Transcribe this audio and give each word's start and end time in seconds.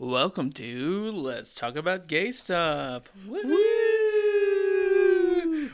Welcome 0.00 0.52
to 0.52 1.10
Let's 1.10 1.56
Talk 1.56 1.74
About 1.74 2.06
Gay 2.06 2.30
Stuff. 2.30 3.10
Woo! 3.26 3.42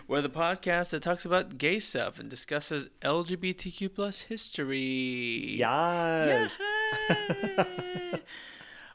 We're 0.09 0.23
the 0.23 0.31
podcast 0.31 0.93
that 0.93 1.03
talks 1.03 1.27
about 1.27 1.59
gay 1.59 1.79
stuff 1.79 2.19
and 2.19 2.31
discusses 2.31 2.89
LGBTQ 3.03 3.95
plus 3.95 4.23
history. 4.23 5.57
Yes. 5.59 6.53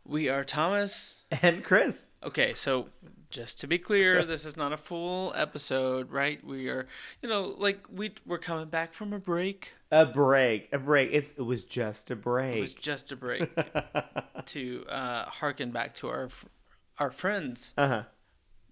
We 0.04 0.30
are 0.30 0.44
Thomas. 0.44 1.22
And 1.44 1.64
Chris. 1.64 2.08
Okay, 2.24 2.56
so 2.56 2.88
just 3.30 3.60
to 3.60 3.68
be 3.68 3.78
clear, 3.78 4.26
this 4.26 4.46
is 4.46 4.58
not 4.58 4.74
a 4.74 4.78
full 4.78 5.32
episode, 5.36 6.10
right? 6.10 6.44
We 6.44 6.70
are, 6.70 6.88
you 7.22 7.30
know, 7.30 7.54
like 7.56 7.86
we 7.92 8.16
we're 8.26 8.40
coming 8.40 8.66
back 8.70 8.94
from 8.94 9.14
a 9.14 9.20
break. 9.20 9.74
A 9.92 10.06
break. 10.06 10.70
A 10.74 10.78
break. 10.80 11.12
It, 11.12 11.34
it 11.38 11.42
was 11.42 11.64
just 11.64 12.12
a 12.12 12.16
break. 12.16 12.58
It 12.58 12.62
was 12.62 12.74
just 12.76 13.12
a 13.12 13.16
break 13.16 13.50
to 14.46 14.86
uh, 14.88 15.26
harken 15.26 15.72
back 15.72 15.96
to 15.96 16.08
our 16.10 16.30
our 17.00 17.12
friends, 17.12 17.74
uh 17.78 17.88
huh. 17.88 18.04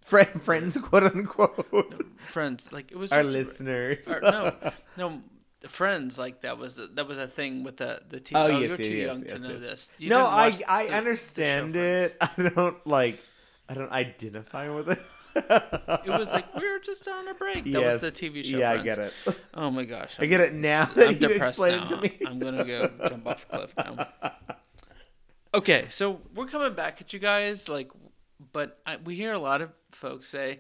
Friend, 0.02 0.41
friends, 0.41 0.77
quote 0.82 1.04
unquote. 1.04 2.05
friends. 2.20 2.72
Like 2.72 2.91
it 2.91 2.98
was 2.98 3.12
Our 3.12 3.24
just 3.24 3.34
listeners. 3.36 4.08
or, 4.08 4.22
no, 4.22 4.54
no, 4.98 5.22
friends. 5.68 6.18
Like 6.18 6.41
that 6.41 6.58
was 6.58 6.77
a, 6.80 6.88
that 6.88 7.08
was 7.08 7.18
a 7.18 7.27
thing 7.27 7.63
with 7.63 7.77
the 7.77 8.02
the 8.08 8.20
TV. 8.20 8.32
Oh, 8.36 8.44
Oh, 8.46 8.48
yes, 8.48 8.62
you're 8.62 8.70
yes, 8.70 8.77
too 8.88 8.94
yes, 8.96 9.05
young 9.08 9.24
to 9.26 9.40
know 9.40 9.60
this. 9.60 9.91
You 9.98 10.10
no, 10.10 10.26
I 10.26 10.54
I 10.68 10.84
the- 10.84 10.90
the 10.90 10.96
understand 10.96 11.74
Friends. 11.74 12.12
it. 12.12 12.18
I 12.22 12.49
don't 12.49 12.86
like. 12.88 13.18
I 13.68 13.74
don't 13.74 13.91
identify 13.91 14.70
with 14.74 14.90
it. 14.91 14.99
It 15.38 16.09
was 16.09 16.34
like 16.34 16.54
we 16.55 16.70
were 16.70 16.80
just 16.80 17.08
on 17.08 17.27
a 17.27 17.34
break. 17.34 17.66
That 17.72 17.84
was 17.84 18.00
the 18.00 18.12
TV 18.12 18.44
show. 18.44 18.58
Yeah, 18.58 18.72
Friends. 18.73 18.82
I 18.82 18.96
get 18.96 19.00
it. 19.00 19.14
Oh 19.54 19.72
my 19.72 19.84
gosh, 19.86 20.16
I 20.20 20.26
get 20.26 20.40
it 20.41 20.54
now 20.54 20.84
I'm 20.90 20.94
that 20.96 21.22
you 21.22 21.27
depressed 21.27 21.60
now. 21.60 21.66
it 21.84 21.88
to 21.90 21.98
me. 22.02 22.18
I'm 22.26 22.40
gonna 22.40 22.63
go 22.66 22.90
jump 23.08 23.27
off 23.27 23.46
a 23.52 23.58
cliff 23.58 23.73
now. 23.77 24.08
Okay, 25.54 25.86
so 25.90 26.22
we're 26.36 26.46
coming 26.46 26.73
back 26.73 27.02
at 27.02 27.13
you 27.13 27.20
guys, 27.20 27.70
like, 27.70 27.91
but 28.54 28.80
I, 28.86 28.98
we 28.98 29.16
hear 29.16 29.34
a 29.34 29.40
lot 29.40 29.62
of 29.62 29.72
folks 29.91 30.27
say, 30.27 30.60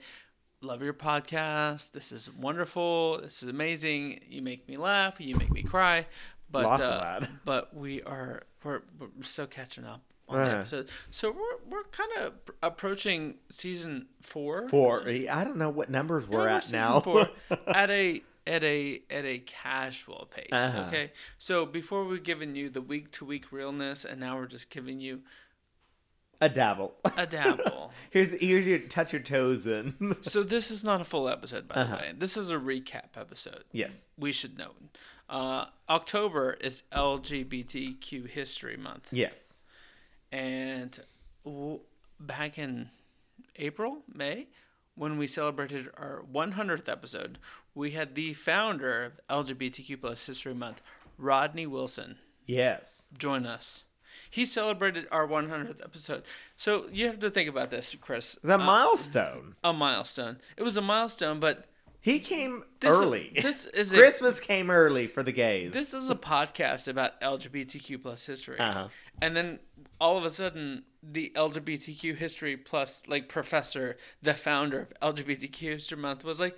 "Love 0.61 0.81
your 0.81 0.93
podcast. 0.93 1.91
This 1.91 2.11
is 2.11 2.33
wonderful. 2.33 3.19
This 3.21 3.43
is 3.43 3.49
amazing. 3.49 4.21
You 4.27 4.41
make 4.41 4.67
me 4.67 4.77
laugh. 4.77 5.19
You 5.19 5.35
make 5.35 5.51
me 5.51 5.63
cry." 5.63 6.07
But 6.49 6.63
Lots 6.63 6.81
of 6.81 6.87
uh, 6.91 7.19
that. 7.19 7.29
but 7.45 7.75
we 7.75 8.01
are 8.03 8.43
we're, 8.63 8.81
we're 8.99 9.07
still 9.21 9.47
catching 9.47 9.83
up 9.85 10.01
on 10.27 10.39
Uh-huh. 10.39 10.57
episode. 10.57 10.89
So 11.11 11.31
we're 11.31 11.57
we're 11.69 11.83
kind 11.85 12.11
of 12.19 12.33
approaching 12.61 13.35
season 13.49 14.07
four. 14.21 14.67
Four. 14.69 15.03
I 15.07 15.43
don't 15.43 15.57
know 15.57 15.69
what 15.69 15.89
numbers 15.89 16.25
Yeah, 16.29 16.35
we're 16.37 16.47
at 16.47 16.63
season 16.63 16.79
now. 16.79 16.99
four 16.99 17.29
at 17.67 17.89
a 17.89 18.21
at 18.45 18.63
a 18.63 19.01
at 19.09 19.25
a 19.25 19.39
casual 19.39 20.27
pace. 20.33 20.47
Uh-huh. 20.51 20.85
Okay, 20.87 21.11
so 21.37 21.65
before 21.65 22.05
we're 22.05 22.17
giving 22.17 22.55
you 22.55 22.69
the 22.69 22.81
week 22.81 23.11
to 23.13 23.25
week 23.25 23.51
realness, 23.51 24.05
and 24.05 24.19
now 24.19 24.37
we're 24.37 24.45
just 24.47 24.69
giving 24.69 24.99
you 24.99 25.21
a 26.39 26.47
dabble. 26.49 26.93
a 27.17 27.25
dabble. 27.25 27.91
Here's 28.11 28.31
here's 28.39 28.67
your 28.67 28.79
touch 28.79 29.11
your 29.11 29.21
toes 29.23 29.65
in. 29.65 30.15
so 30.21 30.43
this 30.43 30.69
is 30.71 30.83
not 30.83 31.01
a 31.01 31.05
full 31.05 31.27
episode, 31.27 31.67
by 31.67 31.75
Uh-huh. 31.75 31.95
the 31.95 32.01
way. 32.03 32.13
This 32.17 32.37
is 32.37 32.51
a 32.51 32.57
recap 32.57 33.17
episode. 33.17 33.63
yes. 33.71 34.05
We 34.17 34.31
should 34.31 34.57
note. 34.57 34.75
Uh, 35.29 35.65
October 35.89 36.53
is 36.61 36.83
LGBTQ 36.93 38.29
History 38.29 38.77
Month, 38.77 39.09
Yes. 39.11 39.46
And 40.31 40.99
w- 41.43 41.79
back 42.19 42.57
in 42.57 42.89
April, 43.55 43.99
May, 44.11 44.47
when 44.95 45.17
we 45.17 45.27
celebrated 45.27 45.87
our 45.97 46.23
100th 46.31 46.89
episode, 46.89 47.37
we 47.75 47.91
had 47.91 48.15
the 48.15 48.33
founder 48.33 49.03
of 49.29 49.45
LGBTQ 49.47 50.01
plus 50.01 50.25
History 50.25 50.53
Month, 50.53 50.81
Rodney 51.17 51.67
Wilson, 51.67 52.17
Yes. 52.45 53.03
join 53.17 53.45
us. 53.45 53.83
He 54.29 54.45
celebrated 54.45 55.05
our 55.11 55.27
100th 55.27 55.81
episode. 55.83 56.23
So 56.55 56.87
you 56.91 57.05
have 57.07 57.19
to 57.19 57.29
think 57.29 57.47
about 57.49 57.69
this, 57.71 57.95
Chris. 58.01 58.37
The 58.43 58.55
Uh, 58.55 58.57
milestone. 58.57 59.55
a 59.63 59.73
milestone. 59.73 60.39
It 60.57 60.63
was 60.63 60.75
a 60.77 60.81
milestone, 60.81 61.39
but 61.39 61.65
He 62.11 62.19
came 62.19 62.63
this 62.79 62.93
early. 62.93 63.31
Is, 63.35 63.43
this 63.43 63.65
is 63.81 63.93
a, 63.93 63.97
Christmas 63.97 64.39
came 64.39 64.69
early 64.71 65.07
for 65.07 65.23
the 65.23 65.31
gays. 65.33 65.71
this 65.73 65.93
is 65.93 66.09
a 66.09 66.15
podcast 66.15 66.87
about 66.87 67.19
LGBTQ 67.21 68.01
plus 68.01 68.25
history, 68.25 68.59
Uh-huh. 68.59 68.87
and 69.21 69.35
then 69.35 69.59
all 69.99 70.17
of 70.17 70.23
a 70.23 70.29
sudden, 70.29 70.83
the 71.03 71.31
LGBTQ 71.35 72.15
history 72.17 72.55
plus 72.57 73.03
like 73.07 73.27
professor, 73.29 73.97
the 74.21 74.33
founder 74.33 74.87
of 75.01 75.15
LGBTQ 75.15 75.59
History 75.59 75.97
Month, 75.97 76.23
was 76.23 76.39
like, 76.39 76.55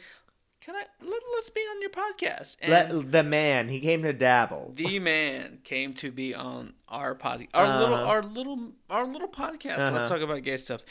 "Can 0.61 0.75
I 0.75 0.83
let, 1.01 1.21
let's 1.35 1.49
be 1.49 1.61
on 1.61 1.81
your 1.81 1.89
podcast?" 1.89 2.57
And 2.61 2.71
Let, 2.71 3.11
the 3.11 3.23
man, 3.23 3.69
he 3.69 3.79
came 3.79 4.03
to 4.03 4.13
dabble. 4.13 4.73
the 4.75 4.99
man 5.13 5.59
came 5.63 5.93
to 5.95 6.11
be 6.11 6.33
on 6.35 6.73
our 6.89 7.15
pod, 7.15 7.47
our 7.53 7.79
little, 7.79 7.95
our 7.95 8.21
little, 8.23 8.59
our 8.89 9.05
little 9.07 9.27
podcast. 9.29 9.79
Uh-huh. 9.79 9.91
Let's 9.91 10.09
talk 10.09 10.21
about 10.21 10.43
gay 10.43 10.57
stuff. 10.57 10.81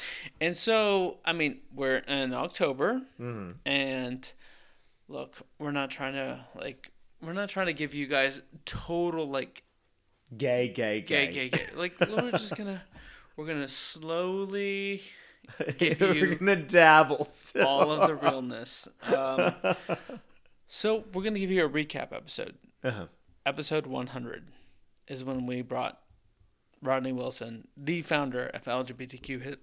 And 0.41 0.54
so, 0.56 1.19
I 1.25 1.33
mean, 1.33 1.59
we're 1.75 1.97
in 1.99 2.33
October, 2.34 3.03
Mm-hmm. 3.21 3.50
and 3.66 4.33
look, 5.09 5.37
we're 5.59 5.73
not 5.73 5.91
trying 5.91 6.13
to 6.15 6.39
like, 6.55 6.91
we're 7.23 7.33
not 7.33 7.49
trying 7.49 7.67
to 7.67 7.73
give 7.73 7.95
you 7.95 8.07
guys 8.07 8.43
total 8.65 9.27
like 9.29 9.63
Gay, 10.37 10.69
gay, 10.69 11.01
gay, 11.01 11.27
gay. 11.27 11.33
gay, 11.33 11.49
gay. 11.49 11.65
Like, 11.75 11.99
we're 12.01 12.31
just 12.33 12.55
gonna, 12.55 12.83
we're 13.37 13.47
gonna 13.47 13.67
slowly 13.69 15.03
give 15.79 16.01
We're 16.03 16.15
you 16.15 16.35
gonna 16.37 16.57
dabble. 16.57 17.27
All 17.65 17.91
of 17.91 18.07
the 18.07 18.15
realness. 18.15 18.87
Um, 19.15 19.55
so 20.67 21.05
we're 21.15 21.23
gonna 21.25 21.39
give 21.39 21.51
you 21.51 21.65
a 21.65 21.69
recap 21.69 22.13
episode. 22.13 22.57
Uh-huh. 22.85 23.07
episode 23.47 23.87
100 23.87 24.49
is 25.09 25.25
when 25.25 25.47
we 25.47 25.63
brought 25.63 25.99
Rodney 26.83 27.11
Wilson, 27.13 27.67
the 27.77 28.03
founder 28.03 28.47
of 28.49 28.65
LGBTQ 28.65 29.45
Hi- 29.45 29.55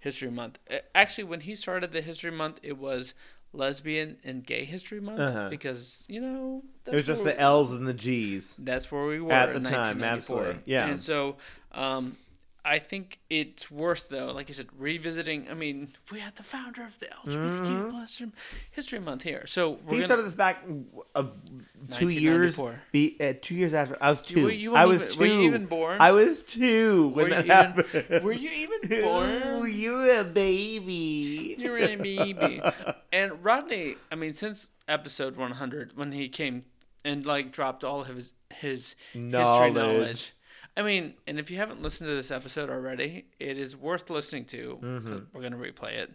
History 0.00 0.30
Month. 0.30 0.58
Actually, 0.94 1.24
when 1.24 1.40
he 1.40 1.54
started 1.54 1.92
the 1.92 2.00
History 2.00 2.32
Month, 2.32 2.58
it 2.62 2.78
was 2.78 3.14
Lesbian 3.54 4.16
and 4.24 4.44
Gay 4.44 4.64
History 4.64 5.00
Month 5.00 5.20
Uh-huh. 5.20 5.48
because 5.48 6.04
you 6.08 6.20
know 6.20 6.62
that's 6.84 6.92
It 6.94 6.96
was 6.96 7.04
just 7.06 7.24
the 7.24 7.38
L's 7.40 7.70
and 7.70 7.86
the 7.86 7.94
G's. 7.94 8.54
that's 8.58 8.90
where 8.92 9.06
we 9.06 9.20
were 9.20 9.32
At 9.32 9.50
the 9.50 9.56
in 9.56 9.64
time, 9.64 10.02
absolutely. 10.02 10.58
Yeah. 10.66 10.86
and 10.88 11.00
so 11.02 11.36
um, 11.72 12.16
I 12.66 12.78
think 12.78 13.18
it's 13.28 13.70
worth 13.70 14.08
though, 14.08 14.32
like 14.32 14.48
you 14.48 14.54
said, 14.54 14.68
revisiting. 14.78 15.48
I 15.50 15.54
mean, 15.54 15.92
we 16.10 16.20
had 16.20 16.36
the 16.36 16.42
founder 16.42 16.82
of 16.84 16.98
the 16.98 17.06
LGBTQ 17.26 17.90
plus 17.90 18.22
History 18.70 18.98
Month 19.00 19.22
here, 19.22 19.44
so 19.46 19.74
gonna, 19.74 20.02
started 20.04 20.22
this 20.24 20.34
back 20.34 20.64
uh, 21.14 21.24
two 21.92 22.08
years. 22.08 22.56
1994. 22.58 22.80
Be, 22.92 23.16
uh, 23.20 23.34
two 23.40 23.54
years 23.54 23.74
after 23.74 23.98
I 24.00 24.08
was 24.10 24.22
two. 24.22 24.44
were 24.44 24.50
you 24.50 24.74
I 24.74 24.86
was 24.86 25.02
even- 25.02 25.12
two. 25.14 25.20
were 25.20 25.26
you 25.26 25.40
even 25.42 25.66
born? 25.66 26.00
I 26.00 26.12
was 26.12 26.42
two 26.42 27.08
when 27.08 27.24
Were 27.24 27.30
that 27.30 27.44
you 27.46 27.52
happened. 27.52 27.86
even, 27.94 28.22
were 28.24 28.32
you 28.32 28.50
even 28.50 29.02
born? 29.02 29.42
Ooh, 29.46 29.64
you 29.66 30.10
a 30.10 30.24
baby. 30.24 31.56
You're 31.58 31.78
a 31.78 31.96
baby. 31.96 32.62
And 33.12 33.44
Rodney, 33.44 33.96
I 34.10 34.14
mean, 34.14 34.32
since 34.34 34.70
episode 34.88 35.36
100, 35.36 35.96
when 35.96 36.12
he 36.12 36.28
came 36.28 36.62
and 37.04 37.26
like 37.26 37.52
dropped 37.52 37.84
all 37.84 38.00
of 38.00 38.06
his 38.08 38.32
his 38.54 38.94
history 39.12 39.20
Knowledge. 39.20 40.32
I 40.76 40.82
mean, 40.82 41.14
and 41.26 41.38
if 41.38 41.50
you 41.50 41.56
haven't 41.58 41.82
listened 41.82 42.08
to 42.10 42.14
this 42.16 42.30
episode 42.30 42.68
already, 42.70 43.26
it 43.38 43.58
is 43.58 43.76
worth 43.76 44.10
listening 44.10 44.44
to. 44.46 44.78
'cause 44.80 45.20
We're 45.32 45.42
gonna 45.42 45.56
replay 45.56 45.92
it. 45.92 46.12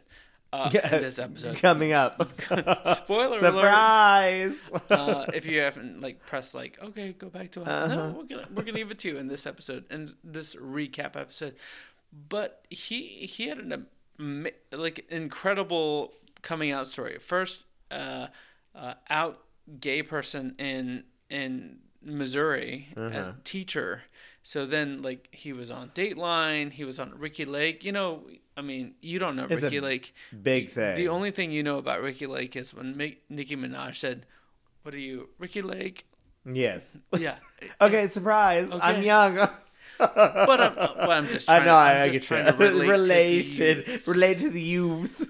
Uh, 0.51 0.69
in 0.73 1.01
this 1.01 1.19
episode. 1.19 1.57
coming 1.61 1.93
up. 1.93 2.15
Spoiler 2.95 3.37
alert. 3.37 3.53
Surprise! 3.53 4.55
Uh, 4.89 5.25
if 5.33 5.45
you 5.45 5.59
haven't 5.61 6.01
like 6.01 6.25
pressed 6.25 6.55
like 6.55 6.77
okay, 6.81 7.13
go 7.13 7.29
back 7.29 7.51
to 7.51 7.61
Uh-huh. 7.61 7.87
no, 7.87 8.09
we're 8.17 8.23
gonna 8.23 8.47
we're 8.53 8.63
gonna 8.63 8.79
give 8.79 8.89
it 8.91 8.97
to 8.99 9.09
you 9.09 9.17
in 9.17 9.27
this 9.27 9.45
episode 9.45 9.85
and 9.91 10.11
this 10.23 10.55
recap 10.55 11.15
episode. 11.15 11.55
But 12.29 12.65
he 12.71 13.27
he 13.27 13.47
had 13.47 13.59
an 13.59 13.85
like 14.71 15.05
incredible 15.11 16.13
coming 16.41 16.71
out 16.71 16.87
story. 16.87 17.19
First, 17.19 17.67
uh, 17.91 18.27
uh, 18.75 18.95
out 19.09 19.43
gay 19.79 20.01
person 20.01 20.55
in 20.57 21.03
in 21.29 21.77
Missouri 22.01 22.87
as 22.97 23.27
Uh-huh. 23.27 23.35
a 23.37 23.43
teacher. 23.43 24.01
So 24.41 24.65
then, 24.65 25.01
like, 25.01 25.27
he 25.31 25.53
was 25.53 25.69
on 25.69 25.89
Dateline. 25.89 26.71
He 26.71 26.83
was 26.85 26.99
on 26.99 27.13
Ricki 27.17 27.45
Lake. 27.45 27.83
You 27.83 27.91
know, 27.91 28.23
I 28.57 28.61
mean, 28.61 28.95
you 29.01 29.19
don't 29.19 29.35
know 29.35 29.45
It's 29.49 29.61
a 29.61 29.65
Ricki 29.65 29.79
Lake. 29.79 30.13
Big 30.41 30.69
thing. 30.69 30.95
The 30.95 31.07
only 31.09 31.31
thing 31.31 31.51
you 31.51 31.61
know 31.63 31.77
about 31.77 32.01
Ricki 32.01 32.25
Lake 32.27 32.55
is 32.55 32.73
when 32.73 32.95
Mi- 32.97 33.19
Nicki 33.29 33.55
Minaj 33.55 33.95
said, 33.95 34.25
"What 34.83 34.93
are 34.93 34.99
you, 34.99 35.29
Ricki 35.37 35.61
Lake?" 35.61 36.05
yes. 36.45 36.97
Yeah, 37.17 37.35
Okay, 37.81 38.07
surprise. 38.07 38.67
I'm 38.71 38.95
Okay. 38.95 39.05
young. 39.05 39.35
but 39.99 40.61
I'm, 40.61 40.75
but 40.75 41.09
I'm 41.09 41.27
just 41.27 41.45
trying. 41.45 41.61
I 41.63 41.65
know. 41.65 41.75
I, 41.75 41.91
I'm 41.91 41.97
I 42.03 42.09
just 42.09 42.29
get 42.29 42.37
you. 42.37 42.43
trying 42.43 42.57
to 42.57 42.57
relate 42.57 42.89
Relation. 42.99 43.83
To 43.83 44.11
relate 44.11 44.39
to 44.39 44.49
the 44.49 44.61
youths. 44.61 45.25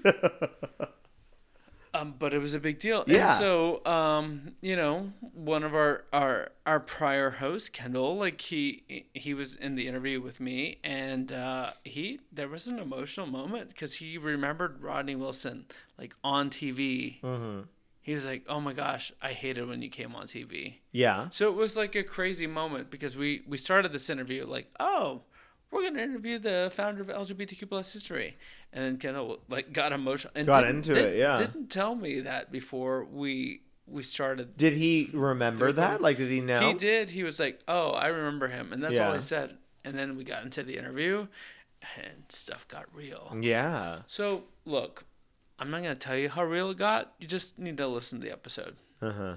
Um, 1.92 2.14
but 2.18 2.32
it 2.32 2.38
was 2.38 2.54
a 2.54 2.60
big 2.60 2.78
deal. 2.78 3.04
Yeah. 3.06 3.30
And 3.30 3.38
so, 3.38 3.84
um, 3.84 4.52
you 4.60 4.76
know, 4.76 5.12
one 5.20 5.64
of 5.64 5.74
our, 5.74 6.04
our 6.12 6.52
our 6.64 6.78
prior 6.78 7.30
hosts, 7.30 7.68
Kendall, 7.68 8.16
like 8.16 8.40
he 8.40 9.06
he 9.12 9.34
was 9.34 9.56
in 9.56 9.74
the 9.74 9.88
interview 9.88 10.20
with 10.20 10.40
me, 10.40 10.78
and 10.84 11.32
uh, 11.32 11.72
he 11.84 12.20
there 12.32 12.48
was 12.48 12.66
an 12.68 12.78
emotional 12.78 13.26
moment 13.26 13.70
because 13.70 13.94
he 13.94 14.18
remembered 14.18 14.80
Rodney 14.80 15.16
Wilson 15.16 15.66
like 15.98 16.14
on 16.22 16.50
TV. 16.50 17.20
Mm-hmm. 17.22 17.62
He 18.02 18.14
was 18.14 18.24
like, 18.24 18.44
"Oh 18.48 18.60
my 18.60 18.72
gosh, 18.72 19.12
I 19.20 19.32
hated 19.32 19.68
when 19.68 19.82
you 19.82 19.90
came 19.90 20.14
on 20.14 20.26
TV." 20.26 20.74
yeah. 20.92 21.28
So 21.30 21.48
it 21.48 21.54
was 21.56 21.76
like 21.76 21.94
a 21.96 22.04
crazy 22.04 22.46
moment 22.46 22.90
because 22.90 23.16
we 23.16 23.42
we 23.48 23.56
started 23.56 23.92
this 23.92 24.08
interview 24.08 24.46
like, 24.46 24.70
"Oh, 24.78 25.22
we're 25.70 25.84
gonna 25.84 26.02
interview 26.02 26.38
the 26.38 26.70
founder 26.72 27.02
of 27.02 27.08
LGBTQ 27.08 27.68
plus 27.68 27.92
history, 27.92 28.36
and 28.72 28.84
then 28.84 28.96
Kendall 28.98 29.38
like 29.48 29.72
got 29.72 29.92
emotional 29.92 30.32
and 30.34 30.46
Got 30.46 30.68
into 30.68 30.92
it, 30.92 31.16
yeah. 31.16 31.36
Didn't 31.36 31.68
tell 31.70 31.94
me 31.94 32.20
that 32.20 32.50
before 32.52 33.04
we 33.04 33.62
we 33.86 34.02
started. 34.02 34.56
Did 34.56 34.74
he 34.74 35.10
remember 35.12 35.72
that? 35.72 36.00
Like, 36.00 36.16
did 36.18 36.30
he 36.30 36.40
know? 36.40 36.68
He 36.68 36.74
did. 36.74 37.10
He 37.10 37.22
was 37.24 37.40
like, 37.40 37.60
"Oh, 37.66 37.90
I 37.92 38.06
remember 38.06 38.46
him," 38.48 38.72
and 38.72 38.82
that's 38.82 38.98
all 38.98 39.08
Yeah. 39.08 39.14
he 39.16 39.20
said. 39.20 39.56
And 39.84 39.98
then 39.98 40.16
we 40.16 40.24
got 40.24 40.44
into 40.44 40.62
the 40.62 40.76
interview, 40.76 41.26
and 41.96 42.24
stuff 42.28 42.68
got 42.68 42.84
real. 42.94 43.34
Yeah. 43.40 44.02
So 44.06 44.44
look, 44.64 45.04
I'm 45.58 45.70
not 45.70 45.82
gonna 45.82 45.94
tell 45.94 46.16
you 46.16 46.28
how 46.28 46.44
real 46.44 46.70
it 46.70 46.76
got. 46.76 47.14
You 47.18 47.26
just 47.26 47.58
need 47.58 47.76
to 47.78 47.86
listen 47.86 48.20
to 48.20 48.26
the 48.26 48.32
episode 48.32 48.76
Uh 49.02 49.12
huh. 49.12 49.34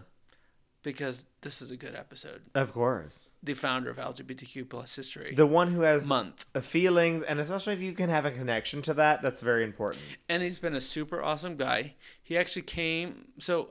Because 0.84 1.26
this 1.42 1.62
is 1.62 1.72
a 1.72 1.78
good 1.78 1.96
episode. 1.96 2.42
Of 2.54 2.74
course. 2.74 3.28
The 3.42 3.54
founder 3.56 3.90
of 3.90 3.98
LGBTQ 3.98 4.70
plus 4.70 4.96
history 4.96 5.34
The 5.36 5.46
one 5.48 5.72
who 5.74 5.82
has 5.82 6.06
month, 6.08 6.46
a 6.54 6.62
feelings, 6.62 7.24
and 7.24 7.40
especially 7.40 7.74
if 7.74 7.82
you 7.82 7.94
can 7.94 8.10
have 8.10 8.26
a 8.26 8.32
connection 8.32 8.82
to 8.84 8.94
that, 8.94 9.22
that's 9.22 9.42
very 9.42 9.64
important. 9.64 10.02
and 10.30 10.44
he's 10.44 10.60
been 10.60 10.76
a 10.76 10.82
super 10.82 11.22
awesome 11.24 11.56
guy. 11.56 11.96
He 12.22 12.38
actually 12.38 12.62
came 12.62 13.30
so 13.40 13.70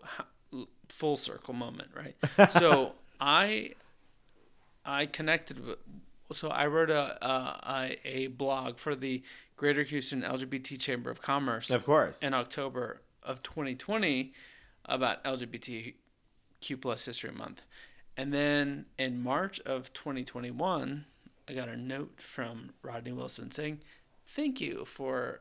full 0.88 1.16
circle 1.16 1.54
moment, 1.54 1.90
right? 1.94 2.16
so 2.52 2.92
I 3.20 3.72
I 4.84 5.06
connected 5.06 5.64
with. 5.64 5.78
So 6.32 6.48
I 6.48 6.66
wrote 6.66 6.90
a, 6.90 7.18
a 7.26 7.98
a 8.04 8.26
blog 8.28 8.78
for 8.78 8.94
the 8.94 9.22
Greater 9.56 9.82
Houston 9.82 10.22
LGBT 10.22 10.78
Chamber 10.80 11.10
of 11.10 11.20
Commerce 11.22 11.70
Of 11.70 11.84
course. 11.84 12.22
in 12.22 12.32
October 12.34 13.02
of 13.22 13.42
2020 13.42 14.32
about 14.86 15.22
LGBTQ 16.62 16.80
plus 16.80 17.04
History 17.04 17.32
Month. 17.32 17.64
And 18.16 18.32
then 18.32 18.86
in 18.98 19.22
March 19.22 19.60
of 19.60 19.92
2021, 19.92 21.06
I 21.48 21.52
got 21.54 21.68
a 21.68 21.76
note 21.76 22.20
from 22.20 22.70
Rodney 22.82 23.12
Wilson 23.12 23.50
saying, 23.50 23.80
"Thank 24.26 24.60
you 24.60 24.84
for 24.84 25.40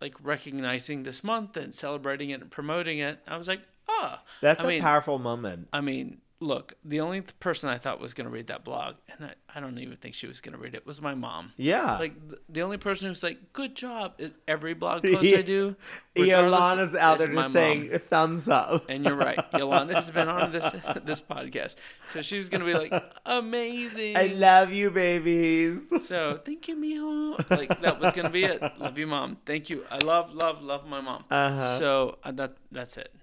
like 0.00 0.14
recognizing 0.22 1.02
this 1.02 1.24
month 1.24 1.56
and 1.56 1.74
celebrating 1.74 2.30
it 2.30 2.40
and 2.40 2.50
promoting 2.50 2.98
it." 2.98 3.20
I 3.26 3.36
was 3.36 3.48
like, 3.48 3.62
"Ah." 3.88 4.22
That's 4.40 4.60
I 4.60 4.64
a 4.64 4.68
mean, 4.68 4.82
powerful 4.82 5.18
moment. 5.18 5.68
I 5.72 5.80
mean, 5.80 6.20
look, 6.40 6.74
the 6.84 7.00
only 7.00 7.20
person 7.20 7.68
I 7.68 7.76
thought 7.76 8.00
was 8.00 8.14
going 8.14 8.24
to 8.24 8.30
read 8.30 8.46
that 8.48 8.64
blog, 8.64 8.96
and 9.08 9.30
I, 9.30 9.34
I 9.54 9.60
don't 9.60 9.78
even 9.78 9.96
think 9.96 10.14
she 10.14 10.26
was 10.26 10.40
going 10.40 10.54
to 10.54 10.58
read 10.58 10.74
it, 10.74 10.86
was 10.86 11.00
my 11.00 11.14
mom. 11.14 11.52
Yeah. 11.56 11.98
Like 11.98 12.28
th- 12.28 12.40
the 12.48 12.62
only 12.62 12.78
person 12.78 13.08
who's 13.08 13.22
like, 13.22 13.52
"Good 13.52 13.74
job!" 13.74 14.14
is 14.18 14.32
every 14.48 14.74
blog 14.74 15.02
post 15.04 15.34
I 15.34 15.42
do. 15.42 15.76
Yolanda's 16.16 16.94
out 16.94 17.18
there 17.18 17.28
just 17.28 17.36
mom. 17.36 17.52
saying 17.52 17.90
thumbs 18.08 18.48
up. 18.48 18.86
And 18.88 19.04
you're 19.04 19.14
right. 19.14 19.38
Yolanda 19.56 19.94
has 19.94 20.10
been 20.10 20.28
on 20.28 20.52
this 20.52 20.70
this 21.04 21.20
podcast, 21.20 21.76
so 22.08 22.22
she 22.22 22.38
was 22.38 22.48
gonna 22.48 22.64
be 22.64 22.74
like, 22.74 22.92
"Amazing." 23.26 24.16
I 24.16 24.26
love 24.26 24.72
you, 24.72 24.90
babies. 24.90 25.80
so 26.04 26.40
thank 26.44 26.66
you, 26.68 26.76
mijo. 26.76 27.50
Like 27.50 27.80
that 27.82 28.00
was 28.00 28.12
gonna 28.12 28.30
be 28.30 28.44
it. 28.44 28.60
Love 28.78 28.98
you, 28.98 29.06
mom. 29.06 29.36
Thank 29.44 29.70
you. 29.70 29.84
I 29.90 29.98
love, 30.04 30.34
love, 30.34 30.64
love 30.64 30.86
my 30.86 31.00
mom. 31.00 31.24
Uh-huh. 31.30 31.78
So 31.78 32.18
uh, 32.24 32.32
that 32.32 32.56
that's 32.72 32.96
it. 32.96 33.14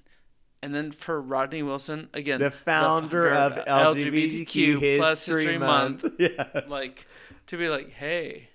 And 0.63 0.73
then 0.73 0.91
for 0.91 1.21
Rodney 1.21 1.61
Wilson, 1.63 2.09
again, 2.13 2.39
The 2.39 2.49
founder 2.51 3.29
of 3.31 3.53
LGBTQ 3.65 4.97
plus 4.97 5.25
History 5.25 5.57
Month. 5.57 6.05
Yes. 6.19 6.63
like 6.67 7.07
to 7.47 7.57
be 7.57 7.69
like, 7.69 7.91
hey, 7.91 8.49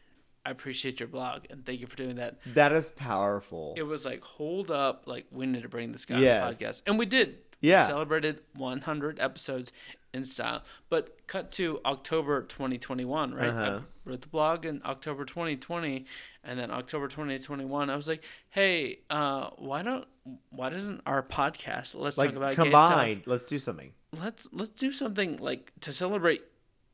I 0.45 0.51
appreciate 0.51 0.99
your 1.01 1.09
blog 1.09 1.45
and 1.51 1.65
thank 1.65 1.81
you 1.81 1.87
for 1.87 1.97
doing 1.97 2.17
that. 2.17 2.39
that 2.55 2.73
is 2.73 2.91
powerful. 2.91 3.75
It 3.77 3.85
was 3.85 4.05
like, 4.05 4.25
hold 4.25 4.71
up, 4.71 5.05
like 5.07 5.27
we 5.31 5.47
need 5.47 5.63
to 5.63 5.69
bring 5.69 5.93
this 5.93 6.05
guy 6.05 6.19
Yes. 6.19 6.43
on 6.43 6.51
the 6.51 6.57
podcast, 6.57 6.83
and 6.87 6.99
we 6.99 7.07
did. 7.07 7.39
Yeah. 7.63 7.87
celebrated 7.87 8.41
100 8.55 9.19
episodes 9.21 9.73
in 10.13 10.25
style. 10.25 10.63
But 10.91 11.27
cut 11.27 11.51
to 11.53 11.81
October 11.87 12.43
2021, 12.43 13.33
right? 13.35 13.49
Uh-huh. 13.49 13.81
I 14.07 14.09
wrote 14.11 14.21
the 14.21 14.29
blog 14.29 14.67
in 14.67 14.83
October 14.85 15.25
2020, 15.25 16.05
and 16.45 16.59
then 16.59 16.71
October 16.71 17.09
2021, 17.09 17.89
I 17.89 17.97
was 17.97 18.09
like, 18.09 18.23
hey, 18.51 18.99
uh, 19.09 19.49
why 19.57 19.83
don't 19.83 20.07
why 20.51 20.69
doesn't 20.69 21.01
our 21.07 21.23
podcast 21.23 21.95
let's 21.97 22.19
like 22.19 22.29
talk 22.29 22.37
about 22.37 22.55
combined. 22.57 23.23
Let's 23.27 23.47
do 23.49 23.59
something. 23.59 23.93
let's 24.21 24.49
let's 24.53 24.71
do 24.71 24.93
something 24.93 25.39
like 25.39 25.73
to 25.81 25.93
celebrate 25.93 26.43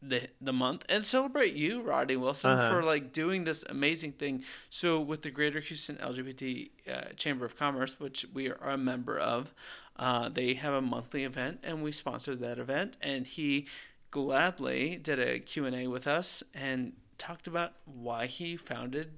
the 0.01 0.29
the 0.41 0.53
month 0.53 0.85
and 0.89 1.03
celebrate 1.03 1.55
you, 1.55 1.83
Rodney 1.83 2.17
Wilson, 2.17 2.51
Uh-huh. 2.53 2.71
for 2.71 2.83
like 2.85 3.13
doing 3.13 3.45
this 3.45 3.65
amazing 3.69 4.13
thing. 4.13 4.45
So 4.71 5.01
with 5.01 5.23
the 5.23 5.31
Greater 5.31 5.59
Houston 5.61 5.97
LGBT 5.97 6.71
uh, 6.91 7.01
Chamber 7.17 7.45
of 7.45 7.59
Commerce, 7.59 7.99
which 7.99 8.25
we 8.33 8.49
are 8.49 8.71
a 8.71 8.79
member 8.79 9.19
of, 9.19 9.53
uh, 9.99 10.29
they 10.29 10.55
have 10.55 10.75
a 10.75 10.81
monthly 10.81 11.25
event, 11.25 11.61
and 11.63 11.83
we 11.83 11.93
sponsored 11.93 12.41
that 12.41 12.59
event. 12.59 12.97
And 13.03 13.27
he 13.27 13.67
gladly 14.11 14.97
did 14.97 15.19
a 15.19 15.39
Q 15.39 15.67
and 15.67 15.75
A 15.77 15.87
with 15.89 16.07
us 16.07 16.43
and 16.55 16.93
talked 17.19 17.47
about 17.47 17.73
why 17.85 18.27
he 18.27 18.57
founded 18.57 19.13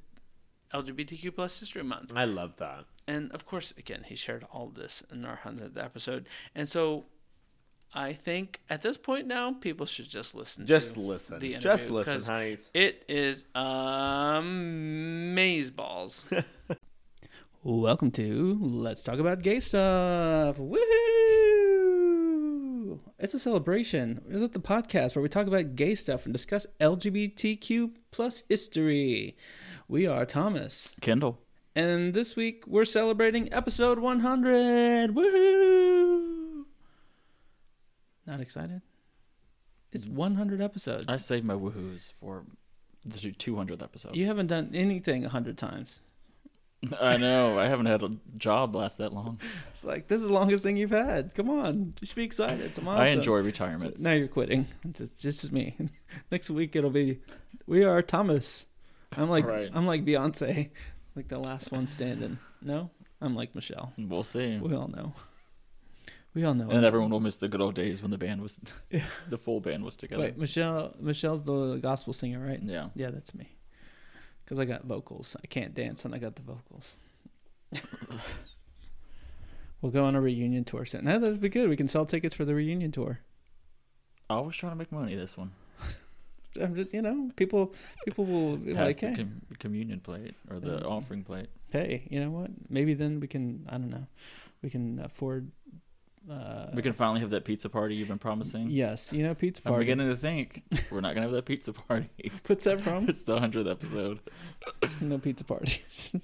LGBTQ 0.73 1.35
plus 1.35 1.61
History 1.61 1.83
Month. 1.83 2.13
I 2.15 2.25
love 2.25 2.57
that. 2.57 2.85
And 3.07 3.31
of 3.33 3.45
course, 3.45 3.73
again, 3.77 4.05
he 4.07 4.17
shared 4.17 4.47
all 4.53 4.69
this 4.69 5.03
in 5.13 5.25
our 5.25 5.41
100th 5.45 5.77
episode. 5.77 6.27
And 6.55 6.69
so 6.69 7.07
I 7.93 8.13
think 8.13 8.61
at 8.71 8.83
this 8.83 8.97
point 8.97 9.27
now, 9.27 9.53
people 9.53 9.85
should 9.85 10.09
just 10.09 10.35
listen 10.35 10.65
Just 10.67 10.95
to 10.95 11.01
listen. 11.01 11.41
the 11.41 11.57
Just 11.57 11.91
listen, 11.91 12.23
honeys. 12.33 12.71
It 12.73 13.05
is 13.09 13.45
amaze 14.31 15.71
balls. 15.71 16.25
Welcome 17.63 18.11
to 18.13 18.57
Let's 18.59 19.03
Talk 19.03 19.19
About 19.19 19.43
Gay 19.43 19.61
Stuff. 19.61 20.57
Woohoo! 20.57 20.79
It's 23.19 23.35
a 23.35 23.39
celebration. 23.39 24.23
It's 24.31 24.55
the 24.55 24.61
podcast 24.61 25.15
where 25.15 25.23
we 25.23 25.29
talk 25.29 25.47
about 25.47 25.77
gay 25.77 25.95
stuff 25.95 26.25
and 26.25 26.33
discuss 26.33 26.67
LGBTQ 26.81 27.91
plus 28.13 28.45
history. 28.49 29.37
We 29.89 30.07
are 30.07 30.25
Thomas. 30.25 30.95
Kendall. 31.03 31.39
And 31.77 32.15
this 32.15 32.35
week 32.35 32.65
we're 32.67 32.87
celebrating 32.87 33.53
episode 33.53 33.99
100. 33.99 35.15
Woohoo! 35.15 36.65
Not 38.27 38.41
excited? 38.41 38.81
It's 39.93 40.07
mm. 40.07 40.15
100 40.15 40.63
episodes. 40.63 41.05
I 41.09 41.19
saved 41.19 41.45
my 41.45 41.53
woohoos 41.53 42.11
for 42.15 42.47
the 43.05 43.19
200th 43.19 43.83
episode. 43.83 44.17
You 44.17 44.25
haven't 44.25 44.47
done 44.47 44.71
anything 44.73 45.25
100 45.25 45.59
times. 45.59 46.01
I 47.01 47.17
know. 47.19 47.59
I 47.59 47.67
haven't 47.67 47.87
had 47.87 48.03
a 48.03 48.17
job 48.39 48.75
last 48.75 48.99
that 48.99 49.13
long. 49.13 49.39
It's 49.71 49.85
like, 49.85 50.09
this 50.09 50.21
is 50.21 50.27
the 50.27 50.33
longest 50.33 50.63
thing 50.63 50.77
you've 50.77 50.91
had. 50.91 51.35
Come 51.35 51.51
on. 51.51 51.95
You 52.01 52.07
should 52.07 52.17
be 52.17 52.25
excited. 52.25 52.61
It's 52.61 52.79
awesome. 52.79 52.89
I 52.89 53.09
enjoy 53.09 53.43
So 53.99 54.09
now 54.09 54.13
you're 54.15 54.29
quitting. 54.29 54.67
It's 54.85 54.99
just, 54.99 55.13
it's 55.25 55.41
just 55.43 55.53
me. 55.53 55.75
Next 56.31 56.51
week 56.51 56.75
it'll 56.77 56.91
be, 56.91 57.21
we 57.67 57.85
are 57.85 58.03
Thomas. 58.03 58.67
I'm 59.17 59.29
like, 59.29 59.45
Right. 59.47 59.71
I'm 59.75 59.87
like 59.87 60.05
Beyonce, 60.05 60.71
like 61.17 61.29
the 61.29 61.39
last 61.39 61.71
one 61.73 61.87
standing. 61.87 62.39
No, 62.63 62.91
I'm 63.21 63.35
like 63.35 63.55
Michelle. 63.55 63.93
We'll 63.99 64.23
see. 64.23 64.59
We 64.59 64.75
all 64.75 64.89
know. 64.89 65.13
We 66.35 66.45
all 66.45 66.55
know. 66.55 66.71
And 66.71 66.85
everyone 66.85 67.11
will 67.11 67.21
miss 67.21 67.39
the 67.39 67.49
good 67.49 67.61
old 67.61 67.75
days 67.75 68.03
when 68.03 68.11
the 68.11 68.19
band 68.19 68.41
was, 68.41 68.59
Yeah. 68.91 69.05
the 69.29 69.39
full 69.39 69.61
band 69.61 69.85
was 69.85 69.97
together. 69.97 70.23
Wait, 70.23 70.39
Michelle. 70.39 70.95
Michelle's 71.01 71.43
the 71.43 71.77
gospel 71.77 72.13
singer, 72.13 72.39
right? 72.39 72.61
Yeah. 72.63 72.89
Yeah, 72.95 73.11
that's 73.11 73.35
me. 73.35 73.49
Because 74.51 74.59
I 74.59 74.65
got 74.65 74.85
vocals. 74.85 75.37
I 75.41 75.47
can't 75.47 75.75
dance, 75.75 76.05
and 76.05 76.13
I 76.13 76.19
got 76.19 76.35
the 76.35 76.43
vocals. 76.43 76.97
we'll 79.81 79.93
go 79.93 80.05
on 80.05 80.17
a 80.17 80.21
reunion 80.21 80.65
tour 80.65 80.85
soon. 80.85 81.05
No, 81.05 81.21
that'd 81.21 81.41
be 81.41 81.49
good. 81.49 81.69
We 81.69 81.77
can 81.77 81.87
sell 81.87 82.05
tickets 82.05 82.35
for 82.35 82.45
the 82.45 82.53
reunion 82.57 82.91
tour. 82.91 83.21
I 84.29 84.41
was 84.41 84.57
trying 84.57 84.73
to 84.73 84.77
make 84.77 84.91
money 84.91 85.15
this 85.15 85.39
one. 85.39 85.53
I'm 86.61 86.75
just, 86.75 86.93
you 86.93 87.01
know, 87.01 87.31
people, 87.37 87.77
people 88.05 88.25
will 88.25 88.57
be 88.57 88.75
Pass 88.75 88.87
like, 88.87 88.97
the 88.99 89.09
hey, 89.11 89.15
com- 89.19 89.43
communion 89.61 90.01
plate 90.01 90.35
or 90.51 90.59
the 90.59 90.85
offering 90.85 91.23
plate. 91.23 91.47
hey, 91.71 92.09
you 92.11 92.19
know 92.19 92.31
what? 92.31 92.51
Maybe 92.69 92.95
then 92.95 93.21
we 93.21 93.29
can. 93.29 93.65
I 93.69 93.79
don't 93.79 93.91
know. 93.91 94.09
We 94.63 94.71
can 94.71 94.99
afford. 94.99 95.53
Uh, 96.31 96.71
we 96.75 96.83
can 96.83 96.93
finally 96.93 97.21
have 97.21 97.31
that 97.31 97.45
pizza 97.45 97.69
party 97.69 97.97
you've 97.97 98.09
been 98.09 98.19
promising. 98.19 98.71
Yes, 98.71 99.13
you 99.13 99.25
know, 99.25 99.35
pizza 99.35 99.63
I'm 99.65 99.73
party. 99.73 99.85
beginning 99.85 100.11
to 100.11 100.17
think 100.17 100.63
we're 100.91 101.01
not 101.01 101.15
gonna 101.15 101.27
have 101.27 101.35
that 101.35 101.45
pizza 101.45 101.73
party. 101.73 102.09
What's 102.47 102.65
that 102.65 102.81
from? 102.81 103.09
it's 103.09 103.23
the 103.23 103.41
hundredth 103.41 103.69
episode. 103.69 104.21
no 105.01 105.19
pizza 105.19 105.45
parties. 105.45 106.15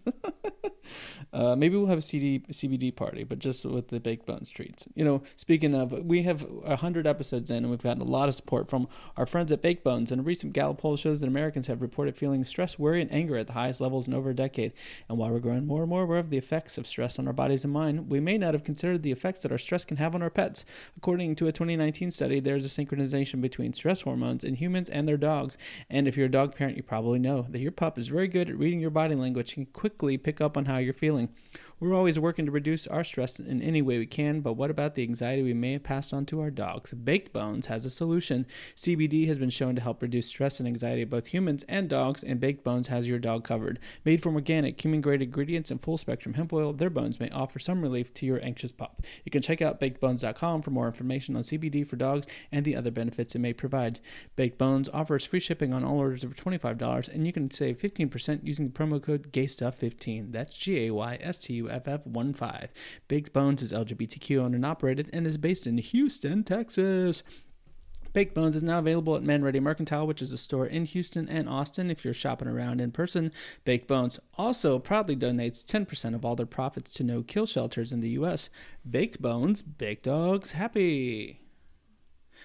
uh, 1.33 1.57
maybe 1.57 1.77
we'll 1.77 1.87
have 1.87 1.99
a 1.99 2.03
CD, 2.03 2.41
CBD 2.51 2.95
party, 2.95 3.25
but 3.25 3.39
just 3.39 3.65
with 3.65 3.89
the 3.89 4.01
baked 4.01 4.27
bones 4.27 4.51
treats. 4.51 4.87
You 4.95 5.05
know, 5.05 5.23
speaking 5.35 5.75
of, 5.75 5.93
we 6.05 6.23
have 6.23 6.47
hundred 6.79 7.07
episodes 7.07 7.51
in, 7.51 7.59
and 7.59 7.71
we've 7.71 7.83
gotten 7.83 8.03
a 8.03 8.07
lot 8.07 8.29
of 8.29 8.35
support 8.35 8.69
from 8.69 8.89
our 9.17 9.27
friends 9.27 9.51
at 9.51 9.63
Baked 9.63 9.83
Bones. 9.83 10.13
And 10.13 10.21
a 10.21 10.25
recent 10.25 10.53
Gallup 10.53 10.79
poll 10.79 10.97
shows 10.97 11.21
that 11.21 11.27
Americans 11.27 11.67
have 11.67 11.83
reported 11.83 12.17
feeling 12.17 12.45
stress, 12.45 12.79
worry, 12.79 13.01
and 13.01 13.13
anger 13.13 13.37
at 13.37 13.47
the 13.47 13.55
highest 13.55 13.81
levels 13.81 14.07
in 14.07 14.15
over 14.15 14.31
a 14.31 14.35
decade. 14.35 14.73
And 15.09 15.19
while 15.19 15.31
we're 15.31 15.41
growing 15.41 15.67
more 15.67 15.83
and 15.83 15.91
more 15.91 16.03
aware 16.03 16.19
of 16.19 16.31
the 16.31 16.39
effects 16.39 16.79
of 16.79 16.87
stress 16.87 17.19
on 17.19 17.27
our 17.27 17.33
bodies 17.33 17.65
and 17.65 17.73
mind, 17.73 18.11
we 18.11 18.21
may 18.21 18.39
not 18.39 18.55
have 18.55 18.65
considered 18.65 19.03
the 19.03 19.13
effects 19.13 19.43
that 19.43 19.53
our 19.53 19.59
stress 19.59 19.85
can 19.85 19.96
have 19.99 20.15
on 20.15 20.23
our 20.23 20.31
pets. 20.31 20.65
According 20.97 21.37
to 21.37 21.47
a 21.47 21.53
2019 21.53 22.11
study, 22.11 22.41
there's 22.41 22.65
a 22.65 22.69
synchronization 22.69 23.41
between 23.41 23.73
stress 23.73 24.03
hormones 24.03 24.45
in 24.45 24.55
humans 24.55 24.89
and 24.89 25.09
their 25.09 25.17
dogs. 25.17 25.57
And 25.91 26.07
if 26.07 26.17
you're 26.17 26.27
a 26.27 26.31
dog 26.31 26.55
parent, 26.55 26.77
you 26.77 26.83
probably 26.83 27.19
know 27.19 27.47
that 27.51 27.61
your 27.61 27.73
pup 27.73 27.99
is 27.99 28.09
very 28.09 28.29
good 28.29 28.49
at 28.49 28.59
reading 28.59 28.81
your 28.81 28.91
body 28.91 29.15
language 29.15 29.57
and 29.57 29.67
can 29.67 29.73
quickly 29.73 30.19
pick 30.19 30.41
up 30.41 30.57
on 30.57 30.67
how 30.67 30.79
you're 30.79 30.93
feeling. 30.93 31.29
We're 31.79 31.95
always 31.95 32.19
working 32.19 32.47
to 32.47 32.53
reduce 32.53 32.87
our 32.87 33.05
stress 33.05 33.39
in 33.39 33.61
any 33.61 33.83
way 33.83 33.99
we 33.99 34.07
can, 34.07 34.41
but 34.41 34.55
what 34.55 34.71
about 34.71 34.95
the 34.95 35.03
anxiety 35.03 35.43
we 35.43 35.53
may 35.53 35.75
have 35.75 35.83
passed 35.83 36.15
on 36.15 36.25
to 36.25 36.41
our 36.41 36.51
dogs? 36.51 36.95
Baked 36.95 37.35
Bones 37.35 37.67
has 37.67 37.85
a 37.85 37.91
solution. 37.91 38.47
CBD 38.75 39.27
has 39.27 39.37
been 39.37 39.51
shown 39.51 39.75
to 39.75 39.83
help 39.83 40.01
reduce 40.01 40.27
stress 40.27 40.59
and 40.59 40.67
anxiety 40.67 41.03
of 41.03 41.11
both 41.11 41.27
humans 41.27 41.67
and 41.69 41.87
dogs, 41.91 42.25
and 42.25 42.41
Baked 42.41 42.65
Bones 42.65 42.87
has 42.87 43.07
your 43.07 43.19
dog 43.19 43.45
covered. 43.45 43.79
Made 44.07 44.23
from 44.23 44.37
organic, 44.37 44.83
human 44.83 45.03
grade 45.03 45.21
ingredients 45.21 45.71
and 45.71 45.79
full 45.79 45.99
spectrum 45.99 46.33
hemp 46.33 46.51
oil, 46.55 46.73
their 46.73 46.89
bones 46.89 47.21
may 47.21 47.29
offer 47.29 47.59
some 47.59 47.83
relief 47.83 48.15
to 48.15 48.25
your 48.25 48.43
anxious 48.43 48.73
pup. 48.73 49.03
You 49.27 49.31
can 49.31 49.43
check 49.43 49.61
out 49.61 49.79
bakedbones.com 49.79 50.63
for 50.63 50.71
more 50.71 50.87
information 50.87 51.37
on 51.37 51.43
CBD 51.43 51.87
for 51.87 51.97
dogs 51.97 52.27
and 52.51 52.65
the 52.65 52.75
other 52.75 52.91
benefits 52.91 53.35
it 53.35 53.41
may 53.41 53.53
provide. 53.53 54.01
Baked 54.35 54.57
Bones 54.57 54.89
offers 54.95 55.27
free 55.27 55.41
shipping 55.41 55.75
on 55.75 55.85
all 55.85 55.99
orders 55.99 56.25
over 56.25 56.35
$25, 56.35 57.13
and 57.13 57.27
you 57.27 57.35
can 57.35 57.51
save 57.51 57.79
15% 57.79 58.41
using 58.45 58.69
the 58.69 58.73
promo 58.73 59.03
code 59.03 59.31
GAYSTUFF15. 59.31 60.33
That's 60.33 60.57
G 60.57 60.87
A 60.87 60.91
Y 60.93 61.19
S 61.21 61.37
T 61.37 61.53
U 61.53 61.66
F 61.69 61.89
F 61.89 62.07
1 62.07 62.35
5. 62.35 62.69
Baked 63.09 63.33
Bones 63.33 63.63
is 63.63 63.73
LGBTQ 63.73 64.39
owned 64.39 64.55
and 64.55 64.67
operated 64.67 65.11
and 65.13 65.27
is 65.27 65.37
based 65.37 65.67
in 65.67 65.79
Houston, 65.79 66.45
Texas. 66.45 67.23
Baked 68.17 68.35
Bones 68.35 68.57
is 68.57 68.63
now 68.63 68.79
available 68.79 69.15
at 69.15 69.23
Manready 69.23 69.61
Mercantile, 69.61 70.07
which 70.07 70.23
is 70.23 70.33
a 70.33 70.39
store 70.39 70.65
in 70.65 70.87
Houston 70.87 71.29
and 71.29 71.49
Austin. 71.51 71.91
If 71.91 72.03
you're 72.03 72.15
shopping 72.15 72.49
around 72.49 72.81
in 72.81 72.91
person, 72.91 73.31
Baked 73.67 73.87
Bones 73.87 74.19
also 74.39 74.79
proudly 74.79 75.15
donates 75.15 75.63
10% 75.63 76.15
of 76.15 76.25
all 76.25 76.35
their 76.35 76.47
profits 76.47 76.95
to 76.95 77.05
no 77.05 77.23
kill 77.23 77.45
shelters 77.45 77.93
in 77.93 78.01
the 78.01 78.09
U.S. 78.11 78.49
Baked 78.89 79.21
Bones, 79.21 79.63
Baked 79.63 80.05
Dogs, 80.05 80.53
happy. 80.53 81.41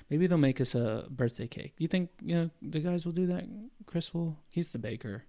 Maybe 0.09 0.27
they'll 0.27 0.37
make 0.37 0.59
us 0.59 0.75
a 0.75 1.05
birthday 1.09 1.47
cake. 1.47 1.73
You 1.77 1.87
think 1.87 2.09
you 2.21 2.35
know 2.35 2.49
the 2.61 2.81
guys 2.81 3.05
will 3.05 3.13
do 3.13 3.27
that? 3.27 3.45
Chris 3.85 4.13
will. 4.13 4.39
He's 4.49 4.73
the 4.73 4.77
baker. 4.77 5.23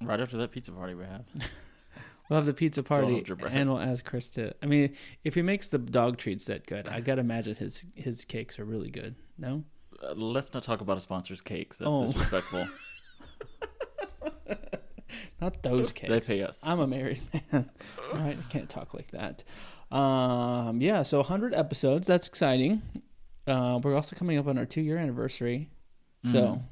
Right 0.00 0.20
after 0.20 0.36
that 0.36 0.52
pizza 0.52 0.70
party 0.70 0.94
we 0.94 1.04
have. 1.04 1.24
We'll 2.28 2.38
have 2.38 2.46
the 2.46 2.54
pizza 2.54 2.82
party, 2.82 3.22
and 3.50 3.68
we'll 3.68 3.78
ask 3.80 4.04
Chris 4.04 4.28
to. 4.30 4.54
I 4.62 4.66
mean, 4.66 4.94
if 5.24 5.34
he 5.34 5.42
makes 5.42 5.68
the 5.68 5.78
dog 5.78 6.16
treats 6.16 6.46
that 6.46 6.66
good, 6.66 6.88
I 6.88 7.00
gotta 7.08 7.20
imagine 7.20 7.56
his 7.56 7.84
his 7.94 8.24
cakes 8.24 8.58
are 8.58 8.64
really 8.64 8.90
good. 8.90 9.16
No, 9.38 9.64
Uh, 10.02 10.14
let's 10.14 10.54
not 10.54 10.62
talk 10.62 10.80
about 10.80 10.96
a 10.96 11.00
sponsor's 11.00 11.40
cakes. 11.40 11.78
That's 11.78 11.90
Oh. 11.90 12.06
disrespectful. 12.06 12.66
not 15.40 15.62
those 15.62 15.92
cakes. 15.92 16.10
they 16.10 16.20
pay 16.36 16.42
us. 16.42 16.60
I'm 16.66 16.80
a 16.80 16.86
married 16.86 17.20
man. 17.52 17.68
right, 18.14 18.38
I 18.38 18.42
can't 18.50 18.68
talk 18.68 18.94
like 18.94 19.10
that. 19.10 19.42
Um, 19.90 20.80
yeah, 20.80 21.02
so 21.02 21.18
100 21.18 21.52
episodes. 21.54 22.06
That's 22.06 22.26
exciting. 22.26 22.80
Uh, 23.46 23.80
we're 23.82 23.94
also 23.96 24.16
coming 24.16 24.38
up 24.38 24.46
on 24.46 24.56
our 24.56 24.64
two 24.66 24.80
year 24.80 24.96
anniversary. 24.96 25.68
So, 26.24 26.40
Mhm. 26.42 26.62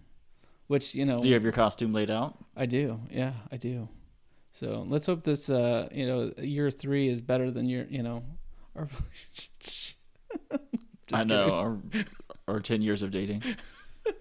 which 0.68 0.94
you 0.94 1.04
know, 1.04 1.18
Do 1.18 1.28
you 1.28 1.34
have 1.34 1.42
your 1.42 1.52
costume 1.52 1.92
laid 1.92 2.10
out? 2.10 2.38
I 2.56 2.66
do. 2.66 3.00
Yeah, 3.10 3.32
I 3.50 3.56
do. 3.56 3.88
So 4.52 4.84
let's 4.88 5.06
hope 5.06 5.22
this, 5.22 5.48
uh, 5.48 5.88
you 5.92 6.06
know, 6.06 6.32
year 6.38 6.70
three 6.70 7.08
is 7.08 7.20
better 7.20 7.50
than 7.50 7.66
year, 7.68 7.86
you 7.88 8.02
know, 8.02 8.24
our 8.76 8.88
I 11.12 11.24
know. 11.24 11.52
Our, 11.52 11.78
our 12.46 12.60
10 12.60 12.82
years 12.82 13.02
of 13.02 13.10
dating. 13.10 13.42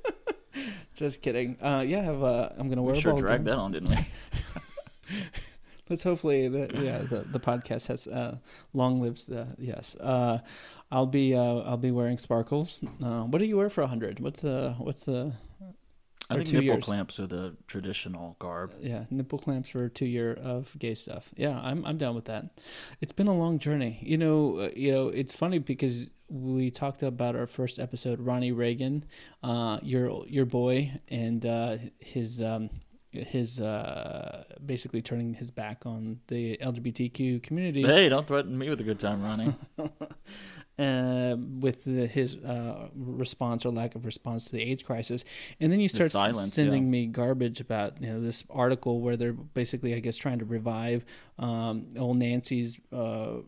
Just 0.95 1.21
kidding. 1.21 1.57
Uh, 1.62 1.83
yeah, 1.88 2.00
I 2.00 2.03
have, 2.03 2.24
uh, 2.24 2.50
I'm 2.57 2.69
gonna 2.69 2.83
wear 2.83 2.95
We 2.95 3.01
sure 3.01 3.17
dragged 3.17 3.45
that 3.45 3.57
on, 3.57 3.71
didn't 3.71 3.89
we? 3.89 4.07
Let's 5.89 6.03
hopefully 6.03 6.48
the 6.48 6.69
yeah 6.83 7.00
the, 7.00 7.25
the 7.31 7.39
podcast 7.39 7.88
has 7.88 8.05
uh, 8.05 8.38
long 8.74 9.01
lives 9.01 9.25
the 9.25 9.55
yes. 9.57 9.95
Uh, 9.95 10.38
I'll 10.91 11.07
be 11.07 11.33
uh, 11.33 11.62
I'll 11.62 11.77
be 11.77 11.89
wearing 11.89 12.19
sparkles. 12.19 12.79
Uh, 13.03 13.24
what 13.24 13.39
do 13.39 13.45
you 13.45 13.57
wear 13.57 13.71
for 13.71 13.81
a 13.81 13.88
hundred? 13.88 14.19
What's 14.19 14.41
the 14.41 14.75
what's 14.77 15.05
the 15.05 15.33
I 16.29 16.36
think 16.36 16.51
nipple 16.51 16.63
years. 16.63 16.86
clamps 16.86 17.19
are 17.19 17.27
the 17.27 17.55
traditional 17.67 18.36
garb. 18.39 18.74
yeah 18.79 19.05
nipple 19.09 19.39
clamps 19.39 19.69
for 19.69 19.89
two 19.89 20.05
year 20.05 20.33
of 20.33 20.77
gay 20.77 20.93
stuff? 20.93 21.33
Yeah, 21.36 21.59
I'm 21.62 21.86
I'm 21.86 21.98
down 21.98 22.15
with 22.15 22.25
that. 22.25 22.59
It's 23.01 23.13
been 23.13 23.27
a 23.27 23.36
long 23.38 23.59
journey. 23.59 24.00
You 24.01 24.17
know 24.17 24.57
uh, 24.59 24.69
you 24.75 24.91
know 24.91 25.07
it's 25.09 25.36
funny 25.36 25.59
because 25.59 26.09
we 26.29 26.69
talked 26.69 27.01
about 27.01 27.36
our 27.36 27.48
first 27.48 27.79
episode 27.79 28.19
Ronnie 28.19 28.51
Reagan, 28.51 29.05
uh, 29.43 29.79
your 29.81 30.25
your 30.27 30.45
boy 30.45 31.00
and 31.07 31.45
uh, 31.45 31.77
his. 32.00 32.41
Um, 32.41 32.69
his 33.12 33.59
uh, 33.59 34.43
basically 34.63 35.01
turning 35.01 35.33
his 35.33 35.50
back 35.50 35.88
on 35.88 36.19
the 36.27 36.57
LGBTQ 36.57 37.41
community. 37.41 37.81
Hey, 37.81 38.07
don't 38.07 38.27
threaten 38.27 38.55
me 38.55 38.69
with 38.69 38.79
a 38.81 38.83
good 38.83 39.00
time, 39.00 39.24
Ronnie. 39.24 39.55
uh, 40.79 41.36
with 41.38 41.83
the, 41.83 42.07
his 42.07 42.36
uh, 42.38 42.88
response 42.95 43.65
or 43.65 43.71
lack 43.71 43.95
of 43.95 44.05
response 44.05 44.45
to 44.45 44.53
the 44.53 44.62
AIDS 44.62 44.81
crisis, 44.81 45.25
and 45.59 45.71
then 45.71 45.79
you 45.79 45.89
start 45.89 46.12
silence, 46.12 46.53
sending 46.53 46.86
yeah. 46.86 46.89
me 46.89 47.05
garbage 47.07 47.59
about 47.59 48.01
you 48.01 48.07
know 48.07 48.21
this 48.21 48.45
article 48.50 49.01
where 49.01 49.17
they're 49.17 49.33
basically 49.33 49.93
I 49.93 50.00
guess 50.00 50.15
trying 50.15 50.39
to 50.39 50.45
revive 50.45 51.03
um, 51.38 51.88
old 51.98 52.17
Nancy's 52.17 52.79
uh, 52.93 53.41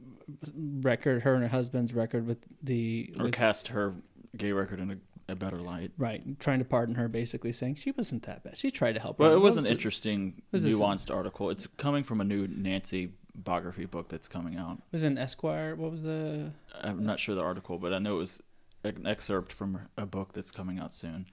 record, 0.53 1.21
her 1.23 1.33
and 1.33 1.43
her 1.43 1.49
husband's 1.49 1.93
record 1.93 2.27
with 2.27 2.39
the 2.61 3.13
or 3.17 3.25
with, 3.25 3.33
cast 3.33 3.69
her 3.69 3.95
gay 4.35 4.51
record 4.51 4.79
in 4.79 4.91
a, 4.91 5.31
a 5.31 5.35
better 5.35 5.57
light. 5.57 5.91
right, 5.97 6.39
trying 6.39 6.59
to 6.59 6.65
pardon 6.65 6.95
her, 6.95 7.07
basically 7.07 7.53
saying 7.53 7.75
she 7.75 7.91
wasn't 7.91 8.23
that 8.23 8.43
bad. 8.43 8.57
She 8.57 8.71
tried 8.71 8.93
to 8.93 8.99
help. 8.99 9.19
Well, 9.19 9.29
her. 9.29 9.35
it 9.35 9.39
What 9.39 9.45
was 9.45 9.57
an 9.57 9.65
it? 9.65 9.71
interesting, 9.71 10.41
was 10.51 10.65
nuanced 10.65 11.13
article. 11.15 11.49
It's 11.49 11.67
coming 11.77 12.03
from 12.03 12.19
a 12.19 12.25
new 12.25 12.47
Nancy 12.47 13.13
biography 13.35 13.85
book 13.85 14.09
that's 14.09 14.27
coming 14.27 14.57
out. 14.57 14.77
It 14.77 14.93
was 14.93 15.03
an 15.03 15.17
Esquire. 15.17 15.75
What 15.75 15.91
was 15.91 16.03
the? 16.03 16.51
I'm 16.81 17.03
not 17.03 17.19
sure 17.19 17.35
the 17.35 17.41
article, 17.41 17.77
but 17.79 17.93
I 17.93 17.99
know 17.99 18.15
it 18.15 18.19
was 18.19 18.41
an 18.83 19.05
excerpt 19.05 19.51
from 19.51 19.87
a 19.97 20.05
book 20.05 20.33
that's 20.33 20.51
coming 20.51 20.79
out 20.79 20.93
soon. 20.93 21.25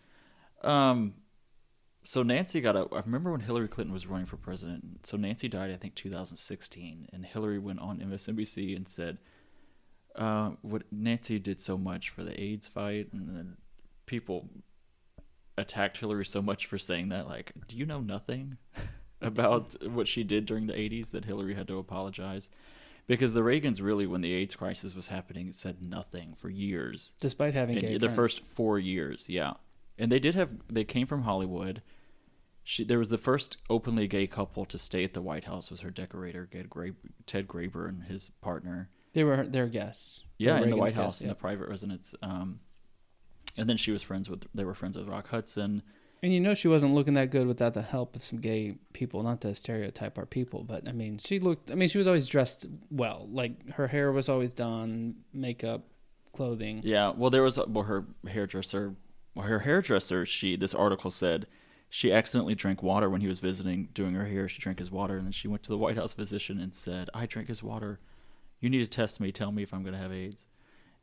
Um, 0.63 1.15
so 2.05 2.23
Nancy 2.23 2.61
got 2.61 2.77
a. 2.77 2.87
I 2.93 3.01
remember 3.01 3.33
when 3.33 3.41
Hillary 3.41 3.69
Clinton 3.69 3.93
was 3.93 4.07
running 4.07 4.27
for 4.27 4.37
president. 4.37 5.07
So 5.07 5.17
Nancy 5.17 5.49
died, 5.49 5.71
I 5.71 5.77
think, 5.77 5.95
2016, 5.95 7.09
and 7.13 7.27
Hillary 7.27 7.59
went 7.59 7.81
on 7.81 7.99
MSNBC 7.99 8.77
and 8.77 8.89
said, 8.89 9.19
uh, 10.17 10.53
"What 10.63 10.85
Nancy 10.91 11.39
did 11.39 11.61
so 11.61 11.77
much 11.77 12.11
for 12.11 12.25
the 12.25 12.41
AIDS 12.41 12.69
fight," 12.69 13.13
and 13.13 13.29
then 13.29 13.57
people 14.07 14.49
attacked 15.57 15.99
Hillary 15.99 16.25
so 16.25 16.41
much 16.41 16.67
for 16.67 16.79
saying 16.79 17.09
that. 17.11 17.27
Like, 17.27 17.53
do 17.67 17.77
you 17.77 17.85
know 17.85 18.01
nothing 18.01 18.57
about 19.21 19.77
what 19.85 20.09
she 20.09 20.25
did 20.25 20.47
during 20.47 20.67
the 20.67 20.75
80s 20.75 21.11
that 21.11 21.25
Hillary 21.25 21.55
had 21.55 21.69
to 21.69 21.79
apologize? 21.79 22.51
Because 23.07 23.33
the 23.33 23.41
Reagans 23.41 23.83
really, 23.83 24.07
when 24.07 24.21
the 24.21 24.33
AIDS 24.35 24.55
crisis 24.55 24.95
was 24.95 25.09
happening, 25.09 25.51
said 25.53 25.83
nothing 25.83 26.35
for 26.37 26.51
years. 26.51 27.15
Despite 27.21 27.55
having 27.55 27.79
the 27.79 27.99
friends. 27.99 28.15
first 28.15 28.45
four 28.45 28.79
years, 28.79 29.31
yeah, 29.31 29.55
and 29.99 30.13
they 30.13 30.19
did 30.19 30.35
have. 30.35 30.53
They 30.69 30.85
came 30.85 31.07
from 31.07 31.23
Hollywood. 31.23 31.81
She, 32.65 32.85
there 32.85 32.99
was 32.99 33.09
the 33.09 33.17
first 33.17 33.57
openly 33.71 34.09
gay 34.09 34.27
couple 34.27 34.67
to 34.67 34.77
stay 34.77 35.03
at 35.03 35.15
the 35.15 35.23
White 35.23 35.45
House 35.45 35.71
was 35.71 35.81
her 35.81 35.91
decorator, 35.91 36.47
Ted 37.25 37.49
Graber 37.49 37.89
and 37.89 38.05
his 38.05 38.31
partner. 38.43 38.91
they 39.15 39.25
were 39.25 39.47
their 39.47 39.69
guests. 39.69 40.25
Yeah, 40.37 40.61
in 40.61 40.69
the 40.69 40.77
White 40.77 40.89
guests, 40.89 40.99
House, 40.99 41.21
in 41.23 41.29
the 41.29 41.35
private 41.35 41.71
residence. 41.71 42.15
Um, 42.21 42.61
and 43.57 43.71
then 43.71 43.79
she 43.79 43.91
was 43.91 44.03
friends 44.03 44.29
with. 44.29 44.47
They 44.55 44.65
were 44.65 44.75
friends 44.75 44.99
with 44.99 45.09
Rock 45.09 45.29
Hudson. 45.29 45.83
And 46.23 46.35
you 46.35 46.41
know 46.41 46.55
she 46.55 46.69
wasn't 46.69 46.95
looking 46.95 47.15
that 47.15 47.31
good 47.31 47.47
without 47.47 47.75
the 47.75 47.83
help 47.83 48.17
of 48.17 48.25
some 48.25 48.41
gay 48.41 48.77
people. 48.93 49.23
Not 49.23 49.41
to 49.43 49.55
stereotype 49.55 50.19
our 50.19 50.27
people, 50.27 50.65
but 50.65 50.89
I 50.89 50.93
mean, 50.93 51.19
she 51.19 51.39
looked. 51.39 51.71
I 51.71 51.75
mean, 51.75 51.89
she 51.89 51.99
was 51.99 52.07
always 52.07 52.27
dressed 52.27 52.67
well. 52.91 53.29
Like 53.31 53.71
her 53.73 53.87
hair 53.87 54.11
was 54.11 54.29
always 54.29 54.53
done, 54.53 55.17
makeup, 55.33 55.85
clothing. 56.33 56.81
Yeah, 56.85 57.13
well, 57.17 57.31
there 57.31 57.43
was 57.43 57.59
well, 57.69 57.85
her 57.85 58.07
hairdresser. 58.27 58.97
Well, 59.35 59.47
her 59.47 59.61
hairdresser. 59.61 60.27
She 60.27 60.57
this 60.57 60.75
article 60.75 61.11
said 61.11 61.47
she 61.89 62.13
accidentally 62.13 62.55
drank 62.55 62.83
water 62.83 63.09
when 63.09 63.21
he 63.21 63.29
was 63.29 63.41
visiting, 63.41 63.89
doing 63.95 64.15
her 64.15 64.27
hair. 64.27 64.49
She 64.49 64.61
drank 64.61 64.79
his 64.79 64.91
water, 64.91 65.17
and 65.17 65.27
then 65.27 65.33
she 65.33 65.49
went 65.49 65.63
to 65.65 65.71
the 65.71 65.79
White 65.79 65.97
House 65.97 66.15
physician 66.15 66.59
and 66.59 66.75
said, 66.75 67.11
"I 67.15 67.27
drank 67.27 67.49
his 67.49 67.63
water. 67.63 68.01
You 68.61 68.69
need 68.69 68.81
to 68.81 68.87
test 68.89 69.21
me. 69.21 69.31
Tell 69.31 69.53
me 69.53 69.63
if 69.63 69.73
I'm 69.73 69.83
going 69.83 69.95
to 69.95 70.01
have 70.01 70.13
AIDS." 70.13 70.49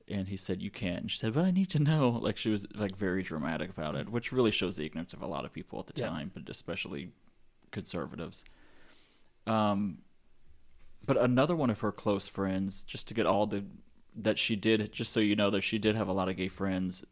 And 0.07 0.27
he 0.27 0.37
said, 0.37 0.61
"You 0.61 0.69
can't." 0.69 1.01
And 1.01 1.11
she 1.11 1.17
said, 1.17 1.33
"But 1.33 1.45
I 1.45 1.51
need 1.51 1.69
to 1.71 1.79
know." 1.79 2.09
Like 2.09 2.37
she 2.37 2.49
was 2.49 2.67
like 2.75 2.95
very 2.95 3.23
dramatic 3.23 3.69
about 3.71 3.95
it, 3.95 4.09
which 4.09 4.31
really 4.31 4.51
shows 4.51 4.75
the 4.77 4.85
ignorance 4.85 5.13
of 5.13 5.21
a 5.21 5.27
lot 5.27 5.45
of 5.45 5.51
people 5.53 5.79
at 5.79 5.87
the 5.87 5.99
Yeah. 5.99 6.09
time, 6.09 6.31
but 6.33 6.47
especially 6.49 7.11
conservatives. 7.71 8.45
Um, 9.47 9.99
but 11.05 11.17
another 11.17 11.55
one 11.55 11.69
of 11.69 11.79
her 11.81 11.91
close 11.91 12.27
friends, 12.27 12.83
just 12.83 13.07
to 13.07 13.13
get 13.13 13.25
all 13.25 13.47
the 13.47 13.65
that 14.15 14.37
she 14.39 14.55
did, 14.55 14.91
just 14.93 15.11
so 15.11 15.19
you 15.19 15.35
know 15.35 15.49
that 15.49 15.61
she 15.61 15.77
did 15.77 15.95
have 15.95 16.07
a 16.07 16.13
lot 16.13 16.29
of 16.29 16.37
gay 16.37 16.47
friends. 16.47 17.03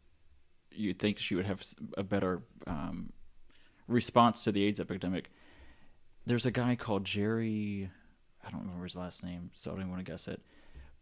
You'd 0.70 0.98
think 0.98 1.18
she 1.18 1.34
would 1.34 1.46
have 1.46 1.62
a 1.98 2.02
better 2.02 2.42
um, 2.66 3.12
response 3.86 4.42
to 4.44 4.52
the 4.52 4.64
AIDS 4.64 4.80
epidemic. 4.80 5.30
There's 6.26 6.46
a 6.46 6.50
guy 6.50 6.74
called 6.76 7.04
Jerry, 7.04 7.90
I 8.44 8.50
don't 8.50 8.62
remember 8.62 8.84
his 8.84 8.96
last 8.96 9.22
name, 9.22 9.50
so 9.54 9.70
I 9.70 9.74
don't 9.74 9.82
even 9.82 9.90
want 9.92 10.04
to 10.04 10.10
guess 10.10 10.26
it. 10.26 10.40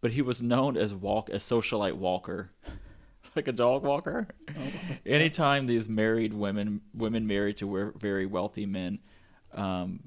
But 0.03 0.11
he 0.11 0.21
was 0.21 0.43
known 0.43 0.77
as 0.77 0.95
walk 0.95 1.31
as 1.31 1.43
socialite 1.43 1.95
walker, 1.95 2.51
like 3.37 3.49
a 3.49 3.53
dog 3.53 3.85
walker. 3.85 4.29
Anytime 5.07 5.67
these 5.67 5.89
married 5.89 6.35
women, 6.35 6.83
women 6.93 7.27
married 7.27 7.57
to 7.59 7.95
very 7.97 8.27
wealthy 8.27 8.67
men, 8.67 8.99
um, 9.55 10.01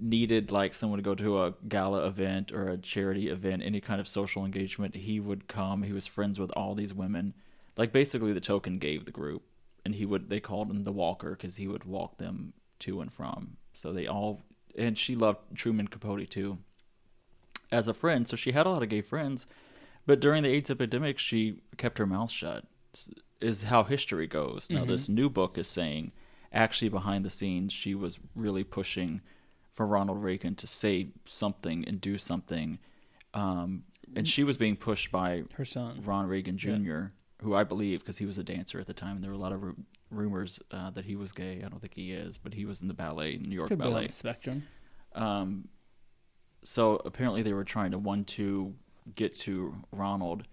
needed 0.00 0.50
like 0.50 0.74
someone 0.74 0.98
to 0.98 1.02
go 1.02 1.14
to 1.14 1.42
a 1.42 1.54
gala 1.68 2.06
event 2.06 2.50
or 2.50 2.68
a 2.68 2.78
charity 2.78 3.28
event, 3.28 3.62
any 3.62 3.80
kind 3.80 4.00
of 4.00 4.08
social 4.08 4.44
engagement, 4.44 4.94
he 4.94 5.20
would 5.20 5.48
come. 5.48 5.82
He 5.82 5.92
was 5.92 6.06
friends 6.06 6.38
with 6.38 6.50
all 6.56 6.74
these 6.74 6.94
women, 6.94 7.34
like 7.76 7.92
basically 7.92 8.32
the 8.32 8.40
token 8.40 8.78
gave 8.78 9.04
the 9.04 9.10
group, 9.12 9.42
and 9.84 9.94
he 9.94 10.06
would 10.06 10.30
they 10.30 10.40
called 10.40 10.70
him 10.70 10.82
the 10.82 10.92
walker 10.92 11.30
because 11.30 11.56
he 11.56 11.68
would 11.68 11.84
walk 11.84 12.18
them 12.18 12.54
to 12.80 13.00
and 13.00 13.12
from. 13.12 13.58
So 13.72 13.92
they 13.92 14.06
all 14.06 14.42
and 14.76 14.96
she 14.96 15.14
loved 15.14 15.40
Truman 15.54 15.88
Capote 15.88 16.28
too 16.30 16.58
as 17.70 17.88
a 17.88 17.94
friend. 17.94 18.26
So 18.26 18.36
she 18.36 18.52
had 18.52 18.66
a 18.66 18.70
lot 18.70 18.82
of 18.82 18.88
gay 18.88 19.00
friends, 19.02 19.46
but 20.06 20.20
during 20.20 20.42
the 20.42 20.48
AIDS 20.50 20.70
epidemic, 20.70 21.18
she 21.18 21.60
kept 21.76 21.98
her 21.98 22.06
mouth 22.06 22.30
shut. 22.30 22.64
Is 23.40 23.64
how 23.64 23.82
history 23.82 24.26
goes. 24.26 24.70
Now, 24.70 24.86
this 24.86 25.08
new 25.10 25.28
book 25.28 25.58
is 25.58 25.68
saying 25.68 26.12
actually 26.52 26.88
behind 26.88 27.24
the 27.24 27.30
scenes, 27.30 27.72
she 27.72 27.94
was 27.94 28.18
really 28.34 28.64
pushing 28.64 29.20
for 29.70 29.86
Ronald 29.86 30.22
Reagan 30.22 30.54
to 30.56 30.66
say 30.66 31.08
something 31.26 31.84
and 31.86 32.00
do 32.00 32.16
something. 32.16 32.78
Um, 33.34 33.84
and 34.14 34.26
she 34.26 34.42
was 34.42 34.56
being 34.56 34.76
pushed 34.76 35.12
by 35.12 35.44
Her 35.54 35.66
son. 35.66 36.00
Ron 36.02 36.26
Reagan 36.26 36.56
Jr., 36.56 37.08
who 37.42 37.54
I 37.54 37.64
believe, 37.64 38.00
because 38.00 38.16
he 38.16 38.24
was 38.24 38.38
a 38.38 38.42
dancer 38.42 38.80
at 38.80 38.86
the 38.86 38.94
time, 38.94 39.16
and 39.16 39.22
there 39.22 39.30
were 39.30 39.36
a 39.36 39.40
lot 39.40 39.52
of 39.52 39.62
ru- 39.62 39.76
rumors 40.10 40.58
uh, 40.70 40.88
that 40.90 41.04
he 41.04 41.14
was 41.14 41.32
gay. 41.32 41.62
I 41.64 41.68
don't 41.68 41.80
think 41.80 41.92
he 41.94 42.12
is, 42.12 42.38
but 42.38 42.54
he 42.54 42.64
was 42.64 42.80
in 42.80 42.88
the 42.88 42.94
ballet, 42.94 43.36
New 43.36 43.54
York 43.54 43.68
Could 43.68 43.78
Ballet. 43.78 44.06
the 44.06 44.12
spectrum. 44.12 44.62
Um, 45.14 45.68
so 46.66 47.00
apparently 47.04 47.42
they 47.42 47.52
were 47.52 47.64
trying 47.64 47.92
to 47.92 47.98
one 47.98 48.24
two 48.24 48.74
get 49.14 49.34
to 49.36 49.74
Ronald 49.92 50.44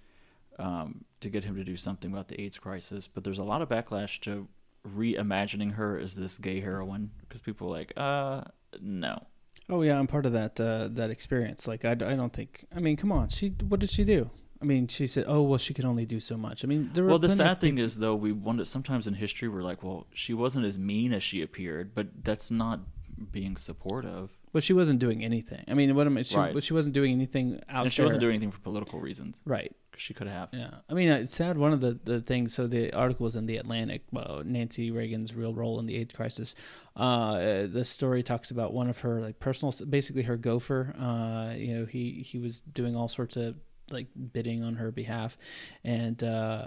um, 0.59 1.05
to 1.21 1.29
get 1.29 1.43
him 1.43 1.55
to 1.55 1.63
do 1.63 1.75
something 1.75 2.11
about 2.11 2.27
the 2.27 2.39
AIDS 2.39 2.59
crisis, 2.59 3.07
but 3.07 3.23
there's 3.23 3.39
a 3.39 3.43
lot 3.43 3.61
of 3.63 3.69
backlash 3.69 4.19
to 4.21 4.47
reimagining 4.87 5.73
her 5.73 5.97
as 5.97 6.15
this 6.15 6.37
gay 6.37 6.59
heroine 6.59 7.09
because 7.21 7.41
people 7.41 7.67
are 7.67 7.71
like, 7.71 7.93
uh, 7.97 8.41
no. 8.79 9.25
Oh 9.69 9.81
yeah, 9.81 9.97
I'm 9.97 10.07
part 10.07 10.25
of 10.25 10.33
that 10.33 10.59
uh, 10.59 10.89
that 10.91 11.09
experience. 11.09 11.67
Like 11.67 11.83
I, 11.85 11.91
I 11.91 11.93
don't 11.93 12.33
think. 12.33 12.65
I 12.75 12.79
mean, 12.79 12.95
come 12.95 13.11
on. 13.11 13.29
She 13.29 13.47
what 13.67 13.79
did 13.79 13.89
she 13.89 14.03
do? 14.03 14.29
I 14.61 14.65
mean, 14.65 14.87
she 14.87 15.07
said, 15.07 15.25
"Oh 15.27 15.41
well, 15.41 15.57
she 15.57 15.73
could 15.73 15.85
only 15.85 16.05
do 16.05 16.19
so 16.19 16.37
much." 16.37 16.63
I 16.63 16.67
mean, 16.67 16.91
there 16.93 17.05
Well, 17.05 17.17
the 17.17 17.29
sad 17.29 17.59
thing 17.59 17.77
is 17.77 17.97
though, 17.97 18.15
we 18.15 18.33
wonder 18.33 18.65
sometimes 18.65 19.07
in 19.07 19.15
history 19.15 19.47
we're 19.47 19.63
like, 19.63 19.81
well, 19.83 20.05
she 20.13 20.33
wasn't 20.33 20.65
as 20.65 20.77
mean 20.77 21.11
as 21.13 21.23
she 21.23 21.41
appeared, 21.41 21.95
but 21.95 22.23
that's 22.23 22.51
not 22.51 22.81
being 23.31 23.57
supportive. 23.57 24.37
But 24.53 24.63
she 24.63 24.71
wasn't 24.71 24.99
doing 24.99 25.23
anything. 25.25 25.63
I 25.67 25.73
mean, 25.73 25.93
what 25.95 26.07
am 26.07 26.17
I? 26.17 26.21
She, 26.21 26.37
Right. 26.37 26.63
she 26.63 26.73
wasn't 26.73 26.93
doing 26.93 27.11
anything 27.11 27.59
out 27.67 27.83
and 27.83 27.91
she 27.91 27.97
there. 27.97 28.05
wasn't 28.05 28.21
doing 28.21 28.35
anything 28.35 28.51
for 28.51 28.59
political 28.61 28.99
reasons. 29.01 29.41
right. 29.45 29.75
'cause 29.91 30.01
She 30.01 30.13
could 30.15 30.27
have. 30.27 30.49
Yeah, 30.53 30.75
I 30.89 30.93
mean, 30.95 31.09
uh, 31.11 31.17
it's 31.17 31.35
sad. 31.35 31.55
One 31.57 31.71
of 31.73 31.81
the, 31.81 31.99
the 32.03 32.19
things. 32.21 32.53
So 32.55 32.65
the 32.65 32.91
article 32.93 33.25
was 33.25 33.35
in 33.35 33.45
the 33.45 33.57
Atlantic. 33.57 34.01
Uh, 34.15 34.41
Nancy 34.43 34.89
Reagan's 34.89 35.35
real 35.35 35.53
role 35.53 35.79
in 35.79 35.85
the 35.85 35.95
AIDS 35.97 36.13
crisis. 36.13 36.55
Uh, 36.95 37.67
the 37.67 37.85
story 37.85 38.23
talks 38.23 38.49
about 38.49 38.73
one 38.73 38.89
of 38.89 38.99
her 39.01 39.21
like 39.21 39.39
personal, 39.39 39.71
basically 39.89 40.23
her 40.23 40.37
gopher. 40.37 40.95
Uh, 40.97 41.53
you 41.55 41.75
know, 41.75 41.85
he 41.85 42.23
he 42.23 42.39
was 42.39 42.59
doing 42.61 42.95
all 42.95 43.07
sorts 43.07 43.35
of 43.37 43.55
like 43.91 44.07
bidding 44.31 44.63
on 44.63 44.75
her 44.77 44.91
behalf, 44.91 45.37
and 45.83 46.23
uh, 46.23 46.65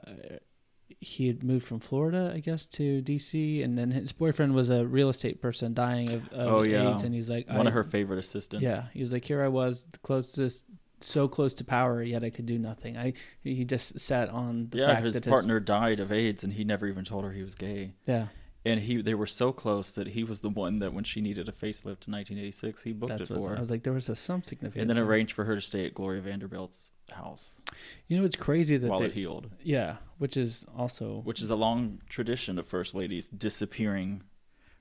he 1.00 1.26
had 1.26 1.42
moved 1.44 1.64
from 1.66 1.78
Florida, 1.80 2.32
I 2.34 2.40
guess, 2.40 2.66
to 2.66 3.00
D.C. 3.02 3.62
And 3.62 3.76
then 3.76 3.90
his 3.90 4.12
boyfriend 4.12 4.54
was 4.54 4.70
a 4.70 4.86
real 4.86 5.08
estate 5.08 5.40
person 5.42 5.74
dying 5.74 6.12
of, 6.12 6.28
of 6.32 6.52
Oh, 6.52 6.62
yeah. 6.62 6.92
AIDS, 6.92 7.02
and 7.02 7.14
he's 7.14 7.28
like 7.30 7.48
One 7.48 7.66
of 7.66 7.72
her 7.74 7.84
favorite 7.84 8.18
assistants. 8.18 8.62
yeah, 8.64 8.86
he 8.94 9.02
was 9.02 9.12
like, 9.12 9.24
here 9.24 9.42
I 9.42 9.48
was, 9.48 9.84
the 9.92 9.98
closest, 9.98 10.64
so 11.00 11.28
close 11.28 11.52
to 11.54 11.64
power, 11.64 12.02
yet 12.02 12.24
I 12.24 12.30
could 12.30 12.46
do 12.46 12.58
nothing. 12.58 12.96
I 12.96 13.12
he 13.44 13.64
just 13.66 14.00
sat 14.00 14.30
on 14.30 14.68
the 14.70 14.78
yeah, 14.78 14.86
fact 14.86 15.04
his 15.04 15.14
that 15.14 15.26
partner 15.28 15.60
died 15.60 16.00
of 16.00 16.10
AIDS, 16.10 16.42
and 16.42 16.52
he 16.54 16.64
never 16.64 16.86
even 16.86 17.04
told 17.04 17.24
her 17.24 17.32
he 17.32 17.42
was 17.42 17.54
gay. 17.54 17.92
yeah, 18.06 18.28
And 18.66 18.80
he, 18.80 19.00
they 19.00 19.14
were 19.14 19.26
so 19.26 19.52
close 19.52 19.94
that 19.94 20.08
he 20.08 20.24
was 20.24 20.40
the 20.40 20.50
one 20.50 20.80
that 20.80 20.92
when 20.92 21.04
she 21.04 21.20
needed 21.20 21.48
a 21.48 21.52
facelift 21.52 22.06
in 22.08 22.12
1986, 22.12 22.82
he 22.82 22.92
booked 22.92 23.10
that's 23.16 23.30
it 23.30 23.34
what 23.36 23.44
for 23.44 23.56
I 23.56 23.60
was 23.60 23.70
like. 23.70 23.82
There 23.84 23.92
was 23.92 24.08
a, 24.08 24.16
some 24.16 24.42
significance. 24.42 24.80
and 24.82 24.90
then 24.90 24.98
arranged 24.98 25.32
for 25.32 25.44
her 25.44 25.54
to 25.54 25.60
stay 25.60 25.86
at 25.86 25.94
Gloria 25.94 26.20
Vanderbilt's 26.20 26.90
house 27.12 27.60
You 28.08 28.18
know, 28.18 28.24
it's 28.24 28.36
crazy 28.36 28.76
that 28.76 28.90
while 28.90 28.98
they, 28.98 29.06
it 29.06 29.12
healed, 29.12 29.50
yeah, 29.62 29.96
which 30.18 30.36
is 30.36 30.66
also 30.76 31.20
which 31.24 31.40
is 31.40 31.50
a 31.50 31.56
long 31.56 32.00
tradition 32.08 32.58
of 32.58 32.66
first 32.66 32.94
ladies 32.94 33.28
disappearing 33.28 34.22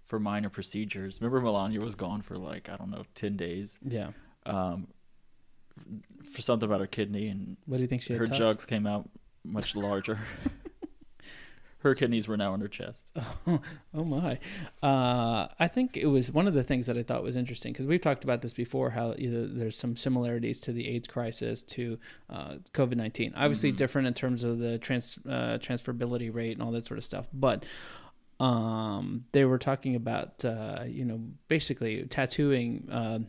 for 0.06 0.20
minor 0.20 0.50
procedures. 0.50 1.20
Remember, 1.22 1.42
Melania 1.42 1.82
was 1.82 1.96
gone 1.96 2.22
for 2.22 2.38
like 2.38 2.70
I 2.70 2.78
don't 2.78 2.90
know, 2.92 3.04
10 3.14 3.38
days, 3.38 3.80
yeah. 3.84 4.10
um, 4.46 4.88
for 6.24 6.42
something 6.42 6.68
about 6.68 6.80
her 6.80 6.88
kidney, 6.88 7.28
and 7.28 7.58
What 7.66 7.78
do 7.78 7.84
you 7.84 7.88
think 7.88 8.02
she 8.02 8.14
had? 8.14 8.20
her 8.20 8.26
tucked? 8.26 8.38
jugs 8.38 8.66
came 8.66 8.88
out 8.88 9.10
much 9.44 9.76
larger. 9.76 10.20
her 11.86 11.96
kidneys 11.96 12.28
were 12.28 12.36
now 12.36 12.54
in 12.54 12.62
her 12.62 12.68
chest. 12.68 13.12
Oh 13.98 14.04
my! 14.04 14.40
Uh, 14.84 15.48
I 15.58 15.70
think 15.70 15.96
it 15.96 16.08
was 16.08 16.30
one 16.30 16.48
of 16.50 16.54
the 16.54 16.64
things 16.64 16.88
that 16.88 16.98
I 16.98 17.04
thought 17.04 17.24
was 17.24 17.38
interesting 17.38 17.72
because 17.72 17.86
we've 17.88 18.02
talked 18.02 18.26
about 18.26 18.42
this 18.42 18.52
before. 18.54 18.90
How 18.90 19.16
there's 19.18 19.78
some 19.78 19.96
similarities 19.96 20.60
to 20.62 20.74
the 20.74 20.90
AIDS 20.90 21.08
crisis 21.08 21.64
to 21.64 21.98
uh, 22.30 22.56
COVID 22.74 22.98
nineteen. 22.98 23.34
Obviously, 23.38 23.72
Mhm. 23.72 23.78
different 23.78 24.08
in 24.10 24.14
terms 24.14 24.44
of 24.44 24.60
the 24.60 24.78
trans 24.80 25.18
uh, 25.26 25.58
transferability 25.62 26.34
rate 26.34 26.52
and 26.58 26.62
all 26.62 26.72
that 26.74 26.86
sort 26.86 26.98
of 26.98 27.06
stuff. 27.06 27.28
But 27.32 27.66
um, 28.42 29.24
they 29.32 29.46
were 29.46 29.58
talking 29.58 29.96
about 29.96 30.44
uh, 30.44 30.84
you 30.86 31.06
know 31.06 31.22
basically 31.48 32.04
tattooing 32.04 32.90
uh, 32.92 33.20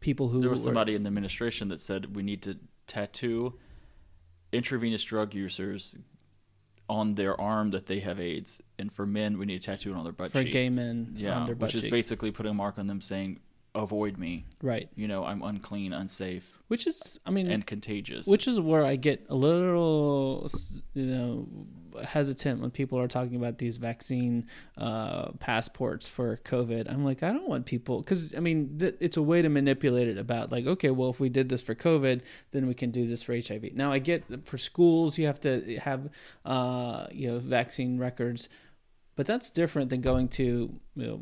people 0.00 0.26
who 0.28 0.40
There 0.40 0.50
was 0.50 0.62
were- 0.62 0.70
somebody 0.70 0.96
in 0.96 1.04
the 1.04 1.08
administration 1.08 1.68
that 1.68 1.78
said 1.78 2.16
we 2.16 2.24
need 2.24 2.42
to 2.42 2.56
tattoo 2.88 3.54
intravenous 4.52 5.04
drug 5.04 5.34
users 5.34 5.96
on 6.88 7.14
their 7.14 7.38
arm 7.40 7.70
that 7.72 7.86
they 7.86 8.00
have 8.00 8.18
AIDS, 8.18 8.62
and 8.78 8.92
for 8.92 9.04
men 9.06 9.38
we 9.38 9.46
need 9.46 9.60
to 9.62 9.66
tattoo 9.66 9.92
it 9.92 9.96
on 9.96 10.04
their 10.04 10.12
butt 10.12 10.32
for 10.32 10.42
cheek. 10.42 10.52
gay 10.52 10.70
men 10.70 11.14
yeah, 11.16 11.34
on 11.38 11.46
their 11.46 11.54
butt 11.54 11.68
which 11.68 11.74
is 11.74 11.86
basically 11.86 12.30
putting 12.30 12.50
a 12.50 12.54
mark 12.54 12.78
on 12.78 12.86
them 12.86 13.00
saying, 13.00 13.40
"Avoid 13.74 14.16
me." 14.16 14.46
right. 14.62 14.88
You 14.96 15.06
know, 15.08 15.24
I'm 15.24 15.42
unclean, 15.42 15.92
unsafe, 15.92 16.58
Which 16.68 16.86
is, 16.86 17.20
I 17.26 17.30
mean, 17.30 17.50
and 17.50 17.66
contagious. 17.66 18.26
which 18.26 18.48
is 18.48 18.58
where 18.58 18.84
I 18.84 18.96
get 18.96 19.26
a 19.28 19.34
little, 19.34 20.48
you 20.94 21.06
know, 21.06 21.48
hesitant 22.04 22.60
when 22.60 22.70
people 22.70 22.98
are 22.98 23.08
talking 23.08 23.36
about 23.36 23.58
these 23.58 23.76
vaccine 23.76 24.46
uh, 24.76 25.32
passports 25.32 26.06
for 26.08 26.38
COVID. 26.44 26.90
I'm 26.90 27.04
like, 27.04 27.22
I 27.22 27.32
don't 27.32 27.48
want 27.48 27.66
people 27.66 28.00
because 28.00 28.34
I 28.34 28.40
mean, 28.40 28.78
th- 28.78 28.96
it's 29.00 29.16
a 29.16 29.22
way 29.22 29.42
to 29.42 29.48
manipulate 29.48 30.08
it 30.08 30.18
about 30.18 30.52
like, 30.52 30.66
okay, 30.66 30.90
well, 30.90 31.10
if 31.10 31.20
we 31.20 31.28
did 31.28 31.48
this 31.48 31.62
for 31.62 31.74
COVID, 31.74 32.22
then 32.52 32.66
we 32.66 32.74
can 32.74 32.90
do 32.90 33.06
this 33.06 33.22
for 33.22 33.34
HIV. 33.34 33.74
Now, 33.74 33.92
I 33.92 33.98
get 33.98 34.46
for 34.46 34.58
schools, 34.58 35.18
you 35.18 35.26
have 35.26 35.40
to 35.42 35.76
have, 35.78 36.08
uh, 36.44 37.06
you 37.10 37.28
know, 37.28 37.38
vaccine 37.38 37.98
records, 37.98 38.48
but 39.16 39.26
that's 39.26 39.50
different 39.50 39.90
than 39.90 40.00
going 40.00 40.28
to, 40.28 40.44
you 40.44 41.06
know, 41.06 41.20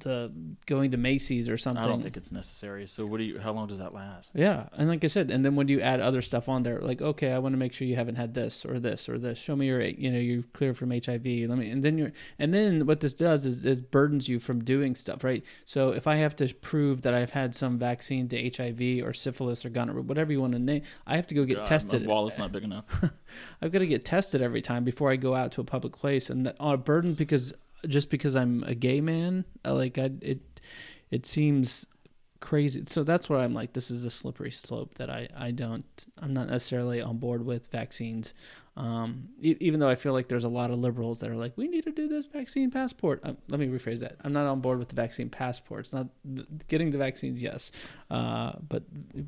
the 0.00 0.32
going 0.66 0.90
to 0.92 0.96
Macy's 0.96 1.48
or 1.48 1.56
something. 1.56 1.82
I 1.82 1.86
don't 1.86 2.02
think 2.02 2.16
it's 2.16 2.32
necessary. 2.32 2.86
So, 2.86 3.06
what 3.06 3.18
do 3.18 3.24
you? 3.24 3.38
How 3.38 3.52
long 3.52 3.68
does 3.68 3.78
that 3.78 3.94
last? 3.94 4.32
Yeah, 4.34 4.68
and 4.76 4.88
like 4.88 5.04
I 5.04 5.08
said, 5.08 5.30
and 5.30 5.44
then 5.44 5.56
when 5.56 5.68
you 5.68 5.80
add 5.80 6.00
other 6.00 6.22
stuff 6.22 6.48
on 6.48 6.62
there, 6.62 6.80
like 6.80 7.02
okay, 7.02 7.32
I 7.32 7.38
want 7.38 7.52
to 7.52 7.58
make 7.58 7.72
sure 7.72 7.86
you 7.86 7.96
haven't 7.96 8.16
had 8.16 8.34
this 8.34 8.64
or 8.64 8.78
this 8.78 9.08
or 9.08 9.18
this. 9.18 9.38
Show 9.38 9.56
me 9.56 9.66
your, 9.66 9.82
you 9.82 10.10
know, 10.10 10.18
you're 10.18 10.42
clear 10.52 10.74
from 10.74 10.90
HIV. 10.90 11.24
Let 11.24 11.58
me, 11.58 11.70
and 11.70 11.82
then 11.82 11.98
you're, 11.98 12.12
and 12.38 12.52
then 12.52 12.86
what 12.86 13.00
this 13.00 13.14
does 13.14 13.46
is, 13.46 13.64
is 13.64 13.80
burdens 13.80 14.28
you 14.28 14.38
from 14.40 14.62
doing 14.64 14.94
stuff, 14.94 15.24
right? 15.24 15.44
So 15.64 15.92
if 15.92 16.06
I 16.06 16.16
have 16.16 16.36
to 16.36 16.52
prove 16.54 17.02
that 17.02 17.14
I've 17.14 17.30
had 17.30 17.54
some 17.54 17.78
vaccine 17.78 18.28
to 18.28 18.50
HIV 18.50 19.04
or 19.04 19.12
syphilis 19.12 19.64
or 19.64 19.70
gonorrhea, 19.70 20.02
whatever 20.02 20.32
you 20.32 20.40
want 20.40 20.52
to 20.54 20.58
name, 20.58 20.82
I 21.06 21.16
have 21.16 21.26
to 21.28 21.34
go 21.34 21.44
get 21.44 21.58
God, 21.58 21.66
tested. 21.66 22.02
My 22.02 22.12
wallet's 22.12 22.38
not 22.38 22.52
big 22.52 22.64
enough. 22.64 22.84
I've 23.62 23.72
got 23.72 23.80
to 23.80 23.86
get 23.86 24.04
tested 24.04 24.42
every 24.42 24.62
time 24.62 24.84
before 24.84 25.10
I 25.10 25.16
go 25.16 25.34
out 25.34 25.52
to 25.52 25.60
a 25.60 25.64
public 25.64 25.96
place, 25.96 26.30
and 26.30 26.46
that, 26.46 26.56
on 26.60 26.74
a 26.74 26.78
burden 26.78 27.14
because 27.14 27.52
just 27.88 28.10
because 28.10 28.36
I'm 28.36 28.62
a 28.64 28.74
gay 28.74 29.00
man, 29.00 29.44
uh, 29.64 29.74
like 29.74 29.98
I, 29.98 30.10
it, 30.20 30.40
it 31.10 31.26
seems 31.26 31.86
crazy. 32.40 32.84
So 32.86 33.04
that's 33.04 33.30
where 33.30 33.40
I'm 33.40 33.54
like, 33.54 33.72
this 33.72 33.90
is 33.90 34.04
a 34.04 34.10
slippery 34.10 34.50
slope 34.50 34.94
that 34.94 35.08
I, 35.08 35.28
I 35.36 35.50
don't, 35.50 35.84
I'm 36.20 36.34
not 36.34 36.48
necessarily 36.48 37.00
on 37.00 37.18
board 37.18 37.44
with 37.44 37.70
vaccines. 37.70 38.34
Um, 38.76 39.28
e- 39.40 39.56
even 39.60 39.78
though 39.80 39.88
I 39.88 39.94
feel 39.94 40.12
like 40.12 40.28
there's 40.28 40.44
a 40.44 40.48
lot 40.48 40.70
of 40.70 40.78
liberals 40.78 41.20
that 41.20 41.30
are 41.30 41.36
like, 41.36 41.56
we 41.56 41.68
need 41.68 41.84
to 41.84 41.92
do 41.92 42.08
this 42.08 42.26
vaccine 42.26 42.70
passport. 42.70 43.20
Um, 43.22 43.38
let 43.48 43.60
me 43.60 43.68
rephrase 43.68 44.00
that. 44.00 44.16
I'm 44.22 44.32
not 44.32 44.46
on 44.46 44.60
board 44.60 44.78
with 44.78 44.88
the 44.88 44.96
vaccine 44.96 45.30
passport. 45.30 45.80
It's 45.80 45.92
not 45.92 46.08
getting 46.68 46.90
the 46.90 46.98
vaccines, 46.98 47.40
yes, 47.40 47.70
uh, 48.10 48.52
but 48.68 48.82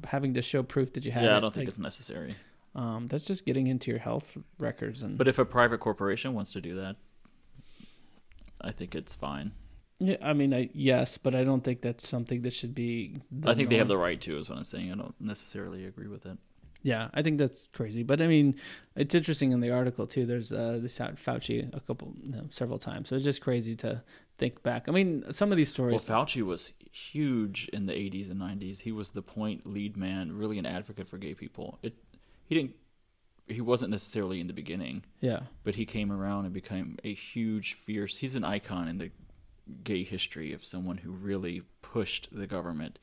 having 0.05 0.35
to 0.35 0.43
show 0.43 0.63
proof 0.63 0.93
that 0.95 1.05
you 1.05 1.13
had 1.13 1.25
yeah, 1.25 1.37
I 1.37 1.41
don't 1.41 1.55
think 1.55 1.63
like, 1.63 1.69
it's 1.69 1.79
necessary. 1.79 2.35
um, 2.75 3.07
that's 3.07 3.25
just 3.25 3.47
getting 3.47 3.69
into 3.69 3.91
your 3.91 4.01
health 4.01 4.37
records 4.59 5.03
and. 5.03 5.17
But 5.17 5.29
if 5.29 5.39
a 5.39 5.45
private 5.45 5.79
corporation 5.79 6.35
wants 6.35 6.53
to 6.53 6.61
do 6.61 6.75
that, 6.77 6.97
I 8.67 8.73
think 8.73 8.95
it's 8.95 9.15
fine. 9.15 9.53
Yeah, 9.99 10.17
I 10.21 10.35
mean, 10.35 10.53
I, 10.53 10.69
yes, 10.75 11.17
but 11.17 11.35
I 11.35 11.45
don't 11.45 11.65
think 11.65 11.81
that's 11.81 12.07
something 12.07 12.43
that 12.43 12.53
should 12.53 12.75
be. 12.75 13.19
I 13.47 13.55
think 13.55 13.71
they 13.71 13.79
have 13.79 13.89
the 13.89 13.97
right 13.97 14.21
to, 14.23 14.37
is 14.37 14.51
what 14.51 14.59
I'm 14.59 14.65
saying. 14.65 14.93
I 14.93 14.97
don't 14.97 15.15
necessarily 15.21 15.87
agree 15.87 16.09
with 16.09 16.27
it. 16.27 16.37
Yeah, 16.83 17.09
I 17.15 17.23
think 17.23 17.39
that's 17.39 17.69
crazy, 17.73 18.03
but 18.03 18.21
I 18.21 18.27
mean, 18.27 18.55
it's 18.95 19.15
interesting 19.15 19.51
in 19.53 19.61
the 19.61 19.71
article 19.71 20.07
too. 20.07 20.27
There's 20.27 20.53
uh, 20.53 20.79
this 20.81 21.01
out 21.01 21.17
Fauci 21.17 21.75
a 21.75 21.81
couple, 21.81 22.15
several 22.51 22.79
times, 22.79 23.09
so 23.09 23.17
it's 23.17 23.25
just 23.25 23.41
crazy 23.41 23.75
to 23.77 24.03
think 24.39 24.63
back. 24.63 24.89
I 24.89 24.93
mean, 24.93 25.25
some 25.33 25.51
of 25.51 25.57
these 25.57 25.71
stories. 25.71 26.09
Well. 26.09 26.25
Fauci 26.25 26.43
was 26.43 26.75
huge 26.93 27.69
in 27.73 27.87
the 27.87 27.93
80s 27.93 28.31
and 28.31 28.41
90s. 28.41 28.83
He 28.83 28.93
was 28.93 29.11
the 29.11 29.23
point 29.23 29.67
lead 29.67 29.97
man, 29.97 30.37
really 30.37 30.59
an 30.59 30.67
advocate 30.67 31.09
for 31.09 31.19
gay 31.19 31.35
people. 31.35 31.79
It, 31.83 31.95
he 32.45 32.55
didn't, 32.55 32.77
he 33.49 33.61
wasn't 33.61 33.91
necessarily 33.91 34.41
in 34.41 34.47
the 34.47 34.53
beginning, 34.53 35.05
yeah, 35.21 35.41
but 35.65 35.75
he 35.75 35.87
came 35.87 36.13
around 36.13 36.45
and 36.45 36.55
became 36.55 36.99
a 37.05 37.15
huge, 37.15 37.75
fierce. 37.75 38.19
He's 38.19 38.37
an 38.37 38.45
icon 38.45 38.89
in 38.89 38.99
the 38.99 39.11
gay 39.85 40.05
history 40.05 40.53
of 40.53 40.65
someone 40.65 40.99
who 40.99 41.11
really 41.11 41.63
pushed 41.83 42.29
the 42.33 42.47
government 42.47 42.99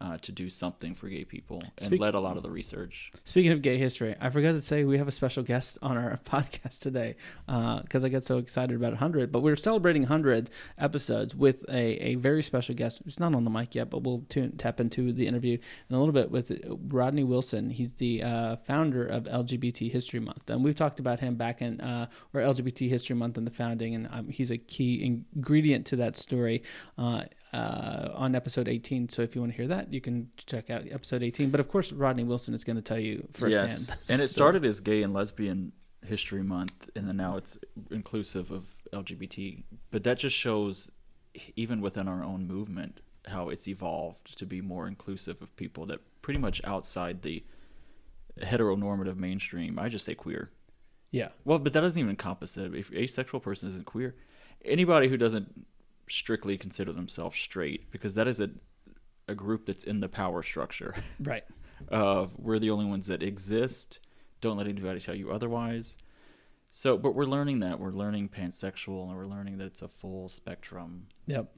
uh, 0.00 0.18
to 0.18 0.32
do 0.32 0.48
something 0.48 0.94
for 0.94 1.08
gay 1.08 1.24
people 1.24 1.60
and 1.62 1.72
Speak- 1.78 2.00
led 2.00 2.14
a 2.14 2.20
lot 2.20 2.36
of 2.36 2.42
the 2.42 2.50
research. 2.50 3.12
Speaking 3.24 3.52
of 3.52 3.62
gay 3.62 3.78
history, 3.78 4.14
I 4.20 4.30
forgot 4.30 4.52
to 4.52 4.60
say 4.60 4.84
we 4.84 4.98
have 4.98 5.08
a 5.08 5.12
special 5.12 5.42
guest 5.42 5.78
on 5.82 5.96
our 5.96 6.18
podcast 6.24 6.80
today 6.80 7.16
because 7.46 8.04
I 8.04 8.08
got 8.08 8.24
so 8.24 8.38
excited 8.38 8.76
about 8.76 8.92
100. 8.92 9.32
But 9.32 9.40
we're 9.40 9.56
celebrating 9.56 10.02
100 10.02 10.50
episodes 10.78 11.34
with 11.34 11.64
a, 11.68 12.04
a 12.04 12.14
very 12.16 12.42
special 12.42 12.74
guest. 12.74 13.00
who's 13.04 13.18
not 13.20 13.34
on 13.34 13.44
the 13.44 13.50
mic 13.50 13.74
yet, 13.74 13.90
but 13.90 14.02
we'll 14.02 14.24
tune, 14.28 14.56
tap 14.56 14.80
into 14.80 15.12
the 15.12 15.26
interview 15.26 15.58
in 15.88 15.96
a 15.96 15.98
little 15.98 16.12
bit 16.12 16.30
with 16.30 16.60
Rodney 16.88 17.24
Wilson. 17.24 17.70
He's 17.70 17.92
the 17.94 18.22
uh, 18.22 18.56
founder 18.56 19.06
of 19.06 19.24
LGBT 19.24 19.90
History 19.90 20.20
Month. 20.20 20.50
And 20.50 20.62
we've 20.62 20.74
talked 20.74 21.00
about 21.00 21.20
him 21.20 21.36
back 21.36 21.62
in, 21.62 21.80
uh, 21.80 22.06
or 22.34 22.40
LGBT 22.40 22.88
History 22.88 23.16
Month 23.16 23.38
and 23.38 23.46
the 23.46 23.50
founding, 23.50 23.94
and 23.94 24.08
um, 24.10 24.28
he's 24.28 24.50
a 24.50 24.58
key 24.58 25.04
ingredient 25.34 25.86
to 25.86 25.96
that 25.96 26.16
story. 26.16 26.62
Uh, 27.56 28.10
on 28.14 28.34
episode 28.34 28.68
18. 28.68 29.08
So 29.08 29.22
if 29.22 29.34
you 29.34 29.40
want 29.40 29.52
to 29.52 29.56
hear 29.56 29.68
that, 29.68 29.90
you 29.90 30.02
can 30.02 30.28
check 30.44 30.68
out 30.68 30.82
episode 30.90 31.22
18. 31.22 31.48
But 31.48 31.58
of 31.58 31.68
course, 31.68 31.90
Rodney 31.90 32.22
Wilson 32.22 32.52
is 32.52 32.64
going 32.64 32.76
to 32.76 32.82
tell 32.82 32.98
you 32.98 33.26
firsthand. 33.32 33.70
Yes. 33.70 34.04
And 34.10 34.20
it 34.20 34.28
started 34.28 34.62
as 34.66 34.80
Gay 34.80 35.02
and 35.02 35.14
Lesbian 35.14 35.72
History 36.04 36.42
Month, 36.42 36.90
and 36.94 37.08
then 37.08 37.16
now 37.16 37.38
it's 37.38 37.56
inclusive 37.90 38.50
of 38.50 38.74
LGBT. 38.92 39.62
But 39.90 40.04
that 40.04 40.18
just 40.18 40.36
shows, 40.36 40.92
even 41.56 41.80
within 41.80 42.08
our 42.08 42.22
own 42.22 42.46
movement, 42.46 43.00
how 43.26 43.48
it's 43.48 43.66
evolved 43.66 44.36
to 44.36 44.44
be 44.44 44.60
more 44.60 44.86
inclusive 44.86 45.40
of 45.40 45.56
people 45.56 45.86
that 45.86 46.00
pretty 46.20 46.40
much 46.40 46.60
outside 46.64 47.22
the 47.22 47.42
heteronormative 48.38 49.16
mainstream. 49.16 49.78
I 49.78 49.88
just 49.88 50.04
say 50.04 50.14
queer. 50.14 50.50
Yeah. 51.10 51.28
Well, 51.46 51.58
but 51.58 51.72
that 51.72 51.80
doesn't 51.80 51.98
even 51.98 52.10
encompass 52.10 52.58
it. 52.58 52.74
If 52.74 52.92
asexual 52.92 53.40
person 53.40 53.70
isn't 53.70 53.86
queer, 53.86 54.14
anybody 54.62 55.08
who 55.08 55.16
doesn't 55.16 55.66
strictly 56.08 56.56
consider 56.58 56.92
themselves 56.92 57.38
straight, 57.38 57.90
because 57.90 58.14
that 58.14 58.26
is 58.28 58.40
a 58.40 58.50
a 59.28 59.34
group 59.34 59.66
that's 59.66 59.82
in 59.82 59.98
the 60.00 60.08
power 60.08 60.40
structure 60.42 60.94
Right. 61.20 61.42
of 61.88 62.38
we're 62.38 62.60
the 62.60 62.70
only 62.70 62.84
ones 62.84 63.08
that 63.08 63.22
exist. 63.24 63.98
Don't 64.40 64.56
let 64.56 64.68
anybody 64.68 65.00
tell 65.00 65.16
you 65.16 65.32
otherwise. 65.32 65.96
So, 66.70 66.96
but 66.96 67.14
we're 67.14 67.24
learning 67.24 67.58
that 67.60 67.80
we're 67.80 67.90
learning 67.90 68.28
pansexual, 68.28 69.08
and 69.08 69.16
we're 69.16 69.26
learning 69.26 69.58
that 69.58 69.64
it's 69.66 69.82
a 69.82 69.88
full 69.88 70.28
spectrum. 70.28 71.06
Yep. 71.26 71.50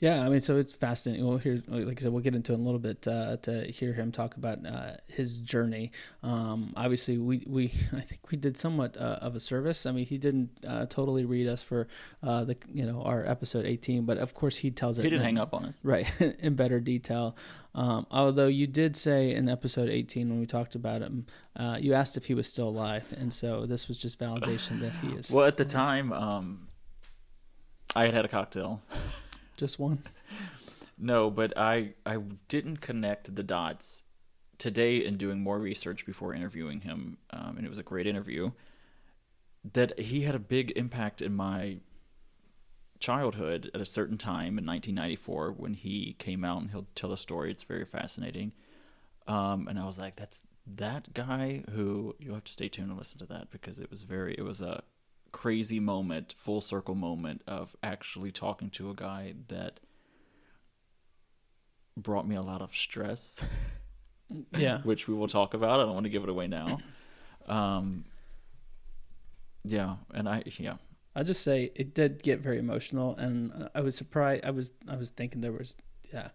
Yeah, 0.00 0.24
I 0.24 0.28
mean, 0.28 0.40
so 0.40 0.56
it's 0.56 0.72
fascinating. 0.72 1.26
Well, 1.26 1.38
here, 1.38 1.62
like 1.68 2.00
I 2.00 2.02
said, 2.02 2.12
we'll 2.12 2.22
get 2.22 2.34
into 2.34 2.52
it 2.52 2.56
in 2.56 2.60
a 2.60 2.64
little 2.64 2.78
bit 2.78 3.06
uh, 3.06 3.36
to 3.38 3.70
hear 3.70 3.92
him 3.92 4.12
talk 4.12 4.36
about 4.36 4.64
uh, 4.66 4.96
his 5.08 5.38
journey. 5.38 5.92
Um, 6.22 6.72
obviously, 6.76 7.18
we, 7.18 7.44
we 7.46 7.64
I 7.92 8.00
think 8.00 8.30
we 8.30 8.36
did 8.36 8.56
somewhat 8.56 8.96
uh, 8.96 9.18
of 9.20 9.36
a 9.36 9.40
service. 9.40 9.86
I 9.86 9.92
mean, 9.92 10.06
he 10.06 10.18
didn't 10.18 10.50
uh, 10.66 10.86
totally 10.86 11.24
read 11.24 11.46
us 11.48 11.62
for 11.62 11.88
uh, 12.22 12.44
the 12.44 12.56
you 12.72 12.86
know 12.86 13.02
our 13.02 13.24
episode 13.26 13.66
eighteen, 13.66 14.04
but 14.04 14.18
of 14.18 14.34
course 14.34 14.56
he 14.58 14.70
tells 14.70 14.98
it. 14.98 15.02
He 15.02 15.10
didn't 15.10 15.22
in- 15.22 15.36
hang 15.36 15.38
up 15.38 15.54
on 15.54 15.64
us. 15.64 15.80
right 15.84 16.10
in 16.38 16.54
better 16.54 16.80
detail. 16.80 17.36
Um, 17.76 18.06
although 18.10 18.46
you 18.46 18.66
did 18.66 18.96
say 18.96 19.34
in 19.34 19.50
episode 19.50 19.90
18 19.90 20.30
when 20.30 20.40
we 20.40 20.46
talked 20.46 20.74
about 20.74 21.02
him, 21.02 21.26
uh, 21.54 21.76
you 21.78 21.92
asked 21.92 22.16
if 22.16 22.24
he 22.24 22.32
was 22.32 22.48
still 22.48 22.68
alive, 22.68 23.04
and 23.18 23.30
so 23.32 23.66
this 23.66 23.86
was 23.86 23.98
just 23.98 24.18
validation 24.18 24.80
that 24.80 24.94
he 25.02 25.08
is. 25.08 25.30
Well, 25.36 25.44
at 25.44 25.58
the 25.58 25.66
time, 25.66 26.10
um, 26.14 26.68
I 27.94 28.06
had 28.06 28.14
had 28.14 28.24
a 28.24 28.28
cocktail. 28.28 28.80
Just 29.56 29.78
one. 29.78 30.02
No, 30.98 31.30
but 31.30 31.56
I 31.58 31.94
I 32.04 32.16
didn't 32.48 32.78
connect 32.78 33.34
the 33.34 33.42
dots 33.42 34.04
today 34.58 35.04
in 35.04 35.16
doing 35.16 35.40
more 35.40 35.58
research 35.58 36.06
before 36.06 36.34
interviewing 36.34 36.80
him, 36.80 37.18
um, 37.30 37.56
and 37.56 37.66
it 37.66 37.68
was 37.68 37.78
a 37.78 37.82
great 37.82 38.06
interview. 38.06 38.52
That 39.72 39.98
he 39.98 40.22
had 40.22 40.34
a 40.34 40.38
big 40.38 40.72
impact 40.76 41.20
in 41.20 41.34
my 41.34 41.80
childhood 42.98 43.70
at 43.74 43.80
a 43.80 43.84
certain 43.84 44.16
time 44.16 44.58
in 44.58 44.64
1994 44.64 45.52
when 45.52 45.74
he 45.74 46.14
came 46.18 46.44
out 46.44 46.62
and 46.62 46.70
he'll 46.70 46.86
tell 46.94 47.12
a 47.12 47.18
story. 47.18 47.50
It's 47.50 47.64
very 47.64 47.84
fascinating, 47.84 48.52
um, 49.26 49.68
and 49.68 49.78
I 49.78 49.84
was 49.84 49.98
like, 49.98 50.16
that's 50.16 50.44
that 50.66 51.12
guy 51.14 51.62
who 51.72 52.16
you 52.18 52.32
have 52.32 52.44
to 52.44 52.52
stay 52.52 52.68
tuned 52.68 52.88
and 52.88 52.98
listen 52.98 53.18
to 53.18 53.26
that 53.26 53.50
because 53.50 53.78
it 53.78 53.90
was 53.90 54.02
very 54.02 54.34
it 54.38 54.42
was 54.42 54.62
a 54.62 54.82
crazy 55.36 55.78
moment, 55.78 56.34
full 56.38 56.62
circle 56.62 56.94
moment 56.94 57.42
of 57.46 57.76
actually 57.82 58.32
talking 58.32 58.70
to 58.70 58.88
a 58.88 58.94
guy 58.94 59.34
that 59.48 59.80
brought 61.94 62.26
me 62.26 62.34
a 62.36 62.40
lot 62.40 62.62
of 62.62 62.74
stress, 62.74 63.44
Yeah. 64.56 64.78
which 64.80 65.06
we 65.06 65.14
will 65.14 65.28
talk 65.28 65.52
about. 65.52 65.78
I 65.78 65.82
don't 65.84 65.92
want 65.92 66.04
to 66.04 66.10
give 66.10 66.22
it 66.22 66.30
away 66.30 66.46
now. 66.48 66.78
Um, 67.46 68.06
yeah, 69.62 69.96
and 70.14 70.26
I 70.26 70.42
yeah, 70.58 70.76
I'll 71.14 71.22
just 71.24 71.42
say 71.42 71.70
it 71.74 71.92
did 71.94 72.22
get 72.22 72.40
very 72.40 72.58
emotional, 72.58 73.14
and 73.16 73.68
I 73.74 73.82
was 73.82 73.94
surprised. 73.94 74.42
I 74.42 74.50
was 74.52 74.72
I 74.88 74.96
was 74.96 75.10
thinking 75.10 75.42
there 75.42 75.52
was 75.52 75.76
yeah, 76.12 76.28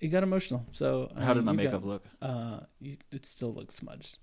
it 0.00 0.08
got 0.08 0.22
emotional. 0.22 0.66
So 0.72 1.10
I 1.16 1.24
how 1.24 1.34
did 1.34 1.44
my 1.44 1.52
makeup 1.52 1.82
got- 1.82 1.84
look? 1.84 2.04
Uh, 2.20 2.60
you, 2.80 2.96
it 3.10 3.26
still 3.26 3.52
looks 3.54 3.74
smudged. 3.74 4.18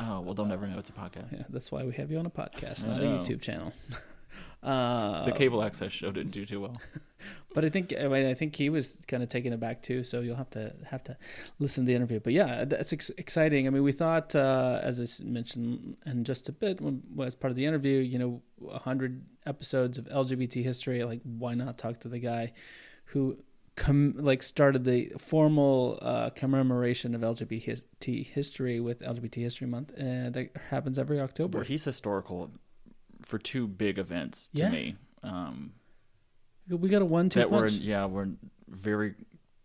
Oh 0.00 0.20
well, 0.20 0.34
they'll 0.34 0.46
never 0.46 0.66
know 0.66 0.78
it's 0.78 0.90
a 0.90 0.92
podcast. 0.92 1.32
Yeah, 1.32 1.44
that's 1.48 1.72
why 1.72 1.84
we 1.84 1.92
have 1.94 2.10
you 2.10 2.18
on 2.18 2.26
a 2.26 2.30
podcast, 2.30 2.86
I 2.86 2.90
not 2.90 3.02
a. 3.02 3.04
YouTube 3.06 3.40
channel. 3.42 3.72
uh, 4.62 5.24
The 5.24 5.32
cable 5.32 5.62
access 5.62 5.92
show 5.92 6.10
didn't 6.12 6.32
do 6.32 6.44
too 6.46 6.60
well. 6.60 6.76
but 7.54 7.64
I 7.64 7.68
think 7.68 7.92
I 7.98 8.06
mean 8.06 8.26
I 8.26 8.34
think 8.34 8.54
he 8.54 8.70
was 8.70 9.00
kind 9.08 9.22
of 9.22 9.28
taken 9.28 9.52
aback 9.52 9.82
too. 9.82 10.04
So 10.04 10.20
you'll 10.20 10.36
have 10.36 10.50
to 10.50 10.72
have 10.88 11.02
to 11.04 11.16
listen 11.58 11.84
to 11.84 11.88
the 11.88 11.94
interview. 11.96 12.20
But 12.20 12.32
yeah, 12.32 12.64
that's 12.64 12.92
ex- 12.92 13.10
exciting. 13.18 13.66
I 13.66 13.70
mean, 13.70 13.82
we 13.82 13.92
thought 13.92 14.34
uh, 14.36 14.80
as 14.82 15.00
I 15.00 15.24
mentioned 15.24 15.96
in 16.06 16.24
just 16.24 16.48
a 16.48 16.52
bit 16.52 16.80
when 16.80 17.02
as 17.20 17.34
part 17.34 17.50
of 17.50 17.56
the 17.56 17.66
interview, 17.66 17.98
you 17.98 18.18
know, 18.18 18.42
hundred 18.78 19.24
episodes 19.46 19.98
of 19.98 20.04
LGBT 20.06 20.62
history. 20.62 21.02
Like, 21.02 21.20
why 21.24 21.54
not 21.54 21.76
talk 21.78 22.00
to 22.00 22.08
the 22.08 22.20
guy 22.20 22.52
who 23.06 23.38
com- 23.78 24.14
like 24.18 24.42
started 24.42 24.84
the 24.84 25.12
formal 25.18 25.98
uh, 26.02 26.30
commemoration 26.30 27.14
of 27.14 27.20
LGBT 27.22 28.26
history 28.26 28.80
with 28.80 29.00
LGBT 29.00 29.36
History 29.36 29.66
Month, 29.66 29.92
and 29.96 30.34
that 30.34 30.50
happens 30.70 30.98
every 30.98 31.20
October. 31.20 31.58
Well, 31.58 31.64
he's 31.66 31.84
historical 31.84 32.50
for 33.22 33.38
two 33.38 33.66
big 33.66 33.98
events 33.98 34.48
to 34.54 34.62
Yeah. 34.62 34.70
me. 34.70 34.96
Um, 35.22 35.72
we 36.68 36.88
got 36.88 37.02
a 37.02 37.04
one-two 37.06 37.40
that 37.40 37.50
punch. 37.50 37.72
yeah 37.72 38.04
we're 38.04 38.28
very 38.68 39.14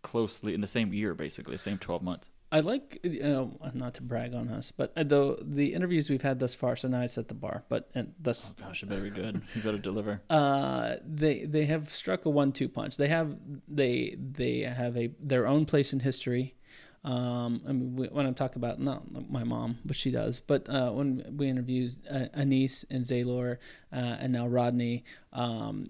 closely 0.02 0.54
in 0.54 0.60
the 0.60 0.66
same 0.66 0.92
year, 0.94 1.14
basically 1.14 1.54
the 1.54 1.58
same 1.58 1.78
twelve 1.78 2.02
months. 2.02 2.30
I 2.54 2.60
like, 2.60 3.00
know, 3.02 3.58
not 3.74 3.94
to 3.94 4.02
brag 4.02 4.32
on 4.32 4.48
us, 4.48 4.70
but 4.70 4.92
uh, 4.96 5.02
the 5.02 5.36
the 5.42 5.74
interviews 5.74 6.08
we've 6.08 6.22
had 6.22 6.38
thus 6.38 6.54
far, 6.54 6.76
so 6.76 6.86
now 6.86 7.00
I 7.00 7.06
set 7.06 7.26
the 7.26 7.34
bar. 7.34 7.64
But 7.68 7.90
and 7.96 8.14
Oh 8.60 8.66
gosh, 8.68 8.84
it 8.84 8.88
better 8.88 9.02
be 9.02 9.10
good. 9.10 9.42
You 9.56 9.60
better 9.60 9.76
deliver. 9.76 10.22
uh, 10.30 10.94
they 11.04 11.46
they 11.46 11.64
have 11.64 11.90
struck 11.90 12.26
a 12.26 12.30
one-two 12.30 12.68
punch. 12.68 12.96
They 12.96 13.08
have 13.08 13.36
they 13.66 14.16
they 14.16 14.60
have 14.60 14.96
a 14.96 15.10
their 15.18 15.48
own 15.48 15.66
place 15.66 15.92
in 15.92 15.98
history. 15.98 16.54
Um, 17.02 17.60
I 17.68 17.72
mean, 17.72 18.08
when 18.12 18.24
I'm 18.24 18.34
talking 18.34 18.60
about 18.60 18.80
not 18.80 19.02
my 19.28 19.42
mom, 19.42 19.78
but 19.84 19.96
she 19.96 20.12
does. 20.12 20.40
But 20.40 20.68
uh, 20.68 20.92
when 20.92 21.34
we 21.36 21.48
interviewed 21.48 21.96
uh, 22.08 22.26
Anise 22.34 22.84
and 22.88 23.04
Zaylor 23.04 23.58
uh, 23.94 24.16
and 24.18 24.32
now 24.32 24.46
Rodney, 24.48 25.04
um, 25.32 25.84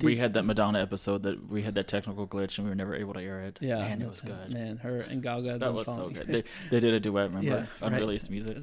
we 0.00 0.16
had 0.16 0.34
that 0.34 0.44
Madonna 0.44 0.80
episode 0.80 1.22
that 1.22 1.48
we 1.48 1.62
had 1.62 1.74
that 1.76 1.86
technical 1.86 2.26
glitch 2.26 2.58
and 2.58 2.64
we 2.64 2.70
were 2.70 2.74
never 2.74 2.94
able 2.94 3.14
to 3.14 3.20
air 3.20 3.40
it. 3.42 3.58
yeah, 3.60 3.78
man, 3.78 4.02
it 4.02 4.08
was 4.08 4.20
good. 4.20 4.52
Man, 4.52 4.78
her 4.78 4.98
and 5.00 5.22
Gaga. 5.22 5.58
That 5.58 5.72
was 5.72 5.86
so 5.86 6.08
good. 6.08 6.26
They, 6.32 6.44
they 6.70 6.80
did 6.80 6.94
a 6.94 7.00
duet, 7.00 7.28
remember? 7.28 7.46
Yeah, 7.46 7.56
right. 7.80 7.92
Unreleased 7.92 8.30
music. 8.30 8.56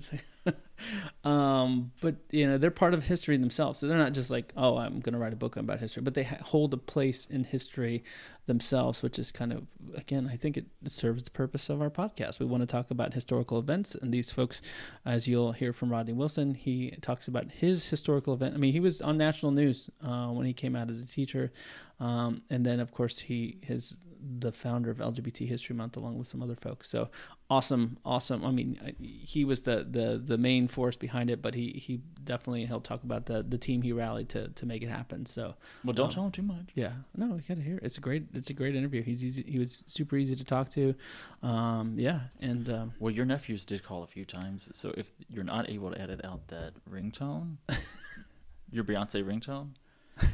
um, 1.24 1.92
but 2.02 2.16
you 2.32 2.48
know 2.48 2.58
they're 2.58 2.72
part 2.72 2.94
of 2.94 3.06
history 3.06 3.38
themselves. 3.38 3.80
So 3.80 3.88
they're 3.88 3.98
not 3.98 4.14
just 4.14 4.32
like, 4.32 4.54
oh, 4.58 4.78
I'm 4.78 5.00
going 5.00 5.14
to 5.14 5.20
write 5.20 5.34
a 5.34 5.38
book 5.38 5.58
about 5.58 5.80
history, 5.80 6.02
but 6.02 6.14
they 6.14 6.24
ha- 6.24 6.38
hold 6.42 6.74
a 6.74 6.78
place 6.78 7.26
in 7.26 7.44
history 7.44 8.04
themselves, 8.46 9.04
which 9.04 9.20
is 9.20 9.32
kind 9.32 9.54
of 9.54 9.68
again, 9.96 10.30
I 10.32 10.36
think 10.36 10.58
it 10.58 10.66
serves 10.88 11.24
the 11.24 11.32
purpose 11.32 11.70
of 11.70 11.82
our 11.82 11.90
podcast. 11.90 12.40
We 12.40 12.46
want 12.46 12.62
to 12.62 12.68
talk 12.68 12.90
about 12.90 13.14
historical 13.14 13.60
events, 13.60 13.96
and 13.96 14.14
these 14.14 14.32
folks, 14.32 14.62
as 15.06 15.28
you'll 15.28 15.52
hear 15.52 15.74
from 15.74 15.92
Rodney 15.92 16.14
Wilson, 16.14 16.56
he 16.56 16.92
talks 17.02 17.28
about 17.28 17.52
his 17.52 17.90
historical 17.90 18.34
I 18.54 18.58
mean, 18.58 18.74
he 18.74 18.80
was 18.80 19.02
on 19.02 19.18
national 19.18 19.52
news 19.52 19.90
uh, 20.04 20.28
when 20.28 20.46
he 20.46 20.54
came 20.54 20.76
out 20.76 20.90
as 20.90 21.02
a 21.02 21.08
teacher, 21.08 21.52
um, 22.00 22.42
and 22.50 22.66
then 22.66 22.80
of 22.80 22.92
course 22.92 23.20
he 23.20 23.58
is 23.68 23.98
the 24.22 24.52
founder 24.52 24.92
of 24.92 24.98
LGBT 24.98 25.48
History 25.48 25.74
Month 25.74 25.96
along 25.96 26.18
with 26.18 26.28
some 26.28 26.44
other 26.44 26.56
folks. 26.56 26.90
So 26.90 27.08
awesome, 27.50 27.98
awesome. 28.04 28.44
I 28.44 28.52
mean, 28.52 28.78
he 29.00 29.46
was 29.46 29.62
the, 29.62 29.88
the, 29.90 30.22
the 30.24 30.38
main 30.38 30.68
force 30.68 30.98
behind 30.98 31.30
it, 31.30 31.42
but 31.42 31.56
he, 31.56 31.70
he 31.82 32.02
definitely 32.22 32.66
he'll 32.66 32.82
talk 32.82 33.02
about 33.06 33.28
the, 33.28 33.42
the 33.48 33.58
team 33.58 33.82
he 33.82 33.94
rallied 33.94 34.28
to, 34.30 34.50
to 34.50 34.66
make 34.66 34.84
it 34.84 34.90
happen. 34.90 35.26
So 35.26 35.56
Well, 35.86 35.94
don't 35.94 36.08
Um, 36.08 36.12
tell 36.12 36.26
him 36.26 36.32
too 36.32 36.42
much. 36.42 36.70
yeah, 36.76 36.92
no, 37.16 37.36
you 37.36 37.44
gotta 37.48 37.62
hear. 37.62 37.78
It. 37.78 37.84
It's 37.84 37.98
a 37.98 38.02
great 38.02 38.26
it's 38.34 38.50
a 38.50 38.54
great 38.54 38.76
interview. 38.76 39.04
He's 39.04 39.24
easy. 39.24 39.44
He 39.48 39.58
was 39.58 39.82
super 39.86 40.18
easy 40.18 40.36
to 40.36 40.44
talk 40.44 40.68
to. 40.72 40.96
Um, 41.42 41.94
yeah, 41.98 42.20
and 42.42 42.70
um, 42.70 42.94
Well, 43.00 43.14
your 43.14 43.26
nephews 43.26 43.66
did 43.66 43.84
call 43.84 44.04
a 44.04 44.08
few 44.08 44.26
times, 44.26 44.68
so 44.74 44.94
if 44.98 45.14
you're 45.30 45.46
not 45.46 45.70
able 45.70 45.92
to 45.92 46.02
edit 46.02 46.20
out 46.26 46.46
that 46.50 46.74
ringtone, 46.92 47.56
your 48.72 48.84
Beyonce 48.84 49.24
ringtone, 49.24 49.70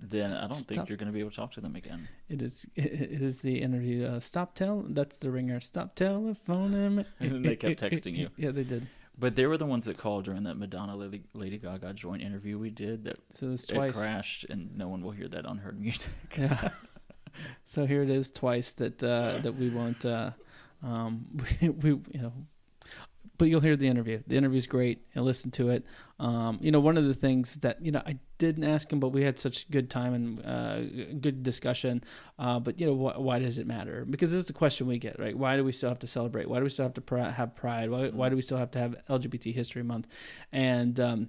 then 0.00 0.32
I 0.32 0.46
don't 0.46 0.54
Stop. 0.54 0.74
think 0.76 0.88
you're 0.88 0.96
going 0.98 1.08
to 1.08 1.12
be 1.12 1.20
able 1.20 1.30
to 1.30 1.36
talk 1.36 1.52
to 1.52 1.60
them 1.60 1.76
again. 1.76 2.08
it 2.28 2.42
is 2.42 2.66
it 2.76 3.22
is 3.22 3.40
the 3.40 3.60
interview. 3.60 4.06
Uh, 4.06 4.20
stop 4.20 4.54
tell. 4.54 4.84
That's 4.88 5.18
the 5.18 5.30
ringer. 5.30 5.60
Stop 5.60 5.94
telephoning. 5.94 7.04
And 7.20 7.30
then 7.32 7.42
they 7.42 7.56
kept 7.56 7.80
texting 7.82 8.16
you. 8.16 8.30
Yeah, 8.36 8.50
they 8.52 8.64
did. 8.64 8.86
But 9.18 9.36
they 9.36 9.46
were 9.46 9.58
the 9.58 9.66
ones 9.66 9.84
that 9.84 9.98
called 9.98 10.24
during 10.24 10.44
that 10.44 10.56
Madonna 10.56 10.96
Lady, 10.96 11.22
Lady 11.34 11.58
Gaga 11.58 11.92
joint 11.92 12.22
interview 12.22 12.56
we 12.58 12.70
did 12.70 13.04
that 13.04 13.18
So 13.34 13.50
it's 13.50 13.64
it 13.64 13.74
twice. 13.74 13.98
crashed, 13.98 14.46
and 14.48 14.74
no 14.78 14.88
one 14.88 15.02
will 15.02 15.10
hear 15.10 15.28
that 15.28 15.44
unheard 15.44 15.78
music. 15.80 16.10
Yeah. 16.38 16.70
So 17.64 17.86
here 17.86 18.02
it 18.02 18.10
is 18.10 18.30
twice 18.32 18.74
that 18.74 19.02
uh, 19.04 19.38
that 19.42 19.54
we 19.56 19.68
won't. 19.70 20.04
Uh, 20.04 20.30
um, 20.82 21.26
we, 21.60 21.68
we 21.68 21.90
you 21.90 22.20
know, 22.22 22.32
but 23.40 23.48
you'll 23.48 23.60
hear 23.62 23.74
the 23.74 23.88
interview. 23.88 24.22
The 24.26 24.36
interview's 24.36 24.66
great. 24.66 25.06
And 25.14 25.24
listen 25.24 25.50
to 25.52 25.70
it. 25.70 25.86
Um, 26.18 26.58
you 26.60 26.70
know, 26.70 26.78
one 26.78 26.98
of 26.98 27.06
the 27.06 27.14
things 27.14 27.56
that 27.60 27.82
you 27.82 27.90
know 27.90 28.02
I 28.04 28.18
didn't 28.36 28.64
ask 28.64 28.92
him, 28.92 29.00
but 29.00 29.08
we 29.08 29.22
had 29.22 29.38
such 29.38 29.70
good 29.70 29.88
time 29.88 30.12
and 30.12 30.44
uh, 30.44 30.80
good 31.18 31.42
discussion. 31.42 32.04
Uh, 32.38 32.60
but 32.60 32.78
you 32.78 32.86
know, 32.86 32.94
wh- 32.94 33.18
why 33.18 33.38
does 33.38 33.56
it 33.56 33.66
matter? 33.66 34.04
Because 34.04 34.30
this 34.30 34.40
is 34.40 34.44
the 34.44 34.52
question 34.52 34.86
we 34.86 34.98
get, 34.98 35.18
right? 35.18 35.34
Why 35.34 35.56
do 35.56 35.64
we 35.64 35.72
still 35.72 35.88
have 35.88 36.00
to 36.00 36.06
celebrate? 36.06 36.50
Why 36.50 36.58
do 36.58 36.64
we 36.64 36.68
still 36.68 36.84
have 36.84 36.92
to 36.94 37.00
pr- 37.00 37.16
have 37.16 37.56
pride? 37.56 37.88
Why, 37.88 38.10
why 38.10 38.28
do 38.28 38.36
we 38.36 38.42
still 38.42 38.58
have 38.58 38.70
to 38.72 38.78
have 38.78 38.94
LGBT 39.08 39.54
History 39.54 39.82
Month? 39.82 40.06
And 40.52 41.00
um, 41.00 41.28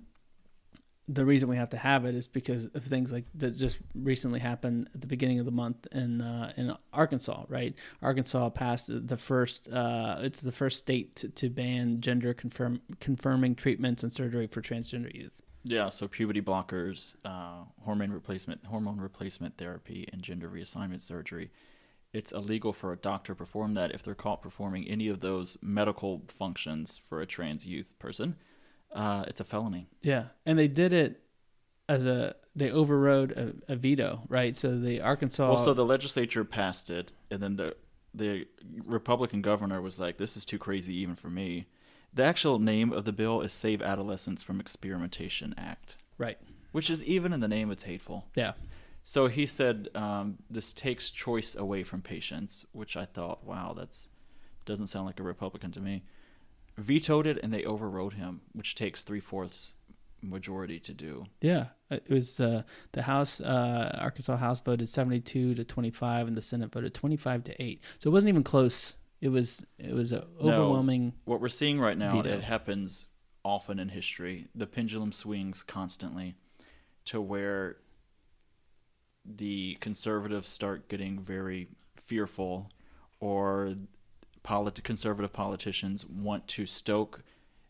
the 1.08 1.26
reason 1.26 1.50
we 1.50 1.58
have 1.58 1.70
to 1.70 1.78
have 1.78 2.06
it 2.06 2.16
is 2.16 2.28
because 2.28 2.68
of 2.68 2.84
things 2.84 3.12
like 3.12 3.26
that 3.36 3.58
just 3.58 3.80
recently 3.96 4.40
happened 4.40 4.90
at 4.94 5.02
the 5.02 5.08
beginning 5.08 5.40
of 5.40 5.46
the 5.46 5.52
month 5.52 5.88
in 5.92 6.22
uh, 6.22 6.54
in 6.58 6.76
Arkansas, 6.94 7.44
right? 7.48 7.76
Arkansas 8.02 8.50
passed 8.50 8.90
the 9.08 9.18
first 9.18 9.68
uh, 9.72 10.20
it's 10.22 10.42
the 10.42 10.52
first 10.52 10.78
state 10.78 11.16
to, 11.18 11.30
to 11.30 11.50
ban 11.50 12.02
gender 12.02 12.34
confirm 12.34 12.82
confirming 13.00 13.56
treatments 13.56 14.04
and 14.04 14.14
surgery 14.14 14.48
for 14.48 14.62
transgender 14.62 15.14
youth. 15.14 15.42
Yeah, 15.64 15.90
so 15.90 16.08
puberty 16.08 16.42
blockers, 16.42 17.16
uh, 17.24 17.66
hormone 17.82 18.12
replacement, 18.12 18.66
hormone 18.66 18.98
replacement 18.98 19.58
therapy, 19.58 20.08
and 20.12 20.22
gender 20.22 20.50
reassignment 20.50 21.02
surgery. 21.02 21.52
It's 22.14 22.32
illegal 22.32 22.74
for 22.74 22.92
a 22.92 22.98
doctor 22.98 23.34
to 23.34 23.38
perform 23.38 23.76
that 23.76 23.92
if 23.92 24.04
they're 24.04 24.16
caught 24.16 24.42
performing 24.42 24.88
any 24.88 25.08
of 25.08 25.22
those 25.22 25.58
medical 25.62 26.24
functions 26.28 26.98
for 26.98 27.22
a 27.22 27.28
trans 27.28 27.66
youth 27.66 27.98
person. 28.00 28.36
Uh, 28.92 29.24
it's 29.28 29.40
a 29.40 29.44
felony. 29.44 29.88
Yeah, 30.02 30.26
and 30.46 30.58
they 30.60 30.68
did 30.68 30.94
it 30.94 31.22
as 31.88 32.06
a 32.06 32.36
they 32.56 32.70
overrode 32.72 33.32
a, 33.32 33.74
a 33.74 33.76
veto, 33.76 34.24
right? 34.28 34.56
So 34.56 34.78
the 34.78 35.02
Arkansas 35.02 35.48
Well, 35.48 35.58
so 35.58 35.74
the 35.74 35.86
legislature 35.86 36.44
passed 36.44 36.90
it, 36.90 37.12
and 37.30 37.42
then 37.42 37.56
the 37.56 37.76
the 38.14 38.48
Republican 38.86 39.42
governor 39.42 39.82
was 39.82 40.00
like, 40.00 40.18
"This 40.18 40.36
is 40.36 40.44
too 40.46 40.58
crazy 40.58 40.96
even 40.98 41.16
for 41.16 41.30
me." 41.30 41.68
The 42.14 42.24
actual 42.24 42.60
name 42.60 42.92
of 42.92 43.06
the 43.06 43.14
bill 43.14 43.40
is 43.42 43.54
"Save 43.54 43.82
Adolescents 43.82 44.44
from 44.44 44.60
Experimentation 44.60 45.54
Act," 45.58 45.96
right, 46.18 46.38
which 46.74 46.90
is 46.90 47.04
even 47.06 47.32
in 47.32 47.40
the 47.40 47.48
name, 47.48 47.72
it's 47.72 47.84
hateful. 47.84 48.28
yeah, 48.36 48.54
So 49.06 49.28
he 49.28 49.46
said 49.46 49.88
um, 49.96 50.40
this 50.50 50.74
takes 50.74 51.10
choice 51.10 51.56
away 51.56 51.84
from 51.84 52.02
patients, 52.02 52.66
which 52.74 52.98
I 52.98 53.06
thought, 53.06 53.46
wow, 53.46 53.74
that's 53.78 54.10
doesn't 54.66 54.88
sound 54.88 55.06
like 55.06 55.20
a 55.22 55.24
Republican 55.24 55.72
to 55.72 55.80
me. 55.80 56.04
Vetoed 56.82 57.28
it, 57.28 57.38
and 57.44 57.54
they 57.54 57.64
overrode 57.64 58.14
him, 58.14 58.42
which 58.54 58.76
takes 58.76 59.04
three 59.04 59.20
fourths 59.20 59.76
majority 60.22 60.80
to 60.80 60.94
do. 60.94 61.26
yeah. 61.42 61.68
It 61.90 62.10
was 62.10 62.40
uh, 62.40 62.64
the 62.94 63.02
House 63.02 63.42
uh, 63.42 63.98
Arkansas 64.00 64.38
House 64.38 64.62
voted 64.62 64.88
seventy 64.88 65.20
two 65.20 65.54
to 65.56 65.64
twenty 65.66 65.92
five, 65.92 66.28
and 66.28 66.38
the 66.38 66.42
Senate 66.42 66.72
voted 66.72 66.94
twenty 66.94 67.18
five 67.18 67.44
to 67.46 67.62
eight. 67.62 67.84
So 68.00 68.10
it 68.10 68.14
wasn't 68.14 68.30
even 68.30 68.44
close. 68.44 68.96
It 69.20 69.28
was 69.30 69.66
it 69.78 69.94
was 69.94 70.14
a 70.14 70.26
No. 70.42 70.52
overwhelming. 70.54 71.14
What 71.26 71.42
we're 71.42 71.50
seeing 71.50 71.80
right 71.82 71.98
now, 71.98 72.12
Veto. 72.22 72.30
it 72.30 72.44
happens 72.44 73.08
often 73.44 73.78
in 73.78 73.90
history. 73.90 74.48
The 74.56 74.68
pendulum 74.68 75.12
swings 75.12 75.64
constantly 75.64 76.36
to 77.06 77.20
where 77.20 77.76
the 79.26 79.76
conservatives 79.82 80.48
start 80.48 80.88
getting 80.88 81.20
very 81.20 81.68
fearful, 81.98 82.70
or 83.20 83.76
polit- 84.44 84.84
conservative 84.84 85.34
politicians 85.34 86.06
want 86.06 86.48
to 86.50 86.66
stoke 86.66 87.24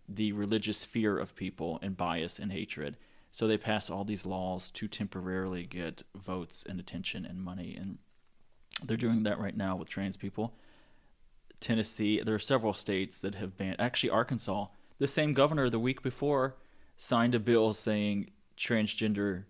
the 0.08 0.32
religious 0.32 0.84
fear 0.84 1.18
of 1.18 1.36
people 1.36 1.80
and 1.82 1.98
bias 1.98 2.40
and 2.40 2.52
hatred. 2.52 2.98
So 3.32 3.48
they 3.48 3.58
pass 3.58 3.90
all 3.90 4.04
these 4.04 4.26
laws 4.26 4.70
to 4.72 4.88
temporarily 4.88 5.64
get 5.64 6.04
votes 6.16 6.66
and 6.68 6.80
attention 6.80 7.26
and 7.26 7.42
money. 7.42 7.78
And 7.80 7.98
they're 8.84 8.98
doing 8.98 9.24
that 9.24 9.40
right 9.40 9.56
now 9.56 9.76
with 9.76 9.90
trans 9.90 10.18
people. 10.18 10.54
Tennessee, 11.60 12.22
there 12.22 12.36
are 12.36 12.40
several 12.40 12.74
states 12.74 13.22
that 13.22 13.36
have 13.36 13.56
banned. 13.56 13.80
Actually, 13.80 14.10
Arkansas, 14.10 14.66
the 14.98 15.08
same 15.08 15.34
governor 15.34 15.70
the 15.70 15.80
week 15.80 16.02
before 16.02 16.58
signed 16.98 17.36
a 17.36 17.40
bill 17.40 17.74
saying 17.74 18.32
transgender 18.58 19.46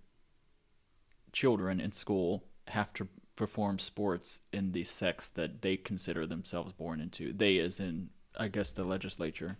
children 1.31 1.79
in 1.79 1.91
school 1.91 2.43
have 2.67 2.93
to 2.93 3.07
perform 3.41 3.79
sports 3.79 4.41
in 4.53 4.71
the 4.71 4.83
sex 4.83 5.29
that 5.29 5.51
they 5.63 5.75
consider 5.75 6.27
themselves 6.27 6.71
born 6.73 7.01
into. 7.01 7.33
They, 7.33 7.57
as 7.59 7.79
in, 7.79 8.09
I 8.37 8.47
guess, 8.49 8.71
the 8.71 8.83
legislature, 8.83 9.57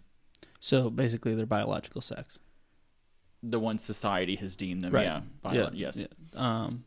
So 0.60 0.89
basically, 0.91 1.34
their 1.36 1.48
biological 1.48 2.02
sex. 2.02 2.38
the 3.44 3.60
one 3.60 3.80
society 3.80 4.36
has 4.44 4.56
deemed 4.56 4.82
them. 4.84 4.94
Right. 4.94 5.06
Yeah, 5.06 5.22
bio- 5.41 5.72
yes. 5.74 5.96
Yeah. 5.98 6.08
Um. 6.48 6.84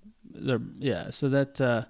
They're 0.46 0.62
yeah. 0.78 1.10
So 1.10 1.28
that 1.30 1.60
uh, 1.60 1.82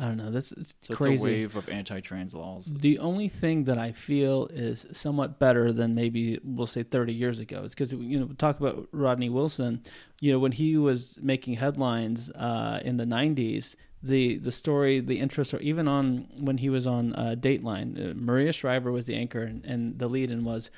I 0.00 0.02
don't 0.06 0.16
know. 0.22 0.30
That's 0.32 0.50
it's 0.52 0.74
So 0.80 0.94
crazy. 0.94 1.14
it's 1.14 1.22
a 1.24 1.26
wave 1.26 1.56
of 1.56 1.68
anti-trans 1.68 2.34
laws. 2.34 2.64
The 2.88 2.98
only 2.98 3.28
thing 3.28 3.64
that 3.68 3.78
I 3.78 3.92
feel 3.92 4.46
is 4.52 4.86
somewhat 4.92 5.38
better 5.38 5.72
than 5.72 5.94
maybe 5.94 6.38
we'll 6.44 6.66
say 6.76 6.82
30 6.82 7.12
years 7.12 7.38
ago 7.40 7.58
is 7.62 7.74
because 7.74 7.92
you 7.92 8.18
know 8.20 8.28
talk 8.44 8.58
about 8.60 8.88
Rodney 8.92 9.30
Wilson. 9.30 9.82
You 10.20 10.32
know 10.32 10.40
when 10.44 10.52
he 10.62 10.76
was 10.76 11.18
making 11.22 11.54
headlines 11.54 12.30
uh, 12.30 12.80
in 12.84 12.96
the 12.96 13.04
90s, 13.06 13.76
the 14.02 14.38
the 14.38 14.52
story, 14.52 15.00
the 15.00 15.18
interest, 15.18 15.52
or 15.54 15.58
even 15.60 15.88
on 15.88 16.28
when 16.38 16.58
he 16.58 16.70
was 16.70 16.86
on 16.86 17.14
uh, 17.14 17.34
Dateline, 17.38 18.10
uh, 18.10 18.14
Maria 18.14 18.52
Shriver 18.52 18.92
was 18.92 19.06
the 19.06 19.14
anchor, 19.16 19.42
and, 19.42 19.64
and 19.64 19.98
the 19.98 20.08
lead-in 20.08 20.44
was, 20.44 20.70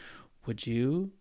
"Would 0.46 0.66
you 0.66 1.12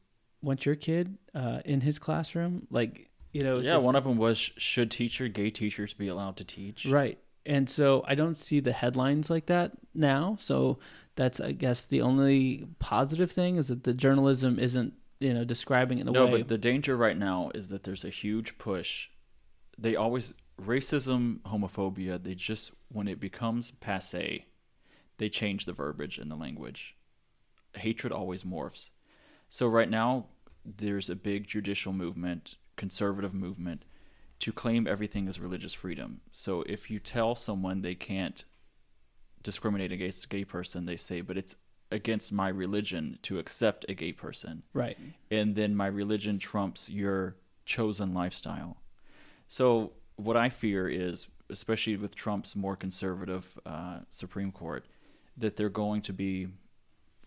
want 0.41 0.65
your 0.65 0.75
kid 0.75 1.17
uh, 1.35 1.59
in 1.65 1.81
his 1.81 1.99
classroom?" 1.99 2.67
Like 2.69 3.09
you 3.33 3.41
know, 3.41 3.59
Yeah, 3.59 3.73
just- 3.73 3.85
one 3.85 3.95
of 3.95 4.03
them 4.05 4.17
was 4.17 4.37
should 4.37 4.91
teacher 4.91 5.27
gay 5.27 5.49
teachers 5.49 5.93
be 5.93 6.07
allowed 6.07 6.37
to 6.37 6.43
teach? 6.43 6.85
Right. 6.85 7.19
And 7.45 7.69
so 7.69 8.03
I 8.07 8.15
don't 8.15 8.35
see 8.35 8.59
the 8.59 8.71
headlines 8.73 9.29
like 9.29 9.47
that 9.47 9.71
now. 9.93 10.37
So 10.39 10.77
that's 11.15 11.39
I 11.39 11.51
guess 11.53 11.85
the 11.85 12.01
only 12.01 12.65
positive 12.79 13.31
thing 13.31 13.55
is 13.55 13.69
that 13.69 13.83
the 13.83 13.93
journalism 13.93 14.59
isn't, 14.59 14.93
you 15.19 15.33
know, 15.33 15.43
describing 15.43 15.97
it 15.97 16.01
in 16.01 16.07
a 16.09 16.11
No, 16.11 16.25
way. 16.25 16.31
No, 16.31 16.37
but 16.39 16.47
the 16.47 16.57
danger 16.57 16.95
right 16.95 17.17
now 17.17 17.49
is 17.55 17.69
that 17.69 17.83
there's 17.83 18.03
a 18.05 18.09
huge 18.09 18.57
push. 18.57 19.09
They 19.77 19.95
always 19.95 20.33
racism, 20.61 21.39
homophobia. 21.41 22.21
They 22.21 22.35
just 22.35 22.75
when 22.89 23.07
it 23.07 23.19
becomes 23.19 23.71
passe, 23.71 24.45
they 25.17 25.29
change 25.29 25.65
the 25.65 25.73
verbiage 25.73 26.17
and 26.17 26.29
the 26.29 26.35
language. 26.35 26.95
Hatred 27.75 28.11
always 28.11 28.43
morphs. 28.43 28.91
So 29.47 29.67
right 29.67 29.89
now, 29.89 30.27
there's 30.65 31.09
a 31.09 31.15
big 31.15 31.47
judicial 31.47 31.93
movement, 31.93 32.55
conservative 32.75 33.33
movement, 33.33 33.83
to 34.39 34.51
claim 34.51 34.87
everything 34.87 35.27
as 35.27 35.39
religious 35.39 35.73
freedom. 35.73 36.21
So 36.31 36.63
if 36.67 36.89
you 36.89 36.99
tell 36.99 37.35
someone 37.35 37.81
they 37.81 37.95
can't 37.95 38.45
discriminate 39.43 39.91
against 39.91 40.25
a 40.25 40.29
gay 40.29 40.45
person, 40.45 40.85
they 40.85 40.95
say, 40.95 41.21
but 41.21 41.37
it's 41.37 41.55
against 41.91 42.31
my 42.31 42.49
religion 42.49 43.17
to 43.23 43.39
accept 43.39 43.85
a 43.89 43.93
gay 43.93 44.11
person 44.11 44.61
right. 44.73 44.97
and 45.31 45.55
then 45.55 45.75
my 45.75 45.87
religion 45.87 46.37
trumps 46.37 46.89
your 46.89 47.35
chosen 47.65 48.13
lifestyle. 48.13 48.77
So 49.47 49.93
what 50.19 50.37
I 50.37 50.49
fear 50.49 50.87
is, 50.87 51.27
especially 51.49 51.95
with 51.95 52.15
Trump's 52.15 52.55
more 52.55 52.75
conservative 52.75 53.59
uh, 53.65 53.99
Supreme 54.09 54.51
Court, 54.51 54.85
that 55.37 55.55
they're 55.55 55.69
going 55.69 56.01
to 56.03 56.13
be 56.13 56.47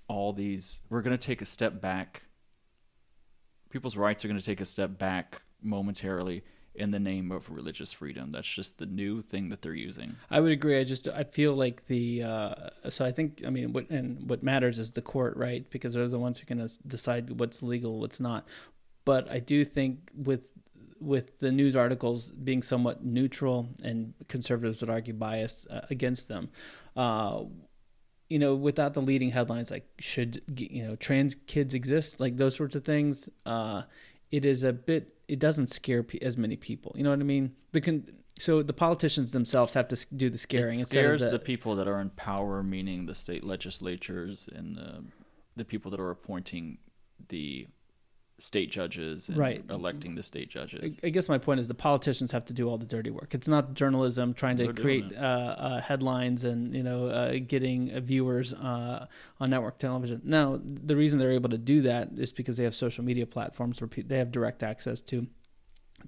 all 0.08 0.32
these. 0.32 0.80
We're 0.90 1.02
going 1.02 1.16
to 1.16 1.26
take 1.26 1.42
a 1.42 1.46
step 1.46 1.80
back. 1.80 2.22
People's 3.70 3.96
rights 3.96 4.24
are 4.24 4.28
going 4.28 4.38
to 4.38 4.44
take 4.44 4.60
a 4.60 4.66
step 4.66 4.98
back 4.98 5.42
momentarily 5.62 6.42
in 6.74 6.90
the 6.90 6.98
name 6.98 7.30
of 7.30 7.50
religious 7.50 7.92
freedom. 7.92 8.32
That's 8.32 8.48
just 8.48 8.78
the 8.78 8.86
new 8.86 9.20
thing 9.20 9.48
that 9.50 9.62
they're 9.62 9.74
using. 9.74 10.16
I 10.30 10.40
would 10.40 10.52
agree. 10.52 10.78
I 10.78 10.84
just 10.84 11.08
I 11.08 11.24
feel 11.24 11.54
like 11.54 11.86
the 11.86 12.22
uh, 12.22 12.54
so 12.88 13.04
I 13.04 13.10
think 13.10 13.42
I 13.46 13.50
mean 13.50 13.72
what 13.72 13.90
and 13.90 14.28
what 14.28 14.42
matters 14.42 14.78
is 14.78 14.90
the 14.90 15.02
court, 15.02 15.36
right? 15.36 15.68
Because 15.70 15.94
they're 15.94 16.08
the 16.08 16.18
ones 16.18 16.38
who 16.38 16.46
can 16.46 16.66
decide 16.86 17.38
what's 17.40 17.62
legal, 17.62 18.00
what's 18.00 18.20
not. 18.20 18.46
But 19.04 19.30
I 19.30 19.40
do 19.40 19.64
think 19.64 20.10
with 20.14 20.52
with 21.02 21.38
the 21.38 21.52
news 21.52 21.76
articles 21.76 22.30
being 22.30 22.62
somewhat 22.62 23.04
neutral 23.04 23.68
and 23.82 24.14
conservatives 24.28 24.80
would 24.80 24.90
argue 24.90 25.14
biased 25.14 25.66
uh, 25.70 25.80
against 25.90 26.28
them. 26.28 26.50
Uh, 26.96 27.44
you 28.28 28.38
know, 28.38 28.54
without 28.54 28.94
the 28.94 29.02
leading 29.02 29.30
headlines 29.30 29.70
like 29.70 29.86
should 29.98 30.40
you 30.56 30.82
know 30.82 30.96
trans 30.96 31.34
kids 31.46 31.74
exist, 31.74 32.18
like 32.18 32.36
those 32.36 32.56
sorts 32.56 32.74
of 32.74 32.84
things, 32.84 33.28
uh, 33.44 33.82
it 34.30 34.44
is 34.44 34.64
a 34.64 34.72
bit. 34.72 35.14
It 35.28 35.38
doesn't 35.38 35.68
scare 35.68 36.02
pe- 36.02 36.18
as 36.20 36.36
many 36.36 36.56
people. 36.56 36.92
You 36.96 37.04
know 37.04 37.10
what 37.10 37.20
I 37.20 37.24
mean? 37.24 37.52
The 37.72 37.80
con- 37.80 38.06
so 38.38 38.62
the 38.62 38.72
politicians 38.72 39.32
themselves 39.32 39.74
have 39.74 39.88
to 39.88 40.06
do 40.16 40.30
the 40.30 40.38
scaring. 40.38 40.80
It 40.80 40.88
scares 40.88 41.26
the, 41.26 41.38
people 41.38 41.76
that 41.76 41.86
are 41.86 42.00
in 42.00 42.10
power, 42.10 42.62
meaning 42.62 43.06
the 43.06 43.14
state 43.14 43.44
legislatures 43.44 44.48
and 44.54 44.76
the 44.76 45.04
the 45.56 45.64
people 45.64 45.90
that 45.90 46.00
are 46.00 46.10
appointing 46.10 46.78
the 47.28 47.66
state 48.42 48.70
judges 48.72 49.28
and 49.28 49.38
Right. 49.38 49.62
electing 49.70 50.16
the 50.16 50.22
state 50.22 50.50
judges. 50.50 50.98
I 51.04 51.10
guess 51.10 51.28
my 51.28 51.38
point 51.38 51.60
is 51.60 51.68
the 51.68 51.74
politicians 51.74 52.32
have 52.32 52.44
to 52.46 52.52
do 52.52 52.68
all 52.68 52.76
the 52.76 52.86
dirty 52.86 53.10
work. 53.10 53.34
It's 53.34 53.46
not 53.46 53.74
journalism 53.74 54.34
trying 54.34 54.56
to 54.56 54.64
They're 54.64 54.72
create 54.72 55.12
uh, 55.16 55.20
uh, 55.20 55.80
headlines 55.80 56.42
and 56.44 56.74
you 56.74 56.82
know 56.82 57.06
uh, 57.06 57.38
getting 57.46 57.92
uh, 57.92 58.00
viewers 58.00 58.52
uh, 58.52 59.06
on 59.38 59.50
network 59.50 59.78
television. 59.78 60.20
Now, 60.24 60.60
the 60.62 60.96
reason 60.96 61.20
they're 61.20 61.30
able 61.30 61.50
to 61.50 61.58
do 61.58 61.82
that 61.82 62.10
is 62.16 62.32
because 62.32 62.56
they 62.56 62.64
have 62.64 62.74
social 62.74 63.04
media 63.04 63.26
platforms 63.26 63.80
where 63.80 63.88
pe- 63.88 64.02
they 64.02 64.18
have 64.18 64.32
direct 64.32 64.62
access 64.64 65.00
to 65.02 65.28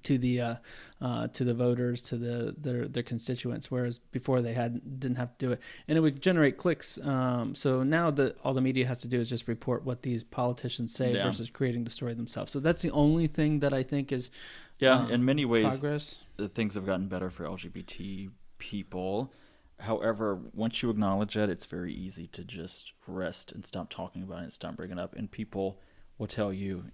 to 0.03 0.17
the 0.17 0.41
uh, 0.41 0.55
uh, 1.01 1.27
to 1.29 1.43
the 1.43 1.53
voters 1.53 2.01
to 2.03 2.17
the 2.17 2.55
their 2.57 2.87
their 2.87 3.03
constituents 3.03 3.69
whereas 3.69 3.99
before 3.99 4.41
they 4.41 4.53
had 4.53 4.99
didn't 4.99 5.17
have 5.17 5.37
to 5.37 5.45
do 5.45 5.51
it 5.51 5.61
and 5.87 5.97
it 5.97 6.01
would 6.01 6.21
generate 6.21 6.57
clicks 6.57 6.97
um, 7.03 7.55
so 7.55 7.83
now 7.83 8.09
that 8.11 8.37
all 8.43 8.53
the 8.53 8.61
media 8.61 8.85
has 8.85 8.99
to 9.01 9.07
do 9.07 9.19
is 9.19 9.29
just 9.29 9.47
report 9.47 9.83
what 9.83 10.01
these 10.03 10.23
politicians 10.23 10.93
say 10.93 11.13
Yeah. 11.13 11.23
versus 11.23 11.49
creating 11.49 11.83
the 11.83 11.91
story 11.91 12.13
themselves 12.13 12.51
so 12.51 12.59
that's 12.59 12.81
the 12.81 12.91
only 12.91 13.27
thing 13.27 13.59
that 13.59 13.73
I 13.73 13.83
think 13.83 14.11
is 14.11 14.31
Yeah, 14.79 14.99
um, 14.99 15.11
in 15.11 15.25
many 15.25 15.45
ways, 15.45 15.79
progress 15.79 16.19
things 16.53 16.75
have 16.75 16.85
gotten 16.85 17.07
better 17.07 17.29
for 17.29 17.45
LGBT 17.45 18.29
people. 18.57 19.31
However, 19.79 20.39
once 20.53 20.81
you 20.81 20.89
acknowledge 20.89 21.33
that, 21.35 21.49
it's 21.49 21.65
very 21.65 21.93
easy 21.93 22.27
to 22.27 22.43
just 22.43 22.93
rest 23.07 23.51
and 23.51 23.65
stop 23.65 23.89
talking 23.89 24.23
about 24.23 24.39
it 24.39 24.43
and 24.43 24.53
stop 24.53 24.75
bringing 24.75 24.97
it 24.97 25.01
up. 25.01 25.15
And 25.15 25.29
people 25.29 25.79
will 26.17 26.27
tell 26.27 26.53
you, 26.53 26.85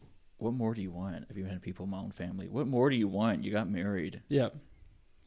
"What 0.42 0.54
more 0.54 0.74
do 0.74 0.82
you 0.82 0.92
want? 0.92 1.26
I've 1.30 1.38
even 1.38 1.52
had 1.52 1.62
people 1.62 1.86
in 1.86 1.92
my 1.92 2.00
own 2.00 2.12
family. 2.12 2.48
What 2.48 2.68
more 2.68 2.90
do 2.90 2.96
you 2.96 3.08
want? 3.08 3.44
You 3.44 3.52
got 3.52 3.70
married. 3.70 4.22
yeah 4.28 4.50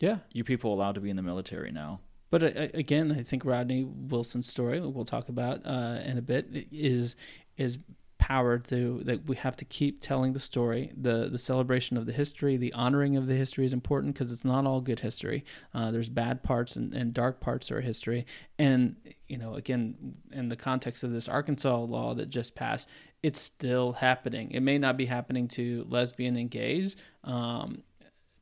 yeah 0.00 0.18
You 0.32 0.44
people 0.44 0.72
allowed 0.74 0.96
to 0.96 1.00
be 1.00 1.10
in 1.10 1.16
the 1.16 1.22
military 1.22 1.70
now." 1.72 2.00
But 2.30 2.42
uh, 2.42 2.68
again, 2.74 3.12
I 3.12 3.22
think 3.22 3.44
Rodney 3.44 3.84
Wilson's 3.84 4.48
story 4.48 4.80
we'll 4.80 5.04
talk 5.04 5.28
about 5.28 5.64
uh, 5.64 6.00
in 6.04 6.18
a 6.18 6.22
bit 6.22 6.66
is 6.72 7.14
is 7.56 7.78
power 8.18 8.58
to 8.58 9.02
that 9.04 9.26
we 9.26 9.36
have 9.36 9.54
to 9.54 9.66
keep 9.66 10.00
telling 10.00 10.32
the 10.32 10.40
story. 10.40 10.90
the 10.96 11.28
The 11.30 11.38
celebration 11.38 11.96
of 11.98 12.06
the 12.06 12.12
history, 12.12 12.56
the 12.56 12.72
honoring 12.72 13.16
of 13.16 13.26
the 13.26 13.34
history 13.34 13.66
is 13.66 13.72
important 13.74 14.14
because 14.14 14.32
it's 14.32 14.44
not 14.46 14.64
all 14.66 14.80
good 14.80 15.00
history. 15.00 15.44
Uh, 15.74 15.90
there's 15.90 16.08
bad 16.08 16.42
parts 16.42 16.74
and, 16.74 16.94
and 16.94 17.12
dark 17.12 17.40
parts 17.40 17.70
of 17.70 17.76
our 17.76 17.82
history. 17.82 18.24
And 18.58 18.96
you 19.28 19.36
know, 19.36 19.54
again, 19.54 20.14
in 20.32 20.48
the 20.48 20.56
context 20.56 21.04
of 21.04 21.12
this 21.12 21.28
Arkansas 21.28 21.78
law 21.80 22.14
that 22.14 22.30
just 22.30 22.54
passed, 22.54 22.88
it's 23.24 23.40
still 23.40 23.92
happening. 23.94 24.50
It 24.50 24.60
may 24.60 24.76
not 24.76 24.98
be 24.98 25.06
happening 25.06 25.48
to 25.48 25.86
lesbian 25.88 26.36
and 26.36 26.50
gays. 26.50 26.94
Um, 27.24 27.82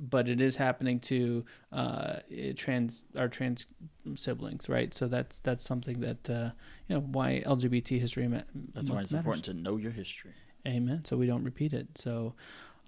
but 0.00 0.28
it 0.28 0.40
is 0.40 0.56
happening 0.56 0.98
to 0.98 1.44
uh, 1.70 2.16
trans 2.56 3.04
our 3.16 3.28
trans 3.28 3.66
siblings, 4.16 4.68
right? 4.68 4.92
So 4.92 5.06
that's 5.06 5.38
that's 5.38 5.64
something 5.64 6.00
that 6.00 6.28
uh, 6.28 6.50
you 6.88 6.96
know 6.96 7.00
why 7.00 7.44
LGBT 7.46 8.00
history 8.00 8.26
ma- 8.26 8.40
That's 8.74 8.90
why 8.90 9.02
it's 9.02 9.12
matters. 9.12 9.24
important 9.26 9.44
to 9.44 9.54
know 9.54 9.76
your 9.76 9.92
history. 9.92 10.32
Amen. 10.66 11.04
So 11.04 11.16
we 11.16 11.26
don't 11.26 11.44
repeat 11.44 11.72
it. 11.72 11.86
So 11.96 12.34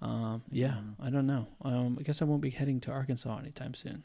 um, 0.01 0.43
yeah, 0.51 0.75
I 1.01 1.09
don't 1.09 1.27
know. 1.27 1.47
Um, 1.61 1.95
I 1.97 2.03
guess 2.03 2.21
I 2.21 2.25
won't 2.25 2.41
be 2.41 2.49
heading 2.49 2.81
to 2.81 2.91
Arkansas 2.91 3.37
anytime 3.37 3.75
soon. 3.75 4.03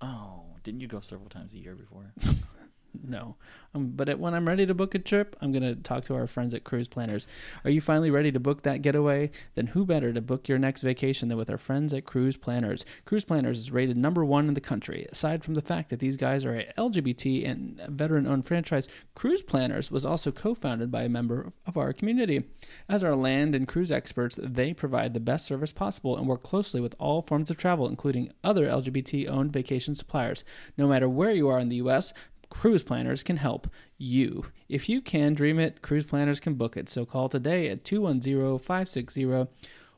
Oh, 0.00 0.56
didn't 0.64 0.80
you 0.80 0.88
go 0.88 0.98
several 0.98 1.28
times 1.28 1.54
a 1.54 1.58
year 1.58 1.76
before? 1.76 2.12
No, 3.04 3.36
um, 3.74 3.92
but 3.94 4.18
when 4.18 4.34
I'm 4.34 4.48
ready 4.48 4.66
to 4.66 4.74
book 4.74 4.94
a 4.94 4.98
trip, 4.98 5.36
I'm 5.40 5.52
gonna 5.52 5.74
talk 5.74 6.04
to 6.04 6.14
our 6.14 6.26
friends 6.26 6.54
at 6.54 6.64
Cruise 6.64 6.88
Planners. 6.88 7.26
Are 7.64 7.70
you 7.70 7.80
finally 7.80 8.10
ready 8.10 8.32
to 8.32 8.40
book 8.40 8.62
that 8.62 8.82
getaway? 8.82 9.30
Then 9.54 9.68
who 9.68 9.84
better 9.84 10.12
to 10.12 10.20
book 10.20 10.48
your 10.48 10.58
next 10.58 10.82
vacation 10.82 11.28
than 11.28 11.38
with 11.38 11.50
our 11.50 11.58
friends 11.58 11.92
at 11.92 12.04
Cruise 12.04 12.36
Planners? 12.36 12.84
Cruise 13.04 13.24
Planners 13.24 13.58
is 13.58 13.70
rated 13.70 13.96
number 13.96 14.24
one 14.24 14.48
in 14.48 14.54
the 14.54 14.60
country. 14.60 15.06
Aside 15.12 15.44
from 15.44 15.54
the 15.54 15.60
fact 15.60 15.90
that 15.90 16.00
these 16.00 16.16
guys 16.16 16.44
are 16.44 16.64
LGBT 16.78 17.48
and 17.48 17.80
veteran-owned 17.88 18.46
franchise, 18.46 18.88
Cruise 19.14 19.42
Planners 19.42 19.90
was 19.90 20.04
also 20.04 20.32
co-founded 20.32 20.90
by 20.90 21.02
a 21.02 21.08
member 21.08 21.52
of 21.66 21.76
our 21.76 21.92
community. 21.92 22.44
As 22.88 23.04
our 23.04 23.14
land 23.14 23.54
and 23.54 23.68
cruise 23.68 23.90
experts, 23.90 24.38
they 24.42 24.72
provide 24.72 25.12
the 25.12 25.20
best 25.20 25.46
service 25.46 25.72
possible 25.72 26.16
and 26.16 26.26
work 26.26 26.42
closely 26.42 26.80
with 26.80 26.94
all 26.98 27.22
forms 27.22 27.50
of 27.50 27.56
travel, 27.56 27.88
including 27.88 28.32
other 28.42 28.66
LGBT-owned 28.66 29.52
vacation 29.52 29.94
suppliers. 29.94 30.42
No 30.76 30.88
matter 30.88 31.08
where 31.08 31.32
you 31.32 31.48
are 31.48 31.58
in 31.58 31.68
the 31.68 31.76
U.S. 31.76 32.12
Cruise 32.50 32.82
Planners 32.82 33.22
can 33.22 33.36
help 33.36 33.68
you. 33.96 34.46
If 34.68 34.88
you 34.88 35.00
can 35.00 35.34
dream 35.34 35.58
it, 35.58 35.82
Cruise 35.82 36.06
Planners 36.06 36.40
can 36.40 36.54
book 36.54 36.76
it. 36.76 36.88
So 36.88 37.04
call 37.04 37.28
today 37.28 37.68
at 37.68 37.84
210 37.84 38.58
560 38.58 39.26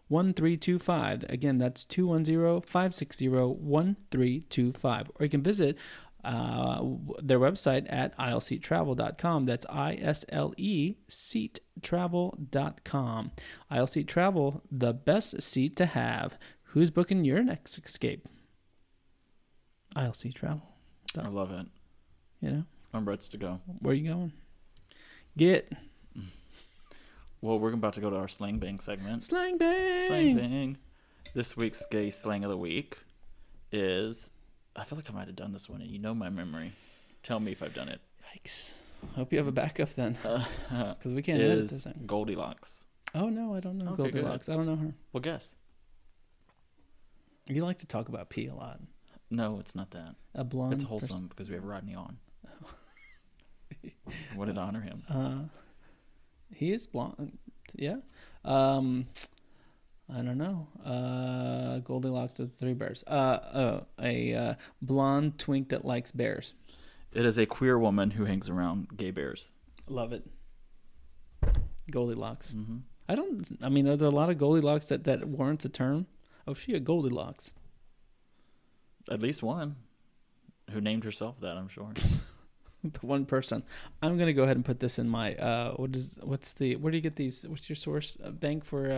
1325. 0.08 1.24
Again, 1.28 1.58
that's 1.58 1.84
210 1.84 2.62
560 2.62 3.28
1325. 3.28 5.10
Or 5.14 5.24
you 5.24 5.30
can 5.30 5.42
visit 5.42 5.78
uh, 6.24 6.82
their 7.22 7.38
website 7.38 7.86
at 7.88 8.18
isleseattravel.com. 8.18 9.44
That's 9.44 9.66
I 9.70 9.94
S 9.94 10.24
L 10.28 10.52
E 10.56 10.96
seattravel.com. 11.08 13.30
Seat 13.86 14.08
Travel, 14.08 14.62
the 14.70 14.92
best 14.92 15.42
seat 15.42 15.76
to 15.76 15.86
have. 15.86 16.38
Who's 16.64 16.90
booking 16.90 17.24
your 17.24 17.42
next 17.42 17.78
escape? 17.78 18.28
Seat 20.12 20.34
Travel. 20.34 20.62
I 21.18 21.28
love 21.28 21.50
it. 21.50 21.66
You 22.40 22.50
know? 22.50 22.64
I'm 22.92 23.08
ready 23.08 23.22
to 23.22 23.36
go. 23.38 23.60
Where 23.80 23.92
are 23.92 23.94
you 23.94 24.08
going? 24.12 24.32
Get 25.36 25.72
Well, 27.42 27.58
we're 27.58 27.72
about 27.72 27.94
to 27.94 28.00
go 28.00 28.10
to 28.10 28.16
our 28.16 28.28
slang 28.28 28.58
bang 28.58 28.80
segment. 28.80 29.24
slang 29.24 29.56
bang. 29.58 30.06
Slang 30.08 30.36
bang. 30.36 30.76
This 31.34 31.56
week's 31.56 31.86
gay 31.86 32.10
slang 32.10 32.44
of 32.44 32.50
the 32.50 32.56
week 32.56 32.98
is. 33.72 34.30
I 34.76 34.84
feel 34.84 34.96
like 34.96 35.10
I 35.10 35.14
might 35.14 35.26
have 35.26 35.36
done 35.36 35.52
this 35.52 35.68
one, 35.68 35.80
and 35.80 35.90
you 35.90 35.98
know 35.98 36.14
my 36.14 36.28
memory. 36.28 36.72
Tell 37.22 37.40
me 37.40 37.52
if 37.52 37.62
I've 37.62 37.74
done 37.74 37.88
it. 37.88 38.00
Yikes! 38.34 38.74
Hope 39.16 39.32
you 39.32 39.38
have 39.38 39.46
a 39.48 39.52
backup 39.52 39.90
then, 39.94 40.16
Uh, 40.24 40.44
because 40.94 41.12
we 41.14 41.22
can't 41.22 41.40
edit 41.40 41.58
this. 41.60 41.72
is 41.72 41.84
thing. 41.84 42.02
Goldilocks. 42.06 42.84
Oh 43.14 43.28
no, 43.30 43.54
I 43.54 43.60
don't 43.60 43.78
know 43.78 43.92
Okay, 43.92 44.04
good. 44.04 44.12
Goldilocks. 44.14 44.48
I 44.48 44.54
don't 44.54 44.66
know 44.66 44.76
her. 44.76 44.94
Well, 45.12 45.20
guess. 45.20 45.56
You 47.48 47.64
like 47.64 47.78
to 47.78 47.86
talk 47.86 48.08
about 48.08 48.28
pee 48.28 48.46
a 48.46 48.54
lot. 48.54 48.80
No, 49.30 49.58
it's 49.60 49.74
not 49.74 49.90
that. 49.92 50.14
A 50.34 50.44
blonde. 50.44 50.74
It's 50.74 50.84
person- 50.84 50.88
wholesome 50.98 51.26
because 51.28 51.48
we 51.48 51.54
have 51.54 51.64
Rodney 51.64 51.94
on. 51.94 52.18
Wanted 54.36 54.54
to 54.54 54.60
honor 54.60 54.80
him. 54.80 55.02
Uh, 55.08 55.42
he 56.52 56.72
is 56.72 56.86
blonde. 56.86 57.38
Yeah. 57.74 57.96
Um, 58.44 59.06
I 60.12 60.22
don't 60.22 60.38
know. 60.38 60.66
Uh, 60.84 61.78
Goldilocks 61.80 62.38
of 62.40 62.50
the 62.50 62.56
Three 62.56 62.74
Bears. 62.74 63.04
Uh, 63.06 63.10
uh, 63.10 63.80
a 64.00 64.34
uh, 64.34 64.54
blonde 64.82 65.38
twink 65.38 65.68
that 65.68 65.84
likes 65.84 66.10
bears. 66.10 66.54
It 67.12 67.24
is 67.24 67.38
a 67.38 67.46
queer 67.46 67.78
woman 67.78 68.12
who 68.12 68.24
hangs 68.24 68.48
around 68.48 68.96
gay 68.96 69.10
bears. 69.10 69.50
Love 69.88 70.12
it. 70.12 70.24
Goldilocks. 71.90 72.52
hmm 72.54 72.78
I 73.08 73.16
don't. 73.16 73.44
I 73.60 73.68
mean, 73.68 73.88
are 73.88 73.96
there 73.96 74.06
a 74.06 74.12
lot 74.12 74.30
of 74.30 74.38
Goldilocks 74.38 74.86
that 74.88 75.02
that 75.04 75.26
warrants 75.26 75.64
a 75.64 75.68
term? 75.68 76.06
Oh, 76.46 76.54
she 76.54 76.74
a 76.74 76.80
Goldilocks. 76.80 77.52
At 79.10 79.20
least 79.20 79.42
one 79.42 79.74
who 80.70 80.80
named 80.80 81.02
herself 81.02 81.40
that, 81.40 81.56
I'm 81.56 81.68
sure. 81.68 81.92
the 83.00 83.06
one 83.06 83.24
person. 83.26 83.62
I'm 84.02 84.18
gonna 84.18 84.32
go 84.32 84.44
ahead 84.44 84.56
and 84.56 84.64
put 84.64 84.80
this 84.80 84.98
in 84.98 85.08
my. 85.08 85.34
Uh, 85.36 85.72
what 85.74 85.94
is? 85.96 86.18
What's 86.22 86.52
the? 86.54 86.76
Where 86.76 86.90
do 86.90 86.96
you 86.96 87.02
get 87.02 87.16
these? 87.16 87.46
What's 87.48 87.68
your 87.68 87.76
source 87.76 88.16
uh, 88.24 88.30
bank 88.30 88.64
for 88.64 88.90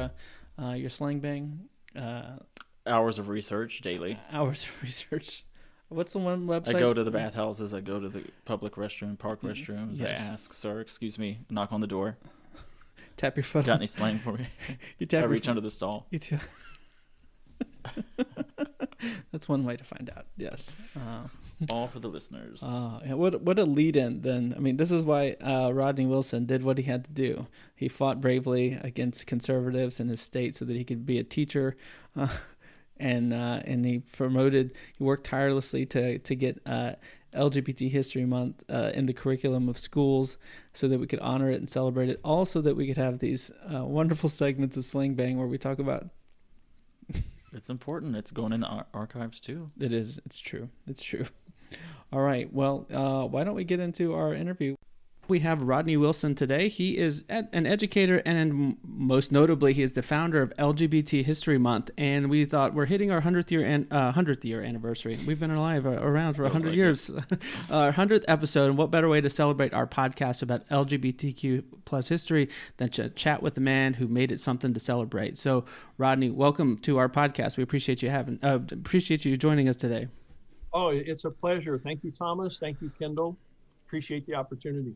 uh, 0.58 0.62
uh, 0.62 0.72
your 0.74 0.90
slang 0.90 1.20
bang? 1.20 1.60
Uh, 1.96 2.36
Hours 2.86 3.18
of 3.18 3.28
research 3.28 3.80
daily. 3.80 4.18
hours 4.32 4.64
of 4.64 4.82
research. 4.82 5.44
What's 5.88 6.14
the 6.14 6.18
one 6.20 6.46
website? 6.46 6.74
I 6.76 6.80
go 6.80 6.94
to 6.94 7.04
the 7.04 7.10
bathhouses. 7.10 7.74
I 7.74 7.80
go 7.80 8.00
to 8.00 8.08
the 8.08 8.24
public 8.44 8.74
restroom, 8.76 9.18
park 9.18 9.42
Mm, 9.42 9.50
restrooms. 9.50 10.00
yes. 10.00 10.30
I 10.30 10.32
ask, 10.32 10.52
"Sir, 10.52 10.80
excuse 10.80 11.18
me." 11.18 11.40
Knock 11.50 11.72
on 11.72 11.80
the 11.80 11.86
door. 11.86 12.16
Tap 13.16 13.36
your 13.36 13.44
foot. 13.44 13.66
Got 13.66 13.72
on- 13.74 13.78
any 13.78 13.86
slang 13.86 14.18
for 14.18 14.32
me? 14.32 14.46
You 14.98 15.06
tap 15.06 15.24
I 15.24 15.26
reach 15.26 15.44
foot- 15.44 15.50
under 15.50 15.60
the 15.60 15.70
stall. 15.70 16.06
You 16.10 16.18
too. 16.18 16.38
That's 19.32 19.48
one 19.48 19.64
way 19.64 19.76
to 19.76 19.84
find 19.84 20.10
out. 20.16 20.26
Yes. 20.36 20.76
Uh, 20.96 21.26
All 21.70 21.86
for 21.86 22.00
the 22.00 22.08
listeners. 22.08 22.62
Uh, 22.62 23.00
yeah, 23.06 23.14
what 23.14 23.42
what 23.42 23.58
a 23.58 23.64
lead 23.64 23.96
in 23.96 24.22
then. 24.22 24.54
I 24.56 24.60
mean, 24.60 24.76
this 24.76 24.90
is 24.90 25.04
why 25.04 25.36
uh, 25.40 25.70
Rodney 25.72 26.06
Wilson 26.06 26.46
did 26.46 26.62
what 26.62 26.78
he 26.78 26.84
had 26.84 27.04
to 27.04 27.12
do. 27.12 27.46
He 27.74 27.88
fought 27.88 28.20
bravely 28.20 28.78
against 28.82 29.26
conservatives 29.26 30.00
in 30.00 30.08
his 30.08 30.20
state 30.20 30.54
so 30.54 30.64
that 30.64 30.76
he 30.76 30.84
could 30.84 31.06
be 31.06 31.18
a 31.18 31.24
teacher, 31.24 31.76
uh, 32.16 32.28
and 32.96 33.32
uh, 33.32 33.60
and 33.64 33.84
he 33.84 34.00
promoted. 34.00 34.72
He 34.96 35.04
worked 35.04 35.24
tirelessly 35.24 35.86
to 35.86 36.18
to 36.18 36.34
get 36.34 36.60
uh, 36.66 36.92
LGBT 37.34 37.90
History 37.90 38.24
Month 38.24 38.62
uh, 38.68 38.90
in 38.94 39.06
the 39.06 39.12
curriculum 39.12 39.68
of 39.68 39.78
schools 39.78 40.36
so 40.72 40.88
that 40.88 40.98
we 40.98 41.06
could 41.06 41.20
honor 41.20 41.50
it 41.50 41.56
and 41.56 41.68
celebrate 41.68 42.08
it. 42.08 42.20
Also, 42.24 42.60
that 42.60 42.76
we 42.76 42.86
could 42.86 42.98
have 42.98 43.18
these 43.18 43.50
uh, 43.74 43.84
wonderful 43.84 44.28
segments 44.28 44.76
of 44.76 44.84
Sling 44.84 45.14
Bang 45.14 45.38
where 45.38 45.46
we 45.46 45.58
talk 45.58 45.78
about 45.78 46.08
it's 47.52 47.70
important. 47.70 48.16
It's 48.16 48.30
going 48.30 48.52
in 48.52 48.60
the 48.60 48.66
ar- 48.66 48.86
archives 48.92 49.40
too. 49.40 49.70
It 49.78 49.92
is. 49.92 50.20
It's 50.24 50.40
true. 50.40 50.68
It's 50.86 51.02
true. 51.02 51.26
All 52.12 52.20
right. 52.20 52.52
Well, 52.52 52.86
uh, 52.92 53.26
why 53.26 53.44
don't 53.44 53.54
we 53.54 53.64
get 53.64 53.80
into 53.80 54.14
our 54.14 54.34
interview? 54.34 54.74
We 55.28 55.38
have 55.38 55.62
Rodney 55.62 55.96
Wilson 55.96 56.34
today. 56.34 56.68
He 56.68 56.98
is 56.98 57.22
ed- 57.28 57.48
an 57.52 57.64
educator, 57.64 58.20
and 58.26 58.76
most 58.84 59.30
notably, 59.30 59.72
he 59.72 59.82
is 59.82 59.92
the 59.92 60.02
founder 60.02 60.42
of 60.42 60.52
LGBT 60.56 61.24
History 61.24 61.58
Month. 61.58 61.90
And 61.96 62.28
we 62.28 62.44
thought 62.44 62.74
we're 62.74 62.86
hitting 62.86 63.12
our 63.12 63.20
hundredth 63.20 63.52
year 63.52 63.64
an- 63.64 63.86
uh, 63.90 64.10
hundredth 64.10 64.44
year 64.44 64.62
anniversary. 64.62 65.16
We've 65.26 65.38
been 65.38 65.52
alive 65.52 65.86
uh, 65.86 65.90
around 65.90 66.34
for 66.34 66.48
hundred 66.48 66.70
like 66.70 66.76
years. 66.76 67.08
our 67.70 67.92
hundredth 67.92 68.24
episode, 68.26 68.66
and 68.68 68.76
what 68.76 68.90
better 68.90 69.08
way 69.08 69.20
to 69.20 69.30
celebrate 69.30 69.72
our 69.72 69.86
podcast 69.86 70.42
about 70.42 70.68
LGBTQ 70.68 71.64
plus 71.84 72.08
history 72.08 72.48
than 72.78 72.88
to 72.90 73.08
chat 73.08 73.42
with 73.42 73.54
the 73.54 73.60
man 73.60 73.94
who 73.94 74.08
made 74.08 74.32
it 74.32 74.40
something 74.40 74.74
to 74.74 74.80
celebrate? 74.80 75.38
So, 75.38 75.64
Rodney, 75.98 76.30
welcome 76.30 76.78
to 76.78 76.98
our 76.98 77.08
podcast. 77.08 77.56
We 77.56 77.62
appreciate 77.62 78.02
you 78.02 78.10
having 78.10 78.40
uh, 78.42 78.58
appreciate 78.72 79.24
you 79.24 79.36
joining 79.36 79.68
us 79.68 79.76
today. 79.76 80.08
Oh, 80.74 80.88
it's 80.88 81.24
a 81.24 81.30
pleasure. 81.30 81.78
Thank 81.78 82.02
you, 82.04 82.12
Thomas. 82.12 82.58
Thank 82.58 82.80
you, 82.80 82.90
Kendall. 82.98 83.38
Appreciate 83.86 84.26
the 84.26 84.34
opportunity. 84.34 84.94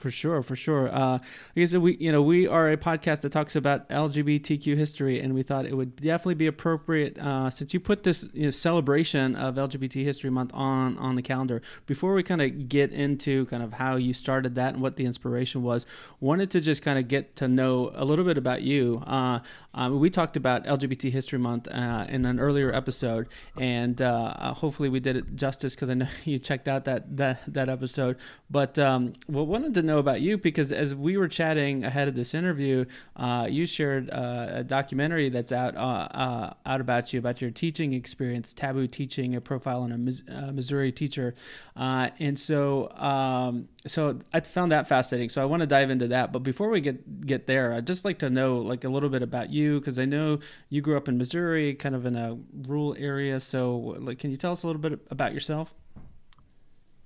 For 0.00 0.10
sure, 0.10 0.40
for 0.40 0.56
sure. 0.56 0.88
Uh, 0.88 1.12
like 1.12 1.22
I 1.56 1.64
said, 1.66 1.82
we 1.82 1.98
you 1.98 2.10
know 2.10 2.22
we 2.22 2.46
are 2.46 2.70
a 2.70 2.78
podcast 2.78 3.20
that 3.20 3.32
talks 3.32 3.54
about 3.54 3.86
LGBTQ 3.90 4.74
history, 4.74 5.20
and 5.20 5.34
we 5.34 5.42
thought 5.42 5.66
it 5.66 5.76
would 5.76 5.96
definitely 5.96 6.36
be 6.36 6.46
appropriate 6.46 7.18
uh, 7.18 7.50
since 7.50 7.74
you 7.74 7.80
put 7.80 8.02
this 8.02 8.26
you 8.32 8.44
know, 8.44 8.50
celebration 8.50 9.36
of 9.36 9.56
LGBT 9.56 10.02
History 10.02 10.30
Month 10.30 10.52
on 10.54 10.96
on 10.96 11.16
the 11.16 11.22
calendar. 11.22 11.60
Before 11.84 12.14
we 12.14 12.22
kind 12.22 12.40
of 12.40 12.66
get 12.70 12.92
into 12.92 13.44
kind 13.46 13.62
of 13.62 13.74
how 13.74 13.96
you 13.96 14.14
started 14.14 14.54
that 14.54 14.72
and 14.72 14.82
what 14.82 14.96
the 14.96 15.04
inspiration 15.04 15.62
was, 15.62 15.84
wanted 16.18 16.50
to 16.52 16.62
just 16.62 16.80
kind 16.80 16.98
of 16.98 17.06
get 17.06 17.36
to 17.36 17.46
know 17.46 17.92
a 17.94 18.06
little 18.06 18.24
bit 18.24 18.38
about 18.38 18.62
you. 18.62 19.02
Uh, 19.06 19.40
um, 19.74 20.00
we 20.00 20.08
talked 20.08 20.36
about 20.36 20.64
LGBT 20.64 21.12
History 21.12 21.38
Month 21.38 21.68
uh, 21.68 22.06
in 22.08 22.24
an 22.24 22.40
earlier 22.40 22.74
episode, 22.74 23.28
and 23.58 24.00
uh, 24.00 24.54
hopefully 24.54 24.88
we 24.88 24.98
did 24.98 25.16
it 25.16 25.36
justice 25.36 25.74
because 25.74 25.90
I 25.90 25.94
know 25.94 26.08
you 26.24 26.38
checked 26.38 26.68
out 26.68 26.86
that 26.86 27.18
that 27.18 27.42
that 27.52 27.68
episode. 27.68 28.16
But 28.50 28.78
um, 28.78 29.12
what 29.26 29.46
wanted 29.70 29.82
to 29.82 29.86
know 29.86 29.98
about 29.98 30.20
you 30.20 30.36
because 30.36 30.72
as 30.72 30.96
we 30.96 31.16
were 31.16 31.28
chatting 31.28 31.84
ahead 31.84 32.08
of 32.08 32.16
this 32.16 32.34
interview, 32.34 32.84
uh, 33.14 33.46
you 33.48 33.66
shared 33.66 34.10
uh, 34.10 34.48
a 34.50 34.64
documentary 34.64 35.28
that's 35.28 35.52
out 35.52 35.76
uh, 35.76 36.08
uh, 36.10 36.54
out 36.66 36.80
about 36.80 37.12
you 37.12 37.20
about 37.20 37.40
your 37.40 37.52
teaching 37.52 37.92
experience, 37.92 38.52
taboo 38.52 38.88
teaching, 38.88 39.36
a 39.36 39.40
profile 39.40 39.82
on 39.82 39.92
a 39.92 39.94
uh, 40.32 40.50
Missouri 40.50 40.90
teacher, 40.90 41.36
and 41.76 42.36
so 42.36 42.90
um, 42.96 43.68
so 43.86 44.18
I 44.32 44.40
found 44.40 44.72
that 44.72 44.88
fascinating. 44.88 45.28
So 45.28 45.40
I 45.40 45.44
want 45.44 45.60
to 45.60 45.68
dive 45.68 45.90
into 45.90 46.08
that. 46.08 46.32
But 46.32 46.40
before 46.40 46.68
we 46.68 46.80
get 46.80 47.24
get 47.24 47.46
there, 47.46 47.72
I'd 47.72 47.86
just 47.86 48.04
like 48.04 48.18
to 48.20 48.30
know 48.30 48.58
like 48.58 48.82
a 48.82 48.88
little 48.88 49.08
bit 49.08 49.22
about 49.22 49.50
you 49.50 49.78
because 49.78 50.00
I 50.00 50.04
know 50.04 50.40
you 50.68 50.80
grew 50.80 50.96
up 50.96 51.08
in 51.08 51.16
Missouri, 51.16 51.74
kind 51.74 51.94
of 51.94 52.06
in 52.06 52.16
a 52.16 52.36
rural 52.66 52.96
area. 52.98 53.38
So 53.38 53.76
like, 54.00 54.18
can 54.18 54.32
you 54.32 54.36
tell 54.36 54.52
us 54.52 54.64
a 54.64 54.66
little 54.66 54.82
bit 54.82 54.98
about 55.10 55.32
yourself? 55.32 55.72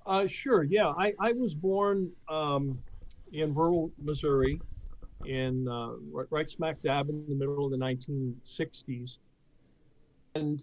Uh, 0.05 0.27
sure. 0.27 0.63
Yeah, 0.63 0.89
I, 0.89 1.13
I 1.19 1.31
was 1.33 1.53
born 1.53 2.11
um, 2.29 2.77
in 3.33 3.53
rural 3.53 3.91
Missouri, 4.01 4.61
in 5.25 5.67
uh, 5.67 5.93
right, 6.11 6.27
right, 6.29 6.49
smack 6.49 6.81
dab 6.83 7.09
in 7.09 7.25
the 7.27 7.35
middle 7.35 7.65
of 7.65 7.71
the 7.71 7.77
1960s. 7.77 9.17
And 10.35 10.61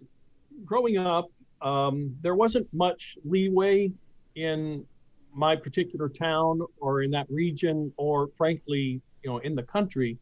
growing 0.63 0.97
up, 0.97 1.27
um, 1.61 2.15
there 2.21 2.35
wasn't 2.35 2.67
much 2.73 3.17
leeway 3.25 3.91
in 4.35 4.85
my 5.33 5.55
particular 5.55 6.07
town 6.07 6.61
or 6.79 7.01
in 7.01 7.11
that 7.11 7.27
region, 7.29 7.91
or 7.97 8.29
frankly, 8.37 9.01
you 9.23 9.29
know, 9.29 9.39
in 9.39 9.55
the 9.55 9.63
country, 9.63 10.17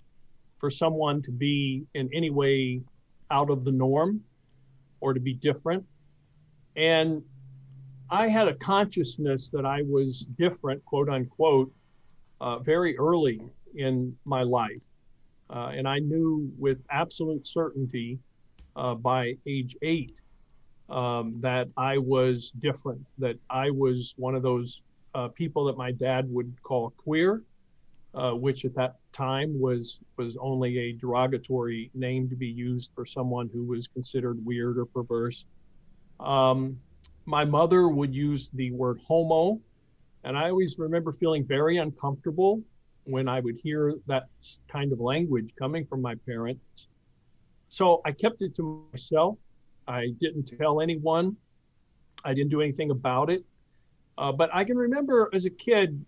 for 0.59 0.72
someone 0.72 1.22
to 1.24 1.32
be 1.32 1.84
in 1.93 2.09
any 2.13 2.30
way 2.30 2.82
out 3.30 3.49
of 3.49 3.65
the 3.65 3.72
norm 3.72 4.22
or 4.99 5.13
to 5.13 5.19
be 5.19 5.34
different. 5.34 5.84
And 6.76 7.24
I 8.12 8.28
had 8.28 8.49
a 8.49 8.53
consciousness 8.55 9.49
that 9.49 9.66
I 9.66 9.84
was 9.84 10.26
different, 10.38 10.84
quote 10.84 11.07
unquote, 11.07 11.72
uh, 12.41 12.59
very 12.59 12.97
early 12.97 13.41
in 13.76 14.16
my 14.26 14.43
life. 14.43 14.82
Uh, 15.49 15.72
and 15.74 15.88
I 15.88 15.99
knew 15.99 16.51
with 16.57 16.80
absolute 16.89 17.47
certainty 17.47 18.20
uh, 18.76 18.95
by 18.95 19.38
age 19.47 19.78
eight 19.82 20.20
um, 20.89 21.36
that 21.39 21.70
I 21.78 21.97
was 21.97 22.51
different, 22.59 23.05
that 23.18 23.38
I 23.49 23.70
was 23.70 24.14
one 24.18 24.36
of 24.36 24.43
those 24.43 24.82
uh, 25.16 25.30
people 25.30 25.64
that 25.66 25.78
my 25.78 25.91
dad 25.93 26.30
would 26.30 26.53
call 26.64 26.89
queer, 26.97 27.43
uh, 28.14 28.32
which 28.32 28.66
at 28.66 28.76
that 28.76 28.95
time 29.14 29.57
was 29.57 29.99
was 30.18 30.36
only 30.39 30.78
a 30.78 30.93
derogatory 30.93 31.91
name 31.93 32.30
to 32.30 32.36
be 32.36 32.47
used 32.47 32.91
for 32.93 33.05
someone 33.05 33.49
who 33.53 33.64
was 33.64 33.88
considered 33.88 34.43
weird 34.45 34.78
or 34.78 34.86
perverse. 34.86 35.45
Um, 36.20 36.78
my 37.26 37.45
mother 37.45 37.88
would 37.88 38.13
use 38.13 38.49
the 38.53 38.72
word 38.72 38.99
homo. 39.07 39.59
And 40.24 40.38
I 40.38 40.49
always 40.49 40.78
remember 40.78 41.11
feeling 41.11 41.45
very 41.45 41.78
uncomfortable 41.78 42.61
when 43.05 43.28
I 43.28 43.39
would 43.39 43.57
hear 43.61 43.95
that 44.07 44.28
kind 44.67 44.91
of 44.91 44.99
language 44.99 45.53
coming 45.57 45.86
from 45.86 46.01
my 46.01 46.15
parents. 46.26 46.88
So 47.69 48.01
I 48.05 48.11
kept 48.11 48.41
it 48.41 48.55
to 48.55 48.86
myself. 48.91 49.38
I 49.88 50.09
didn't 50.19 50.51
tell 50.57 50.82
anyone. 50.82 51.36
I 52.24 52.34
didn't 52.34 52.51
do 52.51 52.61
anything 52.61 52.91
about 52.91 53.30
it. 53.30 53.43
Uh, 54.17 54.32
but 54.32 54.53
I 54.53 54.63
can 54.63 54.78
remember 54.78 55.30
as 55.34 55.45
a 55.45 55.49
kid, 55.49 56.05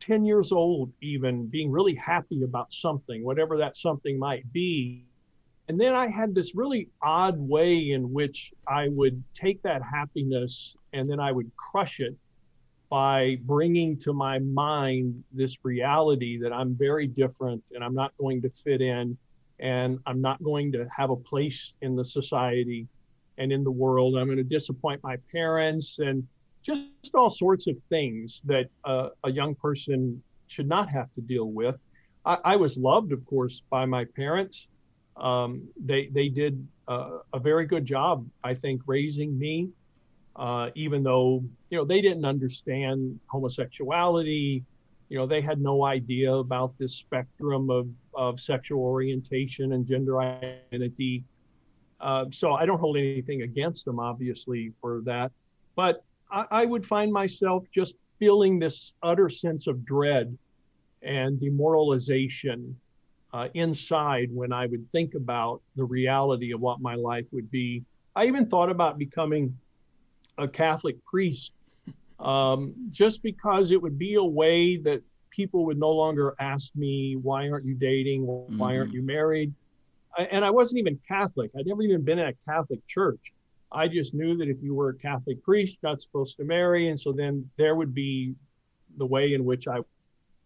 10 0.00 0.24
years 0.24 0.50
old, 0.50 0.92
even 1.00 1.46
being 1.46 1.70
really 1.70 1.94
happy 1.94 2.42
about 2.42 2.72
something, 2.72 3.24
whatever 3.24 3.56
that 3.58 3.76
something 3.76 4.18
might 4.18 4.50
be, 4.52 5.04
and 5.68 5.80
then 5.80 5.94
I 5.94 6.08
had 6.08 6.34
this 6.34 6.54
really 6.54 6.88
odd 7.02 7.38
way 7.38 7.92
in 7.92 8.12
which 8.12 8.52
I 8.68 8.88
would 8.88 9.22
take 9.34 9.62
that 9.62 9.82
happiness 9.82 10.76
and 10.92 11.10
then 11.10 11.20
I 11.20 11.32
would 11.32 11.50
crush 11.56 12.00
it 12.00 12.14
by 12.90 13.38
bringing 13.42 13.96
to 13.98 14.12
my 14.12 14.38
mind 14.40 15.24
this 15.32 15.56
reality 15.64 16.38
that 16.38 16.52
I'm 16.52 16.74
very 16.74 17.06
different 17.06 17.64
and 17.72 17.82
I'm 17.82 17.94
not 17.94 18.12
going 18.18 18.42
to 18.42 18.50
fit 18.50 18.82
in 18.82 19.16
and 19.58 19.98
I'm 20.06 20.20
not 20.20 20.42
going 20.42 20.70
to 20.72 20.86
have 20.94 21.10
a 21.10 21.16
place 21.16 21.72
in 21.80 21.96
the 21.96 22.04
society 22.04 22.86
and 23.38 23.50
in 23.50 23.64
the 23.64 23.70
world. 23.70 24.16
I'm 24.16 24.26
going 24.26 24.36
to 24.36 24.44
disappoint 24.44 25.02
my 25.02 25.16
parents 25.32 25.98
and 25.98 26.26
just 26.62 27.14
all 27.14 27.30
sorts 27.30 27.66
of 27.66 27.76
things 27.88 28.42
that 28.44 28.66
uh, 28.84 29.08
a 29.24 29.30
young 29.30 29.54
person 29.54 30.22
should 30.46 30.68
not 30.68 30.90
have 30.90 31.12
to 31.14 31.22
deal 31.22 31.50
with. 31.50 31.76
I, 32.26 32.38
I 32.44 32.56
was 32.56 32.76
loved, 32.76 33.12
of 33.12 33.24
course, 33.24 33.62
by 33.70 33.86
my 33.86 34.04
parents 34.04 34.68
um, 35.16 35.68
they 35.82 36.08
they 36.08 36.28
did 36.28 36.66
uh, 36.88 37.18
a 37.32 37.38
very 37.38 37.66
good 37.66 37.84
job, 37.84 38.26
I 38.42 38.54
think, 38.54 38.82
raising 38.86 39.38
me. 39.38 39.70
Uh, 40.36 40.70
even 40.74 41.04
though 41.04 41.44
you 41.70 41.78
know 41.78 41.84
they 41.84 42.00
didn't 42.00 42.24
understand 42.24 43.18
homosexuality, 43.26 44.64
you 45.08 45.18
know 45.18 45.26
they 45.26 45.40
had 45.40 45.60
no 45.60 45.84
idea 45.84 46.32
about 46.32 46.76
this 46.78 46.94
spectrum 46.94 47.70
of 47.70 47.88
of 48.14 48.40
sexual 48.40 48.82
orientation 48.82 49.72
and 49.72 49.86
gender 49.86 50.20
identity. 50.20 51.24
Uh, 52.00 52.26
so 52.32 52.52
I 52.52 52.66
don't 52.66 52.80
hold 52.80 52.96
anything 52.96 53.42
against 53.42 53.84
them, 53.84 53.98
obviously, 54.00 54.72
for 54.80 55.00
that. 55.04 55.30
But 55.76 56.04
I, 56.30 56.44
I 56.50 56.64
would 56.66 56.84
find 56.84 57.12
myself 57.12 57.64
just 57.72 57.94
feeling 58.18 58.58
this 58.58 58.92
utter 59.02 59.28
sense 59.28 59.66
of 59.66 59.84
dread 59.84 60.36
and 61.02 61.40
demoralization 61.40 62.76
uh, 63.34 63.48
inside 63.54 64.28
when 64.32 64.52
I 64.52 64.66
would 64.66 64.88
think 64.92 65.14
about 65.14 65.60
the 65.74 65.84
reality 65.84 66.52
of 66.52 66.60
what 66.60 66.80
my 66.80 66.94
life 66.94 67.26
would 67.32 67.50
be. 67.50 67.82
I 68.14 68.26
even 68.26 68.46
thought 68.46 68.70
about 68.70 68.96
becoming 68.96 69.58
a 70.38 70.46
Catholic 70.46 71.04
priest 71.04 71.50
um, 72.20 72.74
just 72.92 73.24
because 73.24 73.72
it 73.72 73.82
would 73.82 73.98
be 73.98 74.14
a 74.14 74.24
way 74.24 74.76
that 74.76 75.02
people 75.30 75.66
would 75.66 75.80
no 75.80 75.90
longer 75.90 76.36
ask 76.38 76.76
me, 76.76 77.16
why 77.16 77.48
aren't 77.48 77.64
you 77.64 77.74
dating? 77.74 78.24
Why 78.24 78.44
mm-hmm. 78.44 78.62
aren't 78.62 78.92
you 78.92 79.02
married? 79.02 79.52
And 80.30 80.44
I 80.44 80.50
wasn't 80.50 80.78
even 80.78 81.00
Catholic. 81.08 81.50
I'd 81.58 81.66
never 81.66 81.82
even 81.82 82.02
been 82.02 82.20
in 82.20 82.28
a 82.28 82.34
Catholic 82.46 82.86
church. 82.86 83.32
I 83.72 83.88
just 83.88 84.14
knew 84.14 84.36
that 84.36 84.48
if 84.48 84.58
you 84.62 84.76
were 84.76 84.90
a 84.90 84.94
Catholic 84.94 85.42
priest, 85.42 85.76
you're 85.82 85.90
not 85.90 86.00
supposed 86.00 86.36
to 86.36 86.44
marry. 86.44 86.88
And 86.88 87.00
so 87.00 87.10
then 87.10 87.50
there 87.56 87.74
would 87.74 87.92
be 87.92 88.36
the 88.96 89.06
way 89.06 89.34
in 89.34 89.44
which 89.44 89.66
I 89.66 89.80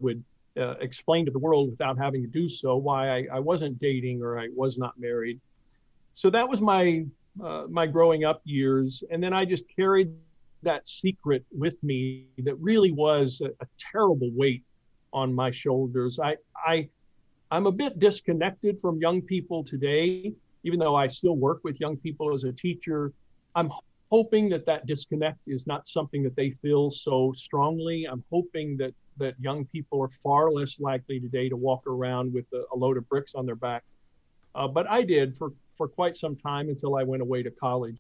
would 0.01 0.24
uh, 0.59 0.74
explain 0.80 1.24
to 1.26 1.30
the 1.30 1.38
world 1.38 1.70
without 1.70 1.98
having 1.98 2.22
to 2.22 2.28
do 2.28 2.48
so 2.48 2.76
why 2.76 3.09
I, 3.11 3.26
I, 3.34 3.38
wasn't 3.38 3.78
dating 3.78 4.22
or 4.22 4.38
I 4.38 4.48
was 4.54 4.76
not 4.76 4.98
married. 4.98 5.40
So 6.14 6.30
that 6.30 6.48
was 6.48 6.61
my 6.61 7.04
uh, 7.42 7.66
my 7.70 7.86
growing 7.86 8.24
up 8.24 8.42
years, 8.44 9.04
and 9.11 9.22
then 9.22 9.32
I 9.32 9.44
just 9.44 9.64
carried 9.74 10.11
that 10.62 10.88
secret 10.88 11.44
with 11.52 11.80
me 11.84 12.26
that 12.38 12.56
really 12.56 12.90
was 12.90 13.40
a, 13.40 13.50
a 13.62 13.66
terrible 13.92 14.30
weight 14.34 14.64
on 15.12 15.32
my 15.32 15.50
shoulders. 15.50 16.18
I 16.18 16.36
I 16.66 16.88
I'm 17.50 17.66
a 17.66 17.72
bit 17.72 17.98
disconnected 17.98 18.80
from 18.80 18.98
young 19.00 19.22
people 19.22 19.64
today, 19.64 20.32
even 20.64 20.78
though 20.78 20.96
I 20.96 21.06
still 21.06 21.36
work 21.36 21.61
with 21.64 21.80
young 21.80 21.96
people 21.96 22.34
as 22.34 22.44
a 22.44 22.52
teacher. 22.52 23.12
I'm 23.54 23.70
hoping 24.11 24.48
that 24.50 24.66
that 24.66 24.86
disconnect 24.86 25.48
is 25.48 25.66
not 25.66 25.86
something 25.88 26.22
that 26.22 26.36
they 26.36 26.50
feel 26.62 26.90
so 26.90 27.32
strongly. 27.36 28.06
I'm 28.11 28.24
hoping 28.30 28.76
that 28.78 28.94
that 29.18 29.34
young 29.40 29.64
people 29.66 30.02
are 30.02 30.08
far 30.08 30.50
less 30.50 30.78
likely 30.80 31.20
today 31.20 31.48
to 31.48 31.56
walk 31.56 31.86
around 31.86 32.32
with 32.32 32.46
a, 32.52 32.64
a 32.72 32.76
load 32.76 32.96
of 32.96 33.08
bricks 33.08 33.34
on 33.34 33.46
their 33.46 33.56
back. 33.56 33.84
Uh, 34.54 34.66
but 34.66 34.88
I 34.88 35.02
did 35.02 35.36
for, 35.36 35.52
for 35.76 35.88
quite 35.88 36.16
some 36.16 36.36
time 36.36 36.68
until 36.68 36.96
I 36.96 37.02
went 37.02 37.22
away 37.22 37.42
to 37.42 37.50
college. 37.50 37.96